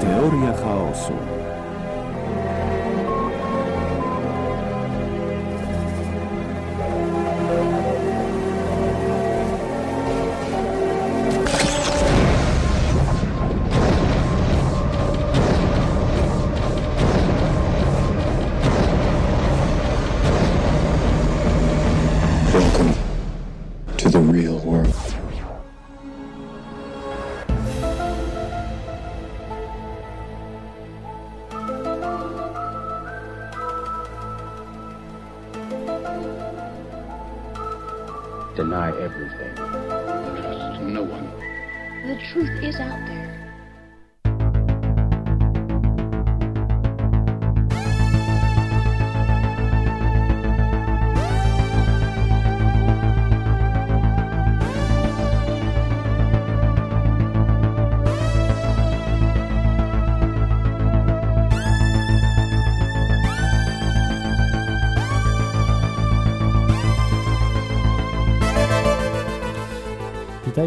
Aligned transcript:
Teoria 0.00 0.52
chaosu. 0.52 1.37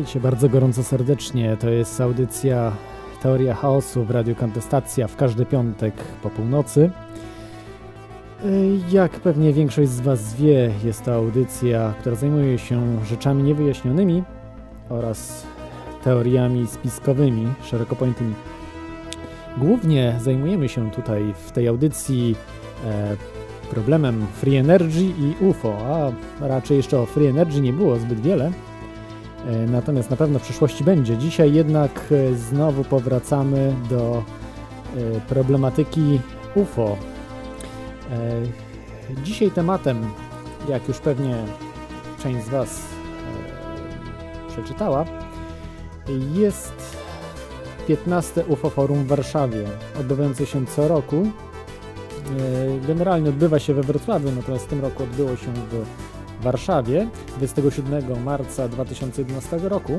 Witajcie 0.01 0.19
bardzo 0.19 0.49
gorąco 0.49 0.83
serdecznie. 0.83 1.57
To 1.57 1.69
jest 1.69 2.01
audycja 2.01 2.71
Teoria 3.21 3.55
Chaosu 3.55 4.05
w 4.05 4.11
Radiu 4.11 4.35
Kontestacja 4.35 5.07
w 5.07 5.15
każdy 5.15 5.45
piątek 5.45 5.93
po 6.23 6.29
północy. 6.29 6.89
Y, 8.45 8.79
Jak 8.91 9.11
pewnie 9.11 9.53
większość 9.53 9.89
z 9.89 9.99
Was 9.99 10.35
wie, 10.35 10.71
jest 10.83 11.03
to 11.03 11.13
audycja, 11.13 11.93
która 11.99 12.15
zajmuje 12.15 12.57
się 12.57 13.05
rzeczami 13.05 13.43
niewyjaśnionymi 13.43 14.23
oraz 14.89 15.45
teoriami 16.03 16.67
spiskowymi, 16.67 17.47
szeroko 17.63 17.95
pojętymi. 17.95 18.33
Głównie 19.57 20.15
zajmujemy 20.21 20.69
się 20.69 20.91
tutaj 20.91 21.33
w 21.47 21.51
tej 21.51 21.67
audycji 21.67 22.35
e, 22.85 23.15
problemem 23.69 24.27
Free 24.33 24.55
Energy 24.55 25.03
i 25.03 25.45
UFO, 25.45 25.77
a 25.87 26.11
raczej 26.47 26.77
jeszcze 26.77 26.99
o 26.99 27.05
Free 27.05 27.27
Energy 27.27 27.61
nie 27.61 27.73
było 27.73 27.99
zbyt 27.99 28.21
wiele. 28.21 28.51
E, 29.47 29.67
Natomiast 29.67 30.09
na 30.09 30.17
pewno 30.17 30.39
w 30.39 30.41
przyszłości 30.41 30.83
będzie. 30.83 31.17
Dzisiaj 31.17 31.53
jednak 31.53 31.91
e, 32.11 32.35
znowu 32.35 32.83
powracamy 32.83 33.75
do 33.89 34.23
e, 34.97 35.19
problematyki 35.19 36.19
UFO. 36.55 36.97
Dzisiaj 39.23 39.51
tematem, 39.51 40.05
jak 40.69 40.87
już 40.87 40.99
pewnie 40.99 41.35
część 42.23 42.45
z 42.45 42.49
Was 42.49 42.81
przeczytała, 44.49 45.05
jest 46.33 46.73
15 47.87 48.45
UFO 48.45 48.69
Forum 48.69 49.03
w 49.03 49.07
Warszawie, 49.07 49.63
odbywające 49.99 50.45
się 50.45 50.65
co 50.65 50.87
roku. 50.87 51.27
Generalnie 52.87 53.29
odbywa 53.29 53.59
się 53.59 53.73
we 53.73 53.81
Wrocławiu, 53.81 54.31
natomiast 54.31 54.65
w 54.65 54.67
tym 54.67 54.81
roku 54.81 55.03
odbyło 55.03 55.35
się 55.35 55.53
w 55.53 56.10
Warszawie 56.41 57.07
27 57.37 58.23
marca 58.23 58.67
2011 58.67 59.57
roku. 59.69 59.93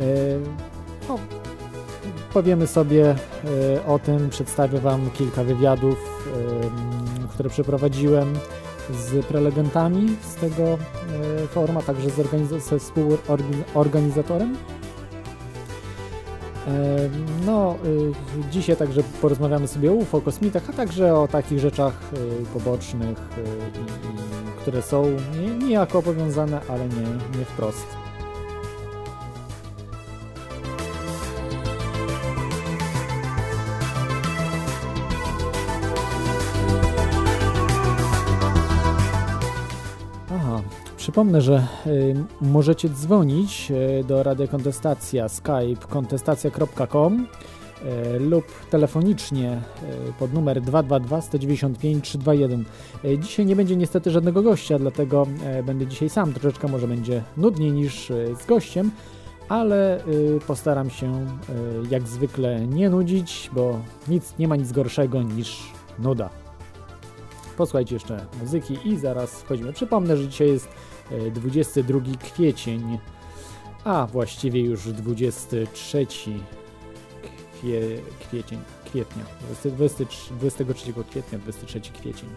E, 0.00 0.04
No, 1.08 1.18
powiemy 2.32 2.66
sobie 2.66 3.10
e, 3.10 3.16
o 3.86 3.98
tym, 3.98 4.30
przedstawię 4.30 4.78
Wam 4.80 5.10
kilka 5.10 5.44
wywiadów, 5.44 5.96
em, 7.20 7.28
które 7.28 7.50
przeprowadziłem 7.50 8.34
z 8.90 9.26
prelegentami 9.26 10.16
z 10.22 10.34
tego 10.34 10.62
e, 10.62 11.46
forum, 11.46 11.76
a 11.76 11.82
także 11.82 12.08
ze 12.10 12.78
współorganizatorem. 12.78 14.56
E, 16.66 16.70
No, 17.46 17.74
dzisiaj 18.50 18.76
także 18.76 19.02
porozmawiamy 19.20 19.68
sobie 19.68 19.90
o 19.90 19.94
UFO, 19.94 20.20
kosmitach, 20.20 20.62
a 20.70 20.72
także 20.72 21.14
o 21.14 21.28
takich 21.28 21.58
rzeczach 21.58 22.00
pobocznych, 22.54 23.18
i- 23.38 23.78
i- 23.78 24.49
które 24.60 24.82
są 24.82 25.02
nie- 25.40 25.66
niejako 25.66 26.02
powiązane, 26.02 26.60
ale 26.68 26.88
nie, 26.88 27.38
nie 27.38 27.44
wprost. 27.44 27.86
Aha, 40.34 40.60
przypomnę, 40.96 41.40
że 41.40 41.66
y, 41.86 42.14
możecie 42.40 42.88
dzwonić 42.88 43.70
y, 44.00 44.04
do 44.04 44.22
Radia 44.22 44.46
Kontestacja 44.46 45.28
Skype 45.28 45.86
kontestacja.com 45.88 47.26
lub 48.20 48.44
telefonicznie 48.70 49.60
y, 50.08 50.12
pod 50.18 50.32
numer 50.32 50.60
222 50.60 51.20
195 51.20 52.04
321. 52.04 52.64
Y, 53.04 53.18
Dzisiaj 53.18 53.46
nie 53.46 53.56
będzie 53.56 53.76
niestety 53.76 54.10
żadnego 54.10 54.42
gościa, 54.42 54.78
dlatego 54.78 55.26
y, 55.60 55.62
będę 55.62 55.86
dzisiaj 55.86 56.10
sam. 56.10 56.32
Troszeczkę 56.32 56.68
może 56.68 56.88
będzie 56.88 57.22
nudniej 57.36 57.72
niż 57.72 58.12
z 58.40 58.46
gościem, 58.46 58.90
ale 59.48 60.04
postaram 60.46 60.90
się 60.90 61.26
jak 61.90 62.08
zwykle 62.08 62.66
nie 62.66 62.90
nudzić, 62.90 63.50
bo 63.52 63.80
nic 64.08 64.34
nie 64.38 64.48
ma 64.48 64.56
nic 64.56 64.72
gorszego 64.72 65.22
niż 65.22 65.72
nuda. 65.98 66.30
Posłuchajcie 67.56 67.94
jeszcze 67.94 68.26
muzyki 68.40 68.78
i 68.84 68.96
zaraz 68.96 69.42
wchodzimy. 69.42 69.72
Przypomnę, 69.72 70.16
że 70.16 70.28
dzisiaj 70.28 70.48
jest 70.48 70.68
e, 71.10 71.30
22 71.30 72.00
kwiecień, 72.22 72.98
a 73.84 74.06
właściwie 74.12 74.60
już 74.60 74.92
23 74.92 76.06
kwie, 77.60 77.80
kwiecień, 78.20 78.58
kwietnia, 78.84 79.24
20, 79.40 79.70
23, 79.70 80.34
23 80.34 80.92
kwietnia, 81.10 81.38
23 81.38 81.80
kwiecień. 81.80 82.28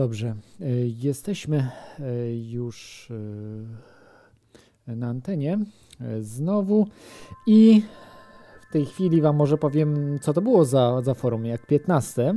Dobrze, 0.00 0.34
jesteśmy 1.02 1.68
już 2.50 3.08
na 4.86 5.06
antenie 5.06 5.58
znowu 6.20 6.86
i 7.46 7.82
w 8.68 8.72
tej 8.72 8.86
chwili 8.86 9.20
Wam 9.20 9.36
może 9.36 9.58
powiem, 9.58 10.18
co 10.22 10.32
to 10.32 10.42
było 10.42 10.64
za, 10.64 11.02
za 11.02 11.14
forum. 11.14 11.46
Jak 11.46 11.66
15, 11.66 12.34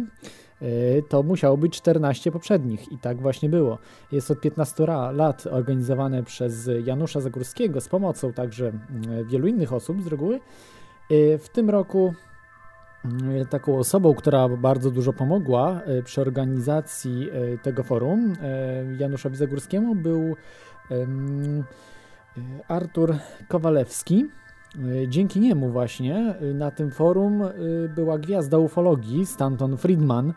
to 1.10 1.24
musiało 1.24 1.58
być 1.58 1.78
14 1.78 2.32
poprzednich 2.32 2.92
i 2.92 2.98
tak 2.98 3.22
właśnie 3.22 3.50
było. 3.50 3.78
Jest 4.12 4.32
od 4.32 4.42
15 4.42 4.86
lat 5.12 5.48
organizowane 5.48 6.24
przez 6.24 6.70
Janusza 6.86 7.22
Zagórskiego 7.22 7.82
z 7.82 7.88
pomocą 7.88 8.34
także 8.34 8.72
wielu 9.30 9.48
innych 9.48 9.74
osób 9.74 10.02
z 10.02 10.08
reguły. 10.08 10.40
W 11.40 11.46
tym 11.54 11.70
roku 11.70 12.14
taką 13.50 13.78
osobą, 13.78 14.14
która 14.14 14.50
bardzo 14.50 14.92
dużo 14.92 15.14
pomogła 15.14 15.82
przy 16.04 16.22
organizacji 16.22 17.30
tego 17.64 17.84
forum 17.84 18.34
Januszowi 18.98 19.36
Zagórskiemu 19.36 19.96
był 19.96 20.36
Artur 22.68 23.16
Kowalewski. 23.48 24.26
Dzięki 25.08 25.40
niemu 25.40 25.70
właśnie 25.70 26.36
na 26.54 26.72
tym 26.72 26.92
forum 26.92 27.44
była 27.96 28.18
gwiazda 28.18 28.58
ufologii 28.58 29.26
Stanton 29.26 29.78
Friedman. 29.78 30.34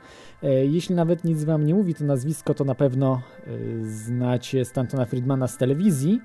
Jeśli 0.63 0.95
nawet 0.95 1.25
nic 1.25 1.45
wam 1.45 1.65
nie 1.65 1.75
mówi 1.75 1.95
to 1.95 2.05
nazwisko, 2.05 2.55
to 2.55 2.65
na 2.65 2.75
pewno 2.75 3.23
znacie 3.83 4.65
Stantona 4.65 5.05
Friedmana 5.05 5.49
z 5.49 5.59
telewizji, 5.59 6.21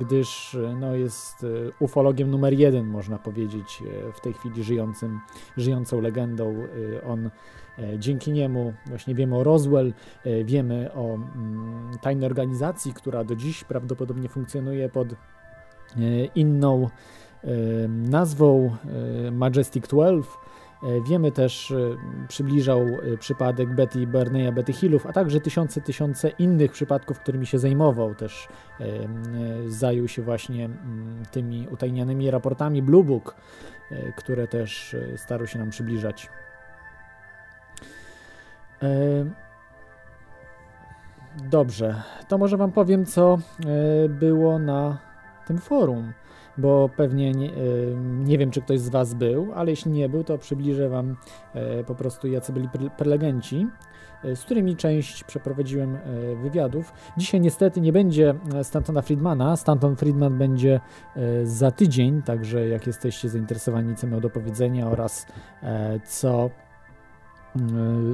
gdyż 0.00 0.56
no, 0.80 0.94
jest 0.94 1.46
ufologiem 1.80 2.30
numer 2.30 2.52
jeden, 2.52 2.86
można 2.86 3.18
powiedzieć, 3.18 3.82
w 4.14 4.20
tej 4.20 4.32
chwili 4.32 4.64
żyjącym, 4.64 5.20
żyjącą 5.56 6.00
legendą. 6.00 6.54
On 7.06 7.30
Dzięki 7.98 8.32
niemu 8.32 8.72
właśnie 8.86 9.14
wiemy 9.14 9.36
o 9.36 9.44
Roswell, 9.44 9.92
wiemy 10.44 10.92
o 10.92 11.14
mm, 11.14 11.90
tajnej 12.02 12.26
organizacji, 12.26 12.94
która 12.94 13.24
do 13.24 13.36
dziś 13.36 13.64
prawdopodobnie 13.64 14.28
funkcjonuje 14.28 14.88
pod 14.88 15.08
inną 16.34 16.88
nazwą 17.88 18.76
Majestic 19.32 19.88
12. 19.88 20.30
Wiemy 21.08 21.32
też, 21.32 21.74
przybliżał 22.28 22.80
przypadek 23.18 23.74
Betty 23.74 24.06
Barneya, 24.06 24.52
Betty 24.52 24.72
Hillów, 24.72 25.06
a 25.06 25.12
także 25.12 25.40
tysiące, 25.40 25.80
tysiące 25.80 26.28
innych 26.28 26.72
przypadków, 26.72 27.18
którymi 27.18 27.46
się 27.46 27.58
zajmował. 27.58 28.14
Też 28.14 28.48
zajął 29.66 30.08
się 30.08 30.22
właśnie 30.22 30.70
tymi 31.30 31.68
utajnionymi 31.68 32.30
raportami 32.30 32.82
Blue 32.82 33.04
Book, 33.04 33.36
które 34.16 34.48
też 34.48 34.96
starał 35.16 35.46
się 35.46 35.58
nam 35.58 35.70
przybliżać. 35.70 36.30
Dobrze, 41.50 42.02
to 42.28 42.38
może 42.38 42.56
Wam 42.56 42.72
powiem, 42.72 43.06
co 43.06 43.38
było 44.08 44.58
na 44.58 45.09
tym 45.50 45.58
forum, 45.58 46.12
bo 46.58 46.90
pewnie 46.96 47.32
nie, 47.32 47.50
nie, 48.24 48.38
wiem, 48.38 48.50
czy 48.50 48.60
ktoś 48.60 48.80
z 48.80 48.88
Was 48.88 49.14
był, 49.14 49.52
ale 49.54 49.70
jeśli 49.70 49.90
nie 49.90 50.08
był, 50.08 50.24
to 50.24 50.38
przybliżę 50.38 50.88
Wam 50.88 51.16
po 51.86 51.94
prostu, 51.94 52.28
jacy 52.28 52.52
byli 52.52 52.68
prelegenci, 52.98 53.66
z 54.34 54.40
którymi 54.44 54.76
część 54.76 55.24
przeprowadziłem 55.24 55.98
wywiadów. 56.42 56.92
Dzisiaj 57.16 57.40
niestety 57.40 57.80
nie 57.80 57.92
będzie 57.92 58.34
Stantona 58.62 59.02
Friedmana. 59.02 59.56
Stanton 59.56 59.96
Friedman 59.96 60.38
będzie 60.38 60.80
za 61.44 61.70
tydzień, 61.70 62.22
także 62.22 62.68
jak 62.68 62.86
jesteście 62.86 63.28
zainteresowani, 63.28 63.96
co 63.96 64.06
miał 64.06 64.20
do 64.20 64.30
powiedzenia 64.30 64.86
oraz 64.86 65.26
co 66.04 66.50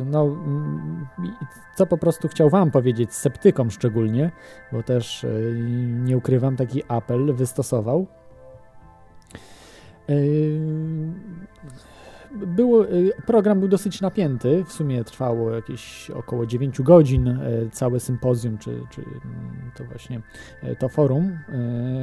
no, 0.06 0.36
co 1.76 1.86
po 1.86 1.98
prostu 1.98 2.28
chciał 2.28 2.50
Wam 2.50 2.70
powiedzieć, 2.70 3.14
sceptykom 3.14 3.70
szczególnie, 3.70 4.30
bo 4.72 4.82
też 4.82 5.24
e, 5.24 5.28
nie 6.04 6.16
ukrywam, 6.16 6.56
taki 6.56 6.82
apel 6.88 7.34
wystosował. 7.34 8.06
E, 10.08 10.14
był, 12.32 12.82
e, 12.82 12.86
program 13.26 13.60
był 13.60 13.68
dosyć 13.68 14.00
napięty, 14.00 14.64
w 14.64 14.72
sumie 14.72 15.04
trwało 15.04 15.50
jakieś 15.50 16.10
około 16.10 16.46
9 16.46 16.82
godzin, 16.82 17.38
całe 17.72 18.00
sympozjum, 18.00 18.58
czy, 18.58 18.80
czy 18.90 19.04
to 19.76 19.84
właśnie 19.84 20.20
to 20.78 20.88
forum 20.88 21.38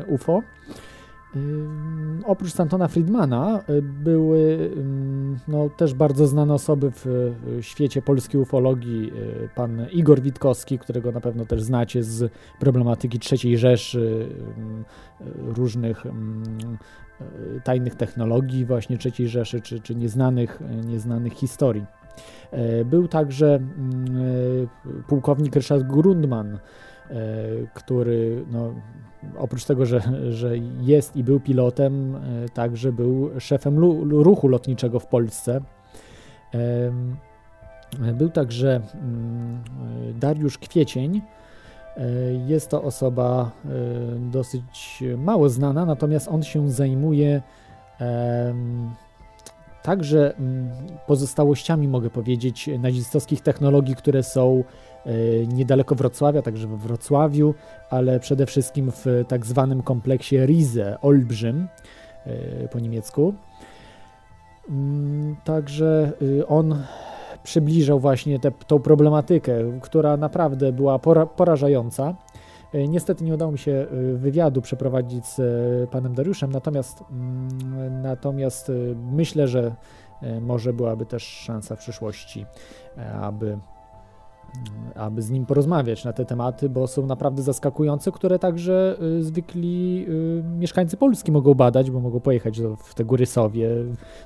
UFO. 0.08 0.42
Oprócz 2.26 2.54
Santona 2.54 2.88
Friedmana 2.88 3.64
y, 3.70 3.82
były 3.82 4.72
no, 5.48 5.70
też 5.70 5.94
bardzo 5.94 6.28
znane 6.28 6.54
osoby 6.54 6.92
w 6.96 7.34
świecie 7.62 8.02
polskiej 8.02 8.42
ufologii. 8.42 9.12
Y, 9.44 9.50
pan 9.56 9.88
Igor 9.92 10.22
Witkowski, 10.22 10.80
którego 10.80 11.12
na 11.12 11.22
pewno 11.22 11.46
też 11.46 11.62
znacie 11.62 12.04
z 12.04 12.32
problematyki 12.60 13.20
III 13.32 13.58
Rzeszy, 13.58 14.30
różnych 15.38 16.04
tajnych 17.64 17.96
technologii 17.96 18.66
właśnie 18.66 18.98
III 19.06 19.28
Rzeszy, 19.28 19.62
czy, 19.62 19.80
czy 19.80 19.96
nieznanych, 19.96 20.60
nieznanych 20.86 21.34
historii. 21.34 21.86
E, 22.52 22.86
był 22.86 23.08
także 23.08 23.60
pułkownik 25.08 25.56
Ryszard 25.56 25.84
Grundman, 25.84 26.60
który 27.74 28.46
no, 28.52 28.74
oprócz 29.38 29.66
tego, 29.66 29.86
że, 29.86 30.02
że 30.30 30.58
jest 30.82 31.16
i 31.16 31.24
był 31.24 31.40
pilotem, 31.40 32.16
e, 32.16 32.20
także 32.50 32.92
był 32.92 33.40
szefem 33.40 33.80
ruchu 34.10 34.48
lotniczego 34.48 35.00
w 35.00 35.08
Polsce. 35.08 35.62
Był 38.14 38.30
także 38.30 38.82
mm, 38.94 39.64
Dariusz 40.20 40.58
Kwiecień. 40.58 41.22
E, 41.98 42.10
jest 42.48 42.70
to 42.70 42.84
osoba 42.84 43.52
e, 43.66 43.70
dosyć 44.32 45.04
mało 45.18 45.50
znana, 45.50 45.86
natomiast 45.86 46.28
on 46.28 46.44
się 46.44 46.72
zajmuje 46.72 47.42
także 49.84 50.36
mm, 50.36 50.70
pozostałościami, 51.08 51.88
mogę 51.88 52.10
powiedzieć, 52.10 52.70
nazistowskich 52.80 53.42
technologii, 53.42 53.96
które 53.96 54.24
są 54.24 54.64
E, 55.06 55.48
niedaleko 55.48 55.96
Wrocławia, 55.96 56.42
także 56.42 56.68
we 56.68 56.78
Wrocławiu, 56.78 57.54
ale 57.90 58.20
przede 58.20 58.46
wszystkim 58.46 58.92
w 58.92 59.06
tak 59.28 59.46
zwanym 59.46 59.82
kompleksie 59.82 60.38
Rize, 60.46 60.98
Olbrzym 61.02 61.68
e, 62.26 62.68
po 62.68 62.80
niemiecku. 62.80 63.34
Mm, 64.70 65.36
także 65.44 66.12
y, 66.22 66.48
on 66.48 66.84
przybliżał 67.44 68.00
właśnie 68.00 68.40
tę 68.40 68.52
tą 68.68 68.80
która 69.82 70.18
naprawdę 70.18 70.72
była 70.72 71.00
pora, 71.00 71.26
porażająca. 71.26 72.16
E, 72.74 72.88
niestety 72.88 73.24
nie 73.24 73.34
udało 73.34 73.52
mi 73.52 73.58
się 73.58 73.72
y, 73.94 74.18
wywiadu 74.18 74.62
przeprowadzić 74.62 75.26
z 75.26 75.40
panem 75.90 76.14
Dariuszem, 76.14 76.52
natomiast, 76.52 77.04
mm, 77.12 78.02
natomiast 78.02 78.70
y, 78.70 78.96
myślę, 79.12 79.48
że 79.48 79.76
może 80.42 80.74
byłaby 80.74 81.06
też 81.06 81.24
szansa 81.24 81.76
w 81.76 81.80
przyszłości, 81.80 82.46
aby 83.22 83.58
aby 84.96 85.22
z 85.22 85.30
nim 85.30 85.46
porozmawiać 85.46 86.06
na 86.06 86.14
te 86.14 86.26
tematy, 86.26 86.70
bo 86.70 86.88
są 86.88 87.06
naprawdę 87.06 87.42
zaskakujące, 87.42 88.12
które 88.12 88.40
także 88.40 88.98
y, 89.20 89.24
zwykli 89.24 90.06
y, 90.10 90.44
mieszkańcy 90.60 90.98
Polski 90.98 91.32
mogą 91.32 91.54
badać, 91.54 91.92
bo 91.92 92.00
mogą 92.00 92.20
pojechać 92.20 92.62
do, 92.62 92.76
w 92.76 92.94
te 92.94 93.06
góry 93.06 93.26
Sowie, 93.26 93.70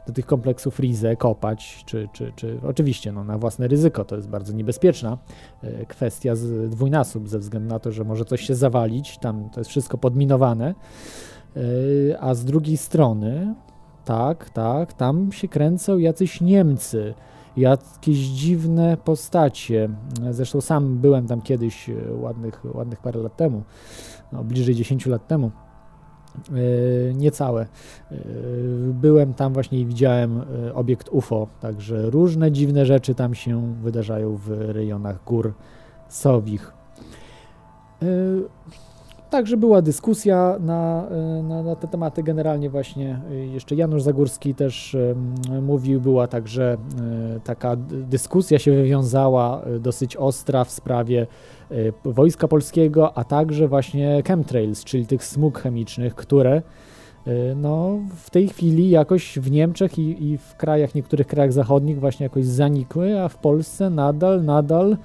do 0.07 0.13
tych 0.13 0.25
kompleksów 0.25 0.79
Rize, 0.79 1.15
kopać, 1.15 1.83
czy, 1.85 2.09
czy, 2.13 2.31
czy 2.35 2.59
oczywiście 2.67 3.11
no, 3.11 3.23
na 3.23 3.37
własne 3.37 3.67
ryzyko. 3.67 4.05
To 4.05 4.15
jest 4.15 4.29
bardzo 4.29 4.53
niebezpieczna 4.53 5.17
y, 5.63 5.85
kwestia 5.87 6.35
z 6.35 6.69
dwójnasób, 6.69 7.29
ze 7.29 7.39
względu 7.39 7.69
na 7.69 7.79
to, 7.79 7.91
że 7.91 8.03
może 8.03 8.25
coś 8.25 8.41
się 8.41 8.55
zawalić, 8.55 9.17
tam 9.17 9.49
to 9.49 9.59
jest 9.59 9.69
wszystko 9.69 9.97
podminowane, 9.97 10.75
a 12.19 12.33
z 12.33 12.45
drugiej 12.45 12.77
strony, 12.77 13.55
tak, 14.05 14.49
tak, 14.49 14.93
tam 14.93 15.31
się 15.31 15.47
kręcą 15.47 15.97
jacyś 15.97 16.41
Niemcy, 16.41 17.13
jakieś 17.57 18.17
dziwne 18.17 18.97
postacie. 18.97 19.89
Zresztą 20.31 20.61
sam 20.61 20.97
byłem 20.97 21.27
tam 21.27 21.41
kiedyś, 21.41 21.89
e, 21.89 21.93
ładnych, 22.13 22.75
ładnych 22.75 22.99
parę 22.99 23.19
lat 23.19 23.35
temu, 23.35 23.63
no, 24.31 24.43
bliżej 24.43 24.75
10 24.75 25.05
lat 25.05 25.27
temu. 25.27 25.51
Yy, 26.51 27.13
niecałe. 27.15 27.67
Yy, 28.11 28.17
byłem 28.93 29.33
tam 29.33 29.53
właśnie 29.53 29.79
i 29.79 29.85
widziałem 29.85 30.41
obiekt 30.73 31.09
UFO, 31.11 31.47
także 31.59 32.09
różne 32.09 32.51
dziwne 32.51 32.85
rzeczy 32.85 33.15
tam 33.15 33.35
się 33.35 33.73
wydarzają 33.73 34.35
w 34.35 34.49
rejonach 34.49 35.23
gór 35.23 35.53
Sowich. 36.09 36.73
Yy, 38.01 38.07
Także 39.29 39.57
była 39.57 39.81
dyskusja 39.81 40.57
na, 40.59 41.07
e, 41.09 41.43
na, 41.43 41.63
na, 41.63 41.75
te 41.75 41.87
tematy. 41.87 42.23
Generalnie 42.23 42.69
właśnie 42.69 43.19
e, 43.31 43.35
jeszcze 43.35 43.75
Janusz 43.75 44.01
Zagórski 44.01 44.55
też 44.55 44.97
mówił, 45.61 46.01
była 46.01 46.27
także 46.27 46.77
e, 47.35 47.39
taka 47.39 47.75
dyskusja 47.89 48.59
się 48.59 48.71
wywiązała 48.71 49.61
dosyć 49.79 50.15
ostra 50.15 50.63
w 50.63 50.71
sprawie 50.71 51.27
Wojska 52.05 52.47
Polskiego, 52.47 53.17
a 53.17 53.23
także 53.23 53.67
właśnie 53.67 54.23
chemtrails, 54.27 54.83
czyli 54.83 55.05
tych 55.05 55.23
smug 55.23 55.59
chemicznych, 55.59 56.15
które 56.15 56.61
no, 57.55 57.99
w 58.15 58.29
tej 58.29 58.47
chwili 58.47 58.89
jakoś 58.89 59.39
w 59.39 59.51
Niemczech 59.51 59.99
i, 59.99 60.23
i 60.23 60.37
w 60.37 60.55
krajach, 60.55 60.95
niektórych 60.95 61.27
krajach 61.27 61.53
zachodnich 61.53 61.99
właśnie 61.99 62.23
jakoś 62.23 62.45
zanikły, 62.45 63.21
a 63.21 63.27
w 63.27 63.37
Polsce 63.37 63.89
nadal, 63.89 64.43
nadal 64.43 64.97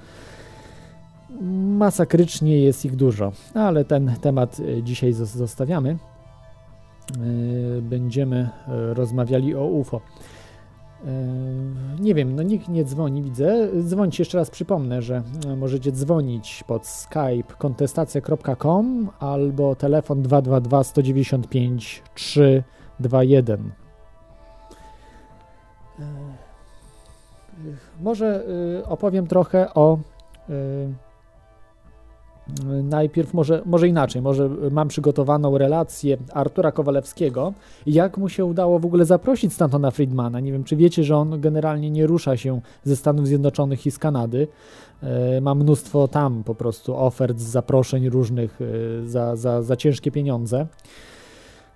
masakrycznie 1.77 2.59
jest 2.59 2.85
ich 2.85 2.95
dużo, 2.95 3.31
ale 3.53 3.85
ten 3.85 4.15
temat 4.21 4.57
dzisiaj 4.83 5.13
zostawiamy. 5.13 5.97
Będziemy 7.81 8.49
rozmawiali 8.67 9.55
o 9.55 9.65
UFO. 9.65 10.01
Nie 11.99 12.15
wiem, 12.15 12.35
no 12.35 12.43
nikt 12.43 12.67
nie 12.67 12.85
dzwoni, 12.85 13.21
widzę. 13.21 13.67
Dzwońcie 13.81 14.21
jeszcze 14.21 14.37
raz, 14.37 14.49
przypomnę, 14.49 15.01
że 15.01 15.23
możecie 15.57 15.91
dzwonić 15.91 16.63
pod 16.67 16.87
skype 16.87 17.53
kontestacja.com 17.57 19.09
albo 19.19 19.75
telefon 19.75 20.21
222 20.21 20.83
195 20.83 22.03
321. 22.13 23.71
Może 28.01 28.45
opowiem 28.85 29.27
trochę 29.27 29.73
o 29.73 29.97
Najpierw 32.83 33.33
może, 33.33 33.61
może 33.65 33.87
inaczej, 33.87 34.21
może 34.21 34.49
mam 34.71 34.87
przygotowaną 34.87 35.57
relację 35.57 36.17
Artura 36.33 36.71
Kowalewskiego, 36.71 37.53
jak 37.85 38.17
mu 38.17 38.29
się 38.29 38.45
udało 38.45 38.79
w 38.79 38.85
ogóle 38.85 39.05
zaprosić 39.05 39.53
Stantona 39.53 39.91
Friedmana. 39.91 40.39
Nie 40.39 40.51
wiem, 40.51 40.63
czy 40.63 40.75
wiecie, 40.75 41.03
że 41.03 41.17
on 41.17 41.41
generalnie 41.41 41.91
nie 41.91 42.07
rusza 42.07 42.37
się 42.37 42.61
ze 42.83 42.95
Stanów 42.95 43.27
Zjednoczonych 43.27 43.85
i 43.85 43.91
z 43.91 43.99
Kanady. 43.99 44.47
E, 45.03 45.41
ma 45.41 45.55
mnóstwo 45.55 46.07
tam 46.07 46.43
po 46.43 46.55
prostu 46.55 46.97
ofert, 46.97 47.39
zaproszeń 47.39 48.09
różnych 48.09 48.59
e, 48.61 48.65
za, 49.07 49.35
za, 49.35 49.61
za 49.61 49.75
ciężkie 49.75 50.11
pieniądze. 50.11 50.67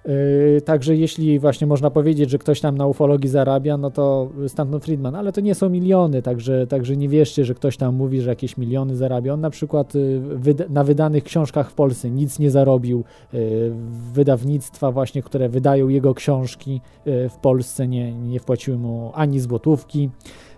Yy, 0.07 0.61
także 0.61 0.95
jeśli 0.95 1.39
właśnie 1.39 1.67
można 1.67 1.89
powiedzieć, 1.89 2.29
że 2.29 2.37
ktoś 2.37 2.61
tam 2.61 2.77
na 2.77 2.87
ufologii 2.87 3.29
zarabia, 3.29 3.77
no 3.77 3.91
to 3.91 4.29
Stanton 4.47 4.79
Friedman, 4.79 5.15
ale 5.15 5.31
to 5.31 5.41
nie 5.41 5.55
są 5.55 5.69
miliony, 5.69 6.21
także, 6.21 6.67
także 6.67 6.97
nie 6.97 7.09
wierzcie, 7.09 7.45
że 7.45 7.53
ktoś 7.53 7.77
tam 7.77 7.95
mówi, 7.95 8.21
że 8.21 8.29
jakieś 8.29 8.57
miliony 8.57 8.95
zarabia. 8.95 9.33
On 9.33 9.41
na 9.41 9.49
przykład 9.49 9.95
y, 9.95 10.21
na 10.69 10.83
wydanych 10.83 11.23
książkach 11.23 11.71
w 11.71 11.73
Polsce 11.73 12.09
nic 12.09 12.39
nie 12.39 12.51
zarobił. 12.51 13.03
Y, 13.33 13.71
wydawnictwa 14.13 14.91
właśnie, 14.91 15.21
które 15.21 15.49
wydają 15.49 15.87
jego 15.87 16.13
książki 16.13 16.81
w 17.05 17.35
Polsce 17.41 17.87
nie, 17.87 18.13
nie 18.13 18.39
wpłaciły 18.39 18.77
mu 18.77 19.11
ani 19.13 19.39
złotówki. 19.39 20.09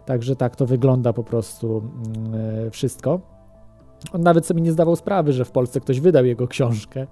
Także 0.06 0.36
tak 0.36 0.56
to 0.56 0.66
wygląda 0.66 1.14
po 1.14 1.24
prostu 1.24 1.82
mm, 2.28 2.72
wszystko. 2.72 3.39
On 4.14 4.22
nawet 4.22 4.46
sobie 4.46 4.62
nie 4.62 4.72
zdawał 4.72 4.96
sprawy, 4.96 5.34
że 5.34 5.46
w 5.46 5.52
Polsce 5.52 5.80
ktoś 5.80 6.00
wydał 6.00 6.26
jego 6.26 6.48
książkę, 6.48 7.08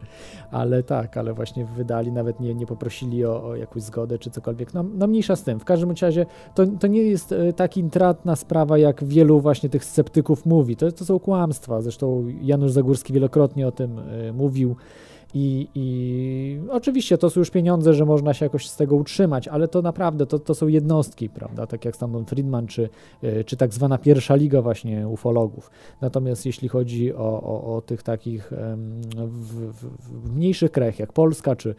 ale 0.52 0.84
tak, 0.84 1.18
ale 1.18 1.34
właśnie 1.34 1.66
wydali, 1.66 2.12
nawet 2.12 2.40
nie, 2.40 2.56
nie 2.56 2.66
poprosili 2.66 3.26
o, 3.26 3.44
o 3.44 3.56
jakąś 3.56 3.84
zgodę 3.84 4.20
czy 4.20 4.32
cokolwiek. 4.32 4.74
No, 4.74 4.86
no 4.96 5.08
mniejsza 5.08 5.36
z 5.36 5.44
tym. 5.44 5.60
W 5.60 5.66
każdym 5.66 5.94
razie 6.02 6.26
to, 6.56 6.66
to 6.80 6.88
nie 6.88 7.04
jest 7.04 7.32
e, 7.32 7.54
tak 7.54 7.78
intratna 7.78 8.36
sprawa, 8.36 8.78
jak 8.78 9.04
wielu 9.04 9.40
właśnie 9.40 9.70
tych 9.70 9.86
sceptyków 9.86 10.46
mówi. 10.46 10.76
To, 10.76 10.92
to 10.92 11.06
są 11.06 11.20
kłamstwa. 11.20 11.82
Zresztą 11.82 12.26
Janusz 12.42 12.72
Zagórski 12.72 13.14
wielokrotnie 13.14 13.68
o 13.68 13.72
tym 13.72 14.00
y, 14.00 14.34
mówił. 14.34 14.76
I, 15.40 15.68
I, 15.76 16.60
oczywiście 16.70 17.18
to 17.18 17.30
są 17.30 17.40
już 17.40 17.50
pieniądze, 17.50 17.94
że 17.94 18.06
można 18.06 18.34
się 18.34 18.46
jakoś 18.46 18.70
z 18.70 18.76
tego 18.76 18.96
utrzymać, 18.96 19.48
ale 19.48 19.68
to 19.68 19.82
naprawdę 19.82 20.26
to, 20.26 20.40
to 20.40 20.56
są 20.56 20.68
jednostki, 20.68 21.30
prawda? 21.30 21.68
Tak 21.68 21.86
jak 21.86 21.96
Stanton 21.96 22.26
Friedman, 22.26 22.68
czy, 22.68 22.90
e, 23.24 23.44
czy 23.44 23.58
tak 23.58 23.74
zwana 23.74 23.98
pierwsza 23.98 24.36
liga 24.36 24.62
właśnie 24.62 25.08
ufologów. 25.08 25.72
Natomiast 26.02 26.46
jeśli 26.46 26.68
chodzi 26.68 27.14
o, 27.14 27.44
o, 27.44 27.76
o 27.76 27.82
tych 27.82 28.04
takich 28.04 28.52
w, 29.28 29.72
w, 29.72 29.86
w 30.26 30.36
mniejszych 30.36 30.72
krajach 30.72 31.00
jak 31.00 31.14
Polska, 31.14 31.56
czy, 31.56 31.76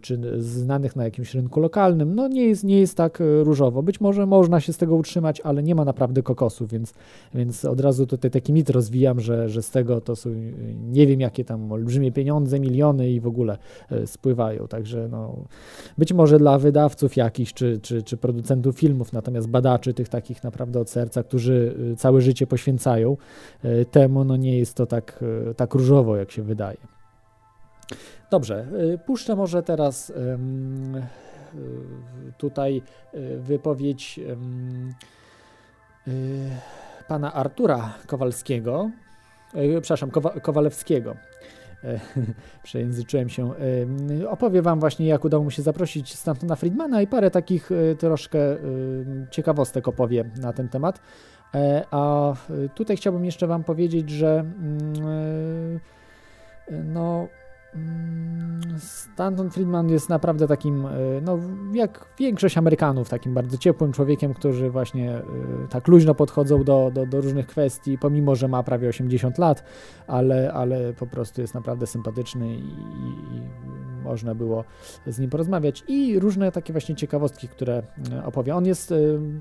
czy 0.00 0.20
znanych 0.38 0.96
na 0.96 1.04
jakimś 1.04 1.34
rynku 1.34 1.60
lokalnym, 1.60 2.14
no 2.14 2.28
nie 2.28 2.44
jest, 2.44 2.64
nie 2.64 2.80
jest 2.80 2.96
tak 2.96 3.20
e, 3.20 3.44
różowo. 3.44 3.82
Być 3.82 4.00
może 4.00 4.26
można 4.26 4.60
się 4.60 4.72
z 4.72 4.76
tego 4.76 4.94
utrzymać, 4.94 5.40
ale 5.40 5.62
nie 5.62 5.74
ma 5.74 5.84
naprawdę 5.84 6.22
kokosu, 6.22 6.66
więc, 6.66 6.94
więc 7.34 7.64
od 7.64 7.80
razu 7.80 8.06
tutaj 8.06 8.30
taki 8.30 8.52
mit 8.52 8.70
rozwijam, 8.70 9.20
że, 9.20 9.48
że 9.48 9.62
z 9.62 9.70
tego 9.70 10.00
to 10.00 10.16
są 10.16 10.30
nie 10.90 11.06
wiem 11.06 11.20
jakie 11.20 11.44
tam 11.44 11.72
olbrzymie 11.72 12.12
pieniądze, 12.12 12.60
miliony 12.60 13.10
i 13.10 13.20
w 13.20 13.26
ogóle 13.26 13.58
e, 13.90 14.06
spływają. 14.06 14.68
Także 14.68 15.08
no, 15.10 15.36
być 15.98 16.12
może 16.12 16.38
dla 16.38 16.58
wydawców 16.58 17.16
jakichś, 17.16 17.52
czy, 17.52 17.78
czy, 17.82 18.02
czy 18.02 18.16
producentów 18.16 18.78
filmów, 18.78 19.12
natomiast 19.12 19.48
badaczy 19.48 19.94
tych 19.94 20.08
takich 20.08 20.44
naprawdę 20.44 20.80
od 20.80 20.90
serca, 20.90 21.22
którzy 21.22 21.74
e, 21.92 21.96
całe 21.96 22.20
życie 22.20 22.46
poświęcają 22.46 23.16
e, 23.62 23.84
temu, 23.84 24.24
no 24.24 24.36
nie 24.36 24.58
jest 24.58 24.74
to 24.74 24.86
tak, 24.86 25.24
tak 25.56 25.74
różowo, 25.74 26.16
jak 26.16 26.30
się 26.30 26.42
wydaje. 26.42 26.76
Dobrze, 28.30 28.66
puszczę 29.06 29.36
może 29.36 29.62
teraz 29.62 30.12
tutaj 32.38 32.82
wypowiedź 33.38 34.20
pana 37.08 37.32
Artura 37.32 37.94
Kowalskiego, 38.06 38.90
przepraszam, 39.80 40.10
Kowalewskiego. 40.42 41.16
E, 41.84 42.00
przejęzyczyłem 42.62 43.28
się. 43.28 43.52
E, 44.20 44.30
opowiem 44.30 44.64
Wam 44.64 44.80
właśnie, 44.80 45.06
jak 45.06 45.24
udało 45.24 45.44
mu 45.44 45.50
się 45.50 45.62
zaprosić 45.62 46.14
Stantona 46.14 46.56
Friedmana 46.56 47.02
i 47.02 47.06
parę 47.06 47.30
takich 47.30 47.72
e, 47.72 47.94
troszkę 47.94 48.38
ciekawostek 49.30 49.88
opowie 49.88 50.24
na 50.40 50.52
ten 50.52 50.68
temat. 50.68 51.00
A 51.90 52.32
tutaj 52.74 52.96
chciałbym 52.96 53.24
jeszcze 53.24 53.46
Wam 53.46 53.64
powiedzieć, 53.64 54.10
że 54.10 54.38
mm, 54.38 55.80
no 56.70 57.28
Stanton 58.78 59.50
Friedman 59.50 59.88
jest 59.88 60.08
naprawdę 60.08 60.48
takim, 60.48 60.86
e, 60.86 60.90
no 61.22 61.38
jak 61.72 62.06
większość 62.18 62.58
Amerykanów, 62.58 63.08
takim 63.08 63.34
bardzo 63.34 63.58
ciepłym 63.58 63.92
człowiekiem, 63.92 64.34
którzy 64.34 64.70
właśnie 64.70 65.12
e, 65.14 65.22
tak 65.70 65.88
luźno 65.88 66.14
podchodzą 66.14 66.64
do, 66.64 66.90
do, 66.94 67.06
do, 67.06 67.20
różnych 67.20 67.46
kwestii, 67.46 67.98
pomimo, 67.98 68.36
że 68.36 68.48
ma 68.48 68.62
prawie 68.62 68.88
80 68.88 69.38
lat, 69.38 69.64
ale, 70.06 70.52
ale 70.52 70.92
po 70.92 71.06
prostu 71.06 71.40
jest 71.40 71.54
naprawdę 71.54 71.86
sympatyczny 71.86 72.54
i, 72.54 72.58
i 72.58 73.42
można 74.04 74.34
było 74.34 74.64
z 75.06 75.18
nim 75.18 75.30
porozmawiać 75.30 75.84
i 75.88 76.18
różne 76.18 76.52
takie 76.52 76.72
właśnie 76.72 76.94
ciekawostki, 76.94 77.48
które 77.48 77.82
e, 78.12 78.24
opowie. 78.24 78.56
On 78.56 78.66
jest, 78.66 78.94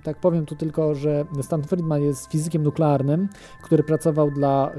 tak 0.04 0.20
powiem 0.20 0.46
tu 0.46 0.56
tylko, 0.56 0.96
że 0.96 1.26
Stanton 1.42 1.68
Friedman 1.70 2.02
jest 2.02 2.32
fizykiem 2.32 2.64
nuklearnym, 2.64 3.30
który 3.64 3.84
pracował 3.84 4.32
dla 4.32 4.72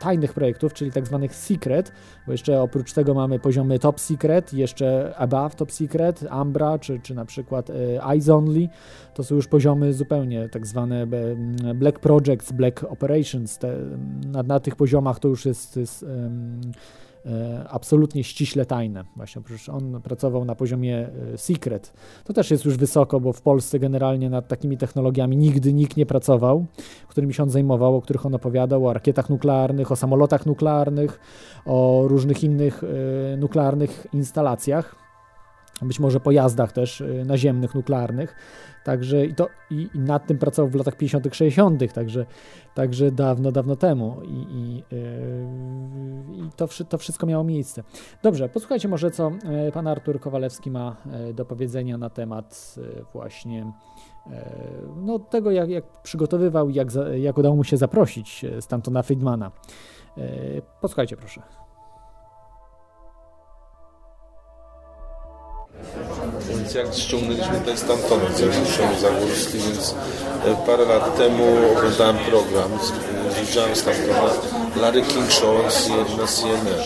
tajnych 0.00 0.32
projektów, 0.32 0.74
czyli 0.74 0.92
tak 0.92 1.06
zwanych 1.06 1.34
secret, 1.34 1.92
bo 2.26 2.32
jeszcze 2.32 2.62
oprócz 2.62 2.92
tego 2.92 3.14
mamy 3.14 3.38
poziomy 3.38 3.78
Top 3.78 4.00
Secret, 4.00 4.52
jeszcze 4.52 5.14
Above 5.16 5.54
Top 5.54 5.72
Secret, 5.72 6.26
Ambra, 6.30 6.78
czy, 6.78 7.00
czy 7.00 7.14
na 7.14 7.24
przykład 7.24 7.70
e, 7.70 8.04
Eyes 8.04 8.28
Only. 8.28 8.68
To 9.14 9.24
są 9.24 9.34
już 9.34 9.48
poziomy 9.48 9.92
zupełnie 9.92 10.48
tak 10.48 10.66
zwane 10.66 11.06
Black 11.74 11.98
Projects, 11.98 12.52
Black 12.52 12.84
Operations. 12.84 13.58
Te, 13.58 13.76
na, 14.26 14.42
na 14.42 14.60
tych 14.60 14.76
poziomach 14.76 15.18
to 15.18 15.28
już 15.28 15.46
jest, 15.46 15.76
jest 15.76 16.02
um, 16.02 16.60
E, 16.70 16.72
absolutnie 17.68 18.24
ściśle 18.24 18.66
tajne. 18.66 19.04
Właśnie, 19.16 19.42
przecież 19.42 19.68
on 19.68 20.02
pracował 20.02 20.44
na 20.44 20.54
poziomie 20.54 21.08
e, 21.34 21.38
secret. 21.38 21.92
To 22.24 22.32
też 22.32 22.50
jest 22.50 22.64
już 22.64 22.76
wysoko, 22.76 23.20
bo 23.20 23.32
w 23.32 23.42
Polsce 23.42 23.78
generalnie 23.78 24.30
nad 24.30 24.48
takimi 24.48 24.76
technologiami 24.76 25.36
nigdy 25.36 25.72
nikt 25.72 25.96
nie 25.96 26.06
pracował, 26.06 26.66
którymi 27.08 27.34
się 27.34 27.42
on 27.42 27.50
zajmował, 27.50 27.96
o 27.96 28.02
których 28.02 28.26
on 28.26 28.34
opowiadał, 28.34 28.86
o 28.86 28.92
rakietach 28.92 29.30
nuklearnych, 29.30 29.92
o 29.92 29.96
samolotach 29.96 30.46
nuklearnych, 30.46 31.20
o 31.66 32.04
różnych 32.06 32.44
innych 32.44 32.84
e, 32.84 33.36
nuklearnych 33.36 34.06
instalacjach 34.12 34.99
być 35.82 36.00
może 36.00 36.20
pojazdach 36.20 36.72
też 36.72 37.02
naziemnych, 37.24 37.74
nuklearnych. 37.74 38.34
Także 38.84 39.26
i, 39.26 39.34
to, 39.34 39.48
i, 39.70 39.88
i 39.94 39.98
nad 39.98 40.26
tym 40.26 40.38
pracował 40.38 40.70
w 40.70 40.74
latach 40.74 40.96
50., 40.96 41.34
60., 41.34 41.92
także, 41.92 42.26
także 42.74 43.12
dawno, 43.12 43.52
dawno 43.52 43.76
temu. 43.76 44.16
I, 44.24 44.46
i, 44.50 44.76
yy, 44.76 46.46
i 46.46 46.50
to, 46.56 46.68
to 46.88 46.98
wszystko 46.98 47.26
miało 47.26 47.44
miejsce. 47.44 47.82
Dobrze, 48.22 48.48
posłuchajcie 48.48 48.88
może, 48.88 49.10
co 49.10 49.30
yy, 49.64 49.72
pan 49.72 49.86
Artur 49.86 50.20
Kowalewski 50.20 50.70
ma 50.70 50.96
yy, 51.26 51.34
do 51.34 51.44
powiedzenia 51.44 51.98
na 51.98 52.10
temat 52.10 52.74
yy, 52.76 53.04
właśnie 53.12 53.72
no, 54.96 55.18
tego, 55.18 55.50
jak, 55.50 55.70
jak 55.70 55.84
przygotowywał, 56.02 56.70
jak, 56.70 56.88
jak 57.16 57.38
udało 57.38 57.56
mu 57.56 57.64
się 57.64 57.76
zaprosić 57.76 58.44
Stantona 58.60 59.02
Friedmana. 59.02 59.50
Posłuchajcie 60.80 61.16
proszę. 61.16 61.42
Więc 66.48 66.74
jak 66.74 66.94
ściągnęliśmy 66.94 67.60
ten 67.66 67.76
Stantona, 67.76 68.24
co 68.34 68.44
jest 68.44 69.00
Zagórski, 69.00 69.58
więc 69.58 69.94
e, 70.46 70.66
parę 70.66 70.84
lat 70.84 71.16
temu 71.16 71.44
oglądałem 71.76 72.16
program, 72.18 72.70
widziałem 73.40 73.76
Stantona, 73.76 74.30
Larry 74.76 75.02
King 75.02 75.30
Show 75.32 75.64
na 76.18 76.26
CNN. 76.26 76.84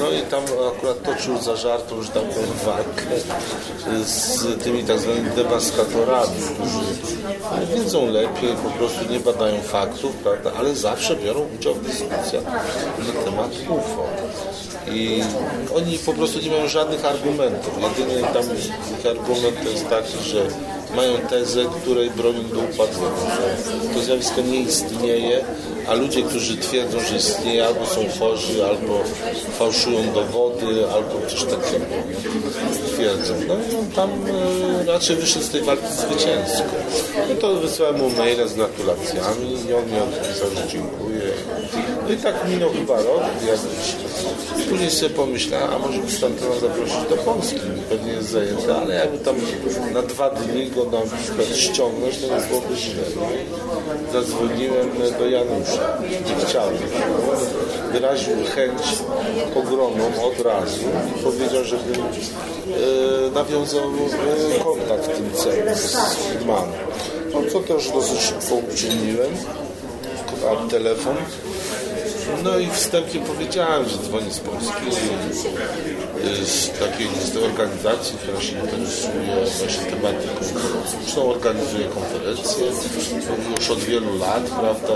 No 0.00 0.10
i 0.10 0.22
tam 0.22 0.42
akurat 0.76 1.02
toczył 1.02 1.38
za 1.38 1.56
żartu, 1.56 2.02
że 2.02 2.08
tam 2.08 2.22
powiem, 2.22 2.50
walkę 2.64 3.02
z 4.04 4.64
tymi 4.64 4.84
tak 4.84 4.98
zwanymi 4.98 5.30
dewastatorami, 5.30 6.36
którzy 6.54 6.78
wiedzą 7.74 8.06
lepiej, 8.06 8.56
po 8.64 8.70
prostu 8.70 9.12
nie 9.12 9.20
badają 9.20 9.60
faktów, 9.60 10.16
prawda, 10.16 10.50
ale 10.58 10.74
zawsze 10.74 11.16
biorą 11.16 11.46
udział 11.58 11.74
w 11.74 11.86
dyskusjach 11.86 12.44
na 12.98 13.22
temat 13.24 13.50
UFO 13.68 14.06
i 14.86 15.22
oni 15.76 15.98
po 15.98 16.12
prostu 16.12 16.40
nie 16.40 16.50
mają 16.50 16.68
żadnych 16.68 17.04
argumentów. 17.04 17.74
Jedyny 17.98 18.22
tam 18.22 18.44
ich 18.58 19.06
argument 19.06 19.64
to 19.64 19.70
jest 19.70 19.88
taki, 19.88 20.24
że 20.24 20.46
mają 20.96 21.18
tezę, 21.18 21.64
której 21.82 22.10
bronią 22.10 22.42
do 22.42 22.58
upadłego, 22.60 23.16
to 23.94 24.00
zjawisko 24.00 24.40
nie 24.40 24.60
istnieje, 24.60 25.44
a 25.88 25.94
ludzie, 25.94 26.22
którzy 26.22 26.56
twierdzą, 26.56 27.00
że 27.00 27.16
istnieje, 27.16 27.66
albo 27.66 27.86
są 27.86 28.00
chorzy, 28.18 28.66
albo 28.66 29.00
fałszują 29.58 30.12
dowody, 30.14 30.90
albo 30.94 31.30
coś 31.30 31.40
takiego 31.40 31.84
twierdzą. 32.98 33.34
No 33.48 33.54
i 33.54 33.76
on 33.76 33.86
tam 33.90 34.10
e, 34.10 34.92
raczej 34.92 35.16
wyszedł 35.16 35.44
z 35.44 35.48
tej 35.48 35.62
walki 35.62 35.92
zwycięsko. 35.92 36.62
No 37.28 37.34
to 37.40 37.54
wysłałem 37.54 37.98
mu 37.98 38.10
maila 38.10 38.46
z 38.46 38.54
gratulacjami 38.54 39.52
i 39.68 39.74
on 39.74 39.90
mi 39.90 39.98
odpisał, 39.98 40.50
że 40.56 40.68
dziękuję. 40.68 41.22
No 42.08 42.14
i 42.14 42.16
tak 42.16 42.34
minął 42.48 42.70
chyba 42.70 42.96
rok, 42.96 43.22
jakiś. 43.46 43.96
Później 44.70 44.90
sobie 44.90 45.10
pomyślałem, 45.10 45.70
a 45.74 45.78
może 45.78 45.98
by 45.98 46.10
Stantona 46.10 46.60
zaprosić 46.60 46.96
do 47.10 47.16
Polski, 47.16 47.60
pewnie 47.88 48.12
jest 48.12 48.30
zajęty, 48.30 48.74
ale 48.74 48.94
jakby 48.94 49.18
tam 49.18 49.36
na 49.92 50.02
dwa 50.02 50.30
dni 50.30 50.70
go 50.70 50.84
na 50.84 51.18
przykład 51.18 51.56
ściągnąć, 51.56 52.18
to 52.18 52.26
nie 52.26 52.40
byłoby 52.46 52.76
źle. 52.76 53.02
Zadzwoniłem 54.12 54.90
do 55.18 55.28
Janusza, 55.28 55.98
nie 56.00 56.46
chciałem. 56.46 56.78
Wyraził 57.92 58.36
chęć 58.54 58.82
ogromną 59.54 60.04
od 60.24 60.40
razu 60.40 60.80
i 61.16 61.22
powiedział, 61.22 61.64
żebym 61.64 61.94
e, 61.94 62.87
nawiązał 63.34 63.84
e, 63.84 64.64
kontakt 64.64 65.04
w 65.04 65.16
tym 65.16 65.30
celu 65.32 65.76
z 65.76 65.96
Friedmanem. 65.96 66.80
No 67.32 67.40
co 67.52 67.60
też 67.60 67.90
dosyć 67.90 68.20
szybko 68.20 68.54
uczyniłem. 68.54 69.30
A 70.50 70.70
telefon 70.70 71.16
no 72.44 72.58
i 72.58 72.70
wstępnie 72.70 73.20
powiedziałem, 73.20 73.88
że 73.88 73.98
dzwonię 73.98 74.30
z 74.30 74.40
Polski, 74.40 74.86
z 76.44 76.70
takiej 76.78 77.08
z 77.32 77.36
organizacji, 77.36 78.18
która 78.18 78.40
się 78.40 78.58
interesuje 78.58 79.12
właśnie 79.58 79.84
tematyką. 79.84 80.34
Zresztą 81.02 81.30
organizuje 81.30 81.84
konferencje 81.84 82.66
już 83.58 83.70
od 83.70 83.78
wielu 83.78 84.18
lat, 84.18 84.42
prawda, 84.42 84.94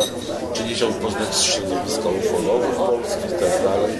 czy 0.54 0.64
nie 0.64 0.74
chciał 0.74 0.88
poznać 0.88 1.36
środowiska 1.44 2.08
ufologów 2.08 2.76
polskich 2.76 3.26
i 3.26 3.40
tak 3.40 3.64
dalej. 3.64 3.92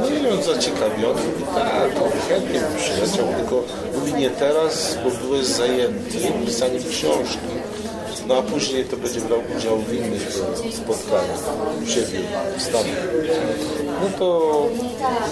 No 0.00 0.28
i 0.28 0.32
on 0.32 0.42
zaciekawiony 0.42 1.20
mówi, 1.26 1.44
tak, 1.54 1.90
chętnie 2.28 2.60
bym 2.60 2.76
przyjechał, 2.76 3.34
tylko 3.36 3.64
mówi 3.94 4.14
nie 4.14 4.30
teraz, 4.30 4.98
bo 5.04 5.10
byłeś 5.10 5.46
zajęty 5.46 6.18
pisaniem 6.46 6.82
książki. 6.90 7.47
No 8.28 8.36
a 8.36 8.42
później 8.42 8.84
to 8.84 8.96
będzie 8.96 9.20
brał 9.20 9.40
udział 9.56 9.78
w 9.78 9.94
innych 9.94 10.32
spotkaniach 10.82 11.42
u 11.84 11.86
siebie 11.86 12.20
w 12.58 12.62
Stanach. 12.62 13.08
No 14.02 14.18
to 14.18 14.66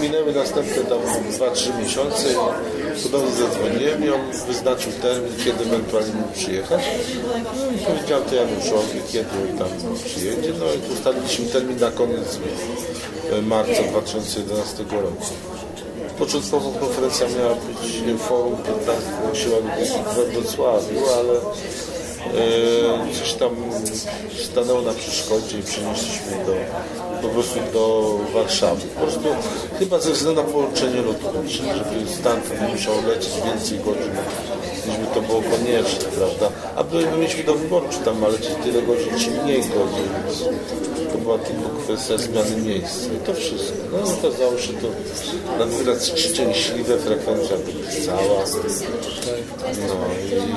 minęły 0.01 0.33
następne 0.33 0.83
tam 0.85 0.99
2-3 0.99 1.83
miesiące 1.83 2.25
i 2.33 3.03
podobnie 3.03 3.33
zadzwoniłem 3.33 4.05
i 4.05 4.11
on 4.11 4.21
wyznaczył 4.47 4.93
termin, 5.03 5.33
kiedy 5.45 5.65
ewentualnie 5.65 6.13
mógł 6.13 6.33
przyjechać. 6.33 6.83
No 7.59 7.73
i 7.73 7.79
powiedziałem 7.79 8.25
to 8.25 8.35
Januszowi, 8.35 9.01
kiedy 9.13 9.59
tam 9.59 9.69
przyjedzie. 10.05 10.53
No 10.59 10.67
i 10.67 10.93
ustaliliśmy 10.93 11.47
termin 11.47 11.81
na 11.81 11.91
koniec 11.91 12.39
marca 13.43 13.83
2011 13.83 14.83
roku. 14.83 15.25
Początkowo 16.19 16.71
konferencja 16.71 17.27
miała 17.39 17.55
być 17.55 18.19
w 18.19 18.21
forum 18.21 18.57
15 18.57 19.45
siła 19.45 19.57
we 20.15 20.25
Wrocławiu, 20.25 20.99
ale 21.19 21.33
e, 21.33 21.96
coś 23.19 23.35
tam 23.35 23.51
stanęło 24.45 24.83
na 24.83 24.93
przeszkodzie 24.93 25.59
i 25.59 25.63
przenieśliśmy 25.63 26.45
do, 26.47 26.55
po 27.23 27.29
prostu 27.29 27.59
do 27.73 28.15
Warszawy. 28.35 28.83
Po 28.95 29.01
prostu 29.01 29.29
chyba 29.79 29.99
ze 29.99 30.13
względu 30.13 30.43
na 30.43 30.49
połączenie 30.49 31.03
lotnicze, 31.03 31.63
żeby 31.63 32.13
stamtąd 32.21 32.73
musiał 32.73 32.95
lecieć 33.09 33.33
więcej 33.45 33.79
godzin 33.79 34.13
by 34.93 35.15
to 35.15 35.21
było 35.23 35.43
konieczne, 35.43 36.05
prawda? 36.19 36.51
A 36.77 36.83
my 36.95 37.17
mieliśmy 37.19 37.45
do 37.45 37.55
wyboru, 37.55 37.87
czy 37.91 37.99
tam 37.99 38.23
lecieć 38.23 38.55
tyle 38.65 38.83
godzin, 38.83 39.19
czy 39.19 39.31
mniej 39.31 39.61
godzin, 39.61 40.09
więc 40.27 40.39
to 41.13 41.19
była 41.19 41.39
tylko 41.39 41.69
kwestia 41.85 42.19
zmiany 42.19 42.57
miejsca 42.57 43.07
i 43.07 43.27
to 43.27 43.35
wszystko. 43.35 43.77
No 43.93 44.29
okazało 44.29 44.59
się 44.59 44.73
to 44.73 44.89
na 45.59 45.67
wyraz 45.67 46.07
szczęśliwe, 46.07 46.99
frekwencja 46.99 47.57
wypisała. 47.57 48.45
No 49.89 49.95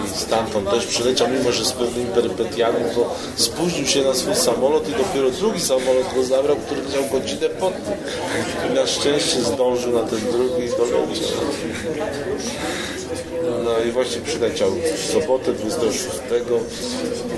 i 0.05 0.19
stamtąd 0.19 0.69
też 0.69 0.85
przyleciał, 0.85 1.27
mimo 1.27 1.51
że 1.51 1.65
z 1.65 1.71
pewnymi 1.71 2.05
perypetiami, 2.05 2.77
bo 2.95 3.15
spóźnił 3.35 3.87
się 3.87 4.01
na 4.03 4.13
swój 4.13 4.35
samolot 4.35 4.89
i 4.89 4.91
dopiero 4.91 5.31
drugi 5.31 5.61
samolot 5.61 6.13
go 6.15 6.23
zabrał, 6.23 6.55
który 6.55 6.81
miał 6.81 7.09
godzinę 7.11 7.49
po 7.49 7.71
tym. 7.71 7.93
I 8.71 8.73
na 8.73 8.87
szczęście 8.87 9.41
zdążył 9.41 9.93
na 9.93 10.03
ten 10.03 10.19
drugi 10.31 10.63
i 10.65 10.69
doleciał. 10.69 11.39
No 13.63 13.79
i 13.87 13.91
właśnie 13.91 14.18
przyleciał 14.21 14.71
w 14.71 15.11
sobotę 15.11 15.53
26. 15.53 16.07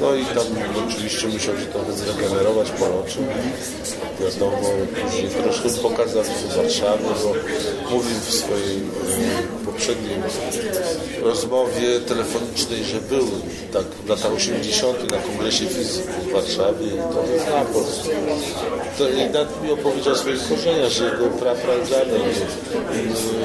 No 0.01 0.15
i 0.15 0.25
tam 0.25 0.45
oczywiście 0.87 1.27
musiał 1.27 1.57
się 1.57 1.65
trochę 1.65 1.93
zregenerować, 1.93 2.69
poroczył. 2.71 3.23
Wiadomo, 4.21 4.69
później 5.03 5.29
troszkę 5.29 5.69
pokazał 5.69 6.23
się 6.23 6.29
w 6.29 6.55
Warszawie, 6.55 7.09
bo 7.23 7.33
mówił 7.95 8.19
w 8.19 8.33
swojej 8.33 8.77
e, 8.77 9.65
poprzedniej 9.65 10.15
rozmowie 11.23 11.99
telefonicznej, 11.99 12.83
że 12.83 13.01
był 13.01 13.27
tak 13.73 13.83
w 13.83 14.09
latach 14.09 14.33
80. 14.33 15.11
na 15.11 15.17
kongresie 15.17 15.65
fizyków 15.65 16.27
w 16.27 16.31
Warszawie 16.31 16.87
i 16.87 16.97
to 16.97 17.23
zna 17.45 17.65
Polskę. 17.73 18.09
To 18.97 19.09
i 19.09 19.29
nawet 19.29 19.63
mi 19.63 19.71
opowiedział 19.71 20.13
o 20.13 20.17
swoich 20.17 20.49
korzeniach, 20.49 20.89
że 20.89 21.05
jego 21.05 21.25
prapradziadek 21.25 22.21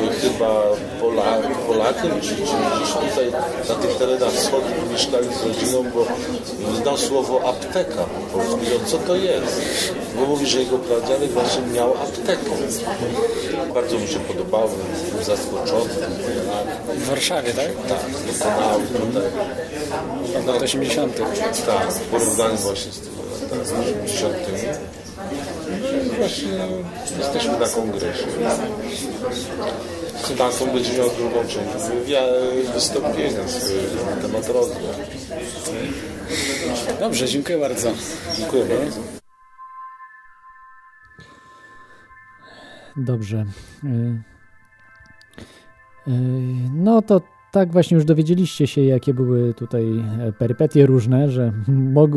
e, 0.07 0.21
chyba 0.21 0.63
Polak, 1.01 1.43
Polakiem, 1.67 2.21
czy, 2.21 2.29
czy 2.29 2.35
gdzieś 2.43 2.93
tutaj 2.93 3.26
na 3.69 3.75
tych 3.75 3.97
terenach 3.97 4.33
wschodnich 4.33 4.91
mieszkali 4.93 5.29
z 5.35 5.43
rodziną, 5.47 5.85
bo 5.95 6.07
znał 6.83 6.97
słowo 6.97 7.49
apteka 7.49 8.05
po 8.05 8.39
polsku. 8.39 8.59
Co 8.87 8.99
to 8.99 9.17
jest? 9.17 9.61
Bo 10.17 10.27
mówi, 10.27 10.47
że 10.47 10.59
jego 10.59 10.79
pradziadek 10.79 11.31
właśnie 11.31 11.63
miał 11.63 11.95
aptekę. 11.95 12.51
Bardzo 13.75 13.99
mi 13.99 14.09
się 14.09 14.21
podobało, 14.21 14.69
był 14.69 15.25
zaskoczony. 15.25 15.91
W 16.97 17.09
Warszawie, 17.09 17.53
tak? 17.53 17.69
Tak, 17.89 18.01
tutaj. 19.07 19.31
W 20.43 20.47
latach 20.47 20.63
80. 20.63 21.17
Tak, 21.67 21.93
w 21.93 22.01
porównaniu 22.01 22.57
właśnie 22.57 22.93
z 22.93 23.01
tymi 23.01 23.17
latami 23.17 23.85
80. 24.05 24.35
No 26.09 26.15
właśnie 26.19 26.49
jesteśmy 27.19 27.59
na 27.59 27.69
kongresie. 27.69 28.27
Będzie 30.75 30.99
miał 30.99 31.11
drugą 31.11 31.41
część 31.49 31.89
wywiadu, 31.91 32.73
wystąpienia 32.75 33.41
na 34.11 34.23
temat 34.23 34.49
rozwoju. 34.49 34.87
Dobrze, 37.01 37.29
dziękuję 37.29 37.59
bardzo. 37.59 37.93
Dziękuję 38.39 38.65
bardzo. 38.65 39.01
Dobrze. 42.97 43.45
Y, 43.85 43.89
y, 46.09 46.13
No 46.75 47.03
to 47.03 47.21
tak 47.53 47.73
właśnie 47.73 47.95
już 47.95 48.05
dowiedzieliście 48.05 48.67
się, 48.67 48.81
jakie 48.81 49.15
były 49.15 49.55
tutaj 49.55 49.85
e, 50.21 50.33
perypetie 50.33 50.87
różne, 50.87 51.31
że 51.31 51.53
mog, 51.69 52.11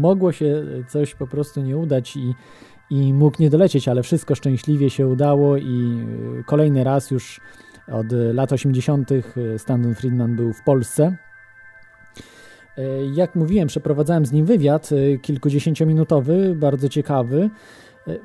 mogło 0.00 0.32
się 0.32 0.64
coś 0.88 1.14
po 1.14 1.26
prostu 1.26 1.60
nie 1.60 1.76
udać 1.76 2.16
i, 2.16 2.34
i 2.90 3.14
mógł 3.14 3.36
nie 3.42 3.50
dolecieć, 3.50 3.88
ale 3.88 4.02
wszystko 4.02 4.34
szczęśliwie 4.34 4.90
się 4.90 5.06
udało 5.06 5.56
i 5.56 6.04
y, 6.40 6.44
kolejny 6.44 6.84
raz 6.84 7.10
już 7.10 7.40
od 7.92 8.06
lat 8.32 8.52
80. 8.52 9.10
Stanton 9.58 9.94
Friedman 9.94 10.36
był 10.36 10.52
w 10.52 10.62
Polsce. 10.62 11.16
E, 12.78 12.82
Jak 13.14 13.34
mówiłem, 13.34 13.68
przeprowadzałem 13.68 14.26
z 14.26 14.32
nim 14.32 14.46
wywiad 14.46 14.90
e, 14.92 15.18
kilkudziesięciominutowy, 15.18 16.54
bardzo 16.54 16.88
ciekawy. 16.88 17.50
E, 18.08 18.16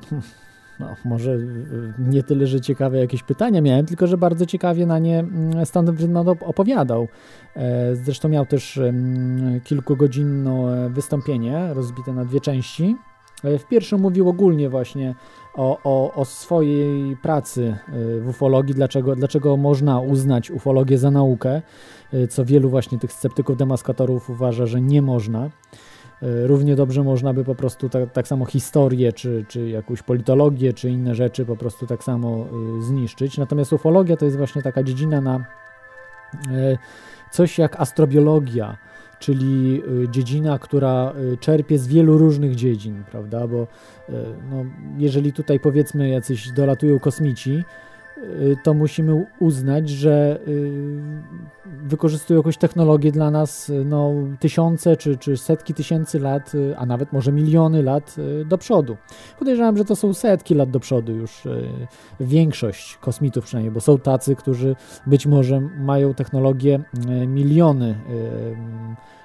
No, 0.80 0.96
może 1.04 1.32
y, 1.32 1.92
nie 1.98 2.22
tyle, 2.22 2.46
że 2.46 2.60
ciekawe 2.60 2.98
jakieś 2.98 3.22
pytania 3.22 3.60
miałem, 3.60 3.86
tylko 3.86 4.06
że 4.06 4.18
bardzo 4.18 4.46
ciekawie 4.46 4.86
na 4.86 4.98
nie 4.98 5.18
mm, 5.18 5.66
Stanton 5.66 5.96
Friedman 5.96 6.26
op- 6.26 6.44
opowiadał. 6.44 7.08
E, 7.56 7.96
Zresztą 7.96 8.28
miał 8.28 8.46
też 8.46 8.78
mm, 8.78 9.60
kilkugodzinne 9.60 10.90
wystąpienie 10.90 11.74
rozbite 11.74 12.12
na 12.12 12.24
dwie 12.24 12.40
części. 12.40 12.96
E, 13.44 13.58
W 13.58 13.66
pierwszym 13.66 14.00
mówił 14.00 14.28
ogólnie 14.28 14.68
właśnie 14.68 15.14
o, 15.54 15.78
o, 15.84 16.14
o 16.14 16.24
swojej 16.24 17.16
pracy 17.16 17.76
y, 17.88 18.20
w 18.20 18.28
ufologii, 18.28 18.74
dlaczego, 18.74 19.16
dlaczego 19.16 19.56
można 19.56 20.00
uznać 20.00 20.50
ufologię 20.50 20.98
za 20.98 21.10
naukę, 21.10 21.62
y, 22.14 22.28
co 22.28 22.44
wielu 22.44 22.70
właśnie 22.70 22.98
tych 22.98 23.12
sceptyków 23.12 23.56
demaskatorów 23.56 24.30
uważa, 24.30 24.66
że 24.66 24.80
nie 24.80 25.02
można. 25.02 25.50
Równie 26.22 26.76
dobrze 26.76 27.02
można 27.02 27.32
by 27.32 27.44
po 27.44 27.54
prostu 27.54 27.88
tak, 27.88 28.12
tak 28.12 28.28
samo 28.28 28.44
historię, 28.44 29.12
czy, 29.12 29.44
czy 29.48 29.68
jakąś 29.68 30.02
politologię, 30.02 30.72
czy 30.72 30.90
inne 30.90 31.14
rzeczy 31.14 31.46
po 31.46 31.56
prostu 31.56 31.86
tak 31.86 32.04
samo 32.04 32.46
zniszczyć. 32.80 33.38
Natomiast 33.38 33.72
ufologia 33.72 34.16
to 34.16 34.24
jest 34.24 34.36
właśnie 34.36 34.62
taka 34.62 34.82
dziedzina 34.82 35.20
na 35.20 35.44
coś 37.30 37.58
jak 37.58 37.80
astrobiologia, 37.80 38.76
czyli 39.20 39.82
y, 40.04 40.08
dziedzina, 40.08 40.58
która 40.58 41.12
y, 41.32 41.36
czerpie 41.36 41.78
z 41.78 41.86
wielu 41.86 42.18
różnych 42.18 42.54
dziedzin, 42.54 43.04
prawda? 43.10 43.46
Bo 43.46 43.62
y, 43.62 44.12
no, 44.50 44.64
jeżeli 44.98 45.32
tutaj 45.32 45.60
powiedzmy 45.60 46.08
jacyś 46.08 46.50
dolatują 46.52 46.98
kosmici, 46.98 47.64
to 48.62 48.74
musimy 48.74 49.26
uznać, 49.40 49.88
że 49.88 50.40
y, 50.48 50.70
wykorzystują 51.66 52.40
jakąś 52.40 52.56
technologię 52.56 53.12
dla 53.12 53.30
nas 53.30 53.72
no, 53.84 54.12
tysiące 54.40 54.96
czy, 54.96 55.16
czy 55.16 55.36
setki 55.36 55.74
tysięcy 55.74 56.18
lat, 56.18 56.52
a 56.76 56.86
nawet 56.86 57.12
może 57.12 57.32
miliony 57.32 57.82
lat 57.82 58.16
do 58.46 58.58
przodu. 58.58 58.96
Podejrzewam, 59.38 59.76
że 59.76 59.84
to 59.84 59.96
są 59.96 60.14
setki 60.14 60.54
lat 60.54 60.70
do 60.70 60.80
przodu 60.80 61.12
już 61.12 61.42
większość 62.20 62.96
kosmitów 62.96 63.44
przynajmniej, 63.44 63.74
bo 63.74 63.80
są 63.80 63.98
tacy, 63.98 64.36
którzy 64.36 64.76
być 65.06 65.26
może 65.26 65.60
mają 65.60 66.14
technologię 66.14 66.80
miliony 67.26 67.94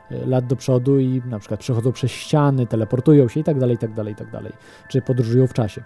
lat 0.09 0.47
do 0.47 0.55
przodu 0.55 0.99
i 0.99 1.21
na 1.25 1.39
przykład 1.39 1.59
przechodzą 1.59 1.91
przez 1.91 2.11
ściany, 2.11 2.67
teleportują 2.67 3.27
się 3.27 3.39
i 3.39 3.43
tak 3.43 3.59
dalej, 3.59 3.75
i 3.75 3.79
tak 3.79 3.93
dalej, 3.93 4.13
i 4.13 4.15
tak 4.15 4.31
dalej, 4.31 4.53
czy 4.87 5.01
podróżują 5.01 5.47
w 5.47 5.53
czasie. 5.53 5.83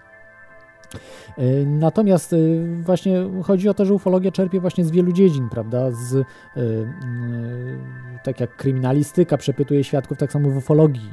E, 1.38 1.66
natomiast 1.66 2.32
e, 2.32 2.36
właśnie 2.82 3.26
chodzi 3.42 3.68
o 3.68 3.74
to, 3.74 3.84
że 3.84 3.94
ufologia 3.94 4.30
czerpie 4.30 4.60
właśnie 4.60 4.84
z 4.84 4.90
wielu 4.90 5.12
dziedzin, 5.12 5.48
prawda? 5.48 5.90
Z, 5.90 6.14
e, 6.14 6.24
tak 8.24 8.40
jak 8.40 8.56
kryminalistyka 8.56 9.36
przepytuje 9.36 9.84
świadków, 9.84 10.18
tak 10.18 10.32
samo 10.32 10.50
w 10.50 10.56
ufologii 10.56 11.10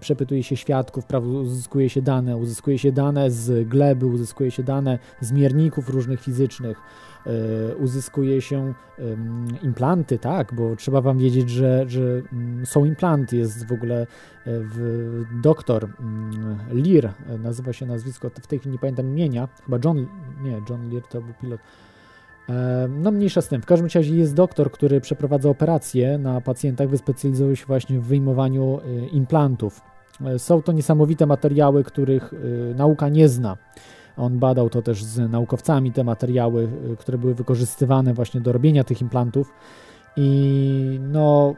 przepytuje 0.00 0.42
się 0.42 0.56
świadków, 0.56 1.06
prawda, 1.06 1.28
uzyskuje 1.28 1.88
się 1.88 2.02
dane, 2.02 2.36
uzyskuje 2.36 2.78
się 2.78 2.92
dane 2.92 3.30
z 3.30 3.68
gleby, 3.68 4.06
uzyskuje 4.06 4.50
się 4.50 4.62
dane 4.62 4.98
z 5.20 5.32
mierników 5.32 5.88
różnych 5.88 6.20
fizycznych, 6.20 6.80
uzyskuje 7.78 8.42
się 8.42 8.74
implanty, 9.62 10.18
tak, 10.18 10.54
bo 10.54 10.76
trzeba 10.76 11.00
wam 11.00 11.18
wiedzieć, 11.18 11.50
że, 11.50 11.84
że 11.88 12.02
mm, 12.32 12.66
są 12.66 12.84
implanty, 12.84 13.36
jest 13.36 13.66
w 13.66 13.72
ogóle 13.72 14.00
e, 14.00 14.06
w, 14.44 15.24
doktor 15.42 15.88
mm, 16.00 16.58
Lear, 16.72 17.04
e, 17.06 17.38
nazywa 17.38 17.72
się 17.72 17.86
nazwisko, 17.86 18.30
w 18.30 18.46
tej 18.46 18.58
chwili 18.58 18.72
nie 18.72 18.78
pamiętam 18.78 19.08
imienia, 19.08 19.48
chyba 19.64 19.78
John, 19.84 20.06
nie, 20.42 20.62
John 20.70 20.90
Lear 20.90 21.02
to 21.02 21.20
był 21.20 21.34
pilot, 21.40 21.60
no 22.88 23.10
mniejsza 23.10 23.42
z 23.42 23.48
tym. 23.48 23.62
W 23.62 23.66
każdym 23.66 23.88
razie 23.94 24.16
jest 24.16 24.34
doktor, 24.34 24.70
który 24.70 25.00
przeprowadza 25.00 25.48
operacje 25.48 26.18
na 26.18 26.40
pacjentach, 26.40 26.88
wyspecjalizował 26.88 27.56
się 27.56 27.66
właśnie 27.66 27.98
w 27.98 28.04
wyjmowaniu 28.04 28.80
implantów. 29.12 29.80
Są 30.38 30.62
to 30.62 30.72
niesamowite 30.72 31.26
materiały, 31.26 31.84
których 31.84 32.34
nauka 32.74 33.08
nie 33.08 33.28
zna. 33.28 33.56
On 34.18 34.38
badał 34.38 34.70
to 34.70 34.82
też 34.82 35.04
z 35.04 35.30
naukowcami, 35.30 35.92
te 35.92 36.04
materiały, 36.04 36.68
y, 36.92 36.96
które 36.96 37.18
były 37.18 37.34
wykorzystywane 37.34 38.14
właśnie 38.14 38.40
do 38.40 38.52
robienia 38.52 38.84
tych 38.84 39.02
implantów. 39.02 39.52
I 40.16 41.00
no, 41.02 41.54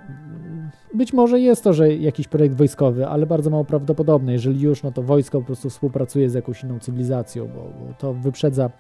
być 0.94 1.12
może 1.12 1.40
jest 1.40 1.64
to, 1.64 1.73
że 1.73 1.94
jakiś 1.94 2.29
projekt 2.29 2.55
wojskowy, 2.55 3.07
ale 3.07 3.27
bardzo 3.27 3.51
mało 3.51 3.64
prawdopodobne. 3.64 4.33
Jeżeli 4.33 4.61
już, 4.61 4.83
no 4.83 4.92
to 4.92 5.03
wojsko 5.03 5.40
po 5.40 5.46
prostu 5.46 5.70
współpracuje 5.70 6.31
z 6.31 6.35
jakąś 6.35 6.64
inną 6.64 6.79
cywilizacją, 6.79 7.49
bo, 7.49 7.62
bo 7.62 7.94
to 7.99 8.14
wyprzedza 8.14 8.70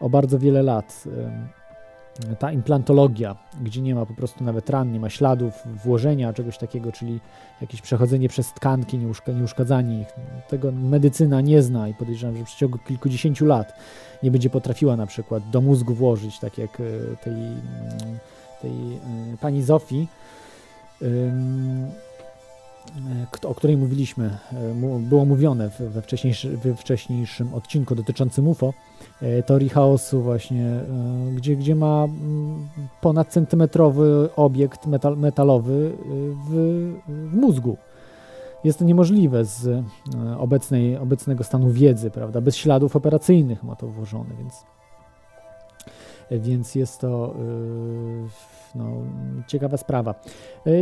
o 0.00 0.10
bardzo 0.10 0.38
wiele 0.38 0.62
lat 0.62 1.04
ta 2.38 2.52
implantologia, 2.52 3.36
gdzie 3.62 3.82
nie 3.82 3.94
ma 3.94 4.06
po 4.06 4.14
prostu 4.14 4.44
nawet 4.44 4.70
ran, 4.70 4.92
nie 4.92 5.00
ma 5.00 5.10
śladów 5.10 5.54
włożenia 5.84 6.32
czegoś 6.32 6.58
takiego, 6.58 6.92
czyli 6.92 7.20
jakieś 7.60 7.82
przechodzenie 7.82 8.28
przez 8.28 8.52
tkanki, 8.52 8.98
nieuszka, 8.98 9.32
nieuszkadzanie 9.32 10.00
ich. 10.00 10.08
Tego 10.48 10.72
medycyna 10.72 11.40
nie 11.40 11.62
zna 11.62 11.88
i 11.88 11.94
podejrzewam, 11.94 12.36
że 12.36 12.44
w 12.44 12.46
przeciągu 12.46 12.78
kilkudziesięciu 12.78 13.46
lat 13.46 13.72
nie 14.22 14.30
będzie 14.30 14.50
potrafiła 14.50 14.96
na 14.96 15.06
przykład 15.06 15.50
do 15.50 15.60
mózgu 15.60 15.94
włożyć, 15.94 16.38
tak 16.38 16.58
jak 16.58 16.80
e, 16.80 16.84
tej, 17.24 17.34
tej 18.62 18.70
e, 19.32 19.36
pani 19.40 19.62
Zofii, 19.62 20.08
o 23.44 23.54
której 23.54 23.76
mówiliśmy, 23.76 24.38
e, 24.52 25.00
było 25.00 25.24
mówione 25.24 25.70
we 25.80 26.02
wcześniejszym, 26.02 26.56
we 26.56 26.76
wcześniejszym 26.76 27.54
odcinku 27.54 27.94
dotyczącym 27.94 28.48
UFO, 28.48 28.72
E, 29.22 29.42
teorii 29.42 29.68
chaosu 29.68 30.22
właśnie, 30.22 30.66
e, 30.66 30.84
gdzie, 31.34 31.56
gdzie 31.56 31.74
ma 31.74 32.04
mm, 32.04 32.68
ponad 33.00 33.28
centymetrowy 33.28 34.28
obiekt 34.36 34.86
metal, 34.86 35.16
metalowy 35.16 35.92
e, 35.92 36.04
w, 36.48 36.52
w 37.08 37.34
mózgu. 37.34 37.76
Jest 38.64 38.78
to 38.78 38.84
niemożliwe 38.84 39.44
z 39.44 39.84
obecnej, 40.38 40.96
obecnego 40.96 41.44
stanu 41.44 41.70
wiedzy, 41.70 42.10
prawda? 42.10 42.40
Bez 42.40 42.56
śladów 42.56 42.96
operacyjnych 42.96 43.62
ma 43.62 43.76
to 43.76 43.86
włożone, 43.86 44.30
więc, 44.38 44.64
więc 46.30 46.74
jest 46.74 47.00
to 47.00 47.34
no, 48.74 48.84
ciekawa 49.46 49.76
sprawa. 49.76 50.14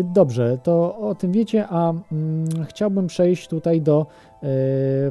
Dobrze, 0.04 0.58
to 0.62 0.98
o 0.98 1.14
tym 1.14 1.32
wiecie, 1.32 1.66
a 1.68 1.90
mm, 1.90 2.46
chciałbym 2.68 3.06
przejść 3.06 3.48
tutaj 3.48 3.80
do 3.80 4.06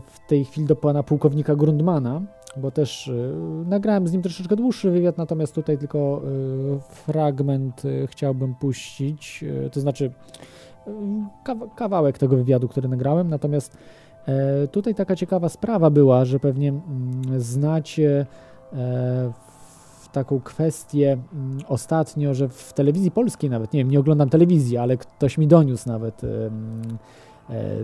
w 0.05 0.19
tej 0.27 0.45
chwili 0.45 0.67
do 0.67 0.75
pana 0.75 1.03
pułkownika 1.03 1.55
Grundmana, 1.55 2.21
bo 2.57 2.71
też 2.71 3.07
y, 3.07 3.33
nagrałem 3.65 4.07
z 4.07 4.11
nim 4.11 4.21
troszeczkę 4.21 4.55
dłuższy 4.55 4.91
wywiad, 4.91 5.17
natomiast 5.17 5.55
tutaj 5.55 5.77
tylko 5.77 6.21
y, 6.77 6.79
fragment 6.89 7.85
y, 7.85 8.07
chciałbym 8.07 8.55
puścić, 8.55 9.45
to 9.71 9.79
znaczy 9.79 10.11
kawałek 11.75 12.17
tego 12.17 12.35
wywiadu, 12.35 12.67
który 12.67 12.87
nagrałem, 12.87 13.29
natomiast 13.29 13.77
tutaj 14.71 14.95
taka 14.95 15.15
ciekawa 15.15 15.49
sprawa 15.49 15.89
była, 15.89 16.25
że 16.25 16.39
pewnie 16.39 16.69
mm, 16.69 17.41
znacie 17.41 18.25
e, 18.73 19.33
taką 20.15 20.39
kwestię 20.39 21.17
mm, 21.33 21.59
ostatnio, 21.67 22.33
że 22.33 22.49
w 22.49 22.73
telewizji 22.73 23.11
polskiej 23.11 23.49
nawet, 23.49 23.73
nie 23.73 23.79
wiem, 23.79 23.91
nie 23.91 23.99
oglądam 23.99 24.29
telewizji, 24.29 24.77
ale 24.77 24.97
ktoś 24.97 25.37
mi 25.37 25.47
doniósł 25.47 25.89
nawet 25.89 26.21
E, 27.49 27.77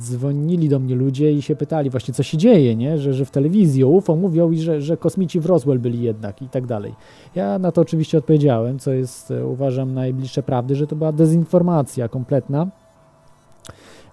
dzwonili 0.00 0.68
do 0.68 0.78
mnie 0.78 0.94
ludzie 0.94 1.32
i 1.32 1.42
się 1.42 1.56
pytali 1.56 1.90
właśnie, 1.90 2.14
co 2.14 2.22
się 2.22 2.38
dzieje, 2.38 2.76
nie? 2.76 2.98
Że, 2.98 3.14
że 3.14 3.24
w 3.24 3.30
telewizji 3.30 3.84
o 3.84 3.88
UFO 3.88 4.16
mówią 4.16 4.50
i 4.50 4.58
że, 4.58 4.80
że 4.80 4.96
kosmici 4.96 5.40
w 5.40 5.46
Roswell 5.46 5.78
byli 5.78 6.02
jednak 6.02 6.42
i 6.42 6.48
tak 6.48 6.66
dalej. 6.66 6.94
Ja 7.34 7.58
na 7.58 7.72
to 7.72 7.80
oczywiście 7.80 8.18
odpowiedziałem, 8.18 8.78
co 8.78 8.92
jest 8.92 9.30
e, 9.30 9.46
uważam 9.46 9.94
najbliższe 9.94 10.42
prawdy, 10.42 10.76
że 10.76 10.86
to 10.86 10.96
była 10.96 11.12
dezinformacja 11.12 12.08
kompletna. 12.08 12.66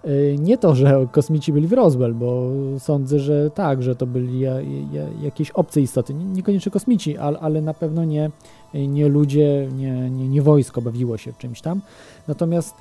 E, 0.07 0.37
nie 0.37 0.57
to, 0.57 0.75
że 0.75 1.07
kosmici 1.11 1.53
byli 1.53 1.67
w 1.67 1.73
Roswell, 1.73 2.13
bo 2.13 2.49
sądzę, 2.79 3.19
że 3.19 3.51
tak, 3.51 3.83
że 3.83 3.95
to 3.95 4.05
byli 4.05 4.39
jakieś 5.21 5.51
obce 5.51 5.81
istoty, 5.81 6.13
niekoniecznie 6.13 6.71
kosmici, 6.71 7.17
ale, 7.17 7.39
ale 7.39 7.61
na 7.61 7.73
pewno 7.73 8.05
nie, 8.05 8.31
nie 8.73 9.07
ludzie, 9.07 9.67
nie, 9.77 10.09
nie, 10.09 10.27
nie 10.27 10.41
wojsko 10.41 10.81
bawiło 10.81 11.17
się 11.17 11.33
czymś 11.33 11.61
tam. 11.61 11.81
Natomiast 12.27 12.75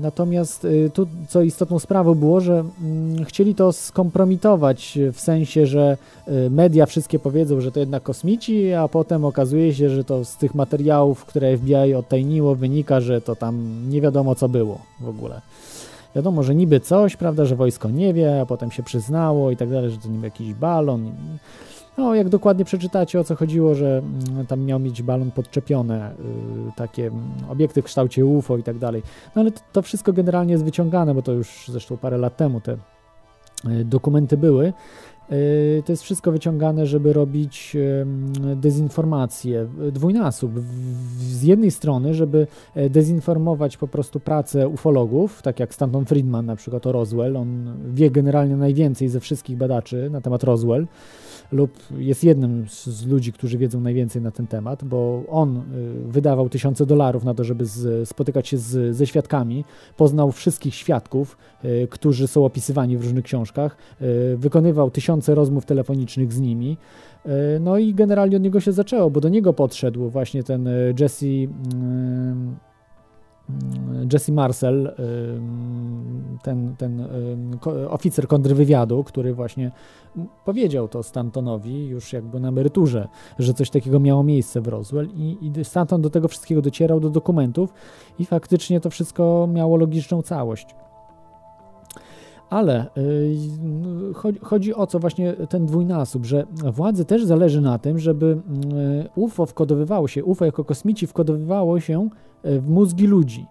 Natomiast 0.00 0.64
y, 0.64 0.90
tu, 0.94 1.06
co 1.28 1.42
istotną 1.42 1.78
sprawą 1.78 2.14
było, 2.14 2.40
że 2.40 2.64
mm, 2.82 3.24
chcieli 3.24 3.54
to 3.54 3.72
skompromitować 3.72 4.98
w 5.12 5.20
sensie, 5.20 5.66
że 5.66 5.96
y, 6.28 6.50
media 6.50 6.86
wszystkie 6.86 7.18
powiedzą, 7.18 7.60
że 7.60 7.72
to 7.72 7.80
jednak 7.80 8.02
kosmici, 8.02 8.72
a 8.72 8.88
potem 8.88 9.24
okazuje 9.24 9.74
się, 9.74 9.90
że 9.90 10.04
to 10.04 10.24
z 10.24 10.36
tych 10.36 10.54
materiałów, 10.54 11.24
które 11.24 11.56
FBI 11.56 11.94
odtajniło, 11.94 12.54
wynika, 12.54 13.00
że 13.00 13.20
to 13.20 13.36
tam 13.36 13.84
nie 13.88 14.00
wiadomo 14.00 14.34
co 14.34 14.48
było 14.48 14.78
w 15.00 15.08
ogóle. 15.08 15.40
Wiadomo, 16.14 16.42
że 16.42 16.54
niby 16.54 16.80
coś, 16.80 17.16
prawda, 17.16 17.44
że 17.44 17.56
wojsko 17.56 17.90
nie 17.90 18.14
wie, 18.14 18.40
a 18.40 18.46
potem 18.46 18.70
się 18.70 18.82
przyznało 18.82 19.50
i 19.50 19.56
tak 19.56 19.70
dalej, 19.70 19.90
że 19.90 19.98
to 19.98 20.08
niby 20.08 20.26
jakiś 20.26 20.54
balon. 20.54 21.12
No, 21.98 22.14
jak 22.14 22.28
dokładnie 22.28 22.64
przeczytacie 22.64 23.20
o 23.20 23.24
co 23.24 23.36
chodziło, 23.36 23.74
że 23.74 24.02
mm, 24.32 24.46
tam 24.46 24.60
miał 24.60 24.80
mieć 24.80 25.02
balon 25.02 25.30
podczepione, 25.30 26.12
y, 26.12 26.14
takie 26.76 27.06
mm, 27.06 27.22
obiekty 27.48 27.82
w 27.82 27.84
kształcie 27.84 28.26
UFO 28.26 28.58
i 28.58 28.62
tak 28.62 28.78
dalej. 28.78 29.02
No 29.36 29.40
ale 29.42 29.50
to, 29.50 29.60
to 29.72 29.82
wszystko 29.82 30.12
generalnie 30.12 30.52
jest 30.52 30.64
wyciągane, 30.64 31.14
bo 31.14 31.22
to 31.22 31.32
już 31.32 31.64
zresztą 31.68 31.96
parę 31.96 32.18
lat 32.18 32.36
temu 32.36 32.60
te 32.60 32.72
y, 32.72 33.84
dokumenty 33.84 34.36
były. 34.36 34.72
Y, 35.32 35.82
to 35.86 35.92
jest 35.92 36.02
wszystko 36.02 36.32
wyciągane, 36.32 36.86
żeby 36.86 37.12
robić 37.12 37.76
dezinformację, 38.56 39.68
dwójnasób. 39.92 40.52
Z 41.18 41.42
jednej 41.42 41.70
strony, 41.70 42.14
żeby 42.14 42.46
e, 42.74 42.90
dezinformować 42.90 43.76
po 43.76 43.88
prostu 43.88 44.20
pracę 44.20 44.68
ufologów, 44.68 45.42
tak 45.42 45.60
jak 45.60 45.74
Stanton 45.74 46.04
Friedman 46.04 46.46
na 46.46 46.56
przykład 46.56 46.86
o 46.86 46.92
Roswell, 46.92 47.36
on 47.36 47.74
wie 47.94 48.10
generalnie 48.10 48.56
najwięcej 48.56 49.08
ze 49.08 49.20
wszystkich 49.20 49.56
badaczy 49.56 50.10
na 50.10 50.20
temat 50.20 50.44
Roswell, 50.44 50.86
lub 51.52 51.70
jest 51.98 52.24
jednym 52.24 52.68
z 52.68 53.06
ludzi, 53.06 53.32
którzy 53.32 53.58
wiedzą 53.58 53.80
najwięcej 53.80 54.22
na 54.22 54.30
ten 54.30 54.46
temat, 54.46 54.84
bo 54.84 55.22
on 55.28 55.56
y, 55.56 55.62
wydawał 56.08 56.48
tysiące 56.48 56.86
dolarów 56.86 57.24
na 57.24 57.34
to, 57.34 57.44
żeby 57.44 57.66
z, 57.66 58.08
spotykać 58.08 58.48
się 58.48 58.58
z, 58.58 58.96
ze 58.96 59.06
świadkami, 59.06 59.64
poznał 59.96 60.32
wszystkich 60.32 60.74
świadków, 60.74 61.36
y, 61.64 61.88
którzy 61.90 62.26
są 62.28 62.44
opisywani 62.44 62.96
w 62.96 63.02
różnych 63.02 63.24
książkach, 63.24 63.76
y, 64.02 64.36
wykonywał 64.36 64.90
tysiące 64.90 65.34
rozmów 65.34 65.66
telefonicznych 65.66 66.32
z 66.32 66.40
nimi. 66.40 66.76
No 67.60 67.78
i 67.78 67.94
generalnie 67.94 68.36
od 68.36 68.42
niego 68.42 68.60
się 68.60 68.72
zaczęło, 68.72 69.10
bo 69.10 69.20
do 69.20 69.28
niego 69.28 69.52
podszedł 69.52 70.10
właśnie 70.10 70.42
ten 70.42 70.68
Jesse 71.00 71.26
Jesse 74.12 74.32
Marcel, 74.32 74.94
ten, 76.42 76.76
ten 76.76 77.08
oficer 77.88 78.28
kontrwywiadu, 78.28 79.04
który 79.04 79.34
właśnie 79.34 79.70
powiedział 80.44 80.88
to 80.88 81.02
Stantonowi 81.02 81.86
już 81.86 82.12
jakby 82.12 82.40
na 82.40 82.48
emeryturze, 82.48 83.08
że 83.38 83.54
coś 83.54 83.70
takiego 83.70 84.00
miało 84.00 84.22
miejsce 84.22 84.60
w 84.60 84.68
Roswell 84.68 85.08
i, 85.14 85.52
i 85.58 85.64
Stanton 85.64 86.02
do 86.02 86.10
tego 86.10 86.28
wszystkiego 86.28 86.62
docierał, 86.62 87.00
do 87.00 87.10
dokumentów 87.10 87.72
i 88.18 88.24
faktycznie 88.24 88.80
to 88.80 88.90
wszystko 88.90 89.48
miało 89.52 89.76
logiczną 89.76 90.22
całość. 90.22 90.66
Ale 92.52 92.86
y, 92.96 94.40
chodzi 94.42 94.74
o 94.74 94.86
co 94.86 94.98
właśnie 94.98 95.32
ten 95.32 95.66
dwójnasób, 95.66 96.26
że 96.26 96.46
władzy 96.72 97.04
też 97.04 97.24
zależy 97.24 97.60
na 97.60 97.78
tym, 97.78 97.98
żeby 97.98 98.26
y, 98.26 98.38
UFO 99.14 99.46
wkodowywało 99.46 100.08
się, 100.08 100.24
UFO 100.24 100.44
jako 100.44 100.64
kosmici 100.64 101.06
wkodowywało 101.06 101.80
się 101.80 102.08
y, 102.44 102.60
w 102.60 102.68
mózgi 102.68 103.06
ludzi 103.06 103.46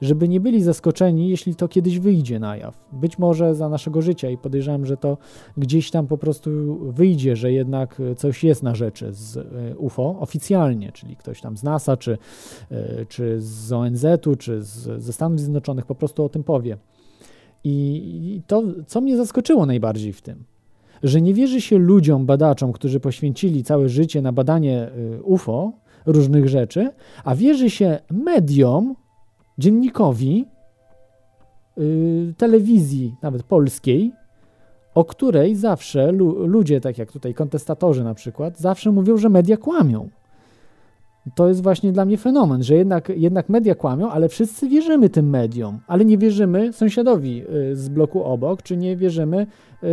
żeby 0.00 0.28
nie 0.28 0.40
byli 0.40 0.62
zaskoczeni, 0.62 1.28
jeśli 1.28 1.54
to 1.54 1.68
kiedyś 1.68 1.98
wyjdzie 1.98 2.38
na 2.38 2.56
jaw. 2.56 2.78
Być 2.92 3.18
może 3.18 3.54
za 3.54 3.68
naszego 3.68 4.02
życia 4.02 4.30
i 4.30 4.38
podejrzewam, 4.38 4.86
że 4.86 4.96
to 4.96 5.18
gdzieś 5.56 5.90
tam 5.90 6.06
po 6.06 6.18
prostu 6.18 6.50
wyjdzie, 6.92 7.36
że 7.36 7.52
jednak 7.52 8.02
coś 8.16 8.44
jest 8.44 8.62
na 8.62 8.74
rzeczy 8.74 9.12
z 9.12 9.46
UFO 9.78 10.16
oficjalnie, 10.20 10.92
czyli 10.92 11.16
ktoś 11.16 11.40
tam 11.40 11.56
z 11.56 11.62
NASA, 11.62 11.96
czy, 11.96 12.18
czy 13.08 13.40
z 13.40 13.72
ONZ-u, 13.72 14.36
czy 14.36 14.62
z, 14.62 15.02
ze 15.02 15.12
Stanów 15.12 15.40
Zjednoczonych 15.40 15.86
po 15.86 15.94
prostu 15.94 16.24
o 16.24 16.28
tym 16.28 16.44
powie. 16.44 16.76
I 17.64 18.40
to, 18.46 18.62
co 18.86 19.00
mnie 19.00 19.16
zaskoczyło 19.16 19.66
najbardziej 19.66 20.12
w 20.12 20.22
tym, 20.22 20.44
że 21.02 21.20
nie 21.20 21.34
wierzy 21.34 21.60
się 21.60 21.78
ludziom, 21.78 22.26
badaczom, 22.26 22.72
którzy 22.72 23.00
poświęcili 23.00 23.64
całe 23.64 23.88
życie 23.88 24.22
na 24.22 24.32
badanie 24.32 24.80
e, 24.80 25.22
UFO, 25.22 25.72
różnych 26.06 26.48
rzeczy, 26.48 26.90
a 27.24 27.34
wierzy 27.34 27.70
się 27.70 27.98
mediom, 28.10 28.94
dziennikowi 29.58 30.44
yy, 31.76 32.34
telewizji, 32.36 33.14
nawet 33.22 33.42
polskiej, 33.42 34.12
o 34.94 35.04
której 35.04 35.56
zawsze 35.56 36.12
lu 36.12 36.46
ludzie, 36.46 36.80
tak 36.80 36.98
jak 36.98 37.12
tutaj 37.12 37.34
kontestatorzy 37.34 38.04
na 38.04 38.14
przykład, 38.14 38.58
zawsze 38.58 38.90
mówią, 38.90 39.16
że 39.16 39.28
media 39.28 39.56
kłamią. 39.56 40.08
To 41.34 41.48
jest 41.48 41.62
właśnie 41.62 41.92
dla 41.92 42.04
mnie 42.04 42.18
fenomen, 42.18 42.62
że 42.62 42.74
jednak, 42.74 43.08
jednak 43.08 43.48
media 43.48 43.74
kłamią, 43.74 44.10
ale 44.10 44.28
wszyscy 44.28 44.68
wierzymy 44.68 45.08
tym 45.08 45.30
mediom, 45.30 45.80
ale 45.86 46.04
nie 46.04 46.18
wierzymy 46.18 46.72
sąsiadowi 46.72 47.42
y, 47.72 47.76
z 47.76 47.88
bloku 47.88 48.24
obok, 48.24 48.62
czy 48.62 48.76
nie 48.76 48.96
wierzymy 48.96 49.46
yy, 49.82 49.88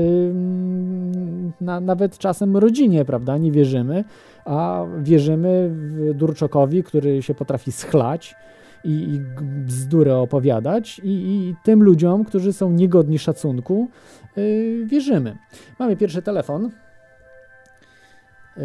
na, 1.62 1.80
nawet 1.80 2.18
czasem 2.18 2.58
rodzinie, 2.58 3.06
prawda? 3.06 3.38
Nie 3.38 3.52
wierzymy, 3.52 4.04
a 4.46 4.86
wierzymy 5.00 5.70
w 5.74 6.14
Durczokowi, 6.14 6.84
który 6.84 7.22
się 7.22 7.34
potrafi 7.34 7.72
schlać, 7.72 8.36
i, 8.84 8.90
i 8.90 9.20
bzdurę 9.66 10.18
opowiadać 10.18 11.02
i, 11.04 11.10
i, 11.10 11.56
tym 11.64 11.84
ludziom, 11.84 12.26
którzy 12.26 12.54
są 12.54 12.72
niegodni 12.72 13.20
szacunku, 13.20 13.90
yy, 14.36 14.86
wierzymy. 14.86 15.38
Mamy 15.80 15.98
pierwszy 15.98 16.22
telefon. 16.22 16.70
Yy, 18.58 18.64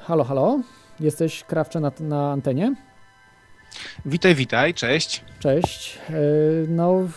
halo, 0.00 0.24
halo. 0.24 0.60
Jesteś 1.00 1.44
krawcze 1.44 1.80
na, 1.80 1.92
na 2.00 2.32
antenie? 2.32 2.74
Witaj, 4.06 4.34
witaj, 4.34 4.74
cześć. 4.74 5.24
Cześć. 5.38 5.98
Yy, 6.10 6.16
no, 6.68 7.08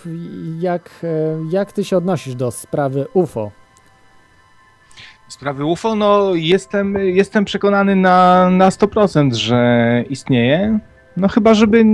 jak, 0.59 0.89
yy, 1.03 1.09
jak 1.51 1.71
ty 1.71 1.83
się 1.83 1.97
odnosisz 1.97 2.35
do 2.35 2.51
sprawy 2.51 3.05
UFO? 3.13 3.51
Sprawy 5.27 5.65
UFO, 5.65 5.95
no 5.95 6.35
jestem, 6.35 6.97
jestem 6.97 7.45
przekonany 7.45 7.95
na, 7.95 8.49
na 8.49 8.69
100%, 8.69 9.33
że 9.33 10.03
istnieje. 10.09 10.79
No 11.17 11.27
chyba, 11.27 11.53
żeby 11.53 11.85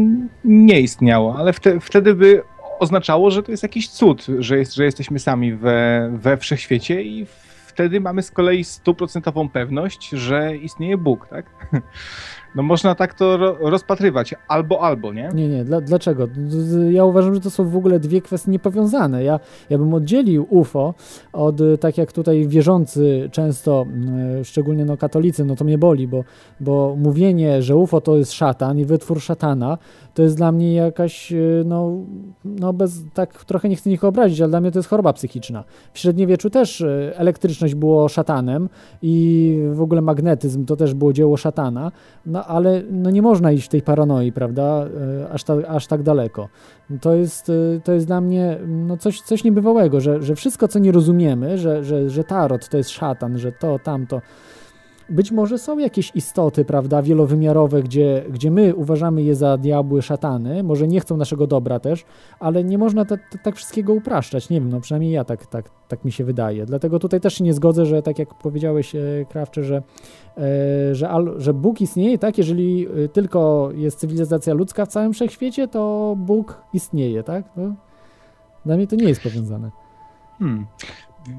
nie 0.44 0.82
istniało, 0.82 1.36
ale 1.38 1.54
wte, 1.54 1.80
wtedy 1.80 2.16
by 2.16 2.44
oznaczało, 2.80 3.32
że 3.32 3.44
to 3.44 3.52
jest 3.52 3.64
jakiś 3.64 3.90
cud, 3.90 4.26
że, 4.40 4.58
jest, 4.58 4.76
że 4.76 4.86
jesteśmy 4.86 5.20
sami 5.20 5.54
we, 5.54 6.10
we 6.14 6.38
wszechświecie 6.38 7.04
i 7.04 7.26
wtedy 7.76 8.00
mamy 8.02 8.22
z 8.22 8.32
kolei 8.32 8.64
stuprocentową 8.64 9.50
pewność, 9.50 10.10
że 10.10 10.58
istnieje 10.58 10.98
Bóg, 10.98 11.28
tak? 11.28 11.46
No 12.56 12.64
można 12.64 12.96
tak 12.96 13.14
to 13.14 13.38
rozpatrywać, 13.60 14.36
albo, 14.48 14.82
albo, 14.82 15.14
nie? 15.14 15.30
Nie, 15.34 15.50
nie, 15.50 15.64
Dla, 15.64 15.82
dlaczego? 15.82 16.28
Ja 16.92 17.06
uważam, 17.06 17.36
że 17.36 17.42
to 17.42 17.50
są 17.50 17.70
w 17.70 17.78
ogóle 17.78 18.00
dwie 18.00 18.22
kwestie 18.22 18.52
niepowiązane. 18.52 19.24
Ja, 19.24 19.40
ja 19.70 19.78
bym 19.78 19.94
oddzielił 19.94 20.48
UFO 20.50 20.94
od, 21.34 21.62
tak 21.80 21.98
jak 21.98 22.12
tutaj 22.12 22.48
wierzący 22.48 23.30
często, 23.32 23.86
e, 24.40 24.46
szczególnie 24.46 24.86
no 24.86 24.98
katolicy, 24.98 25.46
no 25.46 25.56
to 25.56 25.66
mnie 25.66 25.78
boli, 25.78 26.08
bo, 26.08 26.24
bo 26.60 26.96
mówienie, 26.98 27.62
że 27.62 27.76
UFO 27.76 28.02
to 28.02 28.18
jest 28.18 28.34
szatan 28.34 28.80
i 28.80 28.86
wytwór 28.86 29.22
szatana, 29.22 29.78
to 30.14 30.24
jest 30.24 30.38
dla 30.38 30.52
mnie 30.52 30.74
jakaś, 30.74 31.32
e, 31.32 31.38
no, 31.66 31.92
no 32.46 32.74
bez, 32.74 33.04
tak 33.14 33.46
trochę 33.46 33.70
nie 33.70 33.76
chcę 33.76 33.90
nikogo 33.90 34.10
obrazić, 34.10 34.42
ale 34.42 34.50
dla 34.50 34.62
mnie 34.62 34.72
to 34.72 34.80
jest 34.80 34.90
choroba 34.90 35.14
psychiczna. 35.14 35.64
W 35.94 36.00
średniowieczu 36.00 36.50
też 36.50 36.82
e, 36.82 37.14
elektryczność 37.18 37.76
było 37.76 38.10
szatanem 38.10 38.70
i 39.02 39.58
w 39.74 39.82
ogóle 39.82 40.02
magnetyzm 40.02 40.66
to 40.66 40.76
też 40.76 40.94
było 40.94 41.14
dzieło 41.14 41.38
szatana, 41.38 41.92
no 42.26 42.45
ale 42.48 42.84
no 42.92 43.10
nie 43.10 43.22
można 43.22 43.52
iść 43.52 43.66
w 43.66 43.70
tej 43.70 43.82
paranoi, 43.82 44.32
prawda, 44.32 44.86
e, 45.24 45.30
aż, 45.30 45.44
ta, 45.44 45.54
aż 45.68 45.88
tak 45.88 46.04
daleko. 46.04 46.50
To 47.02 47.16
jest, 47.16 47.52
to 47.84 47.92
jest 47.92 48.08
dla 48.08 48.22
mnie 48.22 48.58
no 48.68 48.98
coś, 48.98 49.22
coś 49.22 49.44
niebywałego, 49.44 50.02
że, 50.02 50.22
że 50.22 50.36
wszystko, 50.36 50.68
co 50.68 50.80
nie 50.80 50.92
rozumiemy, 50.92 51.58
że, 51.58 51.84
że, 51.84 52.10
że 52.10 52.24
tarot 52.24 52.70
to 52.70 52.78
jest 52.78 52.90
szatan, 52.90 53.38
że 53.38 53.52
to, 53.52 53.80
tamto, 53.80 54.22
być 55.10 55.32
może 55.32 55.58
są 55.58 55.78
jakieś 55.78 56.12
istoty, 56.16 56.66
prawda, 56.66 57.02
wielowymiarowe, 57.02 57.84
gdzie, 57.84 58.26
gdzie 58.30 58.52
my 58.52 58.76
uważamy 58.76 59.24
je 59.24 59.36
za 59.36 59.58
diabły, 59.58 60.02
szatany, 60.02 60.64
może 60.64 60.88
nie 60.88 61.00
chcą 61.00 61.18
naszego 61.18 61.48
dobra 61.48 61.80
też, 61.80 62.06
ale 62.40 62.64
nie 62.64 62.78
można 62.78 63.06
tak 63.44 63.56
wszystkiego 63.56 63.94
upraszczać. 63.94 64.50
Nie 64.50 64.60
wiem, 64.60 64.70
no 64.70 64.82
przynajmniej 64.82 65.12
ja 65.12 65.24
tak, 65.24 65.46
tak, 65.46 65.70
tak 65.88 66.06
mi 66.06 66.12
się 66.12 66.24
wydaje. 66.24 66.66
Dlatego 66.66 67.00
tutaj 67.00 67.22
też 67.22 67.34
się 67.34 67.44
nie 67.44 67.54
zgodzę, 67.54 67.86
że 67.86 68.02
tak 68.02 68.20
jak 68.20 68.34
powiedziałeś, 68.34 68.96
e, 68.96 69.00
Krawcze, 69.30 69.64
że, 69.64 69.84
e, 70.38 70.96
że, 70.96 71.10
że 71.38 71.54
Bóg 71.54 71.82
istnieje, 71.82 72.18
tak? 72.18 72.38
Jeżeli 72.38 72.88
e, 72.88 73.08
tylko 73.08 73.70
jest 73.74 74.00
cywilizacja 74.00 74.54
ludzka 74.54 74.86
w 74.86 74.90
całym 74.90 75.14
wszechświecie, 75.14 75.68
to 75.68 76.14
Bóg 76.18 76.62
istnieje, 76.74 77.24
tak? 77.24 77.46
No, 77.58 77.76
dla 78.66 78.76
mnie 78.78 78.88
to 78.88 78.96
nie 78.96 79.06
jest 79.08 79.24
powiązane. 79.24 79.72
Hmm. 80.40 80.66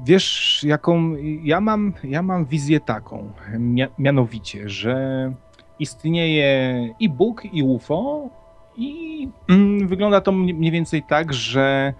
Wiesz, 0.05 0.61
jaką 0.63 1.15
ja 1.43 1.61
mam, 1.61 1.93
ja 2.03 2.21
mam 2.21 2.45
wizję 2.45 2.79
taką, 2.79 3.31
mianowicie, 3.97 4.69
że 4.69 5.33
istnieje 5.79 6.89
i 6.99 7.09
Bóg, 7.09 7.45
i 7.53 7.63
UFO, 7.63 8.29
i 8.77 9.29
mm, 9.49 9.87
wygląda 9.87 10.21
to 10.21 10.31
mniej 10.31 10.71
więcej 10.71 11.03
tak, 11.03 11.33
że 11.33 11.93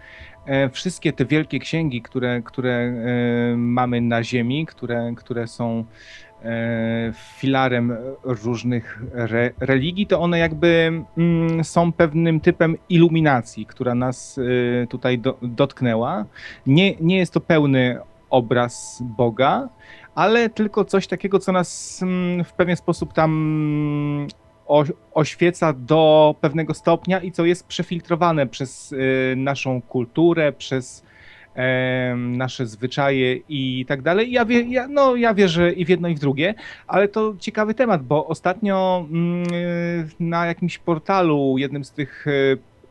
e, 0.46 0.70
wszystkie 0.70 1.14
te 1.14 1.26
wielkie 1.26 1.60
księgi, 1.60 2.02
które, 2.02 2.42
które 2.42 2.72
e, 2.72 2.94
mamy 3.58 4.02
na 4.02 4.24
Ziemi, 4.24 4.66
które, 4.66 5.14
które 5.16 5.48
są 5.48 5.86
filarem 7.14 7.98
różnych 8.24 9.02
re, 9.14 9.52
religii, 9.60 10.08
to 10.08 10.20
one 10.20 10.40
jakby 10.40 10.92
mm, 11.18 11.64
są 11.64 11.92
pewnym 11.92 12.40
typem 12.40 12.78
iluminacji, 12.90 13.66
która 13.66 13.96
nas 13.96 14.38
y, 14.38 14.88
tutaj 14.90 15.20
do, 15.20 15.38
dotknęła. 15.42 16.26
Nie, 16.68 16.96
nie 16.96 17.18
jest 17.18 17.34
to 17.34 17.40
pełny 17.40 18.00
obraz 18.30 19.04
Boga, 19.18 19.70
ale 20.16 20.50
tylko 20.50 20.86
coś 20.86 21.08
takiego, 21.08 21.40
co 21.40 21.52
nas 21.52 22.00
mm, 22.04 22.44
w 22.44 22.54
pewien 22.54 22.76
sposób 22.76 23.14
tam 23.14 24.28
o, 24.68 24.84
oświeca 25.14 25.74
do 25.74 26.36
pewnego 26.42 26.74
stopnia 26.74 27.20
i 27.20 27.32
co 27.32 27.46
jest 27.46 27.68
przefiltrowane 27.68 28.48
przez 28.48 28.92
y, 28.92 29.34
naszą 29.38 29.82
kulturę, 29.82 30.52
przez 30.52 31.07
nasze 32.16 32.66
zwyczaje 32.66 33.36
i 33.50 33.86
tak 33.88 34.02
dalej. 34.02 34.32
Ja, 34.32 34.46
wie, 34.46 34.62
ja, 34.62 34.88
no, 34.88 35.16
ja 35.16 35.34
wierzę 35.34 35.72
i 35.72 35.86
w 35.86 35.90
jedno 35.90 36.08
i 36.08 36.16
w 36.16 36.20
drugie, 36.20 36.54
ale 36.88 37.08
to 37.08 37.34
ciekawy 37.40 37.74
temat, 37.74 38.04
bo 38.04 38.28
ostatnio 38.28 39.06
mm, 39.12 39.44
na 40.20 40.46
jakimś 40.46 40.78
portalu, 40.78 41.56
jednym 41.58 41.84
z 41.84 41.92
tych 41.92 42.28
e, 42.28 42.32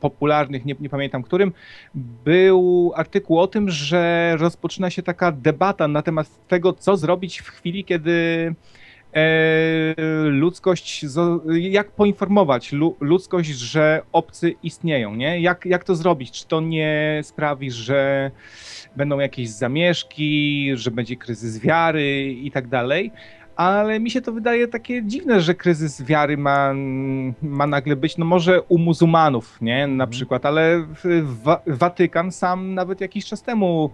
popularnych, 0.00 0.64
nie, 0.64 0.74
nie, 0.81 0.88
pamiętam 0.88 1.22
którym, 1.22 1.52
był 2.24 2.92
artykuł 2.96 3.38
o 3.38 3.46
tym, 3.46 3.70
że 3.70 4.35
rozpoczyna 4.38 4.90
się 4.90 5.02
taka 5.02 5.33
debata 5.33 5.88
na 5.88 6.02
temat 6.02 6.46
tego, 6.48 6.72
co 6.72 6.96
zrobić 6.96 7.40
w 7.40 7.48
chwili, 7.48 7.85
kiedy 7.85 8.55
ludzkość, 10.24 11.07
jak 11.50 11.90
poinformować 11.90 12.72
ludzkość, 13.00 13.48
że 13.50 14.02
obcy 14.12 14.55
istnieją, 14.62 15.14
nie? 15.14 15.40
Jak, 15.40 15.66
jak 15.66 15.85
to 15.85 15.94
zrobić? 15.94 16.31
Czy 16.31 16.46
to 16.46 16.61
nie 16.61 17.20
sprawi, 17.22 17.70
że 17.70 18.31
będą 18.96 19.18
jakieś 19.18 19.48
zamieszki, 19.48 20.70
że 20.74 20.90
będzie 20.90 21.16
kryzys 21.16 21.61
wiary 21.61 22.33
i 22.33 22.50
tak 22.50 22.68
dalej? 22.68 23.12
ale 23.57 24.00
mi 24.00 24.11
się 24.11 24.20
to 24.20 24.33
wydaje 24.33 24.68
takie 24.68 25.02
dziwne, 25.05 25.40
że 25.40 25.55
kryzys 25.55 26.02
wiary 26.02 26.37
ma, 26.37 26.72
ma 27.42 27.66
nagle 27.66 27.96
być, 27.96 28.16
no 28.16 28.24
może 28.24 28.62
u 28.62 28.79
muzułmanów, 28.79 29.59
nie, 29.61 29.87
na 29.87 29.92
mhm. 29.92 30.11
przykład, 30.11 30.46
ale 30.46 30.87
Watykan 31.66 32.33
sam 32.33 32.74
nawet 32.74 33.00
jakiś 33.00 33.24
czas 33.26 33.42
temu 33.42 33.90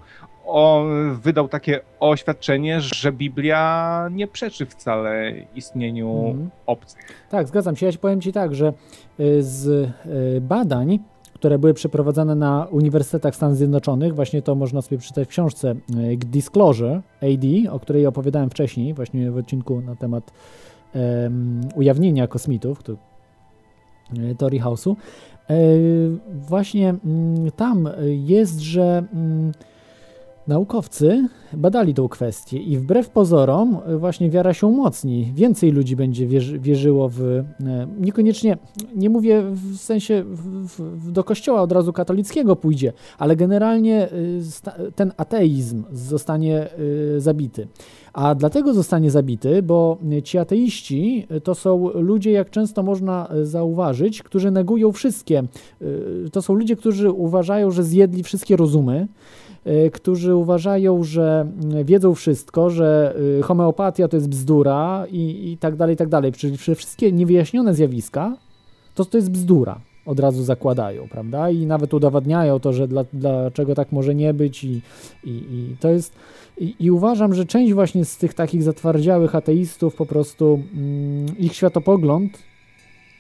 o, 0.47 0.85
wydał 1.23 1.49
takie 1.49 1.81
oświadczenie, 2.01 2.81
że 2.81 3.13
Biblia 3.13 4.09
nie 4.13 4.27
przeczy 4.27 4.67
wcale 4.67 5.33
istnieniu 5.55 6.27
mhm. 6.27 6.51
obcych. 6.67 7.01
Tak, 7.31 7.49
zgadzam 7.49 7.77
się. 7.77 7.87
Ja 7.87 7.93
ci 7.93 7.99
powiem 7.99 8.21
Ci 8.21 8.33
tak, 8.33 8.55
że 8.55 8.73
y, 9.21 9.43
z 9.43 9.67
y, 9.67 10.41
badań, 10.41 10.99
które 11.35 11.59
były 11.59 11.75
przeprowadzane 11.75 12.35
na 12.35 12.67
uniwersytetach 12.71 13.37
Stanów 13.37 13.57
Zjednoczonych, 13.57 14.15
właśnie 14.15 14.43
to 14.43 14.55
można 14.55 14.83
sobie 14.83 14.99
przeczytać 14.99 15.29
w 15.29 15.31
książce 15.31 15.71
y, 15.71 16.17
Disclosure 16.17 17.03
AD, 17.23 17.73
o 17.73 17.81
której 17.81 18.07
opowiadałem 18.07 18.51
wcześniej, 18.51 18.95
właśnie 18.95 19.31
w 19.31 19.37
odcinku 19.37 19.81
na 19.81 19.97
temat 19.97 20.33
um, 20.95 21.61
ujawnienia 21.75 22.27
kosmitów, 22.27 22.83
teorii 24.39 24.61
chaosu. 24.61 24.97
Właśnie 26.49 26.89
mm, 26.89 27.51
tam 27.51 27.89
jest, 28.07 28.61
że 28.61 29.05
mm, 29.13 29.53
Naukowcy 30.47 31.29
badali 31.53 31.95
tą 31.95 32.09
kwestię 32.09 32.59
i 32.59 32.79
wbrew 32.79 33.11
pozorom 33.11 33.79
y, 33.89 33.99
właśnie 33.99 34.31
wiara 34.31 34.55
się 34.55 34.67
umocni. 34.67 35.33
Więcej 35.35 35.73
ludzi 35.73 35.97
będzie 35.97 36.27
wierzy, 36.27 36.59
wierzyło 36.59 37.09
w, 37.09 37.21
e, 37.23 37.45
niekoniecznie, 38.01 38.59
nie 38.97 39.11
mówię 39.11 39.43
w 39.43 39.77
sensie 39.77 40.25
w, 40.25 40.67
w, 40.79 41.13
do 41.13 41.25
kościoła 41.25 41.63
od 41.63 41.73
razu 41.73 41.93
katolickiego 41.93 42.57
pójdzie, 42.57 42.93
ale 43.19 43.37
generalnie 43.37 44.09
y, 44.13 44.93
ten 44.97 45.13
ateizm 45.17 45.85
zostanie 45.93 46.69
y, 47.17 47.21
zabity. 47.21 47.69
A 48.13 48.35
dlatego 48.35 48.75
zostanie 48.75 49.11
zabity, 49.11 49.63
bo 49.63 49.99
ci 50.25 50.39
ateiści 50.39 51.27
to 51.45 51.55
są 51.55 51.89
ludzie, 51.95 52.33
jak 52.33 52.51
często 52.51 52.83
można 52.83 53.29
zauważyć, 53.43 54.23
którzy 54.23 54.51
negują 54.51 54.93
wszystkie. 54.93 55.43
To 56.33 56.43
są 56.43 56.55
ludzie, 56.55 56.77
którzy 56.77 57.11
uważają, 57.11 57.71
że 57.71 57.85
zjedli 57.85 58.23
wszystkie 58.23 58.57
rozumy, 58.57 59.07
Y, 59.07 59.42
którzy 59.93 60.35
uważają, 60.35 61.05
że 61.05 61.47
mm, 61.63 61.85
wiedzą 61.85 62.15
wszystko, 62.15 62.71
że 62.71 63.15
y, 63.39 63.43
homeopatia 63.43 64.09
to 64.09 64.17
jest 64.17 64.29
bzdura 64.29 65.07
i, 65.11 65.53
i 65.53 65.59
tak 65.59 65.77
dalej, 65.77 65.95
i 65.95 65.97
tak 65.97 66.09
dalej. 66.09 66.33
Czyli 66.33 66.57
wszystkie 66.57 67.13
niewyjaśnione 67.13 67.75
zjawiska 67.75 68.37
to, 68.95 69.05
to 69.05 69.19
jest 69.19 69.31
bzdura. 69.31 69.81
Od 70.07 70.21
razu 70.21 70.45
zakładają, 70.45 71.09
prawda? 71.09 71.51
I 71.51 71.67
nawet 71.67 71.95
udowadniają 71.95 72.61
to, 72.61 72.73
że 72.73 72.89
dla, 72.89 73.05
dlaczego 73.13 73.75
tak 73.75 73.93
może 73.93 74.15
nie 74.15 74.35
być, 74.35 74.65
i, 74.65 74.83
i, 75.25 75.31
i 75.31 75.77
to 75.81 75.89
jest. 75.89 76.15
I, 76.59 76.75
I, 76.81 76.91
uważam, 76.91 77.35
że 77.35 77.45
część 77.45 77.73
właśnie 77.73 78.05
z 78.05 78.17
tych 78.17 78.35
takich 78.35 78.63
zatwardziałych 78.63 79.35
ateistów 79.35 79.95
po 79.95 80.07
prostu 80.07 80.63
mm, 80.75 81.39
ich 81.39 81.55
światopogląd 81.55 82.39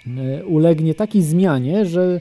y, 0.06 0.46
ulegnie 0.46 0.94
takiej 0.94 1.22
zmianie, 1.22 1.86
że 1.86 2.20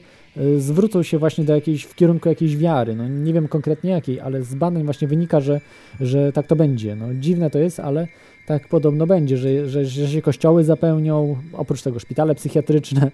zwrócą 0.58 1.02
się 1.02 1.18
właśnie 1.18 1.44
do 1.44 1.54
jakiejś, 1.54 1.82
w 1.82 1.94
kierunku 1.94 2.28
jakiejś 2.28 2.56
wiary. 2.56 2.96
No, 2.96 3.08
nie 3.08 3.32
wiem 3.32 3.48
konkretnie 3.48 3.90
jakiej, 3.90 4.20
ale 4.20 4.42
z 4.42 4.54
badań 4.54 4.84
właśnie 4.84 5.08
wynika, 5.08 5.40
że, 5.40 5.60
że 6.00 6.32
tak 6.32 6.46
to 6.46 6.56
będzie. 6.56 6.96
No, 6.96 7.06
dziwne 7.14 7.50
to 7.50 7.58
jest, 7.58 7.80
ale 7.80 8.08
tak 8.46 8.68
podobno 8.68 9.06
będzie, 9.06 9.36
że, 9.36 9.68
że, 9.68 9.84
że 9.84 10.08
się 10.08 10.22
kościoły 10.22 10.64
zapełnią, 10.64 11.36
oprócz 11.52 11.82
tego 11.82 11.98
szpitale 11.98 12.34
psychiatryczne. 12.34 13.10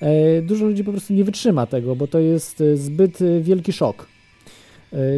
E, 0.00 0.42
dużo 0.42 0.66
ludzi 0.66 0.84
po 0.84 0.90
prostu 0.90 1.14
nie 1.14 1.24
wytrzyma 1.24 1.66
tego, 1.66 1.96
bo 1.96 2.06
to 2.06 2.18
jest 2.18 2.60
e, 2.60 2.76
zbyt 2.76 3.22
e, 3.22 3.40
wielki 3.40 3.72
szok. 3.72 4.06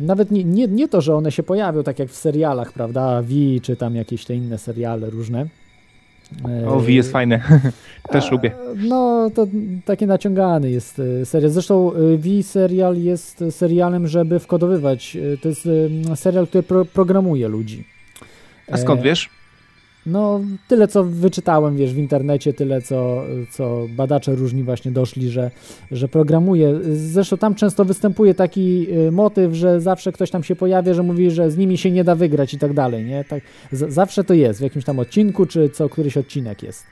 Nawet 0.02 0.30
nie, 0.30 0.44
nie, 0.44 0.68
nie 0.68 0.88
to, 0.88 1.00
że 1.00 1.14
one 1.14 1.32
się 1.32 1.42
pojawią 1.42 1.82
tak 1.82 1.98
jak 1.98 2.08
w 2.08 2.16
serialach, 2.16 2.72
prawda, 2.72 3.22
Vi 3.22 3.60
czy 3.60 3.76
tam 3.76 3.94
jakieś 3.94 4.24
te 4.24 4.34
inne 4.34 4.58
seriale 4.58 5.10
różne, 5.10 5.46
o, 6.66 6.80
V 6.80 6.92
jest 6.92 7.12
fajne. 7.12 7.42
Też 8.12 8.30
lubię. 8.30 8.52
No, 8.76 9.30
to 9.34 9.46
taki 9.84 10.06
naciągany 10.06 10.70
jest 10.70 11.00
e, 11.22 11.26
serial. 11.26 11.50
Zresztą 11.50 11.92
e, 11.92 12.16
V 12.16 12.42
serial 12.42 12.96
jest 12.96 13.44
serialem, 13.50 14.06
żeby 14.06 14.38
wkodowywać. 14.38 15.16
E, 15.16 15.36
to 15.36 15.48
jest 15.48 15.68
serial, 16.14 16.46
który 16.46 16.62
pro 16.62 16.84
programuje 16.84 17.48
ludzi. 17.48 17.84
A 18.72 18.76
skąd 18.76 19.02
wiesz? 19.02 19.30
No, 20.06 20.40
tyle 20.68 20.88
co 20.88 21.04
wyczytałem, 21.04 21.76
wiesz, 21.76 21.94
w 21.94 21.98
internecie, 21.98 22.52
tyle 22.52 22.82
co, 22.82 23.22
co 23.50 23.86
badacze 23.96 24.34
różni 24.34 24.62
właśnie 24.62 24.90
doszli, 24.90 25.30
że, 25.30 25.50
że 25.90 26.08
programuje. 26.08 26.80
Zresztą 26.92 27.36
tam 27.36 27.54
często 27.54 27.84
występuje 27.84 28.34
taki 28.34 28.86
y, 28.92 29.12
motyw, 29.12 29.54
że 29.54 29.80
zawsze 29.80 30.12
ktoś 30.12 30.30
tam 30.30 30.42
się 30.42 30.56
pojawia, 30.56 30.94
że 30.94 31.02
mówi, 31.02 31.30
że 31.30 31.50
z 31.50 31.56
nimi 31.56 31.78
się 31.78 31.90
nie 31.90 32.04
da 32.04 32.14
wygrać 32.14 32.54
i 32.54 32.58
tak 32.58 32.72
dalej, 32.72 33.04
nie? 33.04 33.24
Tak, 33.24 33.42
zawsze 33.72 34.24
to 34.24 34.34
jest 34.34 34.60
w 34.60 34.62
jakimś 34.62 34.84
tam 34.84 34.98
odcinku, 34.98 35.46
czy 35.46 35.68
co 35.68 35.88
któryś 35.88 36.16
odcinek 36.16 36.62
jest. 36.62 36.86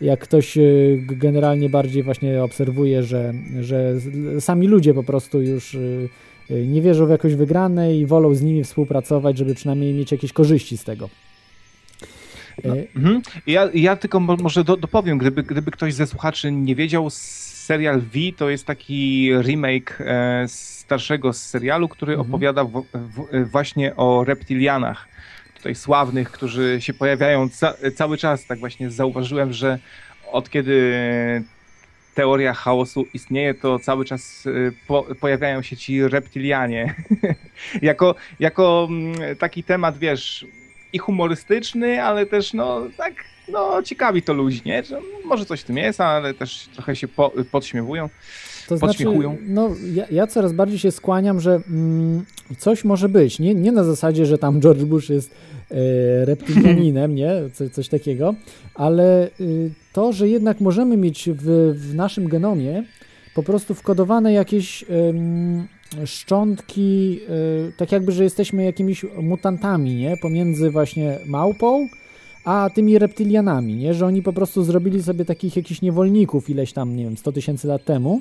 Jak 0.00 0.20
ktoś 0.20 0.58
y, 0.58 0.98
generalnie 1.06 1.70
bardziej 1.70 2.02
właśnie 2.02 2.42
obserwuje, 2.42 3.02
że, 3.02 3.32
że 3.60 3.94
sami 4.40 4.66
ludzie 4.66 4.94
po 4.94 5.02
prostu 5.02 5.42
już 5.42 5.74
y, 5.74 6.08
nie 6.50 6.82
wierzą 6.82 7.06
w 7.06 7.10
jakąś 7.10 7.34
wygrane 7.34 7.96
i 7.96 8.06
wolą 8.06 8.34
z 8.34 8.42
nimi 8.42 8.64
współpracować, 8.64 9.38
żeby 9.38 9.54
przynajmniej 9.54 9.94
mieć 9.94 10.12
jakieś 10.12 10.32
korzyści 10.32 10.76
z 10.76 10.84
tego. 10.84 11.08
No, 12.64 12.74
mhm. 12.96 13.22
ja, 13.46 13.68
ja 13.74 13.96
tylko 13.96 14.20
może 14.20 14.64
do, 14.64 14.76
dopowiem, 14.76 15.18
gdyby, 15.18 15.42
gdyby 15.42 15.70
ktoś 15.70 15.94
ze 15.94 16.06
słuchaczy 16.06 16.52
nie 16.52 16.74
wiedział, 16.74 17.10
serial 17.10 18.00
V 18.00 18.18
to 18.36 18.50
jest 18.50 18.64
taki 18.64 19.30
remake 19.42 20.00
e, 20.00 20.44
starszego 20.48 21.32
serialu, 21.32 21.88
który 21.88 22.12
mhm. 22.12 22.28
opowiada 22.28 22.64
w, 22.64 22.84
w, 22.94 23.50
właśnie 23.50 23.96
o 23.96 24.24
reptilianach. 24.24 25.08
Tutaj 25.56 25.74
sławnych, 25.74 26.30
którzy 26.30 26.76
się 26.80 26.94
pojawiają 26.94 27.48
ca, 27.48 27.74
cały 27.94 28.18
czas. 28.18 28.46
Tak 28.46 28.58
właśnie 28.58 28.90
zauważyłem, 28.90 29.52
że 29.52 29.78
od 30.32 30.50
kiedy 30.50 30.92
teoria 32.14 32.52
chaosu 32.52 33.06
istnieje, 33.14 33.54
to 33.54 33.78
cały 33.78 34.04
czas 34.04 34.46
e, 34.46 34.50
po, 34.86 35.06
pojawiają 35.20 35.62
się 35.62 35.76
ci 35.76 36.08
reptilianie. 36.08 36.94
jako, 37.82 38.14
jako 38.40 38.88
mm, 38.90 39.36
taki 39.36 39.62
temat, 39.62 39.98
wiesz, 39.98 40.46
i 40.92 40.98
humorystyczny, 40.98 42.02
ale 42.02 42.26
też 42.26 42.54
no 42.54 42.86
tak, 42.96 43.14
no 43.48 43.82
ciekawi 43.82 44.22
to 44.22 44.32
ludzi, 44.32 44.62
nie? 44.66 44.84
Że 44.84 45.00
może 45.24 45.46
coś 45.46 45.60
w 45.60 45.64
tym 45.64 45.76
jest, 45.76 46.00
ale 46.00 46.34
też 46.34 46.68
trochę 46.74 46.96
się 46.96 47.08
po, 47.08 47.32
podśmiewują. 47.50 48.08
To 48.68 48.76
znaczy, 48.76 49.04
no 49.46 49.70
ja, 49.94 50.06
ja, 50.10 50.26
coraz 50.26 50.52
bardziej 50.52 50.78
się 50.78 50.90
skłaniam, 50.90 51.40
że 51.40 51.60
mm, 51.68 52.24
coś 52.58 52.84
może 52.84 53.08
być. 53.08 53.38
Nie, 53.38 53.54
nie 53.54 53.72
na 53.72 53.84
zasadzie, 53.84 54.26
że 54.26 54.38
tam 54.38 54.60
George 54.60 54.84
Bush 54.84 55.08
jest 55.08 55.30
e, 55.70 55.74
reptilianinem, 56.24 57.14
nie? 57.14 57.32
Co, 57.54 57.70
coś 57.70 57.88
takiego, 57.88 58.34
ale 58.74 59.30
y, 59.40 59.70
to, 59.92 60.12
że 60.12 60.28
jednak 60.28 60.60
możemy 60.60 60.96
mieć 60.96 61.30
w, 61.32 61.74
w 61.76 61.94
naszym 61.94 62.28
genomie 62.28 62.84
po 63.34 63.42
prostu 63.42 63.74
wkodowane 63.74 64.32
jakieś 64.32 64.84
szczątki, 66.04 67.20
y, 67.68 67.72
tak 67.76 67.92
jakby, 67.92 68.12
że 68.12 68.24
jesteśmy 68.24 68.64
jakimiś 68.64 69.06
mutantami, 69.22 69.94
nie? 69.94 70.16
Pomiędzy 70.16 70.70
właśnie 70.70 71.18
małpą, 71.26 71.88
a 72.44 72.70
tymi 72.74 72.98
reptylianami, 72.98 73.74
nie? 73.74 73.94
Że 73.94 74.06
oni 74.06 74.22
po 74.22 74.32
prostu 74.32 74.64
zrobili 74.64 75.02
sobie 75.02 75.24
takich 75.24 75.56
jakichś 75.56 75.82
niewolników 75.82 76.50
ileś 76.50 76.72
tam, 76.72 76.96
nie 76.96 77.04
wiem, 77.04 77.16
100 77.16 77.32
tysięcy 77.32 77.68
lat 77.68 77.84
temu 77.84 78.20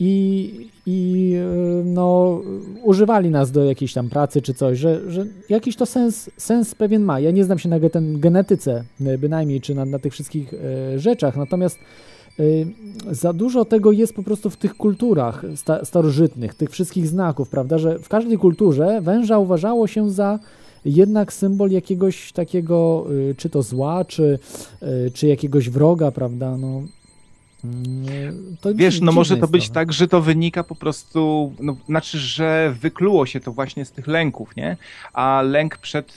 i, 0.00 0.68
i 0.86 1.30
y, 1.34 1.84
no, 1.84 2.40
używali 2.82 3.30
nas 3.30 3.50
do 3.50 3.64
jakiejś 3.64 3.92
tam 3.92 4.08
pracy 4.08 4.42
czy 4.42 4.54
coś, 4.54 4.78
że, 4.78 5.10
że 5.10 5.26
jakiś 5.48 5.76
to 5.76 5.86
sens, 5.86 6.30
sens 6.36 6.74
pewien 6.74 7.02
ma. 7.02 7.20
Ja 7.20 7.30
nie 7.30 7.44
znam 7.44 7.58
się 7.58 7.68
na 7.68 7.78
genetyce 7.98 8.84
bynajmniej, 9.18 9.60
czy 9.60 9.74
na, 9.74 9.84
na 9.84 9.98
tych 9.98 10.12
wszystkich 10.12 10.52
y, 10.52 10.98
rzeczach, 10.98 11.36
natomiast 11.36 11.78
Y, 11.78 12.11
za 13.10 13.32
dużo 13.32 13.64
tego 13.64 13.92
jest 13.92 14.14
po 14.14 14.22
prostu 14.22 14.50
w 14.50 14.56
tych 14.56 14.76
kulturach 14.76 15.42
starożytnych, 15.84 16.54
tych 16.54 16.70
wszystkich 16.70 17.06
znaków, 17.06 17.48
prawda, 17.48 17.78
że 17.78 17.98
w 17.98 18.08
każdej 18.08 18.38
kulturze 18.38 19.00
węża 19.00 19.38
uważało 19.38 19.86
się 19.86 20.10
za 20.10 20.38
jednak 20.84 21.32
symbol 21.32 21.70
jakiegoś 21.70 22.32
takiego, 22.32 23.06
y, 23.30 23.34
czy 23.38 23.50
to 23.50 23.62
zła, 23.62 24.04
czy, 24.04 24.38
y, 24.82 25.10
czy 25.14 25.26
jakiegoś 25.26 25.70
wroga, 25.70 26.10
prawda, 26.10 26.56
no, 26.56 26.82
mm, 27.64 28.56
to 28.60 28.74
Wiesz, 28.74 29.00
no 29.00 29.12
może 29.12 29.36
to 29.36 29.48
być 29.48 29.70
tak, 29.70 29.92
że 29.92 30.08
to 30.08 30.20
wynika 30.20 30.64
po 30.64 30.74
prostu, 30.74 31.52
no, 31.60 31.76
znaczy, 31.86 32.18
że 32.18 32.74
wykluło 32.80 33.26
się 33.26 33.40
to 33.40 33.52
właśnie 33.52 33.84
z 33.84 33.92
tych 33.92 34.06
lęków, 34.06 34.56
nie? 34.56 34.76
A 35.12 35.42
lęk 35.42 35.78
przed 35.78 36.16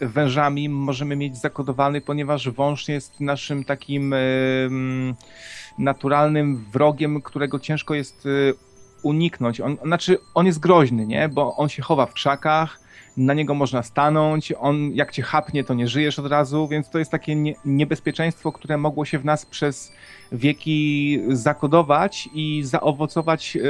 wężami 0.00 0.68
możemy 0.68 1.16
mieć 1.16 1.36
zakodowany, 1.36 2.00
ponieważ 2.00 2.50
wąż 2.50 2.88
jest 2.88 3.20
naszym 3.20 3.64
takim. 3.64 4.10
Yy, 4.10 5.14
naturalnym 5.80 6.64
wrogiem, 6.72 7.22
którego 7.22 7.58
ciężko 7.58 7.94
jest 7.94 8.26
y, 8.26 8.54
uniknąć. 9.02 9.60
On, 9.60 9.76
znaczy, 9.84 10.18
on 10.34 10.46
jest 10.46 10.58
groźny, 10.58 11.06
nie? 11.06 11.28
Bo 11.28 11.56
on 11.56 11.68
się 11.68 11.82
chowa 11.82 12.06
w 12.06 12.12
krzakach, 12.12 12.80
na 13.16 13.34
niego 13.34 13.54
można 13.54 13.82
stanąć, 13.82 14.52
on 14.58 14.90
jak 14.92 15.12
cię 15.12 15.22
chapnie, 15.22 15.64
to 15.64 15.74
nie 15.74 15.88
żyjesz 15.88 16.18
od 16.18 16.26
razu, 16.26 16.68
więc 16.68 16.90
to 16.90 16.98
jest 16.98 17.10
takie 17.10 17.34
nie, 17.34 17.54
niebezpieczeństwo, 17.64 18.52
które 18.52 18.76
mogło 18.76 19.04
się 19.04 19.18
w 19.18 19.24
nas 19.24 19.46
przez 19.46 19.92
wieki 20.32 21.20
zakodować 21.28 22.28
i 22.34 22.62
zaowocować 22.64 23.54
yy, 23.54 23.62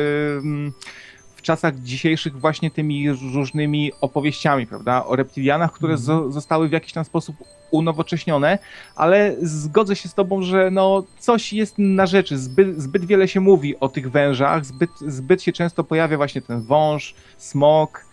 w 1.41 1.43
czasach 1.43 1.76
dzisiejszych 1.78 2.41
właśnie 2.41 2.70
tymi 2.70 3.11
różnymi 3.34 3.93
opowieściami, 4.01 4.66
prawda, 4.66 5.07
o 5.07 5.16
reptilianach, 5.16 5.72
które 5.72 5.93
mm. 5.93 6.05
zo 6.05 6.32
zostały 6.32 6.68
w 6.68 6.72
jakiś 6.72 6.93
tam 6.93 7.05
sposób 7.05 7.36
unowocześnione, 7.70 8.59
ale 8.97 9.36
zgodzę 9.43 9.97
się 9.97 10.09
z 10.09 10.14
tobą, 10.14 10.43
że 10.43 10.70
no 10.70 11.05
coś 11.18 11.53
jest 11.53 11.74
na 11.78 12.07
rzeczy, 12.07 12.38
zbyt, 12.38 12.82
zbyt 12.82 13.05
wiele 13.05 13.28
się 13.28 13.41
mówi 13.41 13.80
o 13.80 13.88
tych 13.88 14.11
wężach, 14.11 14.64
zbyt, 14.64 14.91
zbyt 15.07 15.43
się 15.43 15.53
często 15.53 15.84
pojawia 15.84 16.16
właśnie 16.16 16.43
ten 16.43 16.61
wąż, 16.61 17.14
smok, 17.38 18.05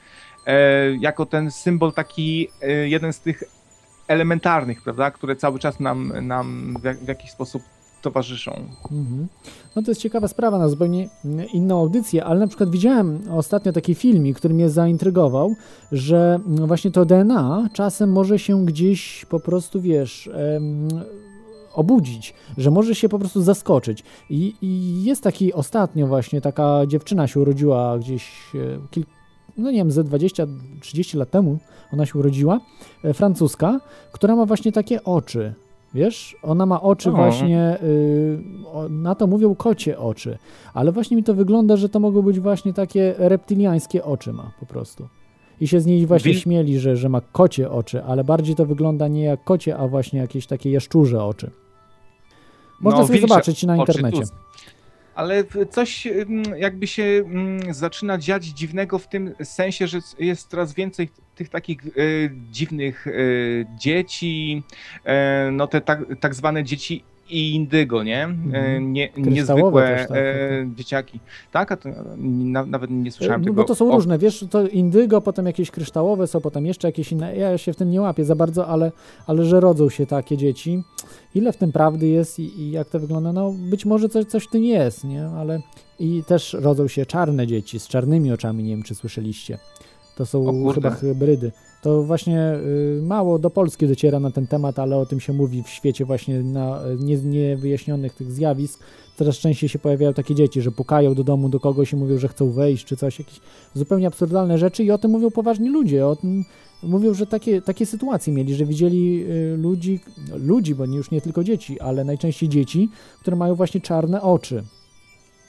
e, 0.46 0.92
jako 0.96 1.26
ten 1.26 1.52
symbol 1.52 1.94
taki, 1.94 2.48
e, 2.62 2.72
jeden 2.72 3.14
z 3.14 3.20
tych 3.20 3.44
elementarnych, 4.08 4.82
prawda, 4.82 5.12
które 5.12 5.36
cały 5.36 5.60
czas 5.60 5.80
nam, 5.80 6.14
nam 6.22 6.78
w, 6.84 7.06
w 7.06 7.08
jakiś 7.08 7.32
sposób 7.32 7.64
towarzyszą. 8.02 8.52
Mhm. 8.92 9.28
No 9.76 9.82
to 9.82 9.92
jest 9.92 10.02
ciekawa 10.02 10.28
sprawa 10.28 10.60
na 10.60 10.70
zupełnie 10.70 11.10
inną 11.54 11.80
audycję, 11.80 12.26
ale 12.26 12.40
na 12.40 12.48
przykład 12.48 12.70
widziałem 12.70 13.22
ostatnio 13.32 13.74
taki 13.74 13.96
film, 13.96 14.34
który 14.34 14.54
mnie 14.54 14.70
zaintrygował, 14.70 15.56
że 15.92 16.40
właśnie 16.46 16.92
to 16.92 17.06
DNA 17.06 17.70
czasem 17.74 18.12
może 18.12 18.40
się 18.40 18.66
gdzieś 18.66 19.26
po 19.30 19.40
prostu, 19.40 19.82
wiesz, 19.82 20.30
em, 20.34 20.88
obudzić, 21.74 22.34
że 22.58 22.72
może 22.72 22.96
się 22.96 23.10
po 23.10 23.20
prostu 23.20 23.42
zaskoczyć. 23.42 24.04
I, 24.30 24.54
I, 24.62 25.04
jest 25.04 25.24
taki 25.24 25.54
ostatnio 25.54 26.08
właśnie, 26.08 26.42
taka 26.42 26.86
dziewczyna 26.88 27.28
się 27.28 27.40
urodziła 27.40 28.00
gdzieś 28.00 28.32
e, 28.56 28.88
kilka 28.92 29.18
no 29.58 29.72
nie 29.72 29.78
wiem, 29.78 29.92
ze 29.92 30.04
20-30 30.04 31.18
lat 31.18 31.30
temu 31.30 31.58
ona 31.94 32.06
się 32.06 32.20
urodziła, 32.20 32.60
e, 33.04 33.14
francuska, 33.14 33.80
która 34.12 34.36
ma 34.36 34.46
właśnie 34.46 34.72
takie 34.72 35.04
oczy. 35.04 35.54
Wiesz, 35.98 36.36
ona 36.42 36.66
ma 36.66 36.82
oczy 36.82 37.10
O. 37.10 37.12
właśnie, 37.12 37.78
y, 37.84 38.40
na 38.90 39.16
to 39.16 39.28
mówią 39.28 39.56
kocie 39.56 40.00
oczy, 40.00 40.38
ale 40.74 40.92
właśnie 40.92 41.18
mi 41.18 41.24
to 41.24 41.34
wygląda, 41.34 41.78
że 41.78 41.90
to 41.90 42.00
mogą 42.00 42.22
być 42.22 42.40
właśnie 42.40 42.74
takie 42.74 43.16
reptyliańskie 43.18 44.04
oczy 44.04 44.34
ma 44.34 44.52
po 44.60 44.66
prostu. 44.66 45.08
I 45.62 45.68
się 45.68 45.80
z 45.82 45.86
niej 45.86 46.06
właśnie 46.06 46.32
Wil- 46.32 46.42
śmieli, 46.42 46.80
że, 46.80 46.96
że 46.98 47.10
ma 47.10 47.22
kocie 47.22 47.72
oczy, 47.72 48.04
ale 48.04 48.24
bardziej 48.24 48.56
to 48.56 48.66
wygląda 48.66 49.08
nie 49.08 49.24
jak 49.24 49.44
kocie, 49.44 49.78
a 49.78 49.88
właśnie 49.88 50.20
jakieś 50.20 50.48
takie 50.48 50.72
jaszczurze 50.72 51.24
oczy. 51.24 51.52
Można 52.82 53.02
sobie 53.02 53.20
wilcze 53.20 53.28
zobaczyć 53.28 53.64
na 53.64 53.78
internecie. 53.78 54.22
tu. 54.22 54.28
Ale 55.16 55.44
coś 55.70 56.08
mm, 56.08 56.44
jakby 56.58 56.88
się 56.88 57.04
mm, 57.04 57.74
zaczyna 57.74 58.18
dziać 58.18 58.46
dziwnego 58.46 59.00
w 59.00 59.08
tym 59.08 59.34
sensie, 59.44 59.88
że 59.88 60.00
jest 60.20 60.50
coraz 60.50 60.74
więcej 60.74 61.10
tych 61.38 61.50
takich 61.50 61.80
e, 61.88 61.92
dziwnych 62.52 63.08
e, 63.08 63.12
dzieci, 63.80 64.64
e, 65.06 65.50
no 65.52 65.68
te 65.68 65.82
tak, 65.82 66.00
tak 66.20 66.36
zwane 66.36 66.64
dzieci 66.64 67.04
indygo, 67.30 68.04
nie? 68.04 68.22
E, 68.22 68.26
Mhm. 68.26 68.94
nie 68.94 69.10
niezwykłe 69.18 69.88
też, 69.88 70.00
tak, 70.00 70.08
tak, 70.08 70.18
e, 70.18 70.70
dzieciaki. 70.76 71.20
Tak? 71.52 71.72
A 71.72 71.78
to, 71.78 71.90
na, 72.18 72.66
nawet 72.66 72.90
nie 72.92 73.12
słyszałem 73.12 73.42
No, 73.42 73.46
tego. 73.46 73.56
bo 73.56 73.64
to 73.64 73.76
są 73.76 73.92
o- 73.92 73.96
różne, 73.96 74.18
wiesz, 74.18 74.46
to 74.50 74.68
indygo, 74.68 75.22
potem 75.22 75.46
jakieś 75.46 75.72
kryształowe 75.72 76.28
są, 76.28 76.42
potem 76.42 76.66
jeszcze 76.66 76.88
jakieś 76.88 77.12
inne. 77.12 77.36
Ja 77.38 77.58
się 77.58 77.74
w 77.74 77.76
tym 77.76 77.92
nie 77.92 78.02
łapię 78.02 78.26
za 78.26 78.36
bardzo, 78.36 78.68
ale, 78.68 78.92
ale 79.28 79.46
że 79.46 79.60
rodzą 79.60 79.90
się 79.90 80.06
takie 80.06 80.38
dzieci. 80.38 80.84
Ile 81.36 81.54
w 81.54 81.58
tym 81.58 81.72
prawdy 81.72 82.08
jest 82.08 82.40
i, 82.40 82.62
i 82.62 82.72
jak 82.72 82.90
to 82.90 83.00
wygląda? 83.00 83.34
No 83.34 83.54
być 83.70 83.86
może 83.86 84.10
coś, 84.10 84.26
coś 84.26 84.44
w 84.44 84.50
tym 84.50 84.64
jest, 84.64 85.04
nie? 85.04 85.26
Ale 85.26 85.62
i 86.00 86.24
też 86.28 86.54
rodzą 86.54 86.88
się 86.88 87.06
czarne 87.06 87.48
dzieci 87.48 87.80
z 87.80 87.88
czarnymi 87.88 88.32
oczami, 88.32 88.64
nie 88.64 88.70
wiem 88.70 88.84
czy 88.84 88.96
słyszeliście. 88.96 89.58
To 90.18 90.26
są 90.26 90.72
chyba 90.74 90.90
hybrydy. 90.90 91.52
To 91.82 92.04
właśnie 92.04 92.54
y, 92.98 93.02
mało 93.04 93.40
do 93.40 93.50
Polski 93.50 93.88
dociera 93.88 94.20
na 94.20 94.32
ten 94.32 94.48
temat, 94.48 94.80
ale 94.80 94.98
o 94.98 95.06
tym 95.06 95.20
się 95.20 95.34
mówi 95.34 95.64
w 95.64 95.70
świecie 95.70 96.06
właśnie 96.06 96.44
na 96.44 96.88
y, 96.88 96.98
nie, 97.00 97.18
niewyjaśnionych 97.18 98.14
tych 98.14 98.32
zjawisk. 98.32 98.80
Coraz 99.16 99.36
częściej 99.36 99.70
się 99.70 99.80
pojawiają 99.80 100.14
takie 100.14 100.36
dzieci, 100.36 100.62
że 100.62 100.72
pukają 100.72 101.14
do 101.14 101.24
domu 101.24 101.50
do 101.50 101.60
kogoś 101.60 101.94
i 101.94 101.96
mówią, 101.96 102.18
że 102.18 102.28
chcą 102.28 102.52
wejść 102.52 102.86
czy 102.86 102.98
coś, 102.98 103.20
jakieś 103.20 103.40
zupełnie 103.74 104.08
absurdalne 104.08 104.58
rzeczy 104.58 104.84
i 104.84 104.92
o 104.92 104.98
tym 104.98 105.12
mówią 105.12 105.32
poważni 105.32 105.70
ludzie. 105.70 106.08
O 106.08 106.16
tym 106.16 106.46
mówią, 106.84 107.14
że 107.14 107.28
takie, 107.28 107.62
takie 107.62 107.86
sytuacje 107.86 108.34
mieli, 108.34 108.56
że 108.56 108.66
widzieli 108.66 109.26
y, 109.30 109.58
ludzi, 109.58 110.00
ludzi, 110.36 110.76
bo 110.76 110.86
nie, 110.86 110.98
już 110.98 111.12
nie 111.12 111.22
tylko 111.22 111.44
dzieci, 111.44 111.80
ale 111.80 112.04
najczęściej 112.04 112.50
dzieci, 112.50 112.90
które 113.22 113.38
mają 113.38 113.56
właśnie 113.56 113.82
czarne 113.82 114.22
oczy. 114.22 114.64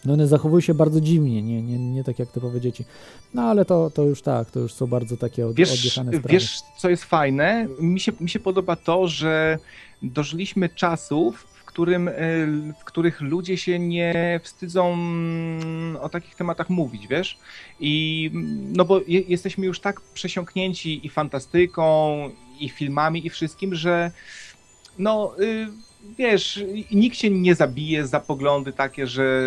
No 0.05 0.13
one 0.13 0.27
zachowują 0.27 0.61
się 0.61 0.75
bardzo 0.75 1.01
dziwnie, 1.01 1.43
nie, 1.43 1.63
nie, 1.63 1.79
nie 1.79 2.05
tak 2.05 2.19
jak 2.19 2.29
typowe 2.31 2.61
dzieci. 2.61 2.85
No 3.35 3.43
ale 3.43 3.65
to, 3.65 3.91
to 3.91 4.03
już 4.03 4.23
tak, 4.23 4.51
to 4.51 4.61
już 4.61 4.75
są 4.75 4.87
bardzo 4.87 5.17
takie 5.17 5.47
od, 5.47 5.57
Wiesz, 5.57 5.73
odjechane 5.73 6.13
sprawy. 6.13 6.29
wiesz, 6.29 6.61
co 6.79 6.91
jest 6.91 7.05
fajne? 7.05 7.69
Mi 7.81 8.01
się, 8.01 8.13
mi 8.21 8.31
się 8.31 8.41
podoba 8.41 8.77
to, 8.77 9.09
że 9.09 9.59
dożyliśmy 10.03 10.69
czasów, 10.69 11.41
w, 11.41 11.65
którym, 11.65 12.09
e, 12.09 12.13
w 12.81 12.85
których 12.85 13.21
ludzie 13.21 13.57
się 13.57 13.79
nie 13.79 14.41
wstydzą 14.43 14.93
mm, 14.93 15.97
o 15.97 16.09
takich 16.09 16.35
tematach 16.35 16.71
mówić, 16.71 17.07
wiesz? 17.07 17.39
I 17.81 18.31
mm, 18.35 18.73
no 18.77 18.85
bo 18.85 19.01
je, 19.07 19.21
jesteśmy 19.21 19.67
już 19.67 19.81
tak 19.81 20.01
przesiąknięci 20.01 21.07
i 21.07 21.09
fantastyką, 21.09 22.19
i 22.61 22.69
filmami, 22.69 23.27
i 23.27 23.31
wszystkim, 23.31 23.75
że 23.75 24.11
no. 24.99 25.35
Y, 25.41 25.88
Wiesz, 26.19 26.65
nikt 26.93 27.17
cię 27.17 27.31
nie 27.31 27.55
zabije 27.55 28.07
za 28.07 28.21
poglądy 28.21 28.73
takie, 28.73 29.07
że, 29.07 29.43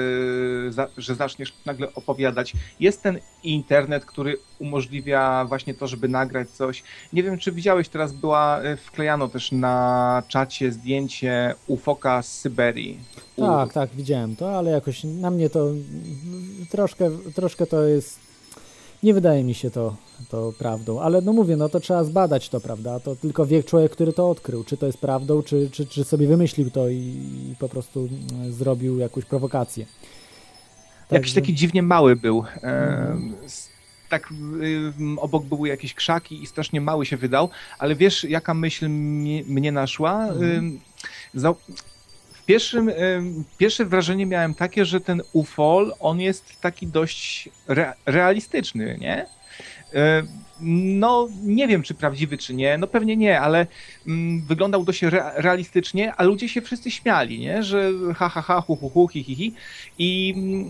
za, 0.70 0.88
że 0.97 1.16
zaczniesz 1.16 1.53
nagle 1.66 1.93
opowiadać. 1.93 2.53
Jest 2.80 3.01
ten 3.03 3.20
internet, 3.43 4.05
który 4.05 4.38
umożliwia 4.59 5.45
właśnie 5.45 5.74
to, 5.74 5.88
żeby 5.88 6.07
nagrać 6.07 6.49
coś. 6.49 6.84
Nie 7.14 7.24
wiem, 7.24 7.38
czy 7.38 7.51
widziałeś, 7.51 7.89
teraz 7.89 8.14
była, 8.14 8.62
e, 8.62 8.78
wklejano 8.78 9.28
też 9.28 9.51
na 9.51 10.24
czacie 10.28 10.72
zdjęcie 10.72 11.55
ufoka 11.68 12.22
z 12.22 12.38
Syberii. 12.39 12.99
U- 13.36 13.41
Tak, 13.45 13.74
tak, 13.74 13.89
widziałem 13.95 14.36
to, 14.36 14.57
ale 14.57 14.72
jakoś 14.72 15.03
na 15.03 15.32
mnie 15.32 15.49
to 15.49 15.68
troszkę, 16.70 17.09
troszkę 17.36 17.66
to 17.68 17.84
jest. 17.84 18.30
Nie 19.04 19.14
wydaje 19.14 19.43
mi 19.43 19.54
się 19.54 19.72
to, 19.72 19.95
to 20.30 20.54
prawdą, 20.60 20.99
ale 21.02 21.22
no 21.22 21.34
mówię, 21.34 21.56
no 21.58 21.70
to 21.70 21.80
trzeba 21.80 22.04
zbadać 22.04 22.49
to, 22.49 22.60
prawda? 22.60 22.99
To 22.99 23.16
tylko 23.16 23.45
wie 23.45 23.64
człowiek, 23.64 23.91
który 23.91 24.14
to 24.14 24.30
odkrył, 24.30 24.64
czy 24.64 24.78
to 24.78 24.86
jest 24.86 24.97
prawdą, 24.97 25.43
czy, 25.43 25.70
czy, 25.72 25.86
czy 25.86 26.04
sobie 26.04 26.28
wymyślił 26.28 26.72
to 26.72 26.89
i, 26.89 26.95
i 27.52 27.56
po 27.60 27.70
prostu 27.70 28.10
mm, 28.34 28.52
zrobił 28.54 28.97
jakąś 28.97 29.26
prowokację. 29.26 29.86
Jakiś 31.12 31.30
Także- 31.30 31.36
taki 31.41 31.54
dziwnie 31.54 31.84
mały 31.84 32.16
był. 32.16 32.43
S- 33.45 33.70
tak 34.10 34.32
y, 34.62 34.93
obok 35.18 35.45
były 35.45 35.70
jakieś 35.70 35.93
krzaki 35.93 36.43
i 36.43 36.47
strasznie 36.47 36.82
mały 36.82 37.06
się 37.06 37.18
wydał, 37.18 37.49
ale 37.80 37.95
wiesz, 37.95 38.24
jaka 38.24 38.54
myśl 38.54 38.89
mnie, 38.89 39.43
mnie 39.43 39.72
naszła? 39.72 40.28
Mhm. 40.28 40.80
Pierwszym, 42.46 42.92
pierwsze 43.58 43.86
wrażenie 43.86 44.26
miałem 44.26 44.54
takie, 44.54 44.86
że 44.86 45.02
ten 45.02 45.22
ufol, 45.34 45.94
on 46.00 46.20
jest 46.20 46.62
taki 46.62 46.88
dość 46.88 47.50
re, 47.68 47.94
realistyczny, 48.06 48.98
nie? 49.02 49.26
No, 51.00 51.28
nie 51.44 51.68
wiem, 51.68 51.84
czy 51.84 51.94
prawdziwy, 51.94 52.38
czy 52.38 52.54
nie. 52.54 52.78
No 52.78 52.88
pewnie 52.88 53.18
nie, 53.18 53.42
ale 53.42 53.68
mm, 54.08 54.42
wyglądał 54.42 54.84
dość 54.84 55.04
re, 55.04 55.32
realistycznie, 55.36 56.16
a 56.16 56.24
ludzie 56.24 56.50
się 56.50 56.62
wszyscy 56.62 56.92
śmiali, 56.92 57.39
nie? 57.39 57.64
Że 57.64 57.92
ha, 58.16 58.30
ha, 58.30 58.42
ha, 58.42 58.62
hu, 58.62 58.76
hu, 58.76 58.89
hu, 58.89 59.08
hi, 59.08 59.24
hi, 59.24 59.36
hi. 59.36 59.54
I 59.98 60.34
mm, 60.38 60.68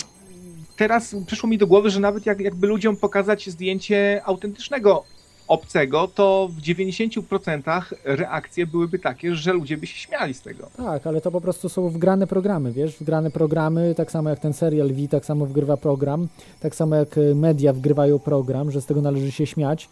teraz 0.77 1.15
przyszło 1.27 1.49
mi 1.49 1.57
do 1.57 1.67
głowy, 1.67 1.89
że 1.89 1.99
nawet 1.99 2.25
jak, 2.25 2.39
jakby 2.39 2.67
ludziom 2.67 2.97
pokazać 2.97 3.49
zdjęcie 3.49 4.21
autentycznego 4.25 5.03
obcego, 5.51 6.07
to 6.07 6.49
w 6.51 6.61
90% 6.61 7.81
reakcje 8.05 8.67
byłyby 8.67 8.99
takie, 8.99 9.35
że 9.35 9.53
ludzie 9.53 9.77
by 9.77 9.87
się 9.87 9.97
śmiali 9.97 10.33
z 10.33 10.41
tego. 10.41 10.67
Tak, 10.77 11.07
ale 11.07 11.21
to 11.21 11.31
po 11.31 11.41
prostu 11.41 11.69
są 11.69 11.89
wgrane 11.89 12.27
programy, 12.27 12.71
wiesz, 12.71 12.97
wgrane 12.97 13.31
programy, 13.31 13.95
tak 13.95 14.11
samo 14.11 14.29
jak 14.29 14.39
ten 14.39 14.53
serial 14.53 14.93
V, 14.93 15.07
tak 15.07 15.25
samo 15.25 15.45
wgrywa 15.45 15.77
program, 15.77 16.27
tak 16.59 16.75
samo 16.75 16.95
jak 16.95 17.17
y, 17.17 17.35
media 17.35 17.73
wgrywają 17.73 18.19
program, 18.19 18.71
że 18.71 18.81
z 18.81 18.85
tego 18.85 19.01
należy 19.01 19.31
się 19.31 19.45
śmiać. 19.45 19.89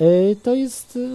Y, 0.00 0.36
To 0.42 0.54
jest 0.54 0.96
y, 0.96 1.08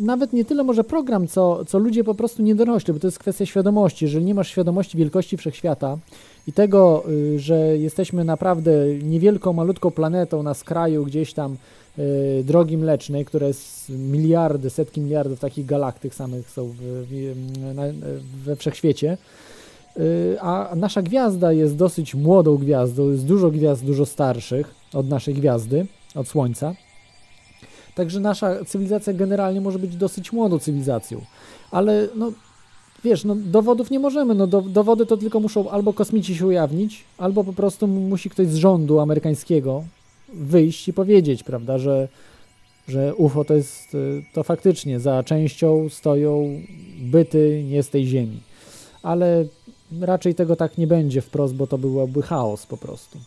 nawet 0.00 0.32
nie 0.32 0.44
tyle 0.44 0.64
może 0.64 0.84
program, 0.84 1.28
co, 1.28 1.64
co 1.64 1.78
ludzie 1.78 2.04
po 2.04 2.14
prostu 2.14 2.42
nie 2.42 2.54
dorośli, 2.54 2.94
bo 2.94 3.00
to 3.00 3.06
jest 3.06 3.18
kwestia 3.18 3.46
świadomości. 3.46 4.04
Jeżeli 4.04 4.24
nie 4.24 4.34
masz 4.34 4.48
świadomości 4.48 4.98
wielkości 4.98 5.36
wszechświata 5.36 5.98
i 6.46 6.52
tego, 6.52 7.04
y, 7.08 7.38
że 7.38 7.78
jesteśmy 7.78 8.24
naprawdę 8.24 8.70
niewielką, 9.02 9.52
malutką 9.52 9.90
planetą 9.90 10.42
na 10.42 10.54
skraju 10.54 11.04
gdzieś 11.04 11.32
tam 11.32 11.56
drogi 12.44 12.78
mlecznej, 12.78 13.24
która 13.24 13.46
jest 13.46 13.88
miliardy, 13.88 14.70
setki 14.70 15.00
miliardów 15.00 15.40
takich 15.40 15.66
galaktyk 15.66 16.14
samych 16.14 16.50
są 16.50 16.68
w, 16.68 16.76
w, 16.80 17.34
na, 17.74 17.82
we 18.44 18.56
wszechświecie, 18.56 19.18
y, 19.96 20.36
a 20.40 20.72
nasza 20.76 21.02
gwiazda 21.02 21.52
jest 21.52 21.76
dosyć 21.76 22.14
młodą 22.14 22.56
gwiazdą, 22.56 23.10
jest 23.10 23.26
dużo 23.26 23.50
gwiazd 23.50 23.84
dużo 23.84 24.06
starszych 24.06 24.74
od 24.92 25.08
naszej 25.08 25.34
gwiazdy, 25.34 25.86
od 26.14 26.28
Słońca. 26.28 26.74
Także 27.94 28.20
nasza 28.20 28.64
cywilizacja 28.64 29.12
generalnie 29.12 29.60
może 29.60 29.78
być 29.78 29.96
dosyć 29.96 30.32
młodą 30.32 30.58
cywilizacją. 30.58 31.20
Ale 31.70 32.08
no, 32.14 32.32
wiesz, 33.04 33.24
no, 33.24 33.34
dowodów 33.36 33.90
nie 33.90 33.98
możemy. 33.98 34.34
No, 34.34 34.46
do, 34.46 34.62
dowody 34.62 35.06
to 35.06 35.16
tylko 35.16 35.40
muszą 35.40 35.70
albo 35.70 35.92
kosmici 35.92 36.36
się 36.36 36.46
ujawnić, 36.46 37.04
albo 37.18 37.44
po 37.44 37.52
prostu 37.52 37.86
musi 37.86 38.30
ktoś 38.30 38.46
z 38.46 38.54
rządu 38.54 39.00
amerykańskiego 39.00 39.84
wyjść 40.36 40.88
i 40.88 40.92
powiedzieć, 40.92 41.42
prawda, 41.42 41.78
że, 41.78 42.08
że 42.88 43.14
UFO 43.14 43.44
to 43.44 43.54
jest, 43.54 43.94
y, 43.94 44.22
to 44.32 44.42
faktycznie 44.42 45.00
za 45.00 45.22
częścią 45.22 45.88
stoją 45.88 46.62
byty 46.98 47.64
nie 47.68 47.82
z 47.82 47.90
tej 47.90 48.06
ziemi. 48.06 48.40
Ale 49.02 49.44
raczej 50.00 50.34
tego 50.34 50.56
tak 50.56 50.78
nie 50.78 50.86
będzie 50.86 51.20
wprost, 51.20 51.54
bo 51.54 51.66
to 51.66 51.78
byłby 51.78 52.22
chaos 52.22 52.66
po 52.66 52.76
prostu. 52.76 53.18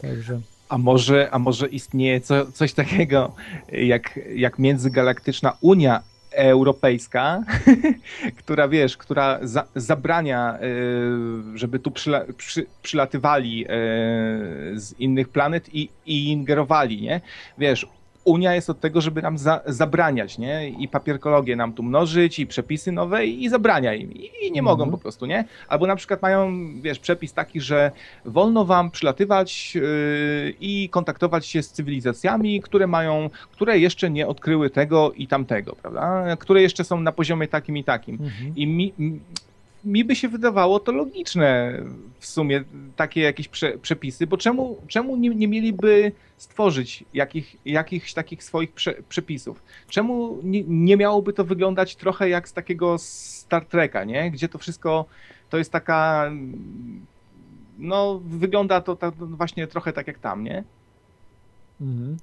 Także. 0.00 0.40
A 0.68 0.78
może, 0.78 1.30
a 1.30 1.38
może 1.38 1.68
istnieje 1.68 2.20
co, 2.20 2.52
coś 2.52 2.72
takiego 2.72 3.32
jak, 3.72 4.20
jak 4.34 4.58
międzygalaktyczna 4.58 5.56
Unia 5.60 6.02
Europejska, 6.34 7.42
która 8.40 8.68
wiesz, 8.68 8.96
która 8.96 9.38
za, 9.42 9.64
zabrania, 9.76 10.58
y, 11.54 11.58
żeby 11.58 11.78
tu 11.78 11.90
przyla, 11.90 12.20
przy, 12.36 12.66
przylatywali 12.82 13.64
y, 13.64 13.68
z 14.80 14.94
innych 14.98 15.28
planet 15.28 15.74
i, 15.74 15.88
i 16.06 16.28
ingerowali, 16.30 17.02
nie? 17.02 17.20
Wiesz, 17.58 17.86
Unia 18.24 18.54
jest 18.54 18.70
od 18.70 18.80
tego, 18.80 19.00
żeby 19.00 19.22
nam 19.22 19.38
za, 19.38 19.60
zabraniać, 19.66 20.38
nie? 20.38 20.68
I 20.68 20.88
papierkologię 20.88 21.56
nam 21.56 21.72
tu 21.72 21.82
mnożyć, 21.82 22.38
i 22.38 22.46
przepisy 22.46 22.92
nowe, 22.92 23.26
i 23.26 23.48
zabrania 23.48 23.94
im. 23.94 24.12
I, 24.12 24.30
i 24.42 24.52
nie 24.52 24.62
mogą 24.62 24.82
Mhm. 24.84 24.90
po 24.90 24.98
prostu, 25.02 25.26
nie? 25.26 25.44
Albo 25.68 25.86
na 25.86 25.96
przykład 25.96 26.22
mają, 26.22 26.52
wiesz, 26.82 26.98
przepis 26.98 27.32
taki, 27.32 27.60
że 27.60 27.90
wolno 28.24 28.64
wam 28.64 28.90
przylatywać 28.90 29.74
yy, 29.74 29.82
i 30.60 30.88
kontaktować 30.88 31.46
się 31.46 31.62
z 31.62 31.72
cywilizacjami, 31.72 32.60
które 32.60 32.86
mają, 32.86 33.30
które 33.52 33.78
jeszcze 33.78 34.10
nie 34.10 34.26
odkryły 34.26 34.70
tego 34.70 35.12
i 35.12 35.26
tamtego, 35.26 35.76
prawda? 35.82 36.36
Które 36.36 36.62
jeszcze 36.62 36.84
są 36.84 37.00
na 37.00 37.12
poziomie 37.12 37.48
takim 37.48 37.76
i 37.76 37.84
takim. 37.84 38.14
Mhm. 38.14 38.52
I 38.56 38.66
mi, 38.66 38.92
mi 39.84 40.04
by 40.04 40.16
się 40.16 40.28
wydawało 40.28 40.80
to 40.80 40.92
logiczne 40.92 41.78
w 42.18 42.26
sumie, 42.26 42.64
takie 42.96 43.20
jakieś 43.20 43.48
prze, 43.48 43.78
przepisy, 43.78 44.26
bo 44.26 44.36
czemu, 44.36 44.76
czemu 44.88 45.16
nie, 45.16 45.28
nie 45.28 45.48
mieliby 45.48 46.12
stworzyć 46.36 47.04
jakich, 47.14 47.56
jakichś 47.64 48.12
takich 48.12 48.44
swoich 48.44 48.72
prze, 48.72 48.94
przepisów? 49.08 49.62
Czemu 49.88 50.38
nie, 50.42 50.62
nie 50.62 50.96
miałoby 50.96 51.32
to 51.32 51.44
wyglądać 51.44 51.96
trochę 51.96 52.28
jak 52.28 52.48
z 52.48 52.52
takiego 52.52 52.98
Star 52.98 53.64
Treka, 53.66 54.04
nie? 54.04 54.30
Gdzie 54.30 54.48
to 54.48 54.58
wszystko 54.58 55.04
to 55.50 55.58
jest 55.58 55.72
taka 55.72 56.30
no 57.78 58.20
wygląda 58.24 58.80
to, 58.80 58.96
to 58.96 59.12
właśnie 59.12 59.66
trochę 59.66 59.92
tak 59.92 60.06
jak 60.06 60.18
tam, 60.18 60.44
nie? 60.44 60.64
Mhm. 61.82 62.16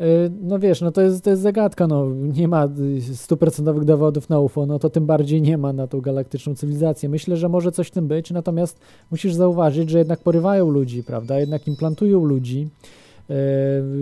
E, 0.00 0.04
no 0.42 0.58
wiesz, 0.58 0.80
no 0.80 0.92
to 0.92 1.02
jest, 1.02 1.24
to 1.24 1.30
jest 1.30 1.42
zagadka, 1.42 1.86
no 1.86 2.10
nie 2.10 2.48
ma 2.48 2.68
stuprocentowych 3.14 3.84
dowodów 3.84 4.28
na 4.28 4.40
UFO, 4.40 4.66
no 4.66 4.78
to 4.78 4.90
tym 4.90 5.06
bardziej 5.06 5.42
nie 5.42 5.58
ma 5.58 5.72
na 5.72 5.86
tą 5.86 6.00
galaktyczną 6.00 6.54
cywilizację. 6.54 7.08
Myślę, 7.08 7.36
że 7.36 7.48
może 7.48 7.72
coś 7.72 7.88
w 7.88 7.90
tym 7.90 8.08
być, 8.08 8.30
natomiast 8.30 8.80
musisz 9.10 9.34
zauważyć, 9.34 9.90
że 9.90 9.98
jednak 9.98 10.20
porywają 10.20 10.70
ludzi, 10.70 11.02
prawda, 11.02 11.40
jednak 11.40 11.68
implantują 11.68 12.24
ludzi, 12.24 12.68
e, 13.30 13.34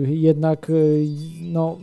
jednak 0.07 0.69
e, 0.69 0.73
no 1.41 1.77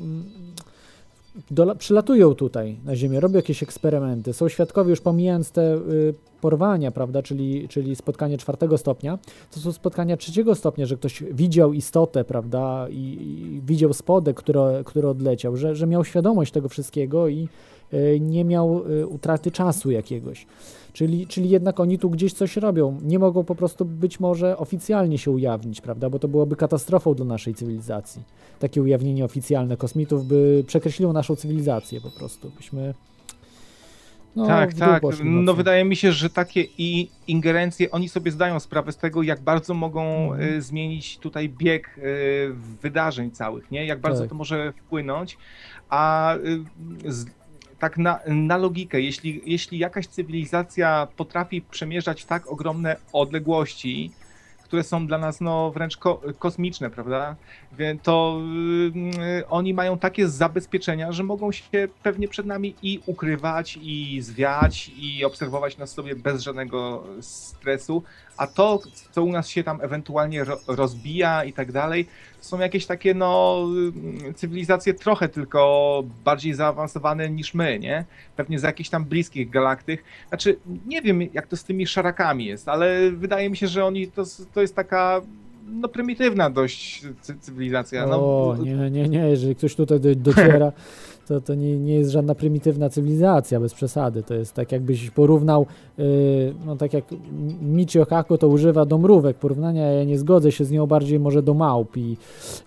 do, 1.50 1.76
przylatują 1.76 2.34
tutaj 2.34 2.78
na 2.84 2.96
Ziemię, 2.96 3.20
robią 3.20 3.36
jakieś 3.36 3.62
eksperymenty, 3.62 4.32
są 4.32 4.48
świadkowie, 4.48 4.90
już 4.90 5.00
pomijając 5.00 5.50
te 5.50 5.74
y, 5.74 6.14
porwania, 6.40 6.90
prawda, 6.90 7.22
czyli, 7.22 7.68
czyli 7.68 7.96
spotkanie 7.96 8.38
czwartego 8.38 8.78
stopnia, 8.78 9.18
to 9.50 9.60
są 9.60 9.72
spotkania 9.72 10.16
trzeciego 10.16 10.54
stopnia, 10.54 10.86
że 10.86 10.96
ktoś 10.96 11.22
widział 11.22 11.72
istotę, 11.72 12.24
prawda, 12.24 12.86
i, 12.90 12.96
i 12.96 13.60
widział 13.66 13.92
spodek, 13.92 14.36
który, 14.36 14.60
który 14.84 15.08
odleciał, 15.08 15.56
że, 15.56 15.74
że 15.74 15.86
miał 15.86 16.04
świadomość 16.04 16.52
tego 16.52 16.68
wszystkiego 16.68 17.28
i 17.28 17.48
y, 17.92 18.20
nie 18.20 18.44
miał 18.44 18.90
y, 18.90 19.06
utraty 19.06 19.50
czasu 19.50 19.90
jakiegoś. 19.90 20.46
Czyli, 20.92 21.26
czyli 21.26 21.50
jednak 21.50 21.80
oni 21.80 21.98
tu 21.98 22.10
gdzieś 22.10 22.32
coś 22.32 22.56
robią. 22.56 22.98
Nie 23.02 23.18
mogą 23.18 23.44
po 23.44 23.54
prostu 23.54 23.84
być 23.84 24.20
może 24.20 24.56
oficjalnie 24.56 25.18
się 25.18 25.30
ujawnić, 25.30 25.80
prawda? 25.80 26.10
Bo 26.10 26.18
to 26.18 26.28
byłoby 26.28 26.56
katastrofą 26.56 27.14
dla 27.14 27.24
naszej 27.26 27.54
cywilizacji. 27.54 28.22
Takie 28.58 28.82
ujawnienie 28.82 29.24
oficjalne 29.24 29.76
kosmitów 29.76 30.26
by 30.26 30.64
przekreśliło 30.66 31.12
naszą 31.12 31.36
cywilizację 31.36 32.00
po 32.00 32.10
prostu. 32.10 32.50
Byśmy. 32.56 32.94
No, 34.36 34.46
tak, 34.46 34.74
tak. 34.74 35.02
No 35.24 35.54
wydaje 35.54 35.84
mi 35.84 35.96
się, 35.96 36.12
że 36.12 36.30
takie 36.30 36.64
i 36.78 37.10
ingerencje, 37.26 37.90
oni 37.90 38.08
sobie 38.08 38.30
zdają 38.30 38.60
sprawę 38.60 38.92
z 38.92 38.96
tego, 38.96 39.22
jak 39.22 39.40
bardzo 39.40 39.74
mogą 39.74 40.32
mhm. 40.32 40.54
y, 40.54 40.62
zmienić 40.62 41.18
tutaj 41.18 41.48
bieg 41.48 41.98
y, 41.98 42.02
wydarzeń 42.82 43.30
całych, 43.30 43.70
nie? 43.70 43.86
Jak 43.86 44.00
bardzo 44.00 44.20
tak. 44.20 44.28
to 44.28 44.34
może 44.34 44.72
wpłynąć. 44.72 45.38
A 45.88 46.34
y, 46.36 47.12
z, 47.12 47.26
tak 47.82 47.98
na, 47.98 48.20
na 48.26 48.56
logikę, 48.56 49.00
jeśli, 49.00 49.42
jeśli 49.44 49.78
jakaś 49.78 50.06
cywilizacja 50.06 51.08
potrafi 51.16 51.62
przemierzać 51.62 52.24
tak 52.24 52.46
ogromne 52.46 52.96
odległości, 53.12 54.10
które 54.64 54.82
są 54.82 55.06
dla 55.06 55.18
nas 55.18 55.40
no, 55.40 55.70
wręcz 55.70 55.96
ko 55.96 56.20
kosmiczne, 56.38 56.90
prawda? 56.90 57.36
To 58.02 58.40
yy, 58.94 59.48
oni 59.48 59.74
mają 59.74 59.98
takie 59.98 60.28
zabezpieczenia, 60.28 61.12
że 61.12 61.22
mogą 61.22 61.52
się 61.52 61.88
pewnie 62.02 62.28
przed 62.28 62.46
nami 62.46 62.74
i 62.82 63.00
ukrywać, 63.06 63.78
i 63.82 64.20
zwiać, 64.20 64.90
i 64.96 65.24
obserwować 65.24 65.78
nas 65.78 65.90
sobie 65.90 66.16
bez 66.16 66.42
żadnego 66.42 67.04
stresu, 67.20 68.02
a 68.42 68.46
to, 68.46 68.80
co 69.10 69.22
u 69.22 69.32
nas 69.32 69.48
się 69.48 69.64
tam 69.64 69.80
ewentualnie 69.80 70.44
ro 70.44 70.58
rozbija 70.66 71.44
i 71.44 71.52
tak 71.52 71.72
dalej, 71.72 72.06
są 72.40 72.58
jakieś 72.58 72.86
takie, 72.86 73.14
no, 73.14 73.66
cywilizacje 74.34 74.94
trochę 74.94 75.28
tylko 75.28 76.02
bardziej 76.24 76.54
zaawansowane 76.54 77.30
niż 77.30 77.54
my, 77.54 77.78
nie? 77.78 78.04
Pewnie 78.36 78.58
z 78.58 78.62
jakichś 78.62 78.90
tam 78.90 79.04
bliskich 79.04 79.50
galaktyk. 79.50 80.04
Znaczy, 80.28 80.56
nie 80.86 81.02
wiem, 81.02 81.22
jak 81.32 81.46
to 81.46 81.56
z 81.56 81.64
tymi 81.64 81.86
szarakami 81.86 82.44
jest, 82.44 82.68
ale 82.68 83.10
wydaje 83.10 83.50
mi 83.50 83.56
się, 83.56 83.68
że 83.68 83.84
oni, 83.84 84.08
to, 84.08 84.24
to 84.54 84.60
jest 84.60 84.76
taka 84.76 85.20
no 85.66 85.88
prymitywna 85.88 86.50
dość 86.50 87.02
cywilizacja. 87.40 88.06
No. 88.06 88.16
O, 88.16 88.56
nie, 88.56 88.90
nie, 88.90 89.08
nie, 89.08 89.18
jeżeli 89.18 89.56
ktoś 89.56 89.74
tutaj 89.74 90.00
dociera, 90.16 90.72
to, 91.26 91.40
to 91.40 91.54
nie, 91.54 91.78
nie 91.78 91.94
jest 91.94 92.10
żadna 92.10 92.34
prymitywna 92.34 92.88
cywilizacja, 92.88 93.60
bez 93.60 93.74
przesady. 93.74 94.22
To 94.22 94.34
jest 94.34 94.54
tak 94.54 94.72
jakbyś 94.72 95.10
porównał, 95.10 95.66
yy, 95.98 96.04
no 96.66 96.76
tak 96.76 96.92
jak 96.92 97.04
Michio 97.62 98.06
Kaku 98.06 98.38
to 98.38 98.48
używa 98.48 98.84
do 98.84 98.98
mrówek 98.98 99.36
porównania, 99.36 99.92
ja 99.92 100.04
nie 100.04 100.18
zgodzę 100.18 100.52
się 100.52 100.64
z 100.64 100.70
nią 100.70 100.86
bardziej 100.86 101.20
może 101.20 101.42
do 101.42 101.54
małp 101.54 101.96
i, 101.96 102.16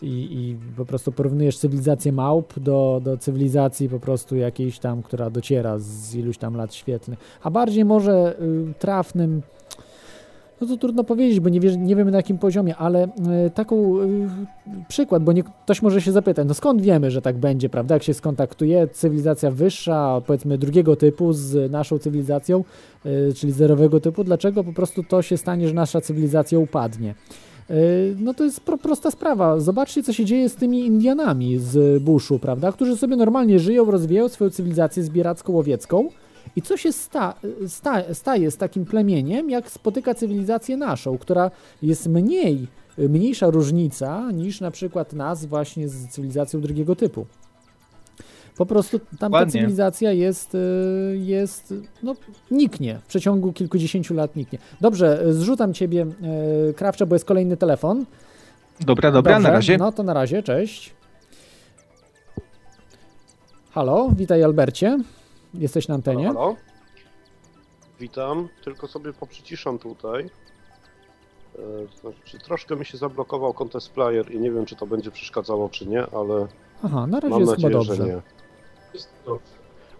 i, 0.01 0.07
i 0.07 0.57
po 0.77 0.85
prostu 0.85 1.11
porównujesz 1.11 1.57
cywilizację 1.57 2.11
małp 2.11 2.59
do, 2.59 3.01
do 3.03 3.17
cywilizacji 3.17 3.89
po 3.89 3.99
prostu 3.99 4.35
jakiejś 4.35 4.79
tam, 4.79 5.03
która 5.03 5.29
dociera 5.29 5.79
z 5.79 6.15
iluś 6.15 6.37
tam 6.37 6.55
lat 6.55 6.73
świetlnych, 6.73 7.19
a 7.43 7.51
bardziej 7.51 7.85
może 7.85 8.35
yy, 8.39 8.73
trafnym 8.79 9.41
no 10.61 10.67
to 10.67 10.77
trudno 10.77 11.03
powiedzieć, 11.03 11.39
bo 11.39 11.49
nie, 11.49 11.59
wie, 11.59 11.77
nie 11.77 11.95
wiemy 11.95 12.11
na 12.11 12.17
jakim 12.17 12.37
poziomie, 12.37 12.75
ale 12.75 13.05
y, 13.05 13.49
taką 13.49 14.01
y, 14.01 14.27
przykład, 14.87 15.23
bo 15.23 15.31
nie, 15.31 15.43
ktoś 15.43 15.81
może 15.81 16.01
się 16.01 16.11
zapytać, 16.11 16.47
no 16.47 16.53
skąd 16.53 16.81
wiemy, 16.81 17.11
że 17.11 17.21
tak 17.21 17.37
będzie, 17.37 17.69
prawda? 17.69 17.95
Jak 17.95 18.03
się 18.03 18.13
skontaktuje 18.13 18.87
cywilizacja 18.87 19.51
wyższa, 19.51 20.21
powiedzmy 20.25 20.57
drugiego 20.57 20.95
typu 20.95 21.33
z 21.33 21.71
naszą 21.71 21.99
cywilizacją, 21.99 22.63
y, 23.05 23.33
czyli 23.35 23.53
zerowego 23.53 23.99
typu, 23.99 24.23
dlaczego 24.23 24.63
po 24.63 24.73
prostu 24.73 25.03
to 25.03 25.21
się 25.21 25.37
stanie, 25.37 25.67
że 25.67 25.73
nasza 25.73 26.01
cywilizacja 26.01 26.59
upadnie? 26.59 27.15
No 28.19 28.33
to 28.33 28.43
jest 28.43 28.59
pro, 28.59 28.77
prosta 28.77 29.11
sprawa. 29.11 29.59
Zobaczcie, 29.59 30.03
co 30.03 30.13
się 30.13 30.25
dzieje 30.25 30.49
z 30.49 30.55
tymi 30.55 30.85
Indianami 30.85 31.57
z 31.57 32.03
Bushu, 32.03 32.39
prawda? 32.39 32.71
Którzy 32.71 32.97
sobie 32.97 33.15
normalnie 33.15 33.59
żyją, 33.59 33.91
rozwijają 33.91 34.29
swoją 34.29 34.49
cywilizację 34.49 35.03
zbieracko-łowiecką, 35.03 36.09
i 36.55 36.61
co 36.61 36.77
się 36.77 36.91
sta, 36.91 37.33
sta, 37.67 38.13
staje 38.13 38.51
z 38.51 38.57
takim 38.57 38.85
plemieniem, 38.85 39.49
jak 39.49 39.71
spotyka 39.71 40.13
cywilizację 40.13 40.77
naszą, 40.77 41.17
która 41.17 41.51
jest 41.81 42.07
mniej, 42.07 42.67
mniejsza 42.97 43.49
różnica 43.49 44.31
niż 44.31 44.61
na 44.61 44.71
przykład 44.71 45.13
nas 45.13 45.45
właśnie 45.45 45.89
z 45.89 46.07
cywilizacją 46.07 46.61
drugiego 46.61 46.95
typu. 46.95 47.25
Po 48.57 48.65
prostu 48.65 48.99
tamta 49.19 49.45
cywilizacja 49.45 50.11
jest, 50.11 50.55
y, 50.55 51.17
jest, 51.19 51.73
no, 52.03 52.15
niknie. 52.51 52.99
W 53.03 53.07
przeciągu 53.07 53.53
kilkudziesięciu 53.53 54.13
lat 54.13 54.35
niknie. 54.35 54.59
Dobrze, 54.81 55.23
zrzucam 55.29 55.73
ciebie, 55.73 56.05
y, 56.69 56.73
Krawcze, 56.73 57.05
bo 57.05 57.15
jest 57.15 57.25
kolejny 57.25 57.57
telefon. 57.57 58.05
Dobra, 58.79 59.11
dobra, 59.11 59.33
Dobrze, 59.33 59.47
na 59.47 59.53
razie. 59.53 59.77
No 59.77 59.91
to 59.91 60.03
na 60.03 60.13
razie, 60.13 60.43
cześć. 60.43 60.93
Halo, 63.71 64.09
witaj 64.17 64.43
Albercie. 64.43 64.97
Jesteś 65.57 65.87
na 65.87 65.95
antenie? 65.95 66.27
Halo, 66.27 66.39
halo. 66.39 66.55
Witam, 67.99 68.47
tylko 68.63 68.87
sobie 68.87 69.13
poprzyciszam 69.13 69.79
tutaj. 69.79 70.29
E, 71.55 71.59
znaczy, 72.01 72.39
troszkę 72.39 72.75
mi 72.75 72.85
się 72.85 72.97
zablokował 72.97 73.53
Contest 73.53 73.89
Player 73.91 74.31
i 74.31 74.39
nie 74.39 74.51
wiem, 74.51 74.65
czy 74.65 74.75
to 74.75 74.85
będzie 74.87 75.11
przeszkadzało, 75.11 75.69
czy 75.69 75.87
nie, 75.87 76.01
ale 76.05 76.47
Aha, 76.83 77.07
na 77.07 77.19
razie 77.19 77.29
mam 77.31 77.39
jest 77.39 77.51
nadzieję, 77.51 77.73
chyba 77.73 77.83
dobrze. 77.85 77.95
że 77.95 78.05
nie. 78.05 78.21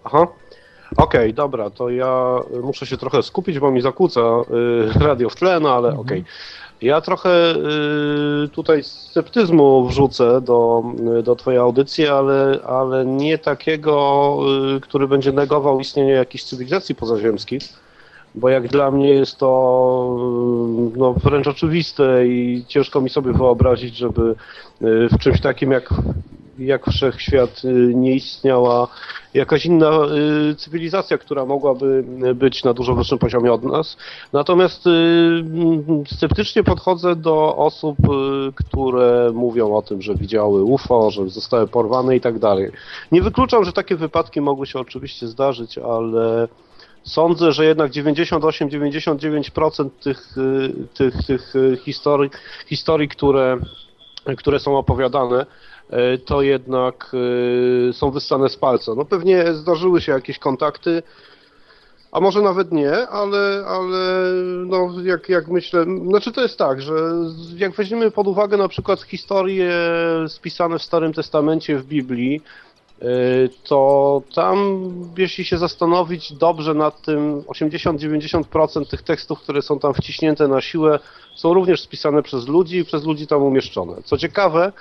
Aha. 0.03 0.27
Okej, 0.91 1.21
okay, 1.21 1.33
dobra, 1.33 1.69
to 1.69 1.89
ja 1.89 2.39
muszę 2.63 2.85
się 2.85 2.97
trochę 2.97 3.23
skupić, 3.23 3.59
bo 3.59 3.71
mi 3.71 3.81
zakłóca 3.81 4.21
y, 4.21 4.99
radio 4.99 5.29
w 5.29 5.35
tle, 5.35 5.59
no 5.59 5.75
ale 5.75 5.87
mhm. 5.87 5.99
okej. 5.99 6.19
Okay. 6.19 6.31
Ja 6.81 7.01
trochę 7.01 7.55
y, 8.45 8.49
tutaj 8.49 8.83
sceptyzmu 8.83 9.87
wrzucę 9.87 10.41
do, 10.41 10.83
do 11.23 11.35
Twojej 11.35 11.59
audycji, 11.59 12.07
ale, 12.07 12.59
ale 12.67 13.05
nie 13.05 13.37
takiego, 13.37 14.37
y, 14.77 14.81
który 14.81 15.07
będzie 15.07 15.31
negował 15.31 15.79
istnienie 15.79 16.11
jakichś 16.11 16.43
cywilizacji 16.43 16.95
pozaziemskich, 16.95 17.61
bo 18.35 18.49
jak 18.49 18.67
dla 18.67 18.91
mnie 18.91 19.09
jest 19.09 19.37
to 19.37 20.17
no, 20.95 21.13
wręcz 21.13 21.47
oczywiste 21.47 22.27
i 22.27 22.65
ciężko 22.67 23.01
mi 23.01 23.09
sobie 23.09 23.33
wyobrazić, 23.33 23.97
żeby 23.97 24.35
w 24.81 25.17
czymś 25.19 25.41
takim 25.41 25.71
jak 25.71 25.89
jak 26.59 26.85
wszechświat 26.85 27.61
y, 27.65 27.93
nie 27.95 28.15
istniała 28.15 28.87
jakaś 29.33 29.65
inna 29.65 29.99
y, 30.51 30.55
cywilizacja, 30.55 31.17
która 31.17 31.45
mogłaby 31.45 32.03
być 32.35 32.63
na 32.63 32.73
dużo 32.73 32.95
wyższym 32.95 33.17
poziomie 33.17 33.53
od 33.53 33.63
nas. 33.63 33.97
Natomiast 34.33 34.87
y, 34.87 34.91
sceptycznie 36.07 36.63
podchodzę 36.63 37.15
do 37.15 37.57
osób, 37.57 37.97
które 38.55 39.31
mówią 39.33 39.75
o 39.75 39.81
tym, 39.81 40.01
że 40.01 40.15
widziały 40.15 40.63
UFO, 40.63 41.11
że 41.11 41.29
zostały 41.29 41.67
porwane 41.67 42.15
i 42.15 42.21
tak 42.21 42.39
dalej. 42.39 42.71
Nie 43.11 43.21
wykluczam, 43.21 43.65
że 43.65 43.73
takie 43.73 43.95
wypadki 43.95 44.41
mogły 44.41 44.67
się 44.67 44.79
oczywiście 44.79 45.27
zdarzyć, 45.27 45.77
ale 45.77 46.47
sądzę, 47.03 47.51
że 47.51 47.65
jednak 47.65 47.91
98-99% 47.91 49.89
tych, 50.03 50.35
tych, 50.93 51.13
tych 51.27 51.53
historii, 51.83 52.29
historii 52.67 53.07
które, 53.07 53.57
które 54.37 54.59
są 54.59 54.77
opowiadane, 54.77 55.45
to 56.25 56.41
jednak 56.41 57.11
e, 57.89 57.93
są 57.93 58.11
wyssane 58.11 58.49
z 58.49 58.57
palca. 58.57 58.95
No 58.95 59.05
pewnie 59.05 59.53
zdarzyły 59.53 60.01
się 60.01 60.11
jakieś 60.11 60.39
kontakty, 60.39 61.03
a 62.11 62.19
może 62.19 62.41
nawet 62.41 62.71
nie, 62.71 63.07
ale, 63.07 63.65
ale 63.67 64.31
no 64.65 65.01
jak, 65.03 65.29
jak 65.29 65.47
myślę, 65.47 65.85
znaczy 66.09 66.31
to 66.31 66.41
jest 66.41 66.57
tak, 66.57 66.81
że 66.81 66.93
jak 67.57 67.75
weźmiemy 67.75 68.11
pod 68.11 68.27
uwagę 68.27 68.57
na 68.57 68.67
przykład 68.67 69.01
historie 69.01 69.71
spisane 70.27 70.79
w 70.79 70.83
Starym 70.83 71.13
Testamencie 71.13 71.77
w 71.77 71.85
Biblii, 71.85 72.41
y, 73.01 73.05
to 73.63 74.21
tam, 74.35 74.89
jeśli 75.17 75.45
się 75.45 75.57
zastanowić 75.57 76.33
dobrze 76.33 76.73
nad 76.73 77.01
tym, 77.01 77.41
80-90% 77.41 78.89
tych 78.89 79.01
tekstów, 79.01 79.39
które 79.39 79.61
są 79.61 79.79
tam 79.79 79.93
wciśnięte 79.93 80.47
na 80.47 80.61
siłę, 80.61 80.99
są 81.35 81.53
również 81.53 81.81
spisane 81.81 82.23
przez 82.23 82.47
ludzi 82.47 82.77
i 82.77 82.85
przez 82.85 83.03
ludzi 83.03 83.27
tam 83.27 83.43
umieszczone. 83.43 83.95
Co 84.03 84.17
ciekawe, 84.17 84.71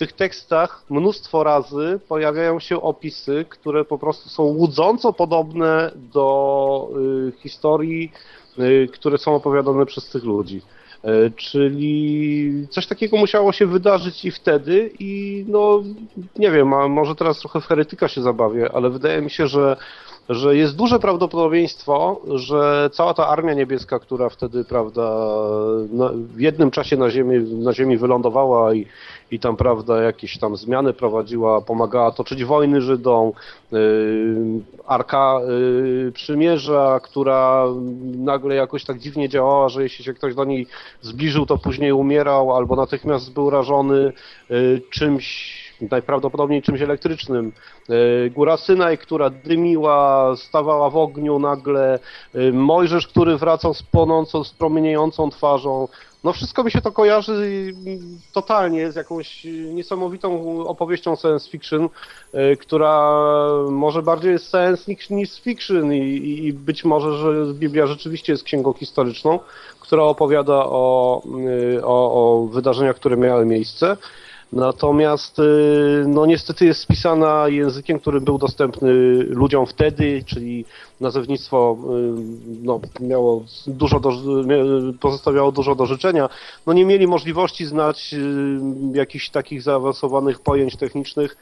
tych 0.00 0.12
tekstach 0.12 0.84
mnóstwo 0.90 1.44
razy 1.44 2.00
pojawiają 2.08 2.60
się 2.60 2.82
opisy, 2.82 3.44
które 3.48 3.84
po 3.84 3.98
prostu 3.98 4.28
są 4.28 4.42
łudząco 4.42 5.12
podobne 5.12 5.90
do 5.94 6.88
y, 7.28 7.32
historii, 7.42 8.12
y, 8.58 8.88
które 8.92 9.18
są 9.18 9.34
opowiadane 9.34 9.86
przez 9.86 10.08
tych 10.08 10.24
ludzi. 10.24 10.62
E, 11.04 11.30
Czyli 11.30 12.66
coś 12.70 12.86
takiego 12.86 13.16
musiało 13.16 13.52
się 13.52 13.66
wydarzyć 13.66 14.24
i 14.24 14.30
wtedy 14.30 14.90
i 14.98 15.44
no 15.48 15.82
nie 16.36 16.50
wiem, 16.50 16.74
a 16.74 16.88
może 16.88 17.14
teraz 17.14 17.38
trochę 17.38 17.60
w 17.60 17.66
heretyka 17.66 18.08
się 18.08 18.22
zabawię, 18.22 18.72
ale 18.74 18.90
wydaje 18.90 19.22
mi 19.22 19.30
się, 19.30 19.46
że, 19.46 19.76
że 20.30 20.56
jest 20.56 20.76
duże 20.76 20.98
prawdopodobieństwo, 20.98 22.20
że 22.34 22.90
cała 22.92 23.14
ta 23.14 23.28
armia 23.28 23.54
niebieska, 23.54 23.98
która 23.98 24.28
wtedy, 24.28 24.64
prawda, 24.64 25.02
w 26.12 26.40
jednym 26.40 26.70
czasie 26.70 26.96
na 26.96 27.10
ziemi, 27.10 27.54
na 27.54 27.72
ziemi 27.72 27.96
wylądowała 27.96 28.74
i, 28.74 28.86
i 29.30 29.38
tam, 29.38 29.56
prawda, 29.56 30.02
jakieś 30.02 30.38
tam 30.38 30.56
zmiany 30.56 30.92
prowadziła, 30.92 31.60
pomagała 31.60 32.12
toczyć 32.12 32.44
wojny 32.44 32.80
Żydom, 32.80 33.32
yy, 33.72 33.78
Arka 34.86 35.40
yy, 36.04 36.12
Przymierza, 36.12 37.00
która 37.02 37.66
nagle 38.16 38.54
jakoś 38.54 38.84
tak 38.84 38.98
dziwnie 38.98 39.28
działała, 39.28 39.68
że 39.68 39.82
jeśli 39.82 40.04
się 40.04 40.14
ktoś 40.14 40.34
do 40.34 40.44
niej 40.44 40.66
zbliżył, 41.02 41.46
to 41.46 41.58
później 41.58 41.92
umierał 41.92 42.56
albo 42.56 42.76
natychmiast 42.76 43.32
był 43.32 43.50
rażony 43.50 44.12
yy, 44.50 44.80
czymś, 44.90 45.59
najprawdopodobniej 45.90 46.62
czymś 46.62 46.80
elektrycznym. 46.80 47.52
Yy, 47.88 48.30
Góra 48.30 48.56
Synaj, 48.56 48.98
która 48.98 49.30
dymiła, 49.30 50.32
stawała 50.36 50.90
w 50.90 50.96
ogniu 50.96 51.38
nagle, 51.38 51.98
yy, 52.34 52.52
Mojżesz, 52.52 53.06
który 53.06 53.36
wracał 53.36 53.74
z 53.74 53.82
płonącą, 53.82 54.44
z 54.44 54.52
promieniejącą 54.52 55.30
twarzą. 55.30 55.88
No 56.24 56.32
wszystko 56.32 56.64
mi 56.64 56.70
się 56.70 56.80
to 56.80 56.92
kojarzy 56.92 57.72
totalnie 58.32 58.92
z 58.92 58.96
jakąś 58.96 59.44
niesamowitą 59.74 60.60
opowieścią 60.66 61.16
science 61.16 61.50
fiction, 61.50 61.88
y, 62.34 62.56
która 62.56 63.12
może 63.70 64.02
bardziej 64.02 64.32
jest 64.32 64.50
science 64.50 64.92
niż- 64.92 65.40
fiction 65.40 65.94
i, 65.94 65.98
i 66.46 66.52
być 66.52 66.84
może, 66.84 67.12
że 67.18 67.54
Biblia 67.54 67.86
rzeczywiście 67.86 68.32
jest 68.32 68.44
księgą 68.44 68.72
historyczną, 68.72 69.38
która 69.80 70.02
opowiada 70.02 70.54
o, 70.54 71.22
o, 71.82 72.12
o 72.12 72.46
wydarzeniach, 72.46 72.96
które 72.96 73.16
miały 73.16 73.46
miejsce. 73.46 73.96
Natomiast 74.52 75.38
y, 75.38 76.04
no 76.06 76.26
niestety 76.26 76.64
jest 76.64 76.80
spisana 76.80 77.48
językiem, 77.48 77.98
który 77.98 78.20
był 78.20 78.38
dostępny 78.38 78.92
ludziom 79.28 79.66
wtedy, 79.66 80.22
czyli 80.26 80.64
nazewnictwo 81.00 81.76
y, 81.78 81.86
no, 82.62 82.80
miało 83.00 83.44
dużo 83.66 84.00
do, 84.00 84.12
pozostawiało 85.00 85.52
dużo 85.52 85.74
do 85.74 85.86
życzenia. 85.86 86.28
No 86.66 86.72
nie 86.72 86.84
mieli 86.84 87.06
możliwości 87.06 87.66
znać 87.66 88.14
y, 88.14 88.98
jakichś 88.98 89.30
takich 89.30 89.62
zaawansowanych 89.62 90.40
pojęć 90.40 90.76
technicznych, 90.76 91.36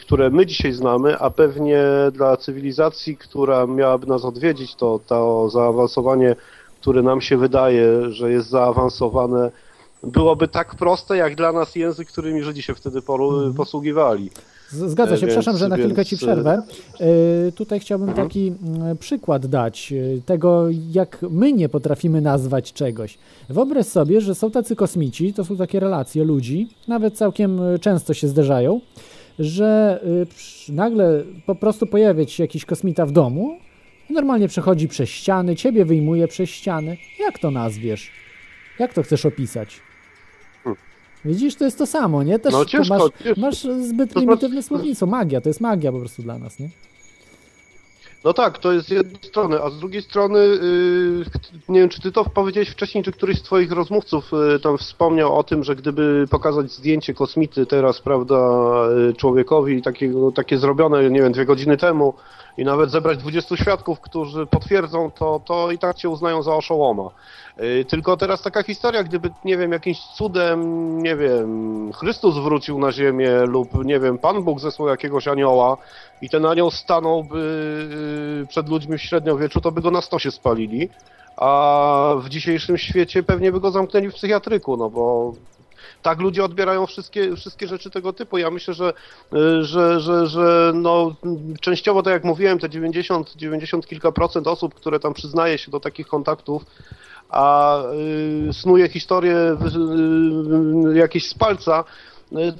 które 0.00 0.30
my 0.30 0.46
dzisiaj 0.46 0.72
znamy, 0.72 1.18
a 1.18 1.30
pewnie 1.30 1.82
dla 2.12 2.36
cywilizacji, 2.36 3.16
która 3.16 3.66
miałaby 3.66 4.06
nas 4.06 4.24
odwiedzić, 4.24 4.74
to 4.74 5.00
to 5.06 5.50
zaawansowanie, 5.50 6.36
które 6.80 7.02
nam 7.02 7.20
się 7.20 7.36
wydaje, 7.36 8.10
że 8.10 8.30
jest 8.30 8.48
zaawansowane, 8.48 9.50
byłoby 10.02 10.48
tak 10.48 10.74
proste, 10.74 11.16
jak 11.16 11.34
dla 11.34 11.52
nas 11.52 11.76
język, 11.76 12.08
którymi 12.08 12.42
Żydzi 12.42 12.62
się 12.62 12.74
wtedy 12.74 13.00
poru- 13.00 13.54
posługiwali. 13.54 14.30
Z- 14.70 14.90
Zgadza 14.90 15.16
się, 15.16 15.20
Więc- 15.20 15.32
przepraszam, 15.32 15.56
że 15.58 15.68
na 15.68 15.76
chwilkę 15.76 16.04
ci 16.04 16.16
więc, 16.16 16.22
przerwę. 16.22 16.62
E, 17.48 17.52
Tutaj 17.52 17.80
chciałbym 17.80 18.12
taki 18.14 18.52
mm, 18.62 18.96
przykład 18.96 19.46
dać 19.46 19.92
e, 19.92 20.20
tego, 20.20 20.66
jak 20.90 21.18
my 21.30 21.52
nie 21.52 21.68
potrafimy 21.68 22.20
nazwać 22.20 22.72
czegoś. 22.72 23.18
Wyobraź 23.48 23.86
sobie, 23.86 24.20
że 24.20 24.34
są 24.34 24.50
tacy 24.50 24.76
kosmici, 24.76 25.32
to 25.34 25.44
są 25.44 25.56
takie 25.56 25.80
relacje 25.80 26.24
ludzi, 26.24 26.68
nawet 26.88 27.14
całkiem 27.16 27.60
e, 27.62 27.78
często 27.78 28.14
się 28.14 28.28
zdarzają, 28.28 28.80
że 29.38 30.00
e, 30.68 30.72
nagle 30.72 31.22
po 31.46 31.54
prostu 31.54 31.86
pojawia 31.86 32.26
się 32.26 32.42
jakiś 32.42 32.64
kosmita 32.64 33.06
w 33.06 33.12
domu, 33.12 33.58
normalnie 34.10 34.48
przechodzi 34.48 34.88
przez 34.88 35.08
ściany, 35.08 35.56
ciebie 35.56 35.84
wyjmuje 35.84 36.28
przez 36.28 36.50
ściany. 36.50 36.96
Jak 37.20 37.38
to 37.38 37.50
nazwiesz? 37.50 38.10
Jak 38.78 38.94
to 38.94 39.02
chcesz 39.02 39.26
opisać? 39.26 39.80
Widzisz, 41.26 41.54
to 41.56 41.64
jest 41.64 41.78
to 41.78 41.86
samo, 41.86 42.22
nie? 42.22 42.38
Też 42.38 42.52
No 42.52 42.64
ciężko, 42.64 42.94
masz, 42.98 43.10
ciężko. 43.24 43.40
masz 43.40 43.62
zbyt 43.62 44.08
To 44.08 44.14
prymitywne 44.20 44.48
znaczy- 44.48 44.62
słownictwo. 44.68 45.06
Magia, 45.06 45.40
to 45.40 45.48
jest 45.48 45.60
magia 45.60 45.92
po 45.92 45.98
prostu 45.98 46.22
dla 46.22 46.38
nas, 46.38 46.58
nie? 46.58 46.68
No 48.24 48.32
tak, 48.32 48.58
to 48.58 48.72
jest 48.72 48.86
z 48.86 48.90
jednej 48.90 49.22
strony, 49.22 49.62
a 49.62 49.70
z 49.70 49.78
drugiej 49.78 50.02
strony, 50.02 50.38
yy, 50.38 51.24
nie 51.68 51.80
wiem, 51.80 51.88
czy 51.88 52.00
ty 52.00 52.12
to 52.12 52.24
powiedziałeś 52.24 52.68
wcześniej, 52.68 53.04
czy 53.04 53.12
któryś 53.12 53.38
z 53.38 53.42
twoich 53.42 53.72
rozmówców 53.72 54.24
yy, 54.52 54.60
tam 54.60 54.78
wspomniał 54.78 55.38
o 55.38 55.42
tym, 55.44 55.64
że 55.64 55.76
gdyby 55.76 56.26
pokazać 56.30 56.72
zdjęcie 56.72 57.14
kosmity 57.14 57.66
teraz, 57.66 58.00
prawda, 58.00 58.36
yy, 58.96 59.14
człowiekowi 59.14 59.82
takiego, 59.82 60.32
takie 60.32 60.58
zrobione, 60.58 61.10
nie 61.10 61.20
wiem, 61.22 61.32
dwie 61.32 61.44
godziny 61.44 61.76
temu 61.76 62.14
i 62.58 62.64
nawet 62.64 62.90
zebrać 62.90 63.18
20 63.18 63.56
świadków, 63.56 64.00
którzy 64.00 64.46
potwierdzą 64.46 65.10
to, 65.10 65.40
to 65.44 65.70
i 65.70 65.78
tak 65.78 65.96
cię 65.96 66.08
uznają 66.08 66.42
za 66.42 66.54
oszołoma. 66.54 67.10
Yy, 67.58 67.84
Tylko 67.84 68.16
teraz 68.16 68.42
taka 68.42 68.62
historia, 68.62 69.02
gdyby, 69.02 69.30
nie 69.44 69.56
wiem, 69.56 69.72
jakimś 69.72 69.98
cudem, 69.98 70.62
nie 71.02 71.16
wiem, 71.16 71.92
Chrystus 71.92 72.38
wrócił 72.38 72.78
na 72.78 72.92
ziemię 72.92 73.30
lub, 73.46 73.84
nie 73.84 74.00
wiem, 74.00 74.18
Pan 74.18 74.42
Bóg 74.42 74.60
zesłał 74.60 74.88
jakiegoś 74.88 75.28
anioła 75.28 75.76
i 76.22 76.28
ten 76.28 76.46
anioł 76.46 76.70
stanąłby 76.70 77.38
yy, 78.40 78.46
przed 78.46 78.68
ludźmi 78.68 78.98
w 78.98 79.02
średniowieczu, 79.02 79.60
to 79.60 79.72
by 79.72 79.80
go 79.80 79.90
na 79.90 80.00
stosie 80.00 80.30
spalili, 80.30 80.88
a 81.36 82.14
w 82.18 82.28
dzisiejszym 82.28 82.78
świecie 82.78 83.22
pewnie 83.22 83.52
by 83.52 83.60
go 83.60 83.70
zamknęli 83.70 84.10
w 84.10 84.14
psychiatryku, 84.14 84.76
no 84.76 84.90
bo 84.90 85.32
tak 86.06 86.20
ludzie 86.20 86.44
odbierają 86.44 86.86
wszystkie, 86.86 87.36
wszystkie 87.36 87.66
rzeczy 87.66 87.90
tego 87.90 88.12
typu. 88.12 88.38
Ja 88.38 88.50
myślę, 88.50 88.74
że, 88.74 88.92
y, 89.34 89.64
że, 89.64 90.00
że, 90.00 90.26
że 90.26 90.72
no, 90.74 91.14
częściowo, 91.60 92.02
tak 92.02 92.12
jak 92.12 92.24
mówiłem, 92.24 92.58
te 92.58 92.70
90, 92.70 93.36
90 93.36 93.86
kilka 93.86 94.12
procent 94.12 94.46
osób, 94.46 94.74
które 94.74 95.00
tam 95.00 95.14
przyznaje 95.14 95.58
się 95.58 95.70
do 95.70 95.80
takich 95.80 96.06
kontaktów, 96.06 96.62
a 97.28 97.78
y, 98.48 98.52
snuje 98.52 98.88
historię 98.88 99.36
y, 99.36 100.90
y, 100.90 100.98
jakieś 100.98 101.28
z 101.28 101.34
palca, 101.34 101.84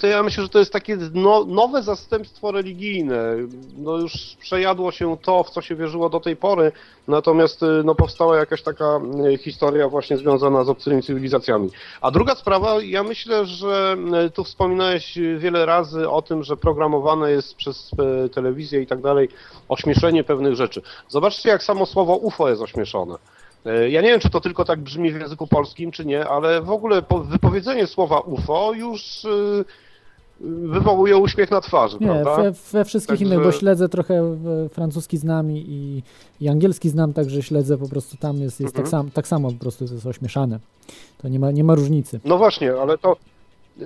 to 0.00 0.06
ja 0.06 0.22
myślę, 0.22 0.42
że 0.42 0.48
to 0.48 0.58
jest 0.58 0.72
takie 0.72 0.98
no, 1.14 1.44
nowe 1.44 1.82
zastępstwo 1.82 2.52
religijne. 2.52 3.36
No 3.78 3.96
już 3.96 4.36
przejadło 4.40 4.92
się 4.92 5.16
to, 5.22 5.44
w 5.44 5.50
co 5.50 5.62
się 5.62 5.76
wierzyło 5.76 6.08
do 6.08 6.20
tej 6.20 6.36
pory, 6.36 6.72
natomiast 7.08 7.62
y, 7.62 7.66
no, 7.84 7.94
powstała 7.94 8.36
jakaś 8.36 8.62
taka 8.62 9.00
y, 9.34 9.38
historia 9.38 9.88
właśnie 9.88 10.16
związana 10.16 10.64
z 10.64 10.68
obcymi 10.68 11.02
cywilizacjami. 11.02 11.70
A 12.00 12.10
druga 12.10 12.34
sprawa, 12.34 12.82
ja 12.82 13.02
myślę, 13.02 13.46
że 13.46 13.96
y, 14.26 14.30
tu 14.30 14.44
wspominałeś 14.44 15.18
wiele 15.38 15.66
razy 15.66 16.10
o 16.10 16.22
tym, 16.22 16.42
że 16.42 16.56
programowane 16.56 17.30
jest 17.30 17.54
przez 17.54 17.90
telewizję 18.34 18.82
i 18.82 18.86
tak 18.86 19.00
dalej 19.00 19.28
ośmieszenie 19.68 20.24
pewnych 20.24 20.54
rzeczy. 20.54 20.82
Zobaczcie, 21.08 21.48
jak 21.48 21.62
samo 21.62 21.86
słowo 21.86 22.16
UFO 22.16 22.48
jest 22.48 22.62
ośmieszone. 22.62 23.14
E, 23.66 23.90
Ja 23.90 24.00
nie 24.02 24.08
wiem, 24.08 24.20
czy 24.20 24.30
to 24.30 24.40
tylko 24.40 24.64
tak 24.64 24.80
brzmi 24.80 25.12
w 25.12 25.20
języku 25.20 25.46
polskim, 25.46 25.90
czy 25.90 26.04
nie, 26.04 26.28
ale 26.28 26.62
w 26.62 26.70
ogóle 26.70 27.02
po- 27.02 27.20
wypowiedzenie 27.20 27.86
słowa 27.86 28.20
UFO 28.20 28.72
już 28.72 29.24
y, 29.24 29.64
wywołuje 30.40 31.16
uśmiech 31.16 31.50
na 31.50 31.60
twarzy, 31.60 31.96
Nie, 32.00 32.06
prawda? 32.06 32.36
we, 32.36 32.52
we 32.72 32.84
wszystkich 32.84 33.18
Także- 33.18 33.24
innych, 33.34 33.44
bo 33.46 33.52
śledzę 33.52 33.88
trochę 33.88 34.14
e, 34.14 34.68
francuski 34.68 35.16
znam 35.18 35.50
i, 35.50 36.02
i, 36.40 36.48
angielski 36.48 36.88
znam, 36.88 37.12
także 37.12 37.42
śledzę 37.42 37.78
po 37.78 37.88
prostu 37.88 38.16
tam 38.16 38.36
jest, 38.40 38.60
jest 38.60 38.74
tak, 38.74 38.84
Mhm. 38.84 39.02
sam, 39.02 39.10
tak 39.10 39.28
samo 39.28 39.52
po 39.52 39.58
prostu 39.58 39.84
jest 39.84 40.06
ośmieszane. 40.06 40.58
To 41.18 41.28
nie 41.28 41.38
ma, 41.38 41.50
nie 41.50 41.64
ma 41.64 41.74
różnicy. 41.74 42.20
No 42.24 42.38
właśnie, 42.38 42.72
ale 42.74 42.98
to 42.98 43.16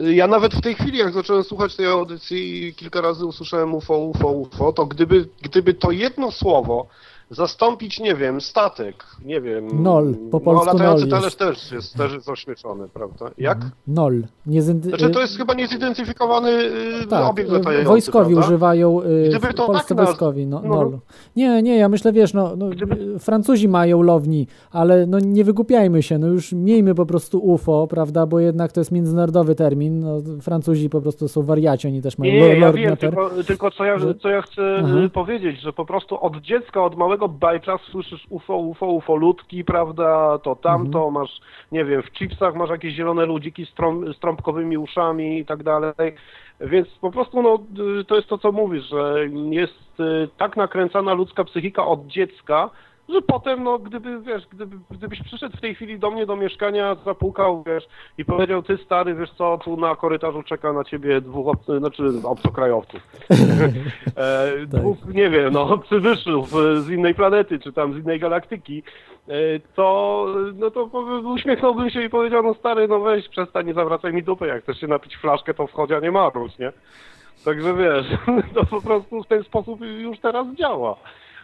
ja 0.01 0.27
nawet 0.27 0.55
w 0.55 0.61
tej 0.61 0.75
chwili, 0.75 0.99
jak 0.99 1.13
zacząłem 1.13 1.45
słuchać 1.45 1.77
tej 1.77 1.87
audycji 1.87 2.65
i 2.67 2.75
kilka 2.75 3.01
razy 3.01 3.27
usłyszałem 3.27 3.75
UFO, 3.75 3.99
UFO, 3.99 4.29
UFO, 4.33 4.73
to 4.73 4.87
gdyby, 4.87 5.29
gdyby 5.43 5.75
to 5.75 5.91
jedno 5.91 6.31
słowo 6.31 6.87
zastąpić, 7.31 8.01
nie 8.01 8.15
wiem, 8.15 8.41
statek, 8.41 9.05
nie 9.25 9.41
wiem... 9.41 9.83
Nol, 9.83 10.15
po 10.31 10.41
polsku 10.41 10.67
no, 10.67 10.73
latający 10.73 11.07
nol 11.07 11.19
talerz 11.19 11.35
też 11.35 11.73
jest, 11.73 11.97
też 11.97 12.13
jest 12.13 12.29
ośmieszony, 12.29 12.89
prawda? 12.89 13.31
Jak? 13.39 13.59
Nol. 13.87 14.23
Nie 14.47 14.63
zindy- 14.63 14.89
Znaczy 14.89 15.11
to 15.11 15.21
jest 15.21 15.37
chyba 15.37 15.55
niezidentyfikowany 15.55 16.51
y, 17.03 17.07
tak, 17.11 17.31
obiekt 17.31 17.51
e, 17.51 17.53
latający, 17.53 17.89
wojskowi 17.89 18.35
prawda? 18.35 18.49
używają, 18.49 19.01
Gdyby 19.29 19.55
to 19.55 19.67
Polsce 19.67 19.95
tak 19.95 20.07
wojskowi, 20.07 20.47
no, 20.47 20.61
no. 20.65 20.69
nol. 20.69 20.99
Nie, 21.37 21.63
nie, 21.63 21.77
ja 21.77 21.89
myślę, 21.89 22.13
wiesz, 22.13 22.35
no, 22.35 22.57
no 22.57 22.67
e, 22.67 23.19
Francuzi 23.19 23.69
mają 23.69 24.03
lowni, 24.03 24.47
ale 24.71 25.07
no 25.07 25.19
nie 25.19 25.45
wygłupiajmy 25.45 26.03
się, 26.03 26.19
no 26.19 26.27
już 26.27 26.53
miejmy 26.53 26.95
po 26.95 27.07
prostu 27.07 27.39
UFO, 27.39 27.87
prawda, 27.87 28.27
bo 28.27 28.41
jednak 28.41 28.73
to 28.73 28.81
jest 28.81 28.93
międzynarodowy 28.93 29.55
termin, 29.55 30.01
no, 30.01 30.21
Francuzi 30.43 30.91
po 30.91 31.01
prostu 31.01 31.29
są 31.29 31.43
wariaci, 31.43 31.89
oni 31.89 32.03
też 32.03 32.19
mają 32.19 32.33
Nie, 32.33 32.41
nie, 32.41 32.59
ja 32.59 32.73
wiem, 32.73 32.97
tylko, 32.97 33.31
tylko 33.47 33.71
co, 33.71 33.85
ja, 33.85 33.97
co 34.23 34.29
ja 34.29 34.43
chcę 34.43 34.63
Aha. 34.85 34.99
y, 35.05 35.11
powiedzieć, 35.11 35.61
że 35.61 35.73
po 35.73 35.85
prostu 35.85 36.25
od 36.25 36.37
dziecka, 36.37 36.85
od 36.85 36.97
małego 36.97 37.20
każdego 37.21 37.29
bypass 37.29 37.81
słyszysz 37.81 38.27
UFO, 38.31 38.57
UFO, 38.57 38.87
ufolutki, 38.87 39.65
prawda, 39.65 40.39
to 40.39 40.57
tamto, 40.57 41.11
masz, 41.11 41.41
nie 41.73 41.85
wiem, 41.85 42.03
w 42.03 42.13
chipsach 42.13 42.55
masz 42.55 42.71
jakieś 42.71 42.95
zielone 42.95 43.27
ludziki 43.27 43.67
z, 43.67 43.75
trąb, 43.75 44.17
z 44.17 44.19
trąbkowymi 44.19 44.79
uszami 44.79 45.39
i 45.39 45.45
tak 45.45 45.63
dalej. 45.63 46.15
Więc 46.61 46.89
po 46.89 47.11
prostu 47.11 47.43
no, 47.43 47.59
y, 48.01 48.05
to 48.05 48.17
jest 48.17 48.29
to, 48.29 48.39
co 48.39 48.53
mówisz, 48.53 48.85
że 48.85 49.29
jest 49.51 50.01
y, 50.01 50.29
tak 50.39 50.57
nakręcana 50.57 51.15
ludzka 51.15 51.45
psychika 51.45 51.87
od 51.87 52.07
dziecka, 52.07 52.71
że 53.13 53.23
potem, 53.23 53.65
no, 53.65 53.79
gdyby, 53.79 54.21
wiesz, 54.21 54.47
gdyby, 54.47 54.77
gdybyś 54.91 55.23
przyszedł 55.23 55.57
w 55.57 55.61
tej 55.61 55.75
chwili 55.75 55.99
do 55.99 56.11
mnie 56.11 56.27
do 56.27 56.37
mieszkania, 56.37 56.97
zapukał, 57.05 57.63
wiesz, 57.67 57.85
i 58.19 58.25
powiedział, 58.25 58.63
ty 58.63 58.77
stary, 58.77 59.15
wiesz 59.15 59.31
co, 59.31 59.59
tu 59.65 59.77
na 59.77 59.97
korytarzu 59.97 60.43
czeka 60.43 60.73
na 60.73 60.85
ciebie 60.85 61.21
dwóch, 61.21 61.49
obcy, 61.49 61.79
znaczy 61.79 62.03
obcokrajowców. 62.25 63.01
e, 64.17 64.67
dwóch, 64.67 64.97
nie 65.15 65.31
wiem, 65.31 65.53
no, 65.53 65.79
przywyższów 65.79 66.55
e, 66.55 66.81
z 66.81 66.91
innej 66.91 67.15
planety, 67.15 67.59
czy 67.59 67.73
tam 67.73 67.95
z 67.95 67.97
innej 67.97 68.21
galaktyki, 68.21 68.83
e, 69.29 69.33
to, 69.75 70.27
no 70.55 70.71
to 70.71 70.85
uśmiechnąłbym 71.25 71.91
się 71.91 72.03
i 72.03 72.11
powiedział, 72.11 72.43
no 72.43 72.55
stary, 72.55 72.89
no 72.89 73.01
weź, 73.01 73.29
przestań, 73.29 73.67
nie 73.67 73.75
zawracaj 73.75 74.13
mi 74.13 74.23
dupy, 74.23 74.47
jak 74.47 74.63
chcesz 74.63 74.81
się 74.81 74.87
napić 74.87 75.17
flaszkę, 75.17 75.55
to 75.55 75.67
wchodzi, 75.67 75.95
a 75.95 76.01
nie 76.01 76.11
marudź, 76.11 76.59
nie? 76.59 76.73
Także 77.45 77.75
wiesz, 77.75 78.07
to 78.55 78.67
po 78.67 78.81
prostu 78.81 79.23
w 79.23 79.27
ten 79.27 79.45
sposób 79.45 79.81
już 79.81 80.19
teraz 80.19 80.47
działa. 80.55 80.97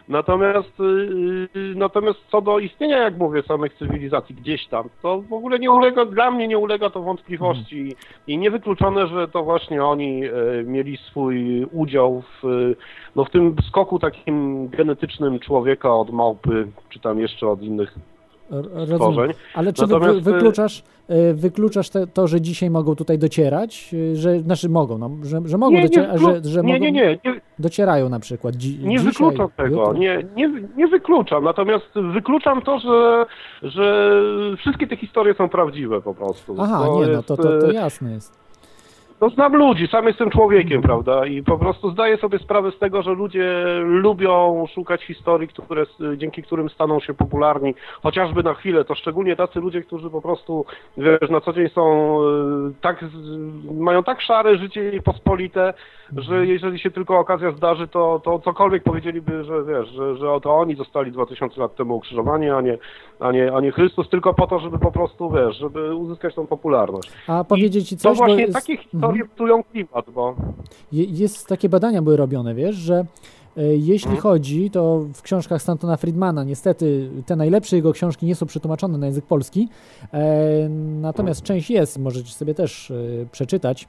Natomiast, 0.07 0.79
yy, 0.79 1.75
natomiast 1.75 2.19
co 2.31 2.41
do 2.41 2.59
istnienia, 2.59 2.97
jak 2.97 3.17
mówię, 3.17 3.43
samych 3.43 3.73
cywilizacji 3.73 4.35
gdzieś 4.35 4.67
tam, 4.67 4.89
to 5.01 5.21
w 5.21 5.33
ogóle 5.33 5.59
nie 5.59 5.71
ulega, 5.71 6.05
dla 6.05 6.31
mnie 6.31 6.47
nie 6.47 6.57
ulega 6.57 6.89
to 6.89 7.01
wątpliwości 7.01 7.95
i 8.27 8.37
niewykluczone, 8.37 9.07
że 9.07 9.27
to 9.27 9.43
właśnie 9.43 9.83
oni 9.83 10.25
e, 10.25 10.31
mieli 10.63 10.97
swój 10.97 11.65
udział 11.71 12.21
w, 12.21 12.45
e, 12.45 12.75
no, 13.15 13.25
w 13.25 13.29
tym 13.29 13.55
skoku 13.67 13.99
takim 13.99 14.67
genetycznym 14.69 15.39
człowieka 15.39 15.95
od 15.95 16.11
małpy, 16.11 16.67
czy 16.89 16.99
tam 16.99 17.19
jeszcze 17.19 17.47
od 17.47 17.61
innych 17.61 17.95
Rozumiem. 18.89 19.31
Ale 19.55 19.73
czy 19.73 19.81
Natomiast, 19.81 20.17
y, 20.17 20.21
wykluczasz, 20.21 20.83
y, 21.29 21.33
wykluczasz 21.33 21.89
te, 21.89 22.07
to, 22.07 22.27
że 22.27 22.41
dzisiaj 22.41 22.69
mogą 22.69 22.95
tutaj 22.95 23.19
docierać? 23.19 23.89
Y, 23.93 24.15
Że, 24.15 24.39
znaczy 24.39 24.69
mogą, 24.69 24.97
no, 24.97 25.09
że, 25.23 25.41
że 25.45 25.57
mogą 25.57 25.71
Nie, 25.71 25.77
nie, 25.81 25.87
docierać, 25.87 26.21
wyklu- 26.21 26.43
że, 26.43 26.49
że 26.49 26.61
nie, 26.63 26.73
mogą, 26.73 26.85
nie, 26.85 26.91
nie, 26.91 27.19
nie, 27.25 27.41
docierają 27.59 28.09
na 28.09 28.19
przykład 28.19 28.55
dzi, 28.55 28.79
Nie 28.83 28.97
dzisiaj, 28.97 29.05
wykluczam 29.11 29.47
tego, 29.57 29.69
jutro. 29.79 29.93
nie, 29.93 30.23
nie, 30.35 30.51
nie 30.77 30.87
wykluczam, 30.87 31.43
natomiast 31.43 31.85
wykluczam 32.13 32.61
to, 32.61 32.79
że, 32.79 33.25
że 33.69 34.11
wszystkie 34.57 34.87
te 34.87 34.97
historie 34.97 35.33
są 35.33 35.49
prawdziwe 35.49 36.01
po 36.01 36.13
prostu. 36.13 36.55
Aha, 36.59 36.83
To 36.85 37.05
nie, 37.05 37.11
no 37.13 37.23
to, 37.23 37.37
to, 37.37 37.59
to 37.59 37.71
jasne 37.71 38.11
jest. 38.11 38.46
No 39.21 39.29
znam 39.29 39.55
ludzi, 39.55 39.87
sam 39.87 40.07
jestem 40.07 40.29
człowiekiem, 40.29 40.81
prawda? 40.81 41.25
I 41.25 41.43
po 41.43 41.57
prostu 41.57 41.91
zdaję 41.91 42.17
sobie 42.17 42.39
sprawę 42.39 42.71
z 42.71 42.79
tego, 42.79 43.01
że 43.01 43.11
ludzie 43.11 43.63
lubią 43.83 44.65
szukać 44.73 45.03
historii, 45.03 45.47
które, 45.47 45.85
dzięki 46.17 46.43
którym 46.43 46.69
staną 46.69 46.99
się 46.99 47.13
popularni, 47.13 47.75
chociażby 48.03 48.43
na 48.43 48.53
chwilę. 48.53 48.85
To 48.85 48.95
szczególnie 48.95 49.35
tacy 49.35 49.59
ludzie, 49.59 49.81
którzy 49.81 50.09
po 50.09 50.21
prostu, 50.21 50.65
wiesz, 50.97 51.29
na 51.29 51.41
co 51.41 51.53
dzień 51.53 51.69
są 51.69 52.17
e, 52.21 52.71
tak, 52.81 53.05
mają 53.73 54.03
tak 54.03 54.21
szare 54.21 54.57
życie 54.57 54.91
i 54.91 55.01
pospolite, 55.01 55.73
że 56.15 56.31
Mhm. 56.35 56.49
jeżeli 56.49 56.79
się 56.79 56.91
tylko 56.91 57.19
okazja 57.19 57.51
zdarzy, 57.51 57.87
to, 57.87 58.21
to 58.23 58.39
cokolwiek 58.39 58.83
powiedzieliby, 58.83 59.43
że 59.43 59.63
wiesz, 59.65 59.89
że, 59.89 60.17
że 60.17 60.25
to 60.43 60.55
oni 60.57 60.75
zostali 60.75 61.11
2000 61.11 61.61
lat 61.61 61.75
temu 61.75 61.95
ukrzyżowani, 61.95 62.49
a 62.49 62.61
nie, 62.61 62.77
a, 63.19 63.31
nie, 63.31 63.53
a 63.53 63.61
nie 63.61 63.71
Chrystus, 63.71 64.09
tylko 64.09 64.33
po 64.33 64.47
to, 64.47 64.59
żeby 64.59 64.79
po 64.79 64.91
prostu, 64.91 65.29
wiesz, 65.31 65.57
żeby 65.57 65.95
uzyskać 65.95 66.35
tą 66.35 66.47
popularność. 66.47 67.11
A 67.27 67.43
powiedzieć 67.43 67.89
ci 67.89 67.95
To 67.97 68.01
coś, 68.01 68.17
bo 68.17 68.25
właśnie 68.25 68.41
jest, 68.41 68.53
takie 68.53 68.77
historie 68.77 69.23
psują 69.35 69.63
klimat, 69.63 70.05
bo... 70.15 70.35
je- 70.91 71.03
jest 71.05 71.47
takie 71.47 71.69
badania 71.69 72.01
były 72.01 72.17
robione, 72.17 72.55
wiesz, 72.55 72.75
że 72.75 73.05
e, 73.57 73.63
jeśli 73.75 74.11
Mhm. 74.11 74.21
chodzi, 74.21 74.71
to 74.71 74.99
w 75.13 75.21
książkach 75.21 75.61
Stantona 75.61 75.97
Friedmana, 75.97 76.43
niestety 76.43 77.09
te 77.25 77.35
najlepsze 77.35 77.75
jego 77.75 77.91
książki 77.93 78.25
nie 78.25 78.35
są 78.35 78.45
przetłumaczone 78.45 78.97
na 78.97 79.05
język 79.05 79.25
polski, 79.25 79.67
e, 80.13 80.69
natomiast 81.01 81.43
część 81.43 81.69
jest, 81.69 81.99
możecie 81.99 82.31
sobie 82.31 82.53
też 82.53 82.91
e, 82.91 82.95
przeczytać. 83.31 83.87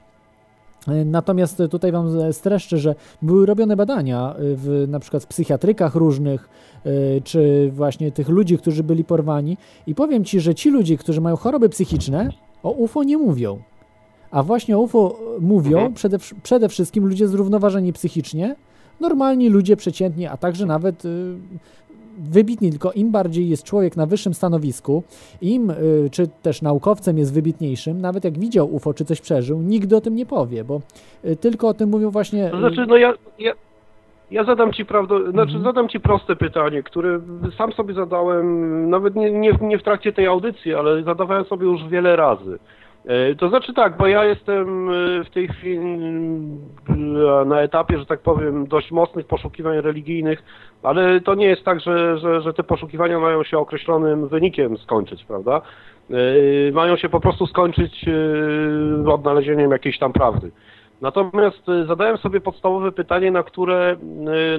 Natomiast 1.05 1.61
tutaj 1.71 1.91
Wam 1.91 2.33
streszczę, 2.33 2.77
że 2.77 2.95
były 3.21 3.45
robione 3.45 3.75
badania 3.75 4.33
e, 4.33 4.35
w 4.39 4.85
na 4.87 4.99
przykład 4.99 5.23
w 5.23 5.27
psychiatrykach 5.27 5.95
różnych, 5.95 6.49
e, 6.85 7.21
czy 7.21 7.71
właśnie 7.73 8.11
tych 8.11 8.29
ludzi, 8.29 8.57
którzy 8.57 8.83
byli 8.83 9.03
porwani 9.03 9.57
i 9.87 9.95
powiem 9.95 10.25
Ci, 10.25 10.39
że 10.39 10.55
ci 10.55 10.69
ludzie, 10.69 10.97
którzy 10.97 11.21
mają 11.21 11.35
choroby 11.35 11.69
psychiczne, 11.69 12.29
o 12.63 12.71
UFO 12.71 13.03
nie 13.03 13.17
mówią. 13.17 13.59
A 14.31 14.43
właśnie 14.43 14.77
o 14.77 14.79
UFO 14.79 15.19
mówią 15.39 15.77
Mhm. 15.77 15.93
przede, 15.93 16.17
przede 16.43 16.69
wszystkim 16.69 17.05
ludzie 17.05 17.27
zrównoważeni 17.27 17.93
psychicznie, 17.93 18.55
normalni 18.99 19.49
ludzie 19.49 19.77
przeciętni, 19.77 20.27
a 20.27 20.37
także 20.37 20.65
nawet 20.65 21.05
y, 21.05 21.35
wybitni, 22.19 22.69
tylko 22.69 22.91
im 22.91 23.11
bardziej 23.11 23.49
jest 23.49 23.63
człowiek 23.63 23.97
na 23.97 24.05
wyższym 24.05 24.33
stanowisku, 24.33 25.03
im, 25.41 25.69
y, 25.69 26.09
czy 26.11 26.27
też 26.41 26.61
naukowcem 26.61 27.17
jest 27.17 27.33
wybitniejszym, 27.33 28.01
nawet 28.01 28.23
jak 28.23 28.39
widział 28.39 28.75
UFO, 28.75 28.93
czy 28.93 29.05
coś 29.05 29.21
przeżył, 29.21 29.61
nigdy 29.61 29.95
o 29.95 30.01
tym 30.01 30.15
nie 30.15 30.25
powie, 30.25 30.63
bo 30.63 30.81
y, 31.25 31.35
tylko 31.35 31.67
o 31.67 31.73
tym 31.73 31.89
mówią 31.89 32.09
właśnie... 32.09 32.49
To 32.49 32.59
znaczy, 32.59 32.85
no 32.87 32.97
ja, 32.97 33.13
ja, 33.39 33.53
ja 34.31 34.43
zadam 34.43 34.73
ci 34.73 34.85
prawdę, 34.85 35.31
znaczy 35.31 35.51
Mhm. 35.55 35.63
zadam 35.63 35.89
ci 35.89 35.99
proste 35.99 36.35
pytanie, 36.35 36.83
które 36.83 37.19
sam 37.57 37.71
sobie 37.71 37.93
zadałem, 37.93 38.89
nawet 38.89 39.15
nie, 39.15 39.31
nie, 39.31 39.51
nie 39.61 39.77
w 39.77 39.83
trakcie 39.83 40.13
tej 40.13 40.27
audycji, 40.27 40.73
ale 40.75 41.03
zadawałem 41.03 41.45
sobie 41.45 41.65
już 41.65 41.87
wiele 41.87 42.15
razy. 42.15 42.59
E, 43.05 43.35
To 43.35 43.49
znaczy 43.49 43.73
tak, 43.73 43.97
bo 43.97 44.07
ja 44.07 44.25
jestem 44.25 44.89
e, 44.89 45.23
w 45.23 45.29
tej 45.29 45.47
chwili 45.47 45.77
mm, 45.77 47.47
na 47.47 47.61
etapie, 47.61 47.99
że 47.99 48.05
tak 48.05 48.19
powiem, 48.19 48.67
dość 48.67 48.91
mocnych 48.91 49.27
poszukiwań 49.27 49.81
religijnych, 49.81 50.43
ale 50.83 51.21
to 51.21 51.35
nie 51.35 51.45
jest 51.45 51.63
tak, 51.65 51.79
że, 51.79 52.17
że, 52.17 52.41
że 52.41 52.53
te 52.53 52.63
poszukiwania 52.63 53.19
mają 53.19 53.43
się 53.43 53.57
określonym 53.57 54.27
wynikiem 54.27 54.77
skończyć, 54.77 55.25
prawda? 55.25 55.61
E, 56.11 56.71
Mają 56.71 56.97
się 56.97 57.09
po 57.09 57.19
prostu 57.19 57.47
skończyć 57.47 58.05
e, 58.07 59.11
odnalezieniem 59.11 59.71
jakiejś 59.71 59.97
tam 59.99 60.13
prawdy. 60.13 60.51
Natomiast 61.01 61.63
zadałem 61.87 62.17
sobie 62.17 62.41
podstawowe 62.41 62.91
pytanie, 62.91 63.31
na 63.31 63.43
które 63.43 63.95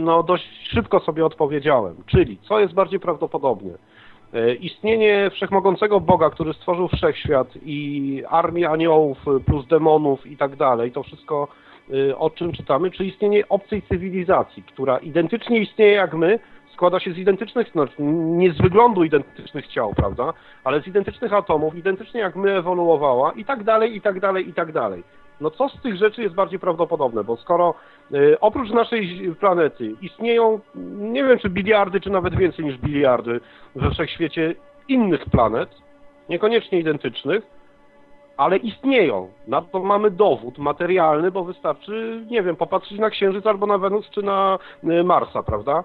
no, 0.00 0.22
dość 0.22 0.44
szybko 0.68 1.00
sobie 1.00 1.26
odpowiedziałem, 1.26 1.94
czyli 2.06 2.38
co 2.38 2.60
jest 2.60 2.74
bardziej 2.74 3.00
prawdopodobne? 3.00 3.70
Y, 4.34 4.54
Istnienie 4.54 5.30
wszechmogącego 5.30 6.00
Boga, 6.00 6.30
który 6.30 6.52
stworzył 6.52 6.88
wszechświat 6.88 7.48
i 7.62 8.22
armię 8.28 8.70
aniołów 8.70 9.18
plus 9.46 9.66
demonów 9.66 10.26
i 10.26 10.36
tak 10.36 10.56
dalej, 10.56 10.92
to 10.92 11.02
wszystko 11.02 11.48
y, 11.90 12.16
o 12.18 12.30
czym 12.30 12.52
czytamy, 12.52 12.90
czy 12.90 13.04
istnienie 13.04 13.48
obcej 13.48 13.82
cywilizacji, 13.82 14.62
która 14.62 14.98
identycznie 14.98 15.58
istnieje 15.58 15.92
jak 15.92 16.14
my, 16.14 16.38
składa 16.72 17.00
się 17.00 17.12
z 17.12 17.18
identycznych, 17.18 17.72
znaczy 17.72 17.94
nie 18.02 18.52
z 18.52 18.58
wyglądu 18.58 19.04
identycznych 19.04 19.66
ciał, 19.66 19.94
prawda, 19.94 20.32
ale 20.64 20.82
z 20.82 20.86
identycznych 20.86 21.32
atomów, 21.32 21.74
identycznie 21.74 22.20
jak 22.20 22.36
my 22.36 22.56
ewoluowała 22.56 23.32
i 23.32 23.44
tak 23.44 23.64
dalej, 23.64 23.96
i 23.96 24.00
tak 24.00 24.20
dalej, 24.20 24.48
i 24.48 24.54
tak 24.54 24.72
dalej. 24.72 25.02
No 25.40 25.50
co 25.50 25.68
z 25.68 25.80
tych 25.82 25.96
rzeczy 25.96 26.22
jest 26.22 26.34
bardziej 26.34 26.58
prawdopodobne? 26.58 27.24
Bo 27.24 27.36
skoro 27.36 27.74
y, 28.14 28.40
oprócz 28.40 28.70
naszej 28.70 29.34
planety 29.40 29.94
istnieją, 30.02 30.60
nie 30.98 31.24
wiem 31.24 31.38
czy 31.38 31.48
biliardy, 31.50 32.00
czy 32.00 32.10
nawet 32.10 32.36
więcej 32.36 32.64
niż 32.64 32.78
biliardy 32.78 33.40
we 33.74 33.90
wszechświecie 33.90 34.54
innych 34.88 35.24
planet, 35.30 35.68
niekoniecznie 36.28 36.78
identycznych, 36.80 37.42
ale 38.36 38.56
istnieją. 38.56 39.28
Na 39.48 39.62
to 39.62 39.78
mamy 39.80 40.10
dowód 40.10 40.58
materialny, 40.58 41.30
bo 41.30 41.44
wystarczy, 41.44 42.24
nie 42.30 42.42
wiem, 42.42 42.56
popatrzeć 42.56 42.98
na 42.98 43.10
Księżyc 43.10 43.46
albo 43.46 43.66
na 43.66 43.78
Wenus 43.78 44.10
czy 44.10 44.22
na 44.22 44.58
y, 44.84 45.04
Marsa, 45.04 45.42
prawda? 45.42 45.84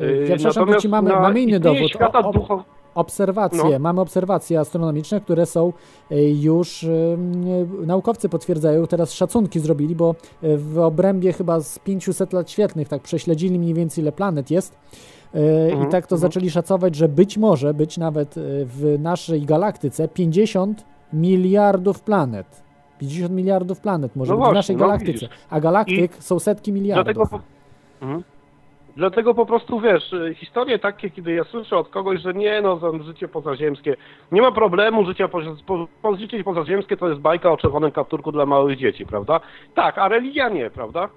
Y, 0.00 0.26
Ja 0.28 0.36
przepraszam, 0.36 0.60
natomiast 0.62 0.82
ci 0.82 0.88
mamy, 0.88 1.10
na 1.10 1.20
mamy 1.20 1.40
inny 1.40 1.60
dowód. 1.60 1.92
O- 2.26 2.54
o-. 2.54 2.64
obserwacje, 2.94 3.70
No. 3.70 3.78
mamy 3.78 4.00
obserwacje 4.00 4.60
astronomiczne, 4.60 5.20
które 5.20 5.46
są 5.46 5.72
e, 6.10 6.30
już 6.30 6.84
e, 6.84 6.88
naukowcy 7.86 8.28
potwierdzają, 8.28 8.86
teraz 8.86 9.12
szacunki 9.12 9.60
zrobili, 9.60 9.96
bo 9.96 10.14
e, 10.42 10.56
w 10.56 10.78
obrębie 10.78 11.32
chyba 11.32 11.60
z 11.60 11.78
500 11.78 12.32
lat 12.32 12.50
świetlnych 12.50 12.88
tak 12.88 13.02
prześledzili 13.02 13.58
mniej 13.58 13.74
więcej 13.74 14.04
ile 14.04 14.12
planet 14.12 14.50
jest 14.50 14.76
i 15.68 15.72
Mhm, 15.72 15.90
tak 15.90 16.06
to 16.06 16.14
mhm. 16.16 16.20
zaczęli 16.32 16.50
szacować, 16.50 16.94
że 16.94 17.08
być 17.08 17.38
może 17.38 17.74
być 17.74 17.98
nawet 17.98 18.34
w 18.64 18.96
naszej 18.98 19.42
galaktyce 19.42 20.08
50 20.08 20.84
miliardów 21.12 22.00
planet. 22.00 22.62
50 22.98 23.32
miliardów 23.32 23.80
planet 23.80 24.16
może 24.16 24.32
No 24.32 24.36
być 24.36 24.40
właśnie, 24.44 24.52
w 24.52 24.56
naszej 24.56 24.76
no 24.76 24.80
galaktyce, 24.80 25.12
widzisz. 25.12 25.28
a 25.50 25.60
galaktyk 25.60 26.16
są 26.20 26.38
setki 26.38 26.72
miliardów. 26.72 27.14
Dlatego 27.14 27.26
po... 27.26 27.40
mhm. 28.06 28.22
Dlatego 28.96 29.34
po 29.34 29.46
prostu 29.46 29.80
wiesz, 29.80 30.14
historie 30.34 30.78
takie, 30.78 31.10
kiedy 31.10 31.32
ja 31.32 31.44
słyszę 31.44 31.76
od 31.76 31.88
kogoś, 31.88 32.20
że 32.20 32.34
nie 32.34 32.60
no, 32.62 32.80
życie 33.02 33.28
pozaziemskie, 33.28 33.96
nie 34.32 34.42
ma 34.42 34.52
problemu, 34.52 35.04
życie 35.04 35.28
po, 35.28 35.40
po, 36.02 36.16
życie 36.16 36.44
pozaziemskie 36.44 36.96
to 36.96 37.08
jest 37.08 37.20
bajka 37.20 37.52
o 37.52 37.56
czerwonym 37.56 37.90
kapturku 37.90 38.32
dla 38.32 38.46
małych 38.46 38.78
dzieci, 38.78 39.06
prawda? 39.06 39.40
Tak, 39.74 39.98
a 39.98 40.08
religia 40.08 40.48
nie, 40.48 40.70
prawda? 40.70 41.08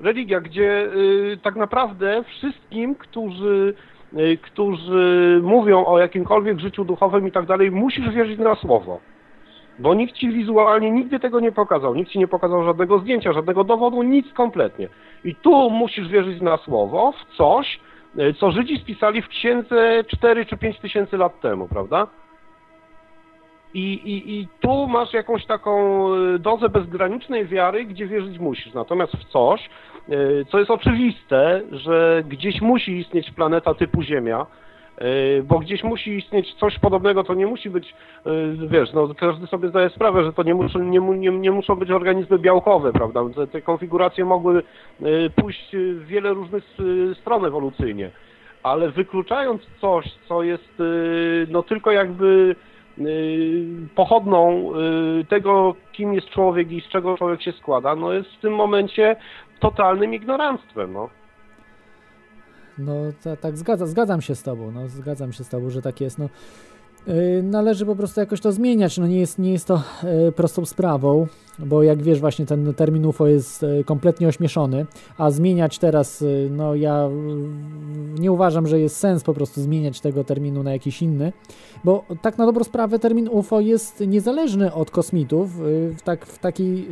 Religia, 0.00 0.40
gdzie 0.40 0.84
y, 0.84 1.38
tak 1.42 1.56
naprawdę 1.56 2.24
wszystkim, 2.24 2.94
którzy, 2.94 3.74
y, 4.18 4.38
którzy 4.42 5.40
mówią 5.42 5.84
o 5.84 5.98
jakimkolwiek 5.98 6.60
życiu 6.60 6.84
duchowym 6.84 7.28
i 7.28 7.32
tak 7.32 7.46
dalej, 7.46 7.70
musisz 7.70 8.10
wierzyć 8.10 8.38
na 8.38 8.54
słowo. 8.54 9.00
Bo 9.82 9.94
nikt 9.94 10.14
ci 10.14 10.28
wizualnie 10.28 10.90
nigdy 10.90 11.20
tego 11.20 11.40
nie 11.40 11.52
pokazał. 11.52 11.94
Nikt 11.94 12.10
ci 12.10 12.18
nie 12.18 12.28
pokazał 12.28 12.64
żadnego 12.64 12.98
zdjęcia, 12.98 13.32
żadnego 13.32 13.64
dowodu, 13.64 14.02
nic 14.02 14.32
kompletnie. 14.32 14.88
I 15.24 15.34
tu 15.34 15.70
musisz 15.70 16.08
wierzyć 16.08 16.40
na 16.40 16.56
słowo, 16.56 17.12
w 17.12 17.36
coś, 17.36 17.80
e, 18.18 18.34
co 18.34 18.50
Żydzi 18.50 18.78
spisali 18.78 19.22
w 19.22 19.28
księdze 19.28 20.04
4 20.08 20.46
czy 20.46 20.56
5 20.56 20.78
tysięcy 20.78 21.16
lat 21.16 21.40
temu, 21.40 21.68
prawda? 21.68 22.06
I, 23.74 23.92
i, 23.92 24.40
I 24.40 24.48
tu 24.60 24.86
masz 24.86 25.12
jakąś 25.12 25.46
taką 25.46 26.06
e, 26.14 26.38
dozę 26.38 26.68
bezgranicznej 26.68 27.46
wiary, 27.46 27.84
gdzie 27.84 28.06
wierzyć 28.06 28.38
musisz. 28.38 28.74
Natomiast 28.74 29.12
w 29.12 29.24
coś, 29.24 29.70
e, 30.08 30.44
co 30.44 30.58
jest 30.58 30.70
oczywiste, 30.70 31.62
że 31.72 32.22
gdzieś 32.28 32.60
musi 32.60 32.98
istnieć 32.98 33.30
planeta 33.30 33.74
typu 33.74 34.02
Ziemia, 34.02 34.46
bo 35.44 35.58
gdzieś 35.58 35.84
musi 35.84 36.16
istnieć 36.16 36.54
coś 36.54 36.78
podobnego, 36.78 37.24
to 37.24 37.34
nie 37.34 37.46
musi 37.46 37.70
być, 37.70 37.94
e, 38.26 38.30
wiesz, 38.68 38.92
no 38.92 39.14
każdy 39.14 39.46
sobie 39.46 39.68
zdaje 39.68 39.90
sprawę, 39.90 40.24
że 40.24 40.32
to 40.32 40.42
nie 40.42 40.54
muszą, 40.54 40.78
nie, 40.78 41.00
nie, 41.00 41.30
nie 41.30 41.50
muszą 41.50 41.76
być 41.76 41.90
organizmy 41.90 42.38
białkowe, 42.38 42.92
prawda? 42.92 43.20
Te, 43.36 43.46
te 43.46 43.62
konfiguracje 43.62 44.24
mogły 44.24 44.62
e, 45.02 45.30
pójść 45.30 45.68
w 45.72 46.06
wiele 46.06 46.34
różnych 46.34 46.64
stron 47.20 47.44
ewolucyjnie, 47.44 48.10
ale 48.62 48.90
wykluczając 48.90 49.62
coś, 49.80 50.06
co 50.28 50.42
jest 50.42 50.82
no 51.48 51.62
tylko 51.62 51.92
jakby 51.92 52.56
pochodną 53.94 54.72
tego, 55.28 55.74
kim 55.92 56.14
jest 56.14 56.28
człowiek 56.28 56.72
i 56.72 56.80
z 56.80 56.88
czego 56.88 57.16
człowiek 57.16 57.42
się 57.42 57.52
składa, 57.52 57.96
no 57.96 58.12
jest 58.12 58.30
w 58.32 58.40
tym 58.40 58.54
momencie 58.54 59.16
totalnym 59.60 60.14
ignoranstwem, 60.14 60.92
no. 60.92 61.21
No 62.84 62.94
ta, 63.24 63.36
tak, 63.36 63.58
zgadza, 63.58 63.86
zgadzam 63.86 64.20
się 64.20 64.34
z 64.34 64.42
tobą, 64.42 64.70
no 64.70 64.88
zgadzam 64.88 65.32
się 65.32 65.44
z 65.44 65.48
tobą, 65.48 65.70
że 65.70 65.82
tak 65.82 66.00
jest, 66.00 66.18
no. 66.18 66.28
Yy, 67.06 67.42
należy 67.42 67.86
po 67.86 67.96
prostu 67.96 68.20
jakoś 68.20 68.40
to 68.40 68.52
zmieniać, 68.52 68.98
no 68.98 69.06
nie 69.06 69.18
jest, 69.20 69.38
nie 69.38 69.52
jest 69.52 69.66
to 69.66 69.82
yy, 70.02 70.32
prostą 70.32 70.64
sprawą, 70.64 71.26
bo 71.58 71.82
jak 71.82 72.02
wiesz 72.02 72.20
właśnie 72.20 72.46
ten 72.46 72.74
termin 72.74 73.06
UFO 73.06 73.26
jest 73.26 73.62
yy, 73.62 73.84
kompletnie 73.84 74.28
ośmieszony, 74.28 74.86
a 75.18 75.30
zmieniać 75.30 75.78
teraz, 75.78 76.20
yy, 76.20 76.48
no 76.50 76.74
ja 76.74 77.08
nie 78.18 78.32
uważam, 78.32 78.66
że 78.66 78.80
jest 78.80 78.96
sens 78.96 79.22
po 79.22 79.34
prostu 79.34 79.60
zmieniać 79.60 80.00
tego 80.00 80.24
terminu 80.24 80.62
na 80.62 80.72
jakiś 80.72 81.02
inny, 81.02 81.32
bo 81.84 82.04
tak 82.22 82.38
na 82.38 82.46
dobrą 82.46 82.64
sprawę 82.64 82.98
termin 82.98 83.28
UFO 83.28 83.60
jest 83.60 84.00
niezależny 84.00 84.74
od 84.74 84.90
kosmitów 84.90 85.58
yy, 85.58 85.94
w, 85.96 86.02
tak, 86.02 86.26
w 86.26 86.38
takiej 86.38 86.88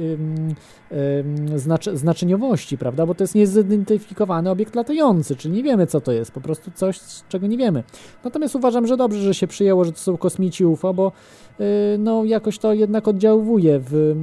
ym, 0.92 1.48
ym, 1.50 1.58
znacz, 1.58 1.90
znaczeniowości, 1.90 2.78
prawda, 2.78 3.06
bo 3.06 3.14
to 3.14 3.24
jest 3.24 3.34
niezidentyfikowany 3.34 4.50
obiekt 4.50 4.74
latający, 4.74 5.36
czyli 5.36 5.54
nie 5.54 5.62
wiemy 5.62 5.86
co 5.86 6.00
to 6.00 6.12
jest, 6.12 6.32
po 6.32 6.40
prostu 6.40 6.70
coś, 6.70 7.00
czego 7.28 7.46
nie 7.46 7.56
wiemy. 7.56 7.82
Natomiast 8.24 8.56
uważam, 8.56 8.86
że 8.86 8.96
dobrze, 8.96 9.20
że 9.20 9.34
się 9.34 9.46
przyjęło, 9.46 9.84
że 9.84 9.92
to 9.92 9.98
są 9.98 10.16
kosmici 10.16 10.66
UFO, 10.66 10.94
bo 10.94 11.12
yy, 11.58 11.66
no 11.98 12.24
jakoś 12.24 12.58
to 12.58 12.72
jednak 12.72 13.08
oddziałuje 13.08 13.80
w, 13.84 14.14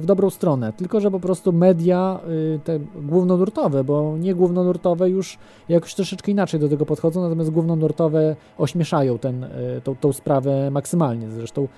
w 0.00 0.06
dobrą 0.06 0.30
stronę. 0.30 0.72
Tylko, 0.76 1.00
że 1.00 1.10
po 1.10 1.20
prostu 1.20 1.52
media 1.52 2.20
yy, 2.28 2.60
te 2.64 2.78
głównonurtowe, 2.94 3.84
bo 3.84 4.16
nie 4.18 4.34
głównonurtowe 4.34 5.10
już 5.10 5.38
jakoś 5.68 5.94
troszeczkę 5.94 6.32
inaczej 6.32 6.60
do 6.60 6.68
tego 6.68 6.86
podchodzą, 6.86 7.22
natomiast 7.22 7.50
głównonurtowe 7.50 8.36
ośmieszają 8.58 9.18
ten, 9.18 9.40
yy, 9.40 9.80
tą, 9.84 9.96
tą 9.96 10.12
sprawę 10.12 10.70
maksymalnie 10.70 11.30
zresztą. 11.30 11.68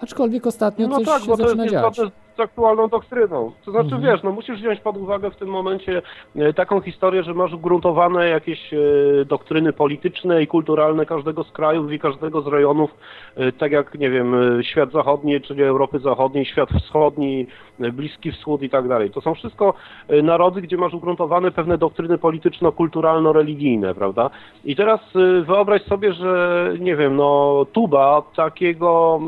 Aczkolwiek 0.00 0.46
ostatnio 0.46 0.88
No 0.88 0.96
coś 0.96 1.06
tak, 1.06 1.22
się 1.22 1.36
zaczyna 1.36 1.68
dziać. 1.68 2.00
Z 2.40 2.42
aktualną 2.42 2.88
doktryną. 2.88 3.52
To 3.64 3.70
znaczy, 3.70 3.94
Mhm. 3.94 4.02
wiesz, 4.02 4.22
no 4.22 4.32
musisz 4.32 4.58
wziąć 4.60 4.80
pod 4.80 4.96
uwagę 4.96 5.30
w 5.30 5.36
tym 5.36 5.48
momencie 5.48 6.02
e, 6.36 6.52
taką 6.52 6.80
historię, 6.80 7.22
że 7.22 7.34
masz 7.34 7.52
ugruntowane 7.52 8.28
jakieś 8.28 8.74
e, 8.74 8.78
doktryny 9.24 9.72
polityczne 9.72 10.42
i 10.42 10.46
kulturalne 10.46 11.06
każdego 11.06 11.44
z 11.44 11.52
krajów 11.52 11.92
i 11.92 11.98
każdego 11.98 12.40
z 12.40 12.46
rejonów, 12.46 12.90
e, 13.36 13.52
tak 13.52 13.72
jak, 13.72 13.94
nie 13.98 14.10
wiem, 14.10 14.34
świat 14.62 14.92
zachodni, 14.92 15.40
czyli 15.40 15.62
Europy 15.62 15.98
Zachodniej, 15.98 16.44
świat 16.44 16.68
wschodni, 16.70 17.46
Bliski 17.78 18.32
Wschód 18.32 18.62
i 18.62 18.70
tak 18.70 18.88
dalej. 18.88 19.10
To 19.10 19.20
są 19.20 19.34
wszystko 19.34 19.74
narody, 20.22 20.60
gdzie 20.62 20.76
masz 20.76 20.94
ugruntowane 20.94 21.50
pewne 21.50 21.78
doktryny 21.78 22.18
polityczno-kulturalno-religijne, 22.18 23.94
prawda? 23.94 24.30
I 24.64 24.76
teraz 24.76 25.00
wyobraź 25.42 25.82
sobie, 25.82 26.12
że, 26.12 26.72
nie 26.78 26.96
wiem, 26.96 27.16
no 27.16 27.66
tuba 27.72 28.22
takiego, 28.36 29.20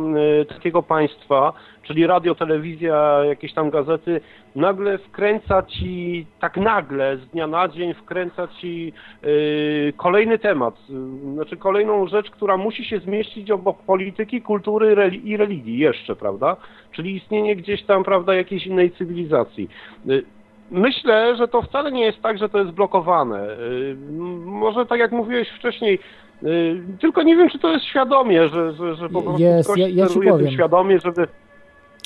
takiego 0.48 0.82
państwa, 0.82 1.52
czyli 1.92 2.06
radio, 2.06 2.34
telewizja, 2.34 3.24
jakieś 3.24 3.52
tam 3.52 3.70
gazety, 3.70 4.20
nagle 4.56 4.98
wkręca 4.98 5.62
ci, 5.62 6.26
tak 6.40 6.56
nagle, 6.56 7.16
z 7.16 7.26
dnia 7.28 7.46
na 7.46 7.68
dzień 7.68 7.94
wkręca 7.94 8.48
ci 8.48 8.92
yy, 9.22 9.92
kolejny 9.96 10.38
temat, 10.38 10.74
yy, 10.88 11.32
znaczy 11.34 11.56
kolejną 11.56 12.06
rzecz, 12.06 12.30
która 12.30 12.56
musi 12.56 12.84
się 12.84 12.98
zmieścić 12.98 13.50
obok 13.50 13.78
polityki, 13.82 14.42
kultury 14.42 14.94
reli- 14.94 15.24
i 15.26 15.36
religii 15.36 15.78
jeszcze, 15.78 16.16
prawda? 16.16 16.56
Czyli 16.92 17.16
istnienie 17.16 17.56
gdzieś 17.56 17.82
tam, 17.82 18.04
prawda, 18.04 18.34
jakiejś 18.34 18.66
innej 18.66 18.90
cywilizacji. 18.90 19.68
Yy, 20.06 20.22
Myślę, 20.70 21.36
że 21.36 21.48
to 21.48 21.62
wcale 21.62 21.92
nie 21.92 22.04
jest 22.04 22.22
tak, 22.22 22.38
że 22.38 22.48
to 22.48 22.58
jest 22.58 22.70
blokowane. 22.70 23.38
M- 24.10 24.42
Może 24.44 24.86
tak 24.86 24.98
jak 25.00 25.12
mówiłeś 25.12 25.48
wcześniej, 25.48 25.98
yy, 26.42 26.82
tylko 27.00 27.22
nie 27.22 27.36
wiem, 27.36 27.48
czy 27.50 27.58
to 27.58 27.72
jest 27.72 27.84
świadomie, 27.84 28.48
że, 28.48 28.72
że, 28.72 28.94
że 28.94 29.08
po 29.08 29.22
prostu 29.22 29.42
Jest, 29.42 29.68
ktoś 29.68 29.80
ja- 29.80 29.88
ja 29.88 30.06
ci 30.06 30.20
powiem. 30.20 30.50
świadomie, 30.50 30.98
żeby 31.00 31.26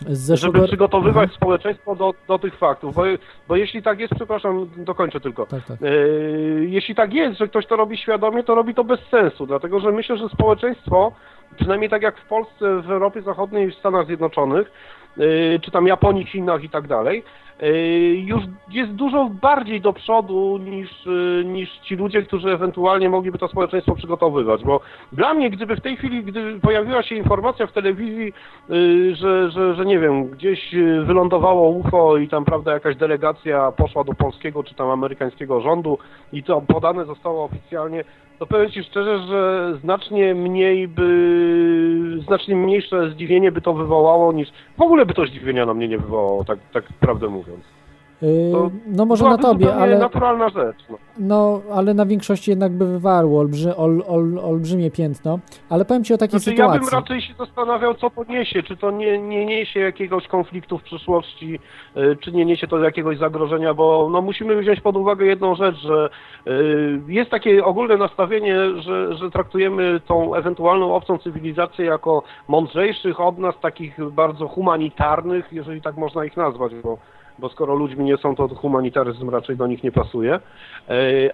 zeszłego... 0.09 0.59
żeby 0.59 0.69
przygotowywać 0.69 1.33
społeczeństwo 1.33 1.97
do, 1.97 2.15
do 2.29 2.39
tych 2.39 2.59
faktów, 2.59 2.95
bo, 2.95 3.03
bo 3.49 3.57
jeśli 3.57 3.83
tak 3.83 4.01
jest, 4.01 4.15
przepraszam, 4.15 4.71
dokończę 4.77 5.21
tylko. 5.21 5.47
Tak, 5.47 5.65
tak. 5.65 5.83
E, 5.83 5.87
jeśli 6.65 6.95
tak 6.95 7.13
jest, 7.13 7.39
że 7.39 7.49
ktoś 7.49 7.67
to 7.67 7.77
robi 7.77 7.97
świadomie, 7.97 8.43
to 8.43 8.55
robi 8.55 8.75
to 8.75 8.85
bez 8.85 9.01
sensu, 9.01 9.47
dlatego 9.47 9.81
że 9.81 9.93
myślę, 9.93 10.17
że 10.17 10.29
społeczeństwo, 10.29 11.13
przynajmniej 11.57 11.91
tak 11.91 12.03
jak 12.03 12.19
w 12.19 12.29
Polsce, 12.29 12.83
w 12.83 12.91
Europie 12.91 13.23
Zachodniej 13.23 13.71
w 13.71 13.75
Stanach 13.75 14.07
Zjednoczonych, 14.07 14.73
e, 15.19 15.59
czy 15.59 15.71
tam 15.71 15.87
Japonii, 15.87 16.27
Chinach 16.27 16.65
i 16.65 16.71
tak 16.71 16.87
dalej, 16.87 17.25
już 18.25 18.43
jest 18.71 18.93
dużo 18.93 19.31
bardziej 19.43 19.81
do 19.81 19.93
przodu 19.93 20.59
niż, 20.59 21.07
e, 21.07 21.45
niż 21.45 21.79
ci 21.79 21.97
ludzie, 21.97 22.23
którzy 22.23 22.53
ewentualnie 22.53 23.09
mogliby 23.09 23.39
to 23.39 23.49
społeczeństwo 23.49 23.95
przygotowywać, 23.95 24.65
bo 24.65 24.81
dla 25.13 25.35
mnie, 25.35 25.51
gdyby 25.51 25.77
w 25.77 25.81
tej 25.81 25.97
chwili, 25.97 26.25
gdy 26.25 26.61
pojawiła 26.61 27.03
się 27.03 27.15
informacja 27.15 27.67
w 27.67 27.73
telewizji, 27.73 28.33
y, 28.71 29.15
że, 29.15 29.51
że, 29.51 29.75
że 29.75 29.87
nie 29.87 29.99
wiem, 29.99 30.29
gdzieś 30.29 30.75
y, 30.75 31.03
wylądowało 31.05 31.69
UFO 31.69 32.17
i 32.17 32.29
tam, 32.29 32.45
prawda, 32.45 32.73
jakaś 32.73 32.97
delegacja 32.97 33.73
poszła 33.73 34.05
do 34.05 34.15
polskiego 34.15 34.65
czy 34.65 34.75
tam 34.75 34.91
amerykańskiego 34.91 35.61
rządu 35.61 35.99
i 36.33 36.43
to 36.43 36.61
podane 36.61 37.05
zostało 37.05 37.45
oficjalnie, 37.45 38.05
to 38.39 38.47
powiem 38.47 38.71
Ci 38.71 38.85
szczerze, 38.85 39.19
że 39.19 39.73
znacznie 39.83 40.35
mniej 40.35 40.89
by, 40.89 42.19
znacznie 42.27 42.57
mniejsze 42.57 43.11
zdziwienie 43.11 43.53
by 43.53 43.61
to 43.61 43.73
wywołało 43.73 44.33
niż, 44.33 44.49
w 44.79 44.83
ogóle 44.83 45.07
by 45.07 45.15
to 45.15 45.27
zdziwienia 45.27 45.67
na 45.67 45.75
mnie 45.75 45.89
nie 45.89 45.99
wywołało, 45.99 46.45
tak, 46.45 46.59
tak 46.73 46.85
prawdę 47.01 47.29
mówiąc. 47.29 47.76
To 48.53 48.71
no 48.87 49.05
może 49.05 49.25
na 49.25 49.39
tobie, 49.39 49.75
ale... 49.75 49.99
naturalna 49.99 50.49
rzecz. 50.49 50.77
No. 50.91 50.99
No, 51.19 51.61
ale 51.73 51.95
na 51.95 52.07
większości 52.07 52.51
jednak 52.51 52.73
by 52.73 52.87
wywarło 52.87 53.41
olbrzy, 53.41 53.77
ol, 53.77 54.03
ol, 54.07 54.39
olbrzymie 54.39 54.91
piętno. 54.91 55.39
Ale 55.71 55.85
powiem 55.85 56.05
Ci 56.05 56.15
o 56.15 56.19
takiej 56.19 56.41
Znaczy, 56.41 56.57
ja 56.57 56.67
sytuacji. 56.67 56.91
bym 56.91 57.01
raczej 57.01 57.21
się 57.21 57.35
zastanawiał, 57.39 57.95
co 57.95 58.11
to 58.11 58.25
niesie. 58.25 58.63
Czy 58.63 58.77
to 58.77 58.91
nie, 58.91 59.19
nie 59.19 59.47
niesie 59.47 59.81
jakiegoś 59.81 60.29
konfliktu 60.29 60.79
w 60.79 60.83
przyszłości, 60.83 61.59
y, 61.97 62.17
czy 62.21 62.33
nie 62.33 62.45
niesie 62.45 62.67
to 62.67 62.79
jakiegoś 62.79 63.19
zagrożenia, 63.19 63.75
bo 63.75 64.09
no, 64.13 64.23
musimy 64.23 64.57
wziąć 64.57 64.81
pod 64.81 64.97
uwagę 64.97 65.27
jedną 65.27 65.55
rzecz, 65.55 65.77
że 65.77 66.11
y, 66.47 67.01
jest 67.09 67.31
takie 67.31 67.65
ogólne 67.65 67.97
nastawienie, 67.97 68.57
że, 68.77 69.15
że 69.15 69.31
traktujemy 69.31 70.01
tą 70.07 70.35
ewentualną 70.35 70.95
obcą 70.95 71.19
cywilizację 71.19 71.85
jako 71.85 72.23
mądrzejszych 72.49 73.21
od 73.21 73.39
nas, 73.39 73.55
takich 73.61 74.11
bardzo 74.11 74.49
humanitarnych, 74.49 75.53
jeżeli 75.53 75.83
tak 75.83 75.97
można 75.97 76.25
ich 76.25 76.37
nazwać, 76.37 76.73
bo 76.75 76.99
bo 77.39 77.49
skoro 77.49 77.75
ludźmi 77.75 78.05
nie 78.05 78.17
są, 78.17 78.37
to 78.37 78.49
humanitaryzm 78.49 79.31
raczej 79.31 79.57
do 79.57 79.67
nich 79.67 79.83
nie 79.85 79.93
pasuje. 79.93 80.35
E, 80.35 80.41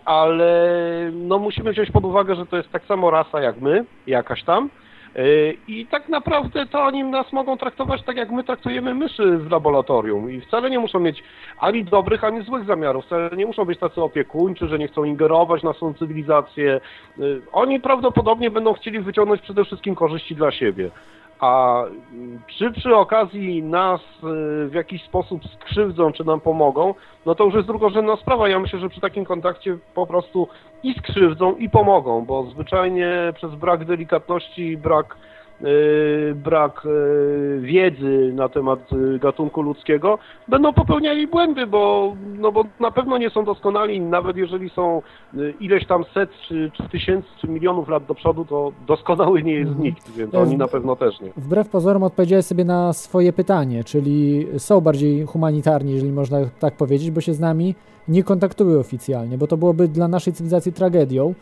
Ale 0.05 0.71
no 1.13 1.39
musimy 1.39 1.73
wziąć 1.73 1.91
pod 1.91 2.05
uwagę, 2.05 2.35
że 2.35 2.47
to 2.47 2.57
jest 2.57 2.73
tak 2.73 2.85
samo 2.85 3.11
rasa 3.11 3.41
jak 3.41 3.61
my, 3.61 3.85
jakaś 4.07 4.45
tam. 4.45 4.71
E, 5.17 5.53
I 5.69 5.87
tak 5.87 6.09
naprawdę 6.09 6.67
to 6.67 6.83
oni 6.83 7.05
nas 7.05 7.33
mogą 7.33 7.57
traktować 7.59 8.03
tak, 8.03 8.17
jak 8.17 8.31
my 8.31 8.45
traktujemy 8.45 8.95
myszy 8.95 9.39
w 9.39 9.51
laboratorium. 9.51 10.31
I 10.31 10.41
wcale 10.41 10.71
nie 10.71 10.79
muszą 10.79 11.01
mieć 11.01 11.23
ani 11.59 11.85
dobrych, 11.85 12.25
ani 12.25 12.43
złych 12.43 12.65
zamiarów. 12.65 13.05
Wcale 13.05 13.31
nie 13.37 13.47
muszą 13.47 13.65
być 13.65 13.79
tacy 13.79 14.03
opiekuńczy, 14.03 14.69
że 14.69 14.79
nie 14.79 14.89
chcą 14.89 15.05
ingerować 15.05 15.63
na 15.63 15.73
swoją 15.73 15.95
cywilizację. 15.95 16.81
E, 17.19 17.23
Oni 17.53 17.81
prawdopodobnie 17.81 18.51
będą 18.51 18.73
chcieli 18.73 19.01
wyciągnąć 19.01 19.43
przede 19.43 19.65
wszystkim 19.65 19.95
korzyści 19.95 20.35
dla 20.35 20.51
siebie. 20.51 20.91
A 21.41 21.83
mm, 22.13 22.41
czy 22.47 22.71
przy 22.71 22.97
okazji 22.97 23.63
nas 23.63 24.01
y, 24.01 24.69
w 24.69 24.73
jakiś 24.75 25.05
sposób 25.05 25.43
skrzywdzą, 25.47 26.13
czy 26.13 26.25
nam 26.25 26.41
pomogą, 26.41 26.95
no 27.27 27.35
to 27.35 27.45
już 27.45 27.55
jest 27.55 27.67
drugorzędna 27.67 28.17
sprawa. 28.17 28.49
Ja 28.49 28.59
myślę, 28.59 28.79
że 28.79 28.89
przy 28.89 29.01
takim 29.01 29.25
kontakcie 29.25 29.79
po 29.95 30.07
prostu 30.07 30.49
i 30.83 30.95
skrzywdzą, 30.95 31.57
i 31.57 31.71
pomogą, 31.71 32.25
bo 32.25 32.45
zwyczajnie 32.45 33.33
przez 33.35 33.55
brak 33.55 33.85
delikatności, 33.85 34.77
brak 34.77 35.17
brak 36.35 36.87
y, 36.87 37.61
wiedzy 37.61 38.33
na 38.35 38.49
temat 38.49 38.93
y, 38.93 39.19
gatunku 39.19 39.63
ludzkiego, 39.63 40.19
będą 40.49 40.73
popełniali 40.73 41.27
błędy, 41.27 41.67
bo, 41.67 42.13
no 42.39 42.53
bo 42.53 42.65
na 42.81 42.91
pewno 42.91 43.19
nie 43.19 43.31
są 43.31 43.45
doskonali, 43.45 44.01
nawet 44.01 44.37
jeżeli 44.37 44.71
są 44.71 45.03
y, 45.35 45.55
ileś 45.61 45.87
tam 45.87 46.05
set, 46.15 46.31
czy, 46.49 46.71
czy 46.77 46.89
tysięcy, 46.89 47.29
czy 47.41 47.49
milionów 47.49 47.89
lat 47.89 48.05
do 48.07 48.15
przodu, 48.15 48.45
to 48.45 48.73
doskonały 48.87 49.43
nie 49.43 49.53
jest 49.55 49.69
Mhm. 49.69 49.85
nikt, 49.87 50.11
więc 50.17 50.35
oni 50.35 50.57
na 50.57 50.69
pewno 50.69 50.97
też 50.97 51.21
nie. 51.21 51.31
Wbrew 51.37 51.69
pozorom 51.69 52.03
odpowiedziałeś 52.03 52.45
sobie 52.45 52.65
na 52.65 52.93
swoje 52.93 53.33
pytanie, 53.33 53.85
czyli 53.85 54.47
są 54.59 54.81
bardziej 54.81 55.27
humanitarni, 55.27 55.93
jeżeli 55.93 56.13
można 56.13 56.39
tak 56.61 56.77
powiedzieć, 56.77 57.11
bo 57.11 57.21
się 57.21 57.35
z 57.35 57.41
nami 57.41 57.75
nie 58.09 58.23
kontaktują 58.23 58.79
oficjalnie, 58.79 59.39
bo 59.39 59.47
to 59.47 59.57
byłoby 59.57 59.89
dla 59.89 60.09
naszej 60.09 60.33
cywilizacji 60.33 60.73
tragedią. 60.73 61.35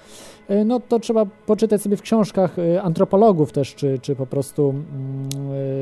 E, 0.49 0.65
No 0.65 0.81
to 0.81 0.99
trzeba 0.99 1.27
poczytać 1.47 1.83
sobie 1.83 1.97
w 1.97 2.03
książkach 2.03 2.59
e, 2.59 2.83
antropologów 2.83 3.53
też, 3.53 3.75
czy, 3.75 3.99
czy 4.03 4.17
po 4.17 4.27
prostu 4.27 4.71
mm, 4.71 5.29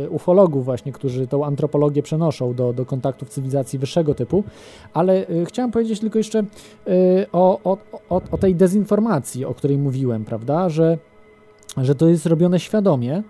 e, 0.05 0.11
ufologów 0.11 0.65
właśnie, 0.65 0.93
którzy 0.93 1.27
tą 1.27 1.45
antropologię 1.45 2.03
przenoszą 2.03 2.55
do, 2.55 2.73
do 2.73 2.87
kontaktów 2.87 3.29
cywilizacji 3.29 3.79
wyższego 3.79 4.15
typu. 4.15 4.45
Ale 4.95 5.27
chciałem 5.45 5.71
powiedzieć 5.71 6.01
tylko 6.01 6.19
jeszcze 6.19 6.45
o, 7.33 7.61
o, 7.65 7.79
o, 8.09 8.23
o 8.31 8.39
tej 8.39 8.55
dezinformacji, 8.55 9.45
o 9.45 9.55
której 9.55 9.79
mówiłem, 9.79 10.25
prawda, 10.25 10.69
że, 10.69 10.99
że 11.77 11.95
to 11.95 12.09
jest 12.09 12.27
robione 12.27 12.61
świadomie, 12.61 13.23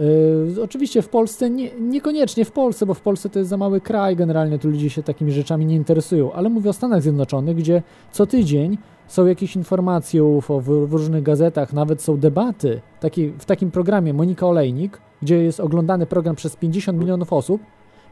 Yy, 0.00 0.62
oczywiście 0.62 1.02
w 1.02 1.08
Polsce, 1.08 1.50
nie, 1.50 1.70
niekoniecznie 1.80 2.44
w 2.44 2.52
Polsce, 2.52 2.86
bo 2.86 2.94
w 2.94 3.00
Polsce 3.00 3.28
to 3.28 3.38
jest 3.38 3.48
za 3.50 3.56
mały 3.56 3.80
kraj, 3.80 4.16
generalnie 4.16 4.58
tu 4.58 4.68
ludzie 4.68 4.90
się 4.90 5.02
takimi 5.02 5.32
rzeczami 5.32 5.66
nie 5.66 5.76
interesują, 5.76 6.32
ale 6.32 6.48
mówię 6.48 6.70
o 6.70 6.72
Stanach 6.72 7.02
Zjednoczonych, 7.02 7.56
gdzie 7.56 7.82
co 8.12 8.26
tydzień 8.26 8.78
są 9.06 9.26
jakieś 9.26 9.56
informacje 9.56 10.24
UFO 10.24 10.60
w, 10.60 10.64
w 10.64 10.92
różnych 10.92 11.22
gazetach, 11.22 11.72
nawet 11.72 12.02
są 12.02 12.16
debaty. 12.16 12.80
Taki, 13.00 13.28
w 13.28 13.44
takim 13.44 13.70
programie 13.70 14.14
Monika 14.14 14.46
Olejnik, 14.46 15.00
gdzie 15.22 15.44
jest 15.44 15.60
oglądany 15.60 16.06
program 16.06 16.36
przez 16.36 16.56
50 16.56 16.98
milionów 16.98 17.32
osób, 17.32 17.62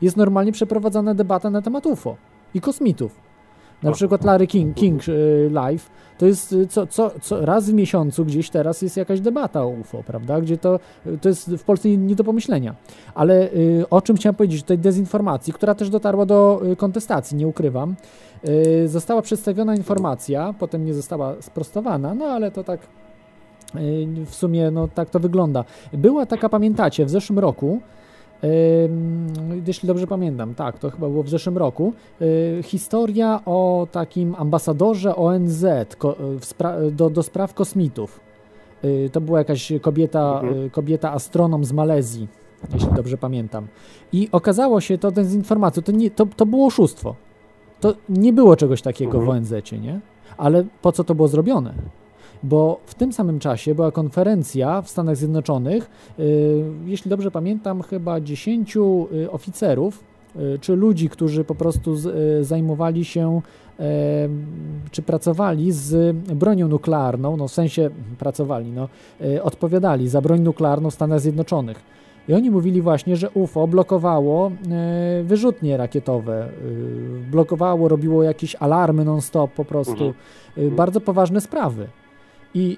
jest 0.03 0.16
normalnie 0.16 0.53
przeprowadzana 0.53 1.14
debata 1.14 1.51
na 1.51 1.62
temat 1.62 1.86
UFO 1.86 2.16
i 2.55 2.61
kosmitów. 2.61 3.28
Na 3.83 3.93
przykład 3.93 4.24
Larry 4.24 4.47
King, 4.47 4.76
King 4.76 5.09
y, 5.09 5.51
Live, 5.53 5.91
to 6.18 6.26
jest 6.26 6.53
y, 6.53 6.66
co, 6.66 6.87
co, 6.87 7.11
co 7.20 7.47
raz 7.47 7.70
w 7.70 7.74
miesiącu 7.74 8.24
gdzieś 8.24 8.51
teraz 8.51 8.83
jest 8.83 8.97
jakaś 8.97 9.20
debata 9.20 9.62
o 9.62 9.68
UFO, 9.68 10.03
prawda? 10.07 10.41
Gdzie 10.41 10.59
to, 10.59 10.81
to 11.20 11.29
jest 11.29 11.51
w 11.51 11.64
Polsce 11.64 11.89
nie, 11.89 11.97
nie 11.97 12.14
do 12.14 12.24
pomyślenia. 12.24 12.74
Ale 13.14 13.53
y, 13.53 13.85
o 13.91 14.03
czym 14.03 14.16
chciałem 14.16 14.35
powiedzieć, 14.35 14.62
tej 14.62 14.79
dezinformacji, 14.79 15.53
która 15.53 15.74
też 15.74 15.91
dotarła 15.91 16.26
do 16.26 16.61
y, 16.72 16.76
kontestacji, 16.76 17.37
nie 17.37 17.47
ukrywam. 17.47 17.95
Y, 18.49 18.89
została 18.89 19.22
przedstawiona 19.22 19.74
informacja, 19.74 20.55
potem 20.59 20.85
nie 20.85 20.95
została 20.95 21.35
sprostowana, 21.41 22.14
no 22.14 22.24
ale 22.24 22.51
to 22.51 22.64
tak 22.64 22.81
y, 23.76 24.07
w 24.26 24.35
sumie 24.35 24.70
no, 24.70 24.89
tak 24.89 25.11
to 25.11 25.20
wygląda. 25.20 25.64
Była 25.93 26.26
taka, 26.26 26.49
pamiętacie, 26.49 27.05
w 27.05 27.11
zeszłym 27.11 27.39
roku, 27.39 27.81
jeśli 29.66 29.86
dobrze 29.86 30.07
pamiętam, 30.07 30.55
tak, 30.55 30.78
to 30.78 30.91
chyba 30.91 31.09
było 31.09 31.22
w 31.22 31.28
zeszłym 31.28 31.59
roku, 31.59 31.93
y, 32.22 32.61
historia 32.62 33.41
o 33.47 33.86
takim 33.93 34.34
ambasadorze 34.39 35.16
ONZ 35.16 35.64
w 36.41 36.47
spra- 36.47 36.91
do, 36.91 37.11
do 37.11 37.22
spraw 37.22 37.55
kosmitów. 37.55 38.20
To 39.12 39.20
była 39.20 39.39
jakaś 39.39 39.72
kobieta, 39.80 40.41
Mhm. 40.43 40.70
kobieta 40.70 41.12
astronom 41.12 41.64
z 41.64 41.72
Malezji, 41.72 42.28
jeśli 42.74 42.89
dobrze 42.97 43.16
pamiętam. 43.18 43.66
I 44.12 44.28
okazało 44.32 44.80
się 44.80 44.99
to 44.99 45.11
dezinformacją, 45.11 45.82
to, 45.82 45.93
nie, 45.93 46.11
to, 46.11 46.26
to 46.36 46.47
było 46.47 46.66
oszustwo. 46.66 47.14
To 47.80 47.95
nie 48.09 48.32
było 48.32 48.57
czegoś 48.57 48.82
takiego 48.82 49.20
w 49.20 49.28
ONZ, 49.28 49.53
nie? 49.82 50.01
Ale 50.36 50.64
po 50.82 50.93
co 50.93 51.05
to 51.05 51.14
było 51.14 51.28
zrobione? 51.28 51.74
Bo 52.43 52.80
w 52.86 52.95
tym 52.95 53.12
samym 53.12 53.39
czasie 53.39 53.74
była 53.74 53.93
konferencja 53.93 54.82
w 54.82 54.89
Stanach 54.89 55.16
Zjednoczonych, 55.16 55.91
y, 56.18 56.62
jeśli 56.86 57.09
dobrze 57.09 57.30
pamiętam, 57.30 57.82
chyba 57.82 58.20
10 58.20 59.09
y, 59.12 59.30
oficerów, 59.30 60.05
y, 60.36 60.59
czy 60.61 60.76
ludzi, 60.76 61.09
którzy 61.09 61.45
po 61.45 61.55
prostu 61.55 61.95
zajmowali 62.41 63.05
się, 63.05 63.41
czy 64.91 65.03
pracowali 65.03 65.72
z 65.72 66.16
bronią 66.16 66.68
nuklearną, 66.68 67.36
no 67.36 67.49
w 67.49 67.53
sensie 67.53 67.91
pracowali, 68.18 68.72
no, 68.72 68.89
odpowiadali 69.43 70.09
za 70.09 70.20
broń 70.20 70.41
nuklearną 70.41 70.91
w 70.91 70.95
Stanach 70.95 71.20
Zjednoczonych. 71.20 71.82
I 72.28 72.34
oni 72.34 72.51
mówili 72.51 72.82
właśnie, 72.82 73.16
że 73.16 73.30
UFO 73.30 73.66
blokowało 73.66 74.47
e, 74.70 75.22
wyrzutnie 75.22 75.76
rakietowe, 75.76 76.49
blokowało, 77.30 77.89
robiło 77.89 78.22
jakieś 78.22 78.55
alarmy 78.57 79.05
non-stop 79.05 79.53
po 79.53 79.64
prostu, 79.64 80.05
Mhm. 80.05 80.14
e, 80.57 80.70
bardzo 80.70 81.01
poważne 81.01 81.41
sprawy. 81.41 81.89
I 82.55 82.76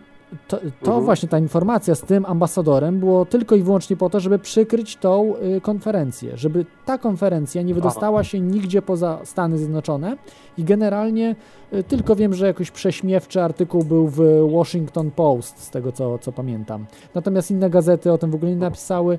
to, 0.48 0.56
to 0.56 0.66
Mhm. 0.86 1.04
właśnie 1.04 1.28
ta 1.28 1.38
informacja 1.38 1.94
z 1.94 2.00
tym 2.00 2.26
ambasadorem 2.26 2.98
było 3.00 3.24
tylko 3.26 3.54
i 3.56 3.62
wyłącznie 3.62 3.96
po 3.96 4.10
to, 4.10 4.20
żeby 4.20 4.38
przykryć 4.38 4.96
tą 4.96 5.34
y, 5.56 5.60
konferencję, 5.60 6.36
żeby 6.36 6.66
ta 6.84 6.98
konferencja 6.98 7.62
nie 7.62 7.74
wydostała 7.74 8.24
się 8.24 8.40
nigdzie 8.40 8.82
poza 8.82 9.18
Stany 9.24 9.58
Zjednoczone 9.58 10.16
i 10.58 10.64
generalnie 10.64 11.36
y, 11.72 11.82
tylko 11.82 12.16
wiem, 12.16 12.34
że 12.34 12.46
jakoś 12.46 12.70
prześmiewczy 12.70 13.42
artykuł 13.42 13.84
był 13.84 14.08
w 14.08 14.20
Washington 14.52 15.10
Post, 15.10 15.62
z 15.62 15.70
tego 15.70 15.92
co, 15.92 16.18
co 16.18 16.32
pamiętam. 16.32 16.86
Natomiast 17.14 17.50
inne 17.50 17.70
gazety 17.70 18.12
o 18.12 18.18
tym 18.18 18.30
w 18.30 18.34
ogóle 18.34 18.50
nie 18.50 18.56
napisały 18.56 19.18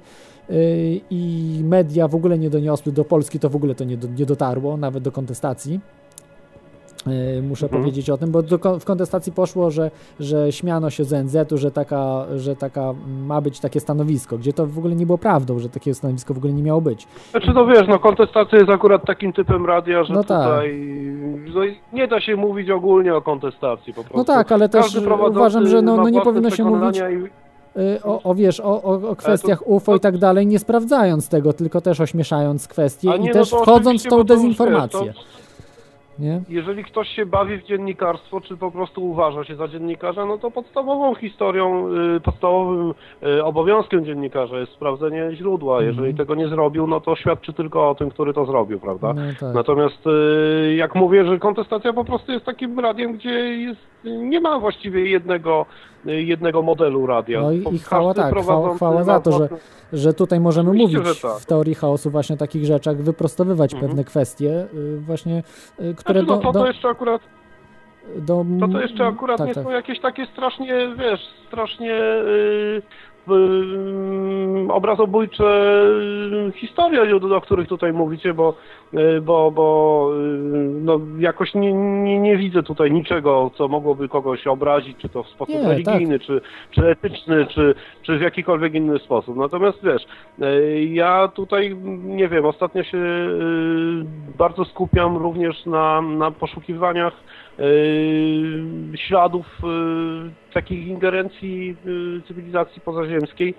y, 0.49 1.01
i 1.09 1.59
media 1.63 2.07
w 2.07 2.15
ogóle 2.15 2.37
nie 2.37 2.49
doniosły, 2.49 2.91
do 2.91 3.05
Polski 3.05 3.39
to 3.39 3.49
w 3.49 3.55
ogóle 3.55 3.75
to 3.75 3.83
nie, 3.83 3.97
do, 3.97 4.07
nie 4.07 4.25
dotarło, 4.25 4.77
nawet 4.77 5.03
do 5.03 5.11
kontestacji. 5.11 5.79
Y, 7.07 7.41
Muszę 7.41 7.65
Mhm. 7.65 7.81
powiedzieć 7.81 8.09
o 8.09 8.17
tym, 8.17 8.31
bo 8.31 8.41
do, 8.41 8.79
w 8.79 8.85
kontestacji 8.85 9.31
poszło, 9.31 9.71
że, 9.71 9.91
że 10.19 10.51
śmiano 10.51 10.89
się 10.89 11.03
z 11.03 11.13
ONZ-u, 11.13 11.57
że 11.57 11.71
taka, 11.71 12.25
że 12.35 12.55
taka 12.55 12.93
ma 13.25 13.41
być 13.41 13.59
takie 13.59 13.79
stanowisko, 13.79 14.37
gdzie 14.37 14.53
to 14.53 14.67
w 14.67 14.77
ogóle 14.77 14.95
nie 14.95 15.05
było 15.05 15.17
prawdą, 15.17 15.59
że 15.59 15.69
takie 15.69 15.93
stanowisko 15.93 16.33
w 16.33 16.37
ogóle 16.37 16.53
nie 16.53 16.63
miało 16.63 16.81
być. 16.81 17.07
Znaczy 17.31 17.51
no 17.55 17.65
wiesz, 17.65 17.87
no 17.87 17.99
kontestacja 17.99 18.57
jest 18.57 18.69
akurat 18.69 19.05
takim 19.05 19.33
typem 19.33 19.65
radia, 19.65 20.03
że 20.03 20.13
No 20.13 20.23
tak. 20.23 20.43
tutaj 20.49 20.81
no, 21.55 21.61
nie 21.93 22.07
da 22.07 22.21
się 22.21 22.35
mówić 22.35 22.69
ogólnie 22.69 23.15
o 23.15 23.21
kontestacji 23.21 23.93
po 23.93 24.01
prostu. 24.01 24.17
No 24.17 24.23
tak, 24.23 24.51
ale 24.51 24.69
też 24.69 24.81
Każdy 24.93 25.09
uważam, 25.29 25.67
że 25.67 25.81
no, 25.81 25.97
no 25.97 26.09
nie 26.09 26.21
powinno 26.21 26.49
się 26.49 26.63
mówić 26.63 26.97
i- 26.97 27.79
y, 27.79 28.03
o, 28.03 28.21
o 28.23 28.35
wiesz, 28.35 28.59
o, 28.59 28.83
o, 28.83 29.09
o 29.09 29.15
kwestiach 29.15 29.67
UFO 29.67 29.95
i 29.95 29.99
tak 29.99 30.17
dalej, 30.17 30.47
nie 30.47 30.59
sprawdzając 30.59 31.29
tego, 31.29 31.53
tylko 31.53 31.81
też 31.81 31.99
ośmieszając 32.01 32.67
kwestie 32.67 33.11
A 33.11 33.15
i 33.15 33.19
nie, 33.19 33.27
no 33.27 33.33
też 33.33 33.49
wchodząc 33.49 34.05
w 34.05 34.09
tą 34.09 34.23
dezinformację. 34.23 35.13
to- 35.13 35.19
Nie? 36.19 36.41
Jeżeli 36.49 36.83
ktoś 36.83 37.07
się 37.07 37.25
bawi 37.25 37.57
w 37.57 37.63
dziennikarstwo, 37.63 38.41
czy 38.41 38.57
po 38.57 38.71
prostu 38.71 39.05
uważa 39.05 39.43
się 39.43 39.55
za 39.55 39.67
dziennikarza, 39.67 40.25
no 40.25 40.37
to 40.37 40.51
podstawową 40.51 41.15
historią, 41.15 41.87
y, 42.15 42.19
podstawowym 42.19 42.93
y, 43.23 43.43
obowiązkiem 43.43 44.05
dziennikarza 44.05 44.57
jest 44.57 44.71
sprawdzenie 44.71 45.29
źródła. 45.35 45.77
Mhm. 45.77 45.95
Jeżeli 45.95 46.15
tego 46.15 46.35
nie 46.35 46.47
zrobił, 46.47 46.87
no 46.87 46.99
to 46.99 47.15
świadczy 47.15 47.53
tylko 47.53 47.89
o 47.89 47.95
tym, 47.95 48.09
który 48.09 48.33
to 48.33 48.45
zrobił, 48.45 48.79
prawda? 48.79 49.13
No 49.13 49.21
tak. 49.39 49.55
Natomiast 49.55 50.07
y, 50.07 50.75
jak 50.75 50.95
mówię, 50.95 51.25
że 51.25 51.39
kontestacja 51.39 51.93
po 51.93 52.05
prostu 52.05 52.31
jest 52.31 52.45
takim 52.45 52.79
radiem, 52.79 53.13
gdzie 53.13 53.29
jest, 53.57 53.90
nie 54.03 54.39
ma 54.39 54.59
właściwie 54.59 55.09
jednego, 55.09 55.65
y, 56.07 56.23
jednego 56.23 56.61
modelu 56.61 57.05
radia. 57.05 57.41
No 57.41 57.51
i, 57.51 57.63
i 57.75 57.79
chwała 57.79 58.13
tak, 58.13 58.35
chwała, 58.39 58.75
chwała 58.75 59.03
za 59.03 59.19
to, 59.19 59.31
że, 59.31 59.49
że 59.93 60.13
tutaj 60.13 60.39
możemy 60.39 60.73
mówić 60.73 61.21
tak. 61.21 61.31
w 61.39 61.45
teorii 61.45 61.75
chaosu 61.75 62.09
właśnie 62.09 62.33
o 62.35 62.37
takich 62.39 62.65
rzeczach, 62.65 62.97
wyprostowywać 62.97 63.73
Mhm. 63.73 63.89
pewne 63.89 64.03
kwestie, 64.03 64.67
y, 64.73 64.97
właśnie, 64.99 65.43
y, 65.79 65.95
które 65.95 66.23
Znaczy, 66.23 66.41
no, 66.43 66.51
do, 66.51 66.59
do, 66.59 66.67
jeszcze 66.67 66.89
akurat 66.89 67.21
do... 68.17 68.45
To 68.59 68.67
to 68.67 68.81
jeszcze 68.81 69.05
akurat 69.07 69.37
tak, 69.37 69.47
nie 69.47 69.53
tak. 69.53 69.63
są 69.63 69.69
jakieś 69.71 69.99
takie 69.99 70.25
strasznie, 70.25 70.95
wiesz, 70.97 71.19
strasznie 71.47 71.87
yy, 71.87 72.81
obrazobójcze 74.69 75.43
yy, 76.45 76.51
historie, 76.51 77.19
do 77.19 77.41
których 77.41 77.67
tutaj 77.67 77.93
mówicie, 77.93 78.33
bo, 78.33 78.55
yy, 78.93 79.21
bo, 79.21 79.51
bo 79.51 80.09
no, 80.81 80.99
jakoś 81.19 81.53
nie, 81.53 81.73
nie, 81.73 82.19
nie 82.19 82.37
widzę 82.37 82.63
tutaj 82.63 82.91
niczego, 82.91 83.51
co 83.57 83.67
mogłoby 83.67 84.09
kogoś 84.09 84.47
obrazić, 84.47 84.97
czy 84.97 85.09
to 85.09 85.23
w 85.23 85.27
sposób 85.27 85.55
Nie, 85.55 85.67
religijny, 85.67 86.19
czy, 86.19 86.41
czy 86.71 86.87
etyczny, 86.87 87.45
czy, 87.45 87.75
czy 88.01 88.17
w 88.17 88.21
jakikolwiek 88.21 88.73
inny 88.73 88.99
sposób. 88.99 89.37
Natomiast 89.37 89.83
wiesz, 89.83 90.05
ja 90.89 91.27
tutaj, 91.27 91.75
nie 92.03 92.27
wiem, 92.27 92.45
ostatnio 92.45 92.83
się 92.83 92.99
bardzo 94.37 94.65
skupiam 94.65 95.17
również 95.17 95.65
na, 95.65 96.01
na 96.01 96.31
poszukiwaniach 96.31 97.13
śladów 98.95 99.45
yy, 99.63 100.31
takich 100.53 100.87
ingerencji 100.87 101.75
yy, 101.85 102.21
cywilizacji 102.27 102.81
pozaziemskiej 102.81 103.55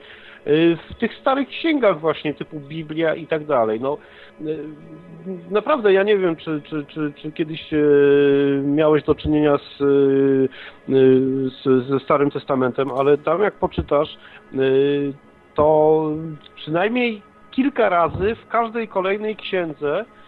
yy, 0.46 0.76
w 0.90 0.94
tych 0.94 1.14
starych 1.14 1.48
księgach 1.48 2.00
właśnie 2.00 2.34
typu 2.34 2.60
Biblia 2.60 3.14
i 3.14 3.26
tak 3.26 3.44
dalej. 3.44 3.80
No, 3.80 3.98
yy, 4.40 4.58
naprawdę 5.50 5.92
ja 5.92 6.02
nie 6.02 6.18
wiem, 6.18 6.36
czy, 6.36 6.62
czy, 6.64 6.84
czy, 6.88 7.12
czy 7.16 7.32
kiedyś 7.32 7.72
yy, 7.72 8.62
miałeś 8.64 9.04
do 9.04 9.14
czynienia 9.14 9.58
z, 9.58 9.80
yy, 9.80 10.48
yy, 10.88 11.50
z, 11.50 11.88
ze 11.88 12.00
Starym 12.00 12.30
Testamentem, 12.30 12.90
ale 12.90 13.18
tam 13.18 13.42
jak 13.42 13.54
poczytasz, 13.54 14.16
yy, 14.52 15.12
to 15.54 16.08
przynajmniej 16.56 17.22
kilka 17.50 17.88
razy 17.88 18.34
w 18.34 18.48
każdej 18.48 18.88
kolejnej 18.88 19.36
księdze 19.36 20.04
Yy, 20.04 20.21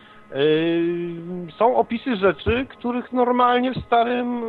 są 1.59 1.77
opisy 1.77 2.17
rzeczy, 2.17 2.67
których 2.69 3.13
normalnie 3.13 3.73
w 3.73 3.85
starym 3.87 4.43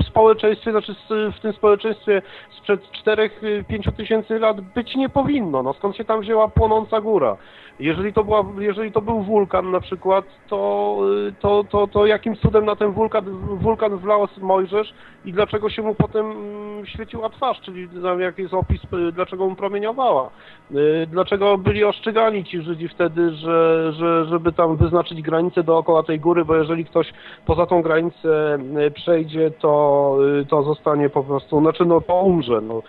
y, 0.00 0.04
społeczeństwie, 0.04 0.70
znaczy 0.70 0.94
w 1.08 1.40
tym 1.40 1.52
społeczeństwie 1.52 2.22
sprzed 2.58 2.80
4-5 3.06 3.92
tysięcy 3.96 4.38
lat 4.38 4.60
być 4.60 4.96
nie 4.96 5.08
powinno. 5.08 5.62
No 5.62 5.72
skąd 5.72 5.96
się 5.96 6.04
tam 6.04 6.20
wzięła 6.20 6.48
płonąca 6.48 7.00
góra? 7.00 7.36
Jeżeli 7.80 8.12
to, 8.12 8.24
była, 8.24 8.44
jeżeli 8.58 8.92
to 8.92 9.02
był 9.02 9.22
wulkan 9.22 9.70
na 9.70 9.80
przykład, 9.80 10.24
to, 10.48 10.98
y, 11.28 11.32
to, 11.40 11.64
to, 11.64 11.86
to 11.86 12.06
jakim 12.06 12.36
cudem 12.36 12.64
na 12.64 12.76
ten 12.76 12.92
wulkan, 12.92 13.24
wulkan 13.58 13.96
wlał 13.96 14.28
Mojżesz 14.40 14.94
i 15.24 15.32
dlaczego 15.32 15.70
się 15.70 15.82
mu 15.82 15.94
potem 15.94 16.30
mm, 16.30 16.86
świeciła 16.86 17.28
twarz, 17.28 17.60
czyli 17.60 17.88
jaki 18.18 18.42
jest 18.42 18.54
opis, 18.54 18.84
y, 18.84 19.12
dlaczego 19.12 19.48
mu 19.48 19.56
promieniowała. 19.56 20.30
Y, 20.70 21.06
Dlaczego 21.06 21.58
byli 21.58 21.84
oszczegani 21.84 22.44
ci 22.44 22.62
Żydzi 22.62 22.88
wtedy, 22.88 23.30
że, 23.30 23.92
że, 23.92 24.24
żeby 24.24 24.52
tam 24.52 24.76
wyznaczyć 24.76 25.22
granicę 25.22 25.62
dookoła 25.62 26.02
tej 26.02 26.20
góry, 26.20 26.44
bo 26.44 26.56
jeżeli 26.56 26.84
ktoś 26.84 27.12
poza 27.46 27.66
tą 27.66 27.82
granicę 27.82 28.58
przejdzie, 28.94 29.50
to, 29.50 30.16
to 30.48 30.62
zostanie 30.62 31.08
po 31.08 31.24
prostu, 31.24 31.60
znaczy 31.60 31.84
no 31.84 32.00
to 32.00 32.14
umrze. 32.14 32.60
No. 32.60 32.82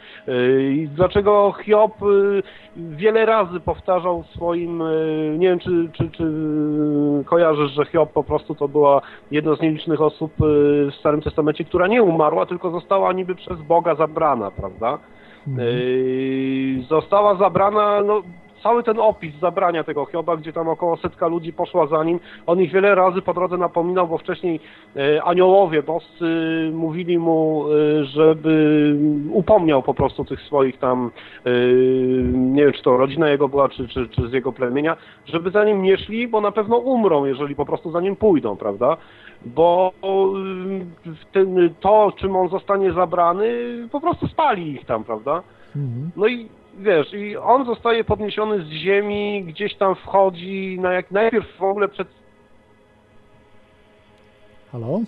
I 0.71 0.89
dlaczego 0.95 1.53
Hiob 1.63 1.93
wiele 2.75 3.25
razy 3.25 3.59
powtarzał 3.59 4.23
swoim, 4.35 4.72
y, 4.81 5.35
nie 5.37 5.47
wiem 5.49 5.59
czy, 5.59 5.89
czy, 5.93 6.11
czy 6.11 6.23
kojarzysz, 7.25 7.71
że 7.71 7.85
Hiob 7.85 8.13
po 8.13 8.23
prostu 8.23 8.55
to 8.55 8.67
była 8.67 9.01
jedna 9.31 9.55
z 9.55 9.61
nielicznych 9.61 10.01
osób 10.01 10.31
y, 10.41 10.43
w 10.91 10.95
Starym 10.99 11.21
Testamencie, 11.21 11.63
która 11.63 11.87
nie 11.87 12.03
umarła, 12.03 12.45
tylko 12.45 12.71
została 12.71 13.13
niby 13.13 13.35
przez 13.35 13.61
Boga 13.61 13.95
zabrana, 13.95 14.51
prawda? 14.51 14.99
Yy, 15.47 16.83
została 16.89 17.35
zabrana, 17.35 18.01
no, 18.01 18.21
cały 18.63 18.83
ten 18.83 18.99
opis 18.99 19.35
zabrania 19.39 19.83
tego 19.83 20.05
Hioba, 20.05 20.37
gdzie 20.37 20.53
tam 20.53 20.69
około 20.69 20.97
setka 20.97 21.27
ludzi 21.27 21.53
poszła 21.53 21.87
za 21.87 22.03
nim, 22.03 22.19
on 22.45 22.61
ich 22.61 22.71
wiele 22.71 22.95
razy 22.95 23.21
po 23.21 23.33
drodze 23.33 23.57
napominał, 23.57 24.07
bo 24.07 24.17
wcześniej 24.17 24.59
e, 24.95 25.23
aniołowie 25.23 25.83
boscy 25.83 26.25
mówili 26.73 27.17
mu, 27.17 27.65
e, 27.67 28.05
żeby 28.05 28.95
upomniał 29.31 29.83
po 29.83 29.93
prostu 29.93 30.25
tych 30.25 30.41
swoich 30.41 30.79
tam, 30.79 31.11
e, 31.45 31.51
nie 32.33 32.63
wiem 32.63 32.73
czy 32.73 32.83
to 32.83 32.97
rodzina 32.97 33.29
jego 33.29 33.47
była, 33.49 33.69
czy, 33.69 33.87
czy, 33.87 34.09
czy 34.09 34.27
z 34.29 34.33
jego 34.33 34.51
plemienia, 34.51 34.97
żeby 35.25 35.51
za 35.51 35.65
nim 35.65 35.81
nie 35.81 35.97
szli, 35.97 36.27
bo 36.27 36.41
na 36.41 36.51
pewno 36.51 36.77
umrą, 36.77 37.25
jeżeli 37.25 37.55
po 37.55 37.65
prostu 37.65 37.91
za 37.91 38.01
nim 38.01 38.15
pójdą, 38.15 38.55
prawda? 38.55 38.97
Bo 39.45 39.91
to, 41.79 42.13
czym 42.17 42.35
on 42.35 42.49
zostanie 42.49 42.93
zabrany, 42.93 43.47
po 43.91 44.01
prostu 44.01 44.27
spali 44.27 44.71
ich 44.71 44.85
tam, 44.85 45.03
prawda? 45.03 45.43
Mhm. 45.75 46.11
No 46.15 46.27
i 46.27 46.49
wiesz, 46.77 47.13
i 47.13 47.37
on 47.37 47.65
zostaje 47.65 48.03
podniesiony 48.03 48.65
z 48.65 48.67
ziemi, 48.67 49.43
gdzieś 49.43 49.75
tam 49.75 49.95
wchodzi, 49.95 50.77
na 50.81 50.93
jak, 50.93 51.11
najpierw 51.11 51.57
w 51.57 51.63
ogóle 51.63 51.87
przed 51.87 52.07
Halo? 54.73 55.01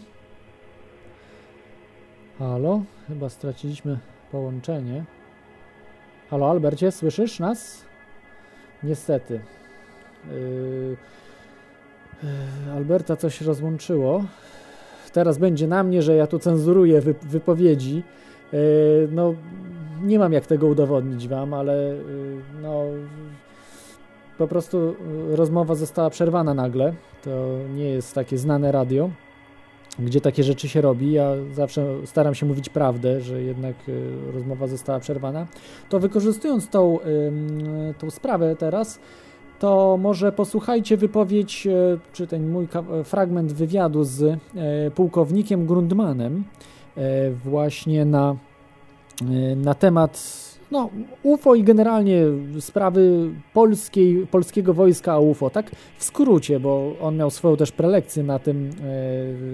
Halo? 2.39 2.81
Chyba 3.07 3.29
straciliśmy 3.29 3.99
połączenie. 4.31 5.03
Halo, 6.29 6.49
Albercie, 6.49 6.91
słyszysz 6.91 7.39
nas? 7.39 7.85
Niestety. 8.83 9.39
Yy, 10.31 10.97
yy, 12.23 12.73
Alberta 12.73 13.15
coś 13.15 13.41
rozłączyło. 13.41 14.23
Teraz 15.13 15.37
będzie 15.37 15.67
na 15.67 15.83
mnie, 15.83 16.01
że 16.01 16.15
ja 16.15 16.27
tu 16.27 16.39
cenzuruję 16.39 17.01
wy, 17.01 17.15
wypowiedzi. 17.21 18.03
Yy, 18.53 18.59
no, 19.11 19.33
nie 20.05 20.19
mam 20.19 20.33
jak 20.33 20.45
tego 20.45 20.67
udowodnić 20.67 21.27
wam, 21.27 21.53
ale 21.53 21.73
yy, 21.75 22.41
no, 22.61 22.83
po 24.37 24.47
prostu 24.47 24.95
yy, 25.29 25.35
rozmowa 25.35 25.75
została 25.75 26.09
przerwana 26.09 26.53
nagle. 26.53 26.93
To 27.23 27.57
nie 27.75 27.89
jest 27.89 28.15
takie 28.15 28.37
znane 28.37 28.71
radio 28.71 29.09
gdzie 29.99 30.21
takie 30.21 30.43
rzeczy 30.43 30.69
się 30.69 30.81
robi. 30.81 31.11
Ja 31.11 31.31
zawsze 31.53 31.85
staram 32.05 32.35
się 32.35 32.45
mówić 32.45 32.69
prawdę, 32.69 33.21
że 33.21 33.41
jednak 33.41 33.75
y, 33.89 34.31
rozmowa 34.33 34.67
została 34.67 34.99
przerwana. 34.99 35.47
To 35.89 35.99
wykorzystując 35.99 36.69
tą, 36.69 36.99
tą 37.97 38.09
sprawę 38.09 38.55
teraz, 38.55 38.99
to 39.59 39.97
może 40.01 40.31
posłuchajcie 40.31 40.97
wypowiedź, 40.97 41.67
y, 41.67 41.99
czy 42.13 42.27
ten 42.27 42.49
mój 42.49 42.67
ka- 42.67 42.83
fragment 43.03 43.53
wywiadu 43.53 44.03
z 44.03 44.21
y, 44.21 44.37
pułkownikiem 44.95 45.65
Grundmanem 45.65 46.43
y, 46.97 47.01
właśnie 47.31 48.05
na, 48.05 48.31
y, 48.31 48.35
na 49.55 49.73
temat 49.73 50.45
no, 50.71 50.89
UFO 51.23 51.55
i 51.55 51.63
generalnie 51.63 52.21
sprawy 52.59 53.31
polskiej, 53.53 54.27
polskiego 54.27 54.73
wojska 54.73 55.13
a 55.13 55.19
UFO, 55.19 55.49
tak 55.49 55.71
w 55.97 56.03
skrócie, 56.03 56.59
bo 56.59 56.95
on 57.01 57.17
miał 57.17 57.29
swoją 57.29 57.57
też 57.57 57.71
prelekcję 57.71 58.23
na 58.23 58.39
tym 58.39 58.69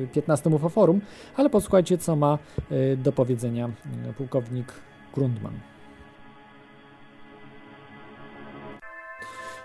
e, 0.04 0.08
15 0.08 0.50
UFO 0.50 0.70
Forum, 0.70 1.02
ale 1.36 1.50
posłuchajcie, 1.50 1.98
co 1.98 2.16
ma 2.16 2.38
e, 2.72 2.98
do 2.98 3.12
powiedzenia 3.12 3.70
pułkownik 4.18 4.74
Grundman. 5.16 5.54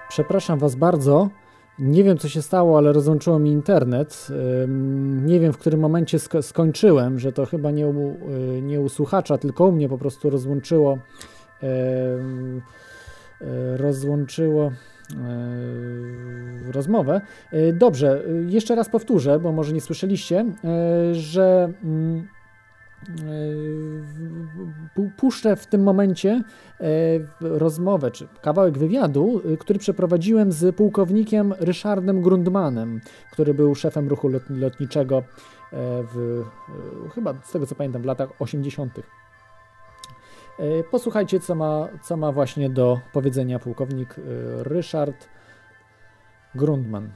Przepraszam 0.08 0.58
Was 0.58 0.74
bardzo. 0.74 1.28
Nie 1.78 2.04
wiem, 2.04 2.18
co 2.18 2.28
się 2.28 2.42
stało, 2.42 2.78
ale 2.78 2.92
rozłączyło 2.92 3.38
mi 3.38 3.50
internet. 3.50 4.28
Nie 5.22 5.40
wiem, 5.40 5.52
w 5.52 5.58
którym 5.58 5.80
momencie 5.80 6.18
sko- 6.18 6.42
skończyłem, 6.42 7.18
że 7.18 7.32
to 7.32 7.46
chyba 7.46 7.70
nie 7.70 7.86
u, 7.86 8.16
y, 8.56 8.62
nie 8.62 8.80
u 8.80 8.88
słuchacza, 8.88 9.38
tylko 9.38 9.64
u 9.64 9.72
mnie 9.72 9.88
po 9.88 9.98
prostu 9.98 10.30
rozłączyło 10.30 10.98
e, 11.62 11.66
rozłączyło 13.76 14.64
e, 14.64 14.72
rozmowę. 16.72 17.20
Dobrze, 17.72 18.22
jeszcze 18.46 18.74
raz 18.74 18.88
powtórzę, 18.88 19.38
bo 19.38 19.52
może 19.52 19.72
nie 19.72 19.80
słyszeliście, 19.80 20.46
że 21.12 21.72
puszczę 25.16 25.56
w 25.56 25.66
tym 25.66 25.82
momencie 25.82 26.42
e, 26.80 26.84
rozmowę, 27.40 28.10
czy 28.10 28.28
kawałek 28.42 28.78
wywiadu, 28.78 29.40
e, 29.52 29.56
który 29.56 29.78
przeprowadziłem 29.78 30.52
z 30.52 30.76
pułkownikiem 30.76 31.54
Ryszardem 31.60 32.22
Grundmanem, 32.22 33.00
który 33.32 33.54
był 33.54 33.74
szefem 33.74 34.08
ruchu 34.08 34.28
lot- 34.28 34.50
lotniczego 34.50 35.22
w, 36.12 36.44
chyba 37.14 37.34
z 37.42 37.52
tego 37.52 37.66
co 37.66 37.74
pamiętam, 37.74 38.02
w 38.02 38.04
latach 38.04 38.28
80. 38.38 38.98
E, 38.98 39.02
Posłuchajcie, 40.90 41.40
co 41.40 41.54
ma, 41.54 41.88
co 42.02 42.16
ma 42.16 42.32
właśnie 42.32 42.70
do 42.70 43.00
powiedzenia 43.12 43.58
pułkownik 43.58 44.14
Ryszard 44.62 45.28
Grundman. 46.54 47.10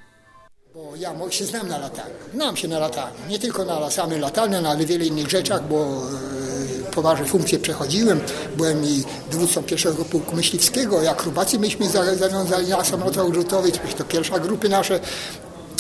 Bo 0.75 0.97
ja 0.97 1.15
się 1.31 1.45
znam 1.45 1.69
na 1.69 1.79
lataniu. 1.79 2.15
Znam 2.35 2.57
się 2.57 2.69
na 2.69 2.79
lataniu. 2.79 3.15
Nie 3.29 3.39
tylko 3.39 3.65
na 3.65 3.91
samym 3.91 4.21
lataniu, 4.21 4.61
no, 4.63 4.69
ale 4.69 4.85
wiele 4.87 5.05
innych 5.05 5.31
rzeczach, 5.31 5.69
bo 5.69 5.77
e, 5.77 6.91
poważne 6.91 7.27
funkcje 7.27 7.59
przechodziłem. 7.59 8.21
Byłem 8.57 8.85
i 8.85 9.05
dowódcą 9.33 9.63
pierwszego 9.63 10.05
pułku 10.05 10.37
myśliwskiego. 10.37 11.03
Jak 11.03 11.21
akrobację 11.21 11.59
myśmy 11.59 11.89
za- 11.89 12.15
zawiązali 12.17 12.69
na 12.69 12.85
samolotach 12.85 13.25
odrzutowych. 13.27 13.95
To 13.99 14.05
pierwsza 14.05 14.39
grupy 14.39 14.69
nasze. 14.69 15.01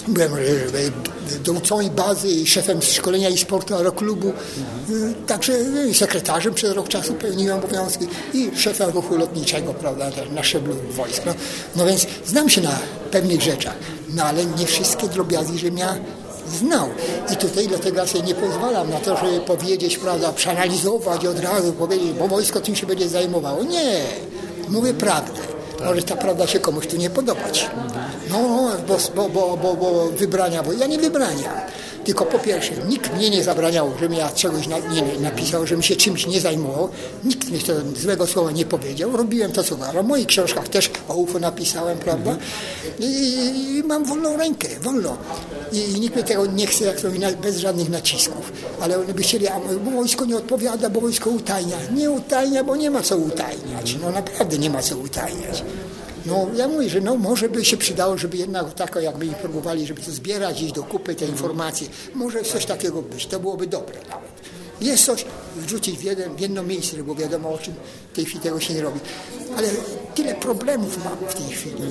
Byłem 0.08 0.34
e, 0.34 0.38
e, 0.38 1.38
dowódcą 1.44 1.88
bazy, 1.88 2.46
szefem 2.46 2.82
szkolenia 2.82 3.28
i 3.28 3.38
sportu 3.38 3.74
aeroklubu. 3.74 4.28
E, 4.28 4.32
Także 5.26 5.52
sekretarzem 5.94 6.54
przez 6.54 6.74
rok 6.74 6.88
czasu 6.88 7.14
pełniłem 7.14 7.58
obowiązki 7.58 8.06
i 8.34 8.50
szefem 8.56 8.90
ruchu 8.90 9.16
lotniczego, 9.16 9.74
prawda, 9.74 10.10
na 10.30 10.42
szczeblu 10.42 10.74
wojsk. 10.90 11.22
No, 11.26 11.34
no 11.76 11.86
więc 11.86 12.06
znam 12.26 12.48
się 12.48 12.60
na 12.60 12.78
pewnych 13.10 13.42
rzeczach, 13.42 13.74
no 14.08 14.24
ale 14.24 14.44
nie 14.44 14.66
wszystkie 14.66 15.08
drobiazgi, 15.08 15.58
żebym 15.58 15.78
ja 15.78 15.94
znał. 16.58 16.88
I 17.32 17.36
tutaj 17.36 17.68
dlatego 17.68 17.96
ja 17.96 18.06
sobie 18.06 18.24
nie 18.24 18.34
pozwalam 18.34 18.90
na 18.90 18.96
to, 18.96 19.16
żeby 19.16 19.40
powiedzieć, 19.40 19.98
prawda, 19.98 20.32
przeanalizować 20.32 21.26
od 21.26 21.40
razu 21.40 21.72
powiedzieć, 21.72 22.12
bo 22.18 22.28
wojsko 22.28 22.60
tym 22.60 22.76
się 22.76 22.86
będzie 22.86 23.08
zajmowało. 23.08 23.64
Nie, 23.64 24.00
mówię 24.68 24.94
prawdę. 24.94 25.59
Może 25.84 26.02
ta 26.02 26.16
prawda 26.16 26.46
się 26.46 26.60
komuś 26.60 26.86
tu 26.86 26.96
nie 26.96 27.10
podobać. 27.10 27.70
No, 28.30 28.70
bo, 28.88 28.98
bo, 29.16 29.28
bo, 29.28 29.56
bo, 29.56 29.74
bo 29.74 30.06
wybrania, 30.06 30.62
bo 30.62 30.72
ja 30.72 30.86
nie 30.86 30.98
wybraniam. 30.98 31.54
Tylko 32.04 32.26
po 32.26 32.38
pierwsze, 32.38 32.72
nikt 32.88 33.16
mnie 33.16 33.30
nie 33.30 33.44
zabraniał, 33.44 33.90
żebym 34.00 34.18
ja 34.18 34.28
czegoś 34.28 34.66
na, 34.66 34.78
nie 34.78 35.02
napisał, 35.20 35.66
żebym 35.66 35.82
się 35.82 35.96
czymś 35.96 36.26
nie 36.26 36.40
zajmował. 36.40 36.88
Nikt 37.24 37.50
mi 37.50 37.58
to 37.58 37.72
złego 37.96 38.26
słowa 38.26 38.50
nie 38.50 38.64
powiedział. 38.64 39.16
Robiłem 39.16 39.52
to, 39.52 39.62
co 39.62 39.74
uważam. 39.74 40.06
W 40.06 40.08
moich 40.08 40.26
książkach 40.26 40.68
też 40.68 40.90
o 41.08 41.14
UFO 41.14 41.38
napisałem, 41.38 41.98
prawda? 41.98 42.36
I, 42.98 43.34
i 43.78 43.82
mam 43.82 44.04
wolną 44.04 44.36
rękę, 44.36 44.68
wolno. 44.82 45.16
I, 45.72 46.00
nikt 46.00 46.14
mnie 46.14 46.24
tego 46.24 46.46
nie 46.46 46.66
chce, 46.66 46.84
jak 46.84 47.00
to 47.00 47.08
bez 47.42 47.56
żadnych 47.56 47.90
nacisków. 47.90 48.52
Ale 48.80 48.98
oni 48.98 49.14
by 49.14 49.22
chcieli, 49.22 49.48
a 49.48 49.60
bo 49.84 49.90
wojsko 49.90 50.24
nie 50.24 50.36
odpowiada, 50.36 50.90
bo 50.90 51.00
wojsko 51.00 51.30
utajnia. 51.30 51.76
Nie 51.94 52.10
utajnia, 52.10 52.64
bo 52.64 52.76
nie 52.76 52.90
ma 52.90 53.02
co 53.02 53.16
utajniać. 53.80 54.02
No 54.02 54.10
naprawdę 54.10 54.58
nie 54.58 54.70
ma 54.70 54.82
co 54.82 54.96
utajniać. 54.96 55.62
No 56.26 56.46
ja 56.56 56.68
mówię, 56.68 56.88
że 56.88 57.00
no 57.00 57.16
może 57.16 57.48
by 57.48 57.64
się 57.64 57.76
przydało, 57.76 58.18
żeby 58.18 58.36
jednak 58.36 58.74
tak 58.74 58.98
jakby 59.02 59.26
próbowali, 59.26 59.86
żeby 59.86 60.02
to 60.02 60.10
zbierać, 60.10 60.62
iść 60.62 60.72
do 60.72 60.82
kupy 60.82 61.14
te 61.14 61.26
informacje. 61.26 61.88
Może 62.14 62.42
coś 62.42 62.66
takiego 62.66 63.02
być, 63.02 63.26
to 63.26 63.40
byłoby 63.40 63.66
dobre 63.66 64.00
nawet. 64.08 64.30
Jest 64.80 65.04
coś, 65.04 65.24
wrzucić 65.56 65.98
w, 65.98 66.02
jeden, 66.02 66.34
w 66.36 66.40
jedno 66.40 66.62
miejsce, 66.62 66.96
bo 67.02 67.14
wiadomo 67.14 67.48
o 67.52 67.58
czym 67.58 67.74
w 68.12 68.16
tej 68.16 68.24
chwili 68.24 68.40
tego 68.40 68.60
się 68.60 68.74
nie 68.74 68.82
robi. 68.82 69.00
Ale 69.56 69.68
tyle 70.14 70.34
problemów 70.34 71.04
mam 71.04 71.16
w 71.30 71.34
tej 71.34 71.46
chwili. 71.56 71.82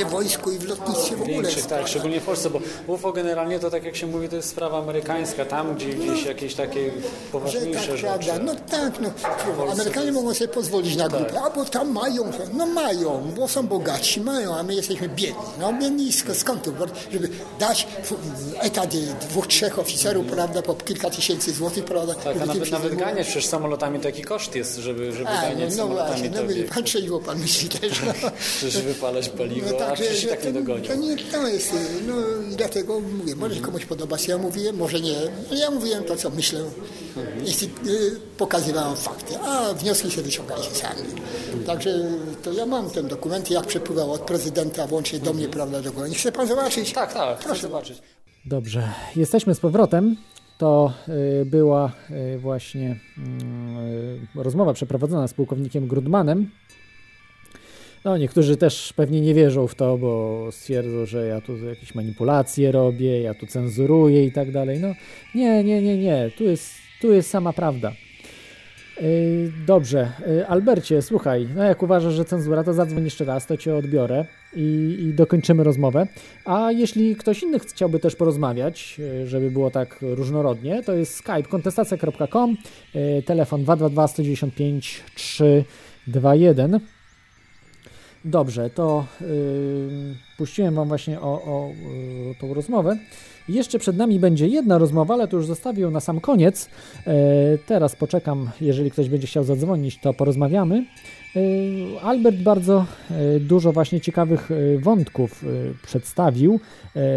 I 0.00 0.04
w 0.04 0.08
wojsku, 0.08 0.50
i 0.52 0.58
w 0.58 0.64
lotnictwie 0.68 1.16
w 1.16 1.22
ogóle. 1.22 1.36
Większych, 1.36 1.66
tak, 1.66 1.88
szczególnie 1.88 2.20
w 2.20 2.24
Polsce, 2.24 2.50
bo 2.50 2.60
UFO 2.86 3.12
generalnie 3.12 3.58
to 3.58 3.70
tak 3.70 3.84
jak 3.84 3.96
się 3.96 4.06
mówi, 4.06 4.28
to 4.28 4.36
jest 4.36 4.48
sprawa 4.48 4.78
amerykańska, 4.78 5.44
tam 5.44 5.74
gdzie 5.74 5.86
gdzieś 5.86 6.24
jakieś 6.24 6.54
takie 6.54 6.86
Że 6.86 6.92
poważniejsze 7.32 7.80
tak, 7.80 7.86
rzeczy. 7.90 8.02
prawda, 8.02 8.38
no 8.44 8.54
tak, 8.70 8.92
no. 9.00 9.10
Amerykanie 9.72 10.12
mogą 10.12 10.34
sobie 10.34 10.48
pozwolić 10.48 10.96
na 10.96 11.08
grupę, 11.08 11.40
a 11.42 11.50
bo 11.50 11.64
tam 11.64 11.92
mają, 11.92 12.30
no 12.54 12.66
mają, 12.66 13.32
bo 13.36 13.48
są 13.48 13.66
bogaci, 13.66 14.20
mają, 14.20 14.54
a 14.56 14.62
my 14.62 14.74
jesteśmy 14.74 15.08
biedni. 15.08 15.42
No 15.60 15.72
biedni 15.72 16.10
sk- 16.10 16.34
skąd 16.34 16.62
to, 16.62 16.70
żeby 17.12 17.28
dać 17.58 17.86
etat 18.60 18.90
dwóch, 19.30 19.46
trzech 19.46 19.78
oficerów, 19.78 20.26
prawda, 20.26 20.62
po 20.62 20.74
kilka 20.74 21.10
tysięcy 21.10 21.52
złotych, 21.52 21.84
prawda. 21.84 22.14
Tak, 22.14 22.41
a 22.42 22.46
żeby 22.46 22.58
nawet, 22.58 22.70
nawet 22.70 22.90
się- 22.92 22.96
ganiać 22.98 23.26
przecież 23.26 23.46
samolotami 23.46 24.00
taki 24.00 24.22
koszt 24.22 24.54
jest, 24.54 24.76
żeby, 24.76 25.12
żeby 25.12 25.28
A, 25.28 25.34
no, 25.34 25.40
ganiać 25.42 25.70
no 25.70 25.76
samolotami. 25.76 26.10
właśnie, 26.20 26.30
no 26.42 26.48
wie, 26.54 26.64
pan 26.64 26.84
trzeźwo 26.84 27.20
pan 27.20 27.38
myśli 27.38 27.68
też. 27.68 27.92
No. 28.22 28.30
Przecież 28.56 28.82
wypalać 28.82 29.28
paliwo, 29.28 29.70
No 29.70 29.76
a 29.76 29.78
tak, 29.78 29.94
przecież 29.94 30.20
że, 30.20 30.26
i 30.26 30.30
tak 30.30 30.44
nie 30.44 30.52
dogonią. 30.52 30.84
to 30.84 30.94
nie 30.94 31.16
to 31.16 31.48
jest, 31.48 31.74
no 32.06 32.14
i 32.52 32.56
dlatego 32.56 33.00
mówię, 33.00 33.36
może 33.36 33.54
się 33.54 33.60
komuś 33.60 33.84
podoba, 33.84 34.16
co 34.16 34.30
ja 34.30 34.38
mówiłem, 34.38 34.76
może 34.76 35.00
nie, 35.00 35.16
ale 35.50 35.60
ja 35.60 35.70
mówiłem 35.70 36.04
to, 36.04 36.16
co 36.16 36.30
myślę, 36.30 36.60
jeśli 37.44 37.66
y, 37.66 37.70
pokazywałem 38.38 38.96
fakty, 38.96 39.38
a 39.38 39.74
wnioski 39.74 40.10
się 40.10 40.22
wyciągajcie 40.22 40.70
sami. 40.70 41.02
Także 41.66 41.90
to 42.42 42.52
ja 42.52 42.66
mam 42.66 42.90
ten 42.90 43.08
dokument, 43.08 43.50
jak 43.50 43.66
przepływał 43.66 44.12
od 44.12 44.20
prezydenta 44.20 44.86
włącznie 44.86 45.18
do 45.18 45.32
mnie, 45.32 45.48
prawda, 45.48 45.82
do 45.82 45.92
góry. 45.92 46.10
Chce 46.10 46.32
pan 46.32 46.48
zobaczyć? 46.48 46.92
Tak, 46.92 47.12
tak, 47.14 47.36
chcę 47.38 47.44
Proszę. 47.46 47.62
zobaczyć. 47.62 47.98
Dobrze, 48.44 48.88
jesteśmy 49.16 49.54
z 49.54 49.60
powrotem. 49.60 50.16
To 50.62 50.92
y, 51.08 51.44
była 51.46 51.92
y, 52.34 52.38
właśnie 52.38 52.96
y, 54.36 54.42
rozmowa 54.42 54.72
przeprowadzona 54.72 55.28
z 55.28 55.34
pułkownikiem 55.34 55.86
Grudmanem. 55.86 56.50
No, 58.04 58.18
niektórzy 58.18 58.56
też 58.56 58.92
pewnie 58.92 59.20
nie 59.20 59.34
wierzą 59.34 59.66
w 59.66 59.74
to, 59.74 59.98
bo 59.98 60.48
stwierdzą, 60.50 61.06
że 61.06 61.26
ja 61.26 61.40
tu 61.40 61.56
jakieś 61.56 61.94
manipulacje 61.94 62.72
robię, 62.72 63.20
ja 63.20 63.34
tu 63.34 63.46
cenzuruję 63.46 64.26
i 64.26 64.32
tak 64.32 64.52
dalej. 64.52 64.80
No, 64.80 64.88
nie, 65.34 65.64
nie, 65.64 65.82
nie, 65.82 65.98
nie. 65.98 66.30
Tu 66.38 66.44
jest, 66.44 66.74
tu 67.00 67.12
jest 67.12 67.30
sama 67.30 67.52
prawda. 67.52 67.92
Dobrze, 69.66 70.12
Albercie, 70.48 71.02
słuchaj, 71.02 71.48
no 71.54 71.64
jak 71.64 71.82
uważasz, 71.82 72.14
że 72.14 72.24
cenzura, 72.24 72.64
to 72.64 72.72
zadzwoń 72.72 73.04
jeszcze 73.04 73.24
raz, 73.24 73.46
to 73.46 73.56
cię 73.56 73.76
odbiorę 73.76 74.24
i, 74.54 74.96
i 75.00 75.14
dokończymy 75.14 75.64
rozmowę. 75.64 76.06
A 76.44 76.72
jeśli 76.72 77.16
ktoś 77.16 77.42
inny 77.42 77.58
chciałby 77.58 77.98
też 77.98 78.16
porozmawiać, 78.16 78.98
yy, 78.98 79.26
żeby 79.26 79.50
było 79.50 79.70
tak 79.70 79.98
różnorodnie, 80.00 80.82
to 80.82 80.92
jest 80.92 81.14
skype 81.14 81.42
kontestacja.com, 81.42 82.56
yy, 82.94 83.22
telefon 83.22 83.62
222 83.62 84.08
195 84.08 85.02
321. 85.14 86.80
Dobrze, 88.24 88.70
to 88.70 89.06
yy, 89.20 89.26
puściłem 90.38 90.74
Wam 90.74 90.88
właśnie 90.88 91.20
o, 91.20 91.24
o 91.24 91.70
yy, 92.26 92.34
tą 92.40 92.54
rozmowę. 92.54 92.96
Jeszcze 93.48 93.78
przed 93.78 93.96
nami 93.96 94.20
będzie 94.20 94.46
jedna 94.46 94.78
rozmowa, 94.78 95.14
ale 95.14 95.28
to 95.28 95.36
już 95.36 95.46
zostawię 95.46 95.82
ją 95.82 95.90
na 95.90 96.00
sam 96.00 96.20
koniec. 96.20 96.68
E, 97.06 97.14
teraz 97.66 97.96
poczekam, 97.96 98.50
jeżeli 98.60 98.90
ktoś 98.90 99.08
będzie 99.08 99.26
chciał 99.26 99.44
zadzwonić, 99.44 99.98
to 100.00 100.14
porozmawiamy. 100.14 100.84
E, 101.36 102.00
Albert 102.02 102.36
bardzo 102.36 102.86
e, 103.10 103.40
dużo 103.40 103.72
właśnie 103.72 104.00
ciekawych 104.00 104.50
e, 104.50 104.78
wątków 104.78 105.44
przedstawił 105.82 106.60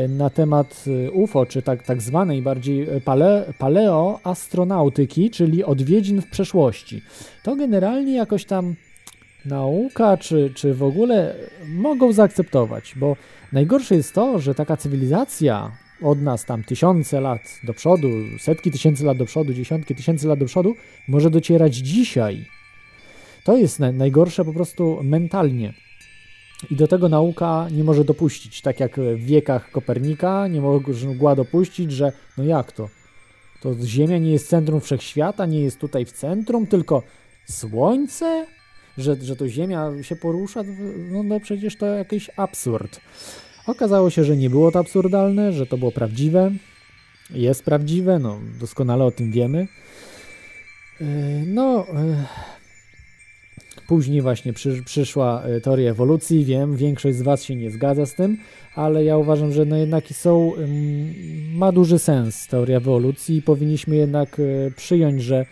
na 0.10 0.30
temat 0.30 0.86
UFO, 1.14 1.46
czy 1.46 1.62
tak, 1.62 1.84
tak 1.84 2.02
zwanej 2.02 2.42
bardziej 2.42 2.88
pale, 3.06 3.54
paleoastronautyki, 3.60 5.30
czyli 5.30 5.64
odwiedzin 5.64 6.22
w 6.22 6.30
przeszłości. 6.30 7.02
To 7.44 7.56
generalnie 7.56 8.16
jakoś 8.16 8.46
tam 8.46 8.76
nauka, 9.46 10.18
czy, 10.18 10.52
czy 10.56 10.74
w 10.74 10.84
ogóle 10.84 11.36
mogą 11.68 12.12
zaakceptować, 12.12 12.94
bo 12.96 13.16
najgorsze 13.52 13.96
jest 13.96 14.14
to, 14.14 14.40
że 14.40 14.56
taka 14.56 14.78
cywilizacja 14.78 15.72
od 16.02 16.22
nas 16.22 16.46
tam 16.46 16.64
tysiące 16.64 17.22
lat 17.22 17.42
do 17.64 17.74
przodu, 17.74 18.08
setki 18.40 18.72
tysięcy 18.72 19.06
lat 19.06 19.18
do 19.18 19.26
przodu, 19.26 19.54
dziesiątki 19.54 19.96
tysięcy 19.96 20.28
lat 20.28 20.40
do 20.40 20.46
przodu, 20.46 20.76
może 21.08 21.30
docierać 21.30 21.76
dzisiaj. 21.76 22.46
To 23.46 23.58
jest 23.58 23.80
na- 23.80 23.92
najgorsze 23.92 24.46
po 24.46 24.54
prostu 24.54 25.00
mentalnie. 25.04 25.74
I 26.72 26.76
do 26.76 26.88
tego 26.88 27.10
nauka 27.10 27.68
nie 27.72 27.84
może 27.84 28.04
dopuścić. 28.06 28.62
Tak 28.62 28.80
jak 28.80 29.00
w 29.00 29.26
wiekach 29.26 29.72
Kopernika 29.72 30.48
nie 30.48 30.62
mogła 30.62 31.36
dopuścić, 31.36 31.92
że 31.92 32.12
no 32.38 32.44
jak 32.44 32.72
to? 32.72 32.90
To 33.62 33.76
Ziemia 33.86 34.18
nie 34.18 34.32
jest 34.32 34.50
centrum 34.50 34.82
wszechświata, 34.82 35.46
nie 35.46 35.60
jest 35.62 35.80
tutaj 35.80 36.06
w 36.06 36.12
centrum, 36.12 36.68
tylko 36.68 37.04
Słońce? 37.46 38.46
Że, 38.98 39.16
że 39.16 39.36
to 39.36 39.48
Ziemia 39.50 39.92
się 40.02 40.16
porusza? 40.16 40.64
No, 41.12 41.24
no 41.24 41.40
przecież 41.40 41.78
to 41.78 41.86
jakiś 41.86 42.30
absurd. 42.38 43.02
Okazało 43.68 44.10
się, 44.10 44.24
że 44.24 44.38
nie 44.38 44.50
było 44.50 44.72
to 44.72 44.80
absurdalne, 44.80 45.54
że 45.54 45.66
to 45.66 45.78
było 45.78 45.92
prawdziwe. 45.92 46.52
Jest 47.32 47.64
prawdziwe, 47.64 48.20
no 48.20 48.40
doskonale 48.60 49.04
o 49.06 49.12
tym 49.12 49.32
wiemy. 49.32 49.68
Yy, 51.02 51.08
No, 51.48 51.86
yy, 51.94 52.16
później 53.88 54.22
właśnie 54.22 54.53
przy, 54.53 54.84
przyszła 54.84 55.44
yy, 55.48 55.62
teoria 55.62 55.91
ewolucji. 55.91 56.45
Wiem, 56.45 56.76
większość 56.76 57.18
z 57.18 57.22
Was 57.22 57.44
się 57.44 57.56
nie 57.56 57.72
zgadza 57.72 58.06
z 58.06 58.14
tym, 58.16 58.38
ale 58.76 59.03
ja 59.03 59.18
uważam, 59.18 59.52
że 59.52 59.66
no 59.66 59.78
jednak 59.78 60.07
są, 60.07 60.52
ma 61.53 61.72
duży 61.72 61.99
sens 61.99 62.48
teoria 62.48 62.78
ewolucji 62.78 63.38
i 63.38 63.41
powinniśmy 63.41 63.95
jednak 63.95 64.38
yy, 64.38 64.72
przyjąć, 64.76 65.24
że 65.24 65.45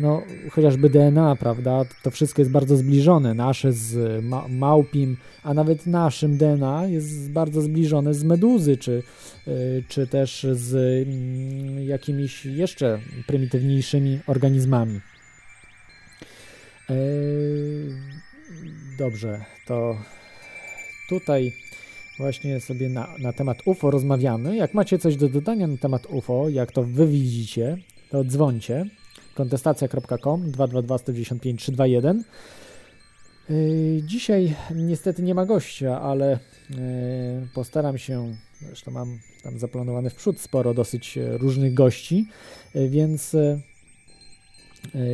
no, 0.00 0.22
chociażby 0.50 0.90
DNA, 0.90 1.36
prawda, 1.36 1.84
to 2.02 2.10
wszystko 2.10 2.42
jest 2.42 2.52
bardzo 2.52 2.76
zbliżone. 2.76 3.34
Nasze 3.34 3.72
z 3.72 4.24
ma 4.24 4.48
małpim, 4.48 5.16
a 5.42 5.54
nawet 5.54 5.86
naszym 5.86 6.36
DNA 6.36 6.86
jest 6.86 7.30
bardzo 7.30 7.62
zbliżone 7.62 8.14
z 8.14 8.24
meduzy, 8.24 8.76
czy, 8.76 9.02
y, 9.48 9.84
czy 9.88 10.06
też 10.06 10.46
z 10.52 10.74
mm, 11.08 11.84
jakimiś 11.84 12.46
jeszcze 12.46 12.98
prymitywniejszymi 13.26 14.20
organizmami. 14.26 15.00
E, 16.90 16.94
Dobrze, 18.98 19.44
to 19.66 19.96
tutaj 21.08 21.52
właśnie 22.18 22.60
sobie 22.60 22.88
na, 22.88 23.08
na 23.18 23.32
temat 23.32 23.58
UFO 23.64 23.90
rozmawiamy. 23.90 24.56
Jak 24.56 24.74
macie 24.74 24.98
coś 24.98 25.16
do 25.16 25.28
dodania 25.28 25.66
na 25.66 25.76
temat 25.76 26.06
UFO, 26.06 26.48
jak 26.48 26.72
to 26.72 26.82
wy 26.82 27.06
widzicie, 27.06 27.78
to 28.10 28.24
dzwońcie 28.24 28.86
kontestacja.com 29.34 30.50
222 30.50 30.98
195 30.98 31.60
321 31.60 32.24
Yy, 33.48 34.02
Dzisiaj 34.02 34.54
niestety 34.74 35.22
nie 35.22 35.34
ma 35.34 35.46
gościa, 35.46 36.00
ale 36.00 36.38
yy, 36.70 36.76
postaram 37.54 37.98
się, 37.98 38.36
zresztą 38.60 38.90
mam 38.90 39.18
tam 39.42 39.58
zaplanowane 39.58 40.10
w 40.10 40.14
przód 40.14 40.40
sporo 40.40 40.74
dosyć 40.74 41.18
e, 41.18 41.38
różnych 41.38 41.74
gości, 41.74 42.28
e, 42.74 42.88
więc, 42.88 43.34
e, 43.34 43.60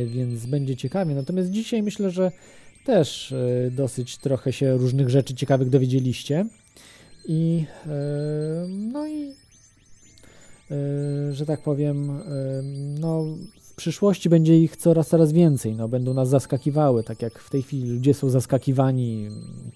więc 0.05 0.45
będzie 0.45 0.75
ciekawie. 0.75 1.15
Natomiast 1.15 1.49
dzisiaj 1.49 1.83
myślę, 1.83 2.11
że 2.11 2.31
też 2.85 3.31
e, 3.31 3.71
dosyć 3.71 4.17
trochę 4.17 4.53
się 4.53 4.77
różnych 4.77 5.09
rzeczy 5.09 5.35
ciekawych 5.35 5.69
dowiedzieliście 5.69 6.45
i 7.27 7.65
e, 7.87 8.67
no 8.67 9.07
i 9.07 9.31
e, 10.71 11.33
że 11.33 11.45
tak 11.45 11.61
powiem, 11.61 12.09
e, 12.09 12.21
no 12.99 13.25
w 13.61 13.75
przyszłości 13.75 14.29
będzie 14.29 14.59
ich 14.59 14.77
coraz, 14.77 15.07
coraz 15.07 15.31
więcej, 15.31 15.75
no, 15.75 15.87
będą 15.87 16.13
nas 16.13 16.29
zaskakiwały, 16.29 17.03
tak 17.03 17.21
jak 17.21 17.39
w 17.39 17.49
tej 17.49 17.63
chwili 17.63 17.89
ludzie 17.89 18.13
są 18.13 18.29
zaskakiwani 18.29 19.29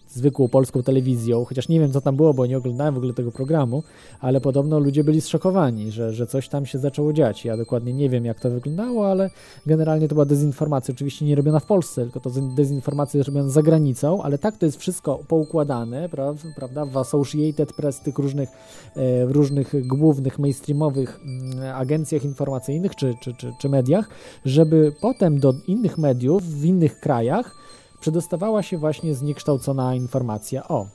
zwykłą 0.10 0.48
polską 0.48 0.84
telewizją, 0.84 1.46
chociaż 1.46 1.70
nie 1.70 1.80
wiem 1.80 1.92
co 1.92 2.02
tam 2.02 2.16
było, 2.16 2.34
bo 2.34 2.46
nie 2.46 2.58
oglądałem 2.58 2.94
w 2.94 2.98
ogóle 2.98 3.14
tego 3.14 3.32
programu, 3.32 3.84
ale 4.20 4.42
podobno 4.42 4.80
ludzie 4.80 5.04
byli 5.04 5.22
zszokowani, 5.22 5.92
że, 5.92 6.14
że 6.14 6.28
coś 6.28 6.50
tam 6.50 6.66
się 6.66 6.80
zaczęło 6.80 7.14
dziać. 7.14 7.46
Ja 7.46 7.58
dokładnie 7.58 7.94
nie 7.94 8.10
wiem 8.10 8.26
jak 8.26 8.40
to 8.40 8.50
wyglądało, 8.50 9.12
ale 9.12 9.30
generalnie 9.66 10.08
to 10.08 10.16
była 10.16 10.26
dezinformacja, 10.26 10.94
oczywiście 10.94 11.26
nie 11.26 11.36
robiona 11.36 11.60
w 11.60 11.66
Polsce, 11.66 12.02
tylko 12.02 12.20
to 12.20 12.30
dezinformacja 12.56 13.24
robiona 13.24 13.50
za 13.50 13.64
granicą, 13.64 14.22
ale 14.24 14.38
tak 14.38 14.58
to 14.58 14.66
jest 14.66 14.78
wszystko 14.80 15.20
poukładane, 15.28 16.10
pra- 16.10 16.36
prawda, 16.56 16.86
w 16.86 16.98
Associated 16.98 17.74
Press, 17.74 18.00
tych 18.00 18.20
różnych, 18.20 18.50
e, 18.96 19.28
w 19.28 19.32
różnych 19.32 19.88
głównych 19.88 20.40
mainstreamowych 20.40 21.20
mm, 21.24 21.76
agencjach 21.76 22.26
informacyjnych 22.26 22.96
czy, 22.96 23.16
czy, 23.22 23.34
czy, 23.34 23.54
czy 23.60 23.70
mediach, 23.70 24.10
żeby 24.46 24.94
potem 25.02 25.40
do 25.40 25.54
innych 25.68 25.98
mediów 25.98 26.44
w 26.44 26.66
innych 26.66 27.00
krajach 27.00 27.66
przedostawała 28.08 28.64
się 28.64 28.78
właśnie 28.78 29.16
zniekształcona 29.16 29.96
informacja. 29.96 30.68
O, 30.68 30.88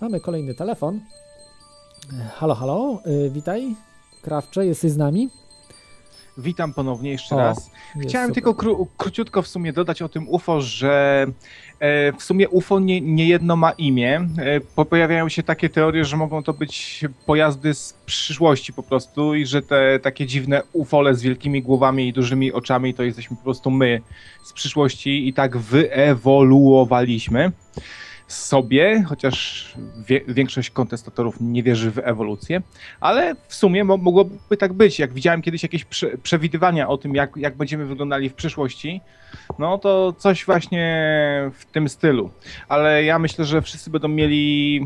mamy 0.00 0.20
kolejny 0.20 0.54
telefon. 0.54 1.00
Halo, 2.34 2.54
halo, 2.54 2.98
e, 3.04 3.30
witaj. 3.30 3.76
Krawcze, 4.22 4.66
jesteś 4.66 4.92
z 4.92 4.96
nami? 4.96 5.30
Witam 6.38 6.72
ponownie 6.74 7.10
jeszcze 7.10 7.34
O, 7.34 7.38
raz. 7.38 7.70
Chciałem 8.02 8.32
tylko 8.34 8.52
kró- 8.52 8.86
króciutko 8.96 9.42
w 9.42 9.48
sumie 9.48 9.72
dodać 9.72 10.02
o 10.02 10.08
tym 10.08 10.28
UFO, 10.28 10.60
że 10.60 11.26
e, 11.80 12.12
w 12.12 12.22
sumie 12.22 12.48
UFO 12.48 12.78
nie, 12.80 13.00
nie 13.00 13.28
jedno 13.28 13.56
ma 13.56 13.70
imię. 13.70 14.28
E, 14.38 14.60
po- 14.60 14.84
pojawiają 14.84 15.28
się 15.28 15.42
takie 15.42 15.68
teorie, 15.68 16.04
że 16.04 16.16
mogą 16.16 16.42
to 16.42 16.52
być 16.52 17.04
pojazdy 17.26 17.74
z 17.74 17.92
przyszłości 18.06 18.72
po 18.72 18.82
prostu 18.82 19.34
i 19.34 19.46
że 19.46 19.62
te 19.62 19.98
takie 20.02 20.26
dziwne 20.26 20.62
UFOle 20.72 21.14
z 21.14 21.22
wielkimi 21.22 21.62
głowami 21.62 22.08
i 22.08 22.12
dużymi 22.12 22.52
oczami 22.52 22.94
to 22.94 23.02
jesteśmy 23.02 23.36
po 23.36 23.42
prostu 23.42 23.70
my 23.70 24.00
z 24.44 24.52
przyszłości 24.52 25.28
i 25.28 25.32
tak 25.32 25.56
wyewoluowaliśmy 25.56 27.52
sobie, 28.28 29.04
chociaż 29.08 29.72
wie, 30.06 30.20
większość 30.28 30.70
kontestatorów 30.70 31.36
nie 31.40 31.62
wierzy 31.62 31.90
w 31.90 31.98
ewolucję, 31.98 32.62
ale 33.00 33.34
w 33.48 33.54
sumie 33.54 33.84
mo, 33.84 33.96
mogłoby 33.96 34.56
tak 34.56 34.72
być. 34.72 34.98
Jak 34.98 35.12
widziałem 35.12 35.42
kiedyś 35.42 35.62
jakieś 35.62 35.84
prze, 35.84 36.18
przewidywania 36.18 36.88
o 36.88 36.98
tym, 36.98 37.14
jak, 37.14 37.36
jak 37.36 37.56
będziemy 37.56 37.86
wyglądali 37.86 38.28
w 38.28 38.34
przyszłości, 38.34 39.00
no 39.58 39.78
to 39.78 40.12
coś 40.18 40.44
właśnie 40.44 41.10
w 41.54 41.64
tym 41.64 41.88
stylu. 41.88 42.30
Ale 42.68 43.04
ja 43.04 43.18
myślę, 43.18 43.44
że 43.44 43.62
wszyscy 43.62 43.90
będą 43.90 44.08
mieli 44.08 44.80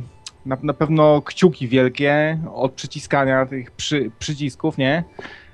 na, 0.46 0.56
na 0.62 0.74
pewno 0.74 1.22
kciuki 1.22 1.68
wielkie 1.68 2.38
od 2.54 2.72
przyciskania 2.72 3.46
tych 3.46 3.70
przy, 3.70 4.10
przycisków, 4.18 4.78
nie? 4.78 5.04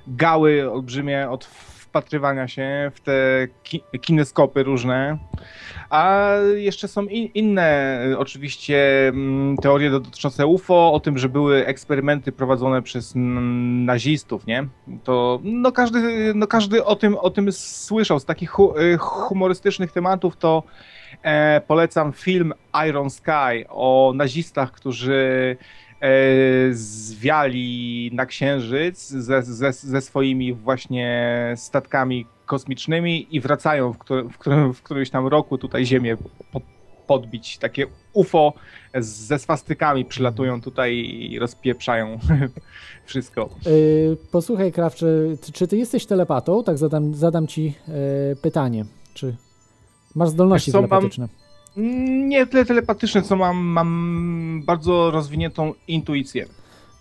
Gały 0.07 0.71
olbrzymie 0.71 1.29
od 1.29 1.49
wpatrywania 1.97 2.47
się 2.47 2.91
w 2.95 2.99
te 2.99 3.47
ki, 3.63 3.83
kineskopy 4.01 4.63
różne. 4.63 5.17
A 5.89 6.31
jeszcze 6.55 6.87
są 6.87 7.05
in, 7.05 7.29
inne 7.33 7.99
y, 8.11 8.17
oczywiście 8.17 9.07
mm, 9.07 9.57
teorie 9.57 9.89
dotyczące 9.89 10.47
UFO, 10.47 10.93
o 10.93 10.99
tym, 10.99 11.17
że 11.17 11.29
były 11.29 11.65
eksperymenty 11.65 12.31
prowadzone 12.31 12.81
przez 12.81 13.13
nazistów, 13.15 14.47
nie? 14.47 14.67
To 15.03 15.39
no 15.43 15.71
każdy, 15.71 16.33
no 16.35 16.47
każdy 16.47 16.85
o, 16.85 16.95
tym, 16.95 17.17
o 17.17 17.29
tym 17.29 17.51
słyszał. 17.51 18.19
Z 18.19 18.25
takich 18.25 18.49
hu, 18.49 18.79
y, 18.79 18.97
humorystycznych 18.97 19.91
tematów 19.91 20.37
to 20.37 20.63
e, 21.23 21.61
polecam 21.67 22.13
film 22.13 22.53
Iron 22.89 23.09
Sky 23.09 23.65
o 23.69 24.13
nazistach, 24.15 24.71
którzy 24.71 25.57
e, 26.01 26.09
zwiali 26.71 28.09
na 28.13 28.25
księżyc 28.25 29.07
ze, 29.09 29.43
ze, 29.43 29.73
ze 29.73 30.01
swoimi 30.01 30.53
właśnie 30.53 31.53
statkami 31.57 32.25
kosmicznymi 32.45 33.35
i 33.35 33.39
wracają 33.41 33.93
w, 33.93 33.97
którym, 33.97 34.29
w, 34.29 34.37
którym, 34.37 34.73
w 34.73 34.81
którymś 34.81 35.09
tam 35.09 35.27
roku 35.27 35.57
tutaj 35.57 35.85
Ziemię 35.85 36.17
po, 36.51 36.61
podbić. 37.07 37.57
Takie 37.57 37.87
UFO 38.13 38.53
ze 38.99 39.39
swastykami 39.39 40.05
przylatują 40.05 40.61
tutaj 40.61 40.95
i 40.95 41.39
rozpieprzają 41.39 42.19
wszystko. 43.05 43.49
Yy, 43.65 44.17
posłuchaj, 44.31 44.71
Krawczy, 44.71 45.37
czy 45.53 45.67
ty 45.67 45.77
jesteś 45.77 46.05
telepatą? 46.05 46.63
Tak 46.63 46.77
zadam, 46.77 47.15
zadam 47.15 47.47
ci 47.47 47.73
e, 47.87 48.35
pytanie. 48.35 48.85
Czy 49.13 49.35
masz 50.15 50.29
zdolności 50.29 50.71
Wiesz 50.71 50.73
co, 50.73 50.81
mam- 50.81 50.89
telepatyczne? 50.89 51.27
Nie 52.27 52.47
tyle 52.47 52.65
telepatyczne, 52.65 53.21
co 53.21 53.35
mam, 53.35 53.57
mam 53.57 54.63
bardzo 54.65 55.11
rozwiniętą 55.11 55.73
intuicję. 55.87 56.45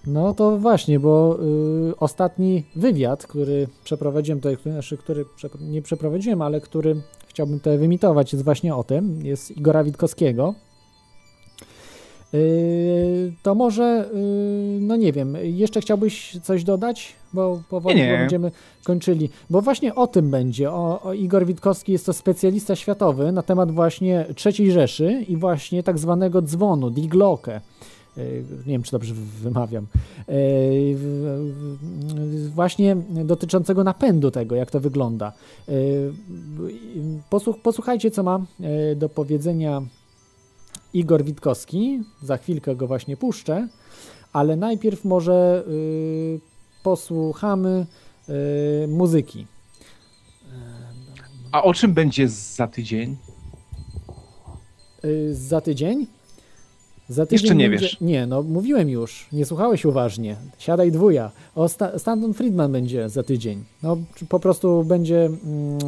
No 0.07 0.35
to 0.35 0.59
właśnie, 0.59 1.01
bo 1.01 1.39
y, 1.91 1.97
ostatni 1.97 2.65
wywiad, 2.77 3.27
który 3.27 3.69
przeprowadziłem 3.85 4.41
tutaj, 4.41 4.57
który, 4.57 4.73
znaczy, 4.73 4.97
który 4.97 5.25
przepro- 5.25 5.61
nie 5.69 5.83
przeprowadziłem, 5.83 6.43
ale 6.43 6.61
który 6.61 6.97
chciałbym 7.29 7.59
tutaj 7.59 7.79
wymitować, 7.79 8.33
jest 8.33 8.45
właśnie 8.45 8.75
o 8.75 8.85
tym, 8.85 9.27
jest 9.27 9.57
Igora 9.57 9.85
Witkowskiego. 9.85 10.55
Y, 12.37 13.33
to 13.43 13.55
może, 13.55 14.09
y, 14.15 14.81
no 14.81 14.97
nie 14.97 15.13
wiem, 15.13 15.37
jeszcze 15.43 15.81
chciałbyś 15.81 16.39
coś 16.43 16.65
dodać? 16.65 17.13
Bo 17.33 17.61
powoli 17.71 17.97
Nie, 17.97 18.07
nie. 18.07 18.19
będziemy 18.19 18.51
kończyli. 18.85 19.31
Bo 19.51 19.63
właśnie 19.63 19.95
o 19.95 20.07
tym 20.07 20.31
będzie. 20.31 20.71
O, 20.73 21.03
o 21.03 21.13
Igor 21.13 21.47
Witkowski 21.47 21.93
jest 21.93 22.07
to 22.07 22.13
specjalista 22.13 22.77
światowy 22.77 23.33
na 23.33 23.43
temat 23.43 23.71
właśnie 23.71 24.27
III 24.47 24.73
Rzeszy 24.73 25.25
i 25.29 25.37
właśnie 25.37 25.83
tak 25.83 25.99
zwanego 25.99 26.43
dzwonu, 26.43 26.91
Die 26.91 27.09
Glocke. 27.09 27.61
Y, 28.19 28.45
Nie 28.67 28.73
wiem, 28.73 28.83
czy 28.83 28.93
dobrze 28.93 29.15
wymawiam. 29.43 29.87
Właśnie 32.55 32.97
dotyczącego 33.25 33.85
napędu 33.85 34.31
tego, 34.31 34.55
jak 34.57 34.71
to 34.71 34.81
wygląda. 34.81 35.33
Posłuch, 37.31 37.59
posłuchajcie, 37.63 38.11
co 38.11 38.23
ma 38.23 38.41
do 38.97 39.09
powiedzenia 39.09 39.83
Igor 40.97 41.25
Witkowski. 41.25 42.01
Za 42.23 42.37
chwilkę 42.37 42.77
go 42.77 42.87
właśnie 42.87 43.17
puszczę, 43.17 43.69
ale 44.33 44.57
najpierw 44.57 45.05
może 45.05 45.65
y, 45.69 46.41
posłuchamy 46.83 47.87
y, 48.85 48.89
muzyki. 48.89 49.47
A 51.53 51.63
o 51.63 51.75
czym 51.75 51.95
będzie 51.95 52.29
za 52.29 52.67
tydzień? 52.67 53.17
Y, 55.05 55.35
za 55.35 55.61
tydzień? 55.61 56.07
Za 57.09 57.27
Jeszcze 57.31 57.55
nie 57.55 57.71
będzie- 57.71 57.83
wiesz. 57.83 58.01
Nie, 58.01 58.27
no 58.27 58.43
mówiłem 58.43 58.89
już, 58.89 59.27
nie 59.33 59.45
słuchałeś 59.47 59.85
uważnie. 59.85 60.37
Siadaj 60.59 60.93
dwuja. 60.93 61.31
O 61.55 61.69
Sta- 61.69 61.99
Stanton 61.99 62.35
Friedman 62.35 62.73
będzie 62.73 63.09
za 63.09 63.23
tydzień. 63.23 63.65
No 63.83 63.97
po 64.29 64.41
prostu 64.41 64.85
będzie 64.85 65.25
mm, 65.25 65.39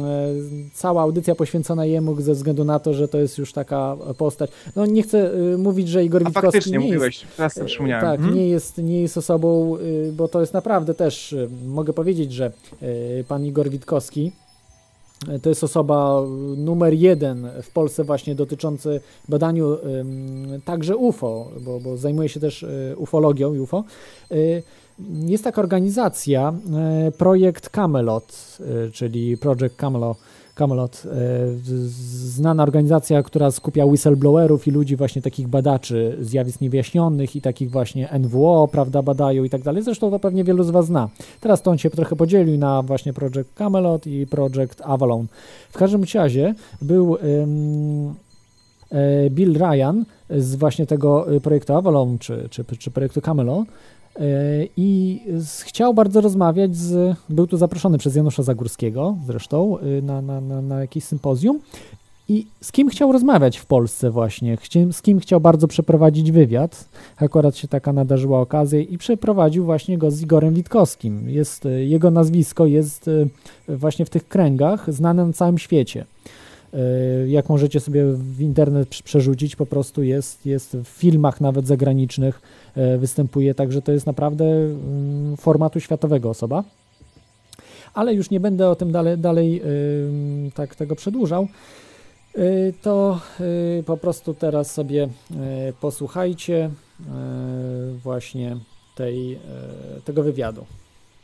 e, 0.05 0.69
cała 0.73 1.01
audycja 1.01 1.35
poświęcona 1.35 1.85
jemu 1.85 2.21
ze 2.21 2.33
względu 2.33 2.63
na 2.65 2.79
to, 2.79 2.93
że 2.93 3.07
to 3.07 3.17
jest 3.17 3.37
już 3.37 3.53
taka 3.53 3.97
postać. 4.17 4.51
No 4.75 4.85
nie 4.85 5.03
chcę 5.03 5.33
y, 5.53 5.57
mówić, 5.57 5.87
że 5.89 6.03
Igor 6.05 6.21
A 6.21 6.25
Witkowski 6.25 6.45
faktycznie 6.47 6.71
nie 6.71 6.85
mówiłeś, 6.85 7.21
jest... 7.21 7.37
teraz 7.37 7.59
przypomniałem. 7.65 8.05
Tak, 8.05 8.19
Mhm. 8.19 8.35
nie 8.37 8.47
jest, 8.49 8.77
nie 8.77 9.01
jest 9.01 9.17
osobą, 9.17 9.77
y, 9.77 10.11
bo 10.15 10.27
to 10.27 10.41
jest 10.41 10.53
naprawdę 10.53 10.93
też, 10.93 11.33
y, 11.33 11.49
mogę 11.67 11.93
powiedzieć, 11.93 12.33
że 12.33 12.51
y, 12.83 13.25
pan 13.27 13.45
Igor 13.45 13.69
Witkowski 13.69 14.31
to 15.41 15.49
jest 15.49 15.63
osoba 15.63 16.21
numer 16.57 16.93
jeden 16.93 17.47
w 17.63 17.71
Polsce 17.71 18.03
właśnie 18.03 18.35
dotyczący 18.35 19.01
badaniu 19.29 19.77
także 20.65 20.97
UFO, 20.97 21.47
bo, 21.61 21.79
bo 21.79 21.97
zajmuje 21.97 22.29
się 22.29 22.39
też 22.39 22.63
y, 22.63 22.95
ufologią 22.97 23.53
i 23.53 23.59
UFO. 23.59 23.83
Y, 24.31 24.63
Jest 25.25 25.43
taka 25.43 25.61
organizacja, 25.61 26.53
y, 27.07 27.11
projekt 27.11 27.69
Camelot, 27.69 28.57
czyli 28.93 29.37
Project 29.37 29.75
Camelot, 29.75 30.17
Camelot, 30.55 31.03
z- 31.63 31.69
znana 32.35 32.63
organizacja, 32.63 33.23
która 33.23 33.51
skupia 33.51 33.85
whistleblowerów 33.85 34.67
i 34.67 34.71
ludzi 34.71 34.95
właśnie 34.95 35.21
takich 35.21 35.47
badaczy 35.47 36.17
zjawisk 36.21 36.61
niewyjaśnionych 36.61 37.35
i 37.35 37.41
takich 37.41 37.71
właśnie 37.71 38.09
NWO, 38.19 38.67
prawda, 38.71 39.01
badają 39.01 39.43
i 39.43 39.49
tak 39.49 39.61
dalej. 39.61 39.83
Zresztą 39.83 40.11
to 40.11 40.19
pewnie 40.19 40.43
wielu 40.43 40.63
z 40.63 40.69
Was 40.69 40.85
zna. 40.85 41.09
Teraz 41.39 41.61
to 41.61 41.71
on 41.71 41.77
się 41.77 41.89
trochę 41.89 42.15
podzielił 42.15 42.57
na 42.57 42.81
właśnie 42.81 43.13
Project 43.13 43.53
Camelot 43.55 44.07
i 44.07 44.27
Project 44.27 44.81
Avalon. 44.85 45.27
W 45.69 45.77
każdym 45.77 46.03
razie 46.13 46.55
był 46.81 47.17
ym, 47.23 48.13
e, 48.91 49.29
Bill 49.29 49.53
Ryan 49.53 50.05
z 50.29 50.55
właśnie 50.55 50.85
tego 50.85 51.33
y, 51.33 51.41
projektu 51.41 51.73
Avalon 51.73 52.19
czy, 52.19 52.47
czy, 52.49 52.65
czy 52.65 52.91
projektu 52.91 53.21
Camelot 53.21 53.67
e, 53.67 53.71
i 54.77 55.21
z, 55.37 55.61
chciał 55.61 55.93
bardzo 55.93 56.21
rozmawiać 56.21 56.75
z, 56.75 57.17
był 57.29 57.47
tu 57.47 57.57
zaproszony 57.57 57.97
przez 57.97 58.15
Janusza 58.15 58.43
Zagórskiego 58.43 59.17
zresztą 59.27 59.77
y, 59.79 60.01
na, 60.01 60.21
na, 60.21 60.41
na, 60.41 60.61
na 60.61 60.81
jakieś 60.81 61.03
sympozjum 61.03 61.59
i 62.29 62.47
z 62.61 62.71
kim 62.71 62.89
chciał 62.89 63.11
rozmawiać 63.11 63.57
w 63.57 63.65
Polsce 63.65 64.11
właśnie, 64.11 64.57
z 64.91 65.01
kim 65.01 65.19
chciał 65.19 65.41
bardzo 65.41 65.67
przeprowadzić 65.67 66.31
wywiad, 66.31 66.85
akurat 67.17 67.57
się 67.57 67.67
taka 67.67 67.93
nadarzyła 67.93 68.41
okazja 68.41 68.79
i 68.79 68.97
przeprowadził 68.97 69.65
właśnie 69.65 69.97
go 69.97 70.11
z 70.11 70.21
Igorem 70.21 70.53
Witkowskim. 70.53 71.29
Jest, 71.29 71.65
y, 71.65 71.85
jego 71.85 72.11
nazwisko 72.11 72.65
jest 72.65 73.09
właśnie 73.67 74.05
w 74.05 74.09
tych 74.09 74.27
kręgach 74.27 74.93
znane 74.93 75.25
na 75.25 75.33
całym 75.33 75.57
świecie. 75.57 76.05
Jak 77.27 77.49
możecie 77.49 77.79
sobie 77.79 78.05
w 78.13 78.41
internet 78.41 78.89
prz- 78.89 79.03
przerzucić, 79.03 79.55
po 79.55 79.65
prostu 79.65 80.03
jest, 80.03 80.45
jest 80.45 80.77
w 80.77 80.87
filmach 80.87 81.41
nawet 81.41 81.67
zagranicznych 81.67 82.41
występuje, 82.97 83.55
także 83.55 83.81
to 83.81 83.91
jest 83.91 84.05
naprawdę 84.05 84.45
mm, 84.45 85.37
formatu 85.37 85.79
światowego 85.79 86.29
osoba. 86.29 86.63
Ale 87.93 88.13
już 88.13 88.29
nie 88.29 88.39
będę 88.39 88.69
o 88.69 88.75
tym 88.75 88.91
dalej, 88.91 89.17
dalej 89.17 89.61
tak 90.55 90.75
tego 90.75 90.95
przedłużał. 90.95 91.47
Y, 92.37 92.73
To 92.81 93.19
y, 93.79 93.83
po 93.85 93.97
prostu 93.97 94.33
teraz 94.33 94.71
sobie 94.71 95.09
posłuchajcie 95.81 96.69
właśnie 98.03 98.57
tej, 98.95 99.39
tego 100.05 100.23
wywiadu. 100.23 100.65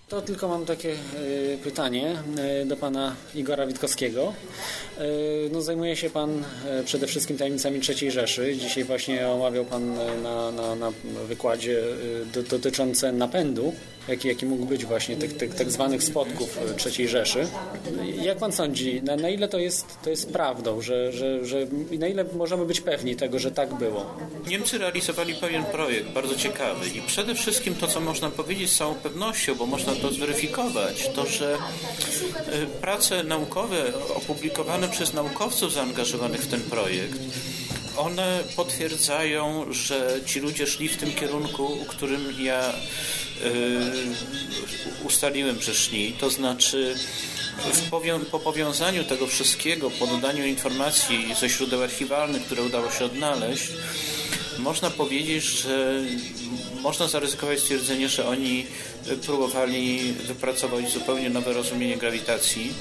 To 0.10 0.22
tylko 0.22 0.48
mam 0.48 0.66
takie 0.66 0.90
y, 0.92 1.58
pytanie 1.64 2.16
y, 2.62 2.66
do 2.66 2.78
pana 2.78 3.16
Igora 3.36 3.68
Witkowskiego. 3.68 4.34
Y, 5.00 5.50
no, 5.52 5.62
zajmuje 5.62 5.96
się 5.96 6.10
pan 6.10 6.44
przede 6.86 7.08
wszystkim 7.08 7.38
tajemnicami 7.38 7.80
III 7.90 8.12
Rzeszy. 8.12 8.58
Dzisiaj 8.58 8.84
właśnie 8.84 9.28
omawiał 9.28 9.66
pan 9.66 9.96
na, 10.24 10.52
na, 10.52 10.76
na 10.76 10.92
wykładzie 11.28 11.84
do, 12.34 12.44
dotyczące 12.44 13.12
napędu. 13.12 13.74
Jaki, 14.08 14.28
jaki 14.28 14.46
mógł 14.46 14.66
być 14.66 14.86
właśnie 14.86 15.16
tych, 15.16 15.38
tych 15.38 15.56
tak 15.56 15.72
zwanych 15.72 16.04
spotków 16.04 16.60
III 16.86 17.08
Rzeszy. 17.08 17.48
Jak 18.22 18.38
pan 18.38 18.52
sądzi, 18.52 19.02
na, 19.04 19.16
na 19.16 19.30
ile 19.30 19.48
to 19.48 19.60
jest, 19.60 19.86
to 20.04 20.10
jest 20.10 20.34
prawdą, 20.34 20.82
że, 20.82 21.12
że, 21.12 21.46
że 21.46 21.68
na 22.00 22.08
ile 22.08 22.26
możemy 22.34 22.66
być 22.66 22.82
pewni 22.82 23.16
tego, 23.16 23.40
że 23.40 23.52
tak 23.52 23.74
było? 23.74 24.06
Niemcy 24.48 24.78
realizowali 24.78 25.34
pewien 25.34 25.64
projekt 25.64 26.10
bardzo 26.10 26.36
ciekawy 26.36 26.88
i 26.90 27.02
przede 27.02 27.36
wszystkim 27.36 27.76
to, 27.76 27.88
co 27.88 28.02
można 28.02 28.30
powiedzieć 28.30 28.72
z 28.72 28.78
całą 28.78 28.96
pewnością, 28.96 29.56
bo 29.56 29.66
można 29.66 29.96
to 29.96 30.12
zweryfikować, 30.12 31.10
to, 31.10 31.26
że 31.26 31.54
e, 31.54 32.66
prace 32.82 33.24
naukowe 33.24 33.94
opublikowane 34.16 34.88
przez 34.88 35.14
naukowców 35.14 35.74
zaangażowanych 35.74 36.42
w 36.42 36.48
ten 36.48 36.62
projekt 36.62 37.20
one 37.98 38.44
potwierdzają, 38.56 39.66
że 39.74 40.20
ci 40.26 40.40
ludzie 40.40 40.68
szli 40.68 40.90
w 40.90 40.98
tym 40.98 41.14
kierunku, 41.14 41.86
którym 41.88 42.34
ja 42.40 42.74
yy, 43.44 43.52
ustaliłem, 45.06 45.62
że 45.62 45.76
szli. 45.76 46.14
To 46.14 46.30
znaczy 46.30 46.96
po 48.32 48.40
powiązaniu 48.40 49.04
tego 49.04 49.28
wszystkiego, 49.28 49.90
po 49.92 50.08
dodaniu 50.08 50.46
informacji 50.46 51.36
ze 51.40 51.50
źródeł 51.50 51.84
archiwalnych, 51.84 52.46
które 52.46 52.64
udało 52.64 52.92
się 52.92 53.06
odnaleźć, 53.06 53.70
można 54.60 54.90
powiedzieć, 54.90 55.44
że 55.44 56.02
można 56.82 57.08
zaryzykować 57.08 57.60
stwierdzenie, 57.60 58.10
że 58.10 58.28
oni 58.28 58.66
próbowali 59.26 60.14
wypracować 60.14 60.92
zupełnie 60.92 61.30
nowe 61.30 61.54
rozumienie 61.54 61.98
grawitacji 61.98 62.74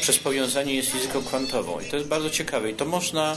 przez 0.00 0.18
powiązanie 0.18 0.82
z 0.82 0.86
fizyką 0.86 1.22
kwantową. 1.22 1.80
I 1.80 1.90
to 1.90 1.96
jest 1.96 2.08
bardzo 2.08 2.30
ciekawe. 2.30 2.70
I 2.70 2.74
to 2.74 2.84
można, 2.84 3.36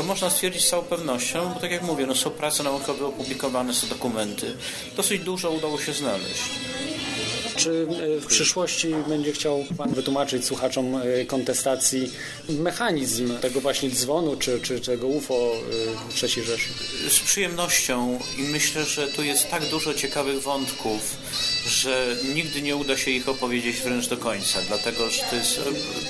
to 0.00 0.06
można 0.06 0.30
stwierdzić 0.30 0.64
z 0.64 0.68
całą 0.68 0.82
pewnością, 0.82 1.54
bo 1.54 1.60
tak 1.60 1.70
jak 1.70 1.82
mówię, 1.82 2.06
no 2.06 2.14
są 2.14 2.30
prace 2.30 2.62
naukowe 2.62 3.06
opublikowane, 3.06 3.74
są 3.74 3.86
dokumenty. 3.86 4.56
Dosyć 4.96 5.22
dużo 5.22 5.50
udało 5.50 5.80
się 5.80 5.92
znaleźć. 5.92 6.42
Czy 7.56 7.86
e, 8.16 8.20
w 8.20 8.26
przyszłości 8.26 8.94
będzie 9.08 9.32
chciał 9.32 9.64
Pan 9.78 9.94
wytłumaczyć 9.94 10.44
słuchaczom 10.44 10.96
e, 10.96 11.24
kontestacji 11.24 12.12
mechanizm 12.48 13.38
tego 13.38 13.60
właśnie 13.60 13.90
dzwonu, 13.90 14.36
czy, 14.36 14.60
czy 14.60 14.80
tego 14.80 15.06
UFO 15.06 15.34
e, 15.34 16.26
III 16.26 16.44
Rzeszy? 16.44 16.68
Z 17.10 17.20
przyjemnością 17.20 18.18
i 18.38 18.42
myślę, 18.42 18.84
że 18.84 19.08
tu 19.08 19.22
jest 19.22 19.50
tak 19.50 19.66
dużo 19.66 19.94
ciekawych 19.94 20.42
wątków, 20.42 21.16
że 21.70 22.16
nigdy 22.34 22.62
nie 22.62 22.76
uda 22.76 22.96
się 22.96 23.10
ich 23.10 23.28
opowiedzieć 23.28 23.76
wręcz 23.76 24.08
do 24.08 24.16
końca, 24.16 24.58
dlatego 24.68 25.10
że 25.10 25.22
to 25.30 25.36
jest 25.36 25.60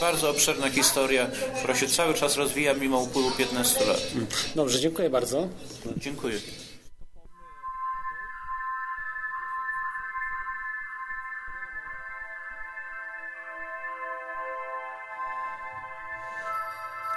bardzo 0.00 0.30
obszerna 0.30 0.70
historia, 0.70 1.26
która 1.58 1.74
się 1.74 1.88
cały 1.88 2.14
czas 2.14 2.36
rozwija 2.36 2.74
mimo 2.74 2.98
upływu 2.98 3.30
15 3.30 3.84
lat. 3.84 4.00
Dobrze, 4.54 4.80
dziękuję 4.80 5.10
bardzo. 5.10 5.48
Dziękuję. 5.96 6.38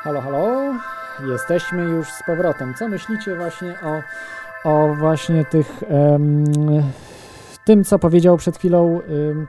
Halo, 0.03 0.21
halo. 0.21 0.73
Jesteśmy 1.31 1.83
już 1.83 2.07
z 2.07 2.23
powrotem. 2.23 2.73
Co 2.79 2.87
myślicie 2.87 3.35
właśnie 3.35 3.75
o, 3.81 4.01
o 4.69 4.95
właśnie 4.95 5.45
tych 5.45 5.83
um, 5.89 6.83
tym, 7.65 7.83
co 7.83 7.99
powiedział 7.99 8.37
przed 8.37 8.57
chwilą 8.57 8.85
um, 8.85 9.47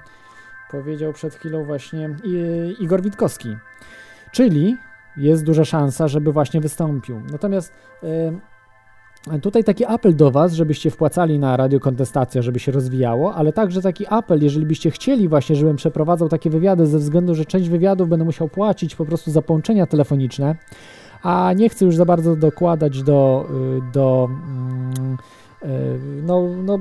powiedział 0.70 1.12
przed 1.12 1.34
chwilą 1.34 1.64
właśnie 1.64 2.16
Igor 2.80 3.02
Witkowski. 3.02 3.56
Czyli 4.32 4.76
jest 5.16 5.44
duża 5.44 5.64
szansa, 5.64 6.08
żeby 6.08 6.32
właśnie 6.32 6.60
wystąpił. 6.60 7.22
Natomiast 7.32 7.72
um, 8.02 8.40
Tutaj 9.42 9.64
taki 9.64 9.84
apel 9.84 10.16
do 10.16 10.30
Was, 10.30 10.52
żebyście 10.52 10.90
wpłacali 10.90 11.38
na 11.38 11.56
radiokontestacja, 11.56 12.42
żeby 12.42 12.58
się 12.58 12.72
rozwijało, 12.72 13.34
ale 13.34 13.52
także 13.52 13.82
taki 13.82 14.06
apel, 14.06 14.42
jeżeli 14.42 14.66
byście 14.66 14.90
chcieli 14.90 15.28
właśnie, 15.28 15.56
żebym 15.56 15.76
przeprowadzał 15.76 16.28
takie 16.28 16.50
wywiady, 16.50 16.86
ze 16.86 16.98
względu, 16.98 17.34
że 17.34 17.44
część 17.44 17.68
wywiadów 17.68 18.08
będę 18.08 18.24
musiał 18.24 18.48
płacić 18.48 18.96
po 18.96 19.04
prostu 19.04 19.30
za 19.30 19.42
połączenia 19.42 19.86
telefoniczne, 19.86 20.56
a 21.22 21.52
nie 21.52 21.68
chcę 21.68 21.84
już 21.84 21.96
za 21.96 22.04
bardzo 22.04 22.36
dokładać 22.36 23.02
do, 23.02 23.46
y, 23.78 23.92
do 23.92 24.28
mm, 24.30 24.92
y, 24.92 25.16
no, 26.22 26.42
no, 26.64 26.78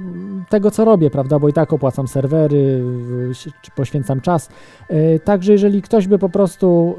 tego, 0.50 0.72
co 0.72 0.86
robię, 0.86 1.10
prawda, 1.10 1.40
bo 1.40 1.50
i 1.50 1.54
tak 1.54 1.74
opłacam 1.74 2.08
serwery, 2.08 2.84
poświęcam 3.76 4.22
czas. 4.22 4.50
Y, 4.92 5.20
także 5.24 5.52
jeżeli 5.52 5.82
ktoś 5.82 6.08
by 6.08 6.20
po 6.20 6.30
prostu 6.30 6.96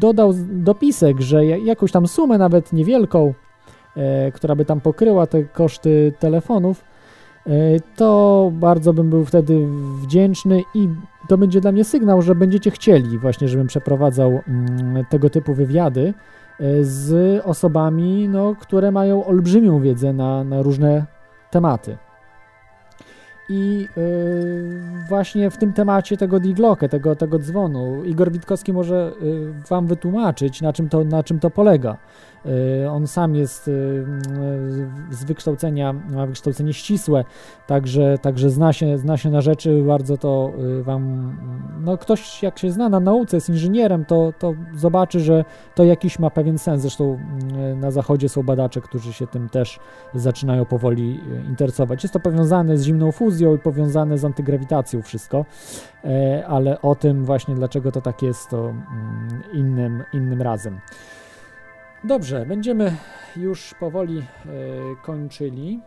dodał 0.00 0.32
dopisek, 0.50 1.20
że 1.20 1.46
jakąś 1.46 1.92
tam 1.92 2.06
sumę, 2.06 2.38
nawet 2.38 2.72
niewielką, 2.72 3.34
E, 3.96 4.32
która 4.32 4.54
by 4.54 4.64
tam 4.64 4.80
pokryła 4.80 5.26
te 5.26 5.44
koszty 5.44 6.12
telefonów, 6.18 6.84
e, 7.46 7.50
to 7.96 8.50
bardzo 8.54 8.92
bym 8.92 9.10
był 9.10 9.24
wtedy 9.24 9.66
wdzięczny 10.02 10.62
i 10.74 10.88
to 11.28 11.38
będzie 11.38 11.60
dla 11.60 11.72
mnie 11.72 11.84
sygnał, 11.84 12.22
że 12.22 12.34
będziecie 12.34 12.70
chcieli 12.70 13.18
właśnie, 13.18 13.48
żebym 13.48 13.66
przeprowadzał 13.66 14.40
mm, 14.48 15.04
tego 15.10 15.30
typu 15.30 15.54
wywiady 15.54 16.06
e, 16.08 16.14
z 16.82 17.42
osobami, 17.44 18.28
no, 18.28 18.54
które 18.60 18.90
mają 18.90 19.24
olbrzymią 19.24 19.80
wiedzę 19.80 20.12
na, 20.12 20.44
na 20.44 20.62
różne 20.62 21.06
tematy. 21.50 21.96
I 23.48 23.88
yy, 23.96 25.06
właśnie 25.08 25.50
w 25.50 25.56
tym 25.56 25.72
temacie 25.72 26.16
tego 26.16 26.40
diglokę, 26.40 26.88
tego, 26.88 27.16
tego 27.16 27.38
dzwonu, 27.38 28.04
Igor 28.04 28.32
Witkowski 28.32 28.72
może 28.72 29.12
yy, 29.22 29.52
Wam 29.68 29.86
wytłumaczyć, 29.86 30.60
na 30.60 30.72
czym 30.72 30.88
to, 30.88 31.04
na 31.04 31.22
czym 31.22 31.40
to 31.40 31.50
polega. 31.50 31.96
Y, 32.46 32.90
on 32.90 33.06
sam 33.06 33.34
jest 33.34 33.68
y, 33.68 34.04
z 35.10 35.24
wykształcenia, 35.24 35.92
ma 35.92 36.26
wykształcenie 36.26 36.72
ścisłe, 36.72 37.24
także, 37.66 38.18
także 38.22 38.50
zna, 38.50 38.72
się, 38.72 38.98
zna 38.98 39.16
się 39.16 39.30
na 39.30 39.40
rzeczy, 39.40 39.82
bardzo 39.86 40.16
to 40.18 40.52
Wam, 40.82 41.36
no 41.80 41.98
ktoś 41.98 42.42
jak 42.42 42.58
się 42.58 42.70
zna 42.70 42.88
na 42.88 43.00
nauce, 43.00 43.36
jest 43.36 43.48
inżynierem, 43.48 44.04
to, 44.04 44.32
to 44.38 44.54
zobaczy, 44.74 45.20
że 45.20 45.44
to 45.74 45.84
jakiś 45.84 46.18
ma 46.18 46.30
pewien 46.30 46.58
sens. 46.58 46.82
Zresztą 46.82 47.18
na 47.76 47.90
zachodzie 47.90 48.28
są 48.28 48.42
badacze, 48.42 48.80
którzy 48.80 49.12
się 49.12 49.26
tym 49.26 49.48
też 49.48 49.80
zaczynają 50.14 50.64
powoli 50.64 51.20
interesować. 51.48 52.02
Jest 52.02 52.12
to 52.12 52.20
powiązane 52.20 52.78
z 52.78 52.84
zimną 52.84 53.12
fuzją 53.12 53.54
i 53.54 53.58
powiązane 53.58 54.18
z 54.18 54.24
antygrawitacją 54.24 55.02
wszystko, 55.02 55.44
e, 56.04 56.44
ale 56.46 56.80
o 56.80 56.94
tym 56.94 57.24
właśnie, 57.24 57.54
dlaczego 57.54 57.92
to 57.92 58.00
tak 58.00 58.22
jest, 58.22 58.50
to 58.50 58.68
mm, 58.68 59.42
innym, 59.52 60.02
innym 60.12 60.42
razem. 60.42 60.80
Dobrze, 62.04 62.46
będziemy 62.46 62.96
już 63.36 63.74
powoli 63.80 64.18
e, 64.18 64.24
kończyli. 65.02 65.80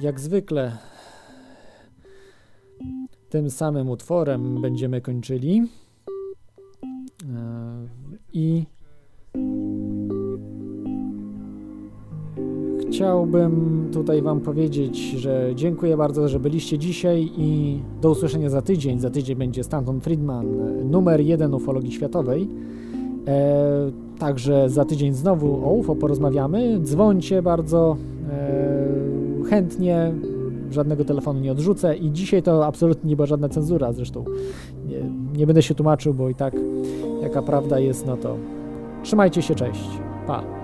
Jak 0.00 0.20
zwykle 0.20 0.78
tym 3.28 3.50
samym 3.50 3.90
utworem 3.90 4.62
będziemy 4.62 5.00
kończyli. 5.00 5.62
E, 7.22 7.86
I 8.32 8.64
chciałbym 12.80 13.88
tutaj 13.92 14.22
Wam 14.22 14.40
powiedzieć, 14.40 14.98
że 14.98 15.52
dziękuję 15.54 15.96
bardzo, 15.96 16.28
że 16.28 16.40
byliście 16.40 16.78
dzisiaj 16.78 17.30
i 17.36 17.80
do 18.00 18.10
usłyszenia 18.10 18.50
za 18.50 18.62
tydzień. 18.62 19.00
Za 19.00 19.10
tydzień 19.10 19.36
będzie 19.36 19.64
Stanton 19.64 20.00
Friedman, 20.00 20.46
numer 20.90 21.20
jeden 21.20 21.54
ufologii 21.54 21.92
światowej. 21.92 22.48
E, 23.26 23.90
także 24.18 24.70
za 24.70 24.84
tydzień 24.84 25.12
znowu 25.12 25.68
o 25.68 25.72
UFO 25.72 25.96
porozmawiamy. 25.96 26.80
Dzwońcie 26.80 27.42
bardzo 27.42 27.96
e, 28.30 29.44
chętnie, 29.50 30.12
żadnego 30.70 31.04
telefonu 31.04 31.40
nie 31.40 31.52
odrzucę 31.52 31.96
i 31.96 32.12
dzisiaj 32.12 32.42
to 32.42 32.66
absolutnie 32.66 33.10
nie 33.10 33.16
była 33.16 33.26
żadna 33.26 33.48
cenzura 33.48 33.92
zresztą. 33.92 34.24
Nie, 34.88 34.98
nie 35.38 35.46
będę 35.46 35.62
się 35.62 35.74
tłumaczył, 35.74 36.14
bo 36.14 36.28
i 36.28 36.34
tak 36.34 36.54
jaka 37.22 37.42
prawda 37.42 37.78
jest, 37.78 38.06
no 38.06 38.16
to 38.16 38.36
trzymajcie 39.02 39.42
się, 39.42 39.54
cześć. 39.54 39.88
Pa. 40.26 40.59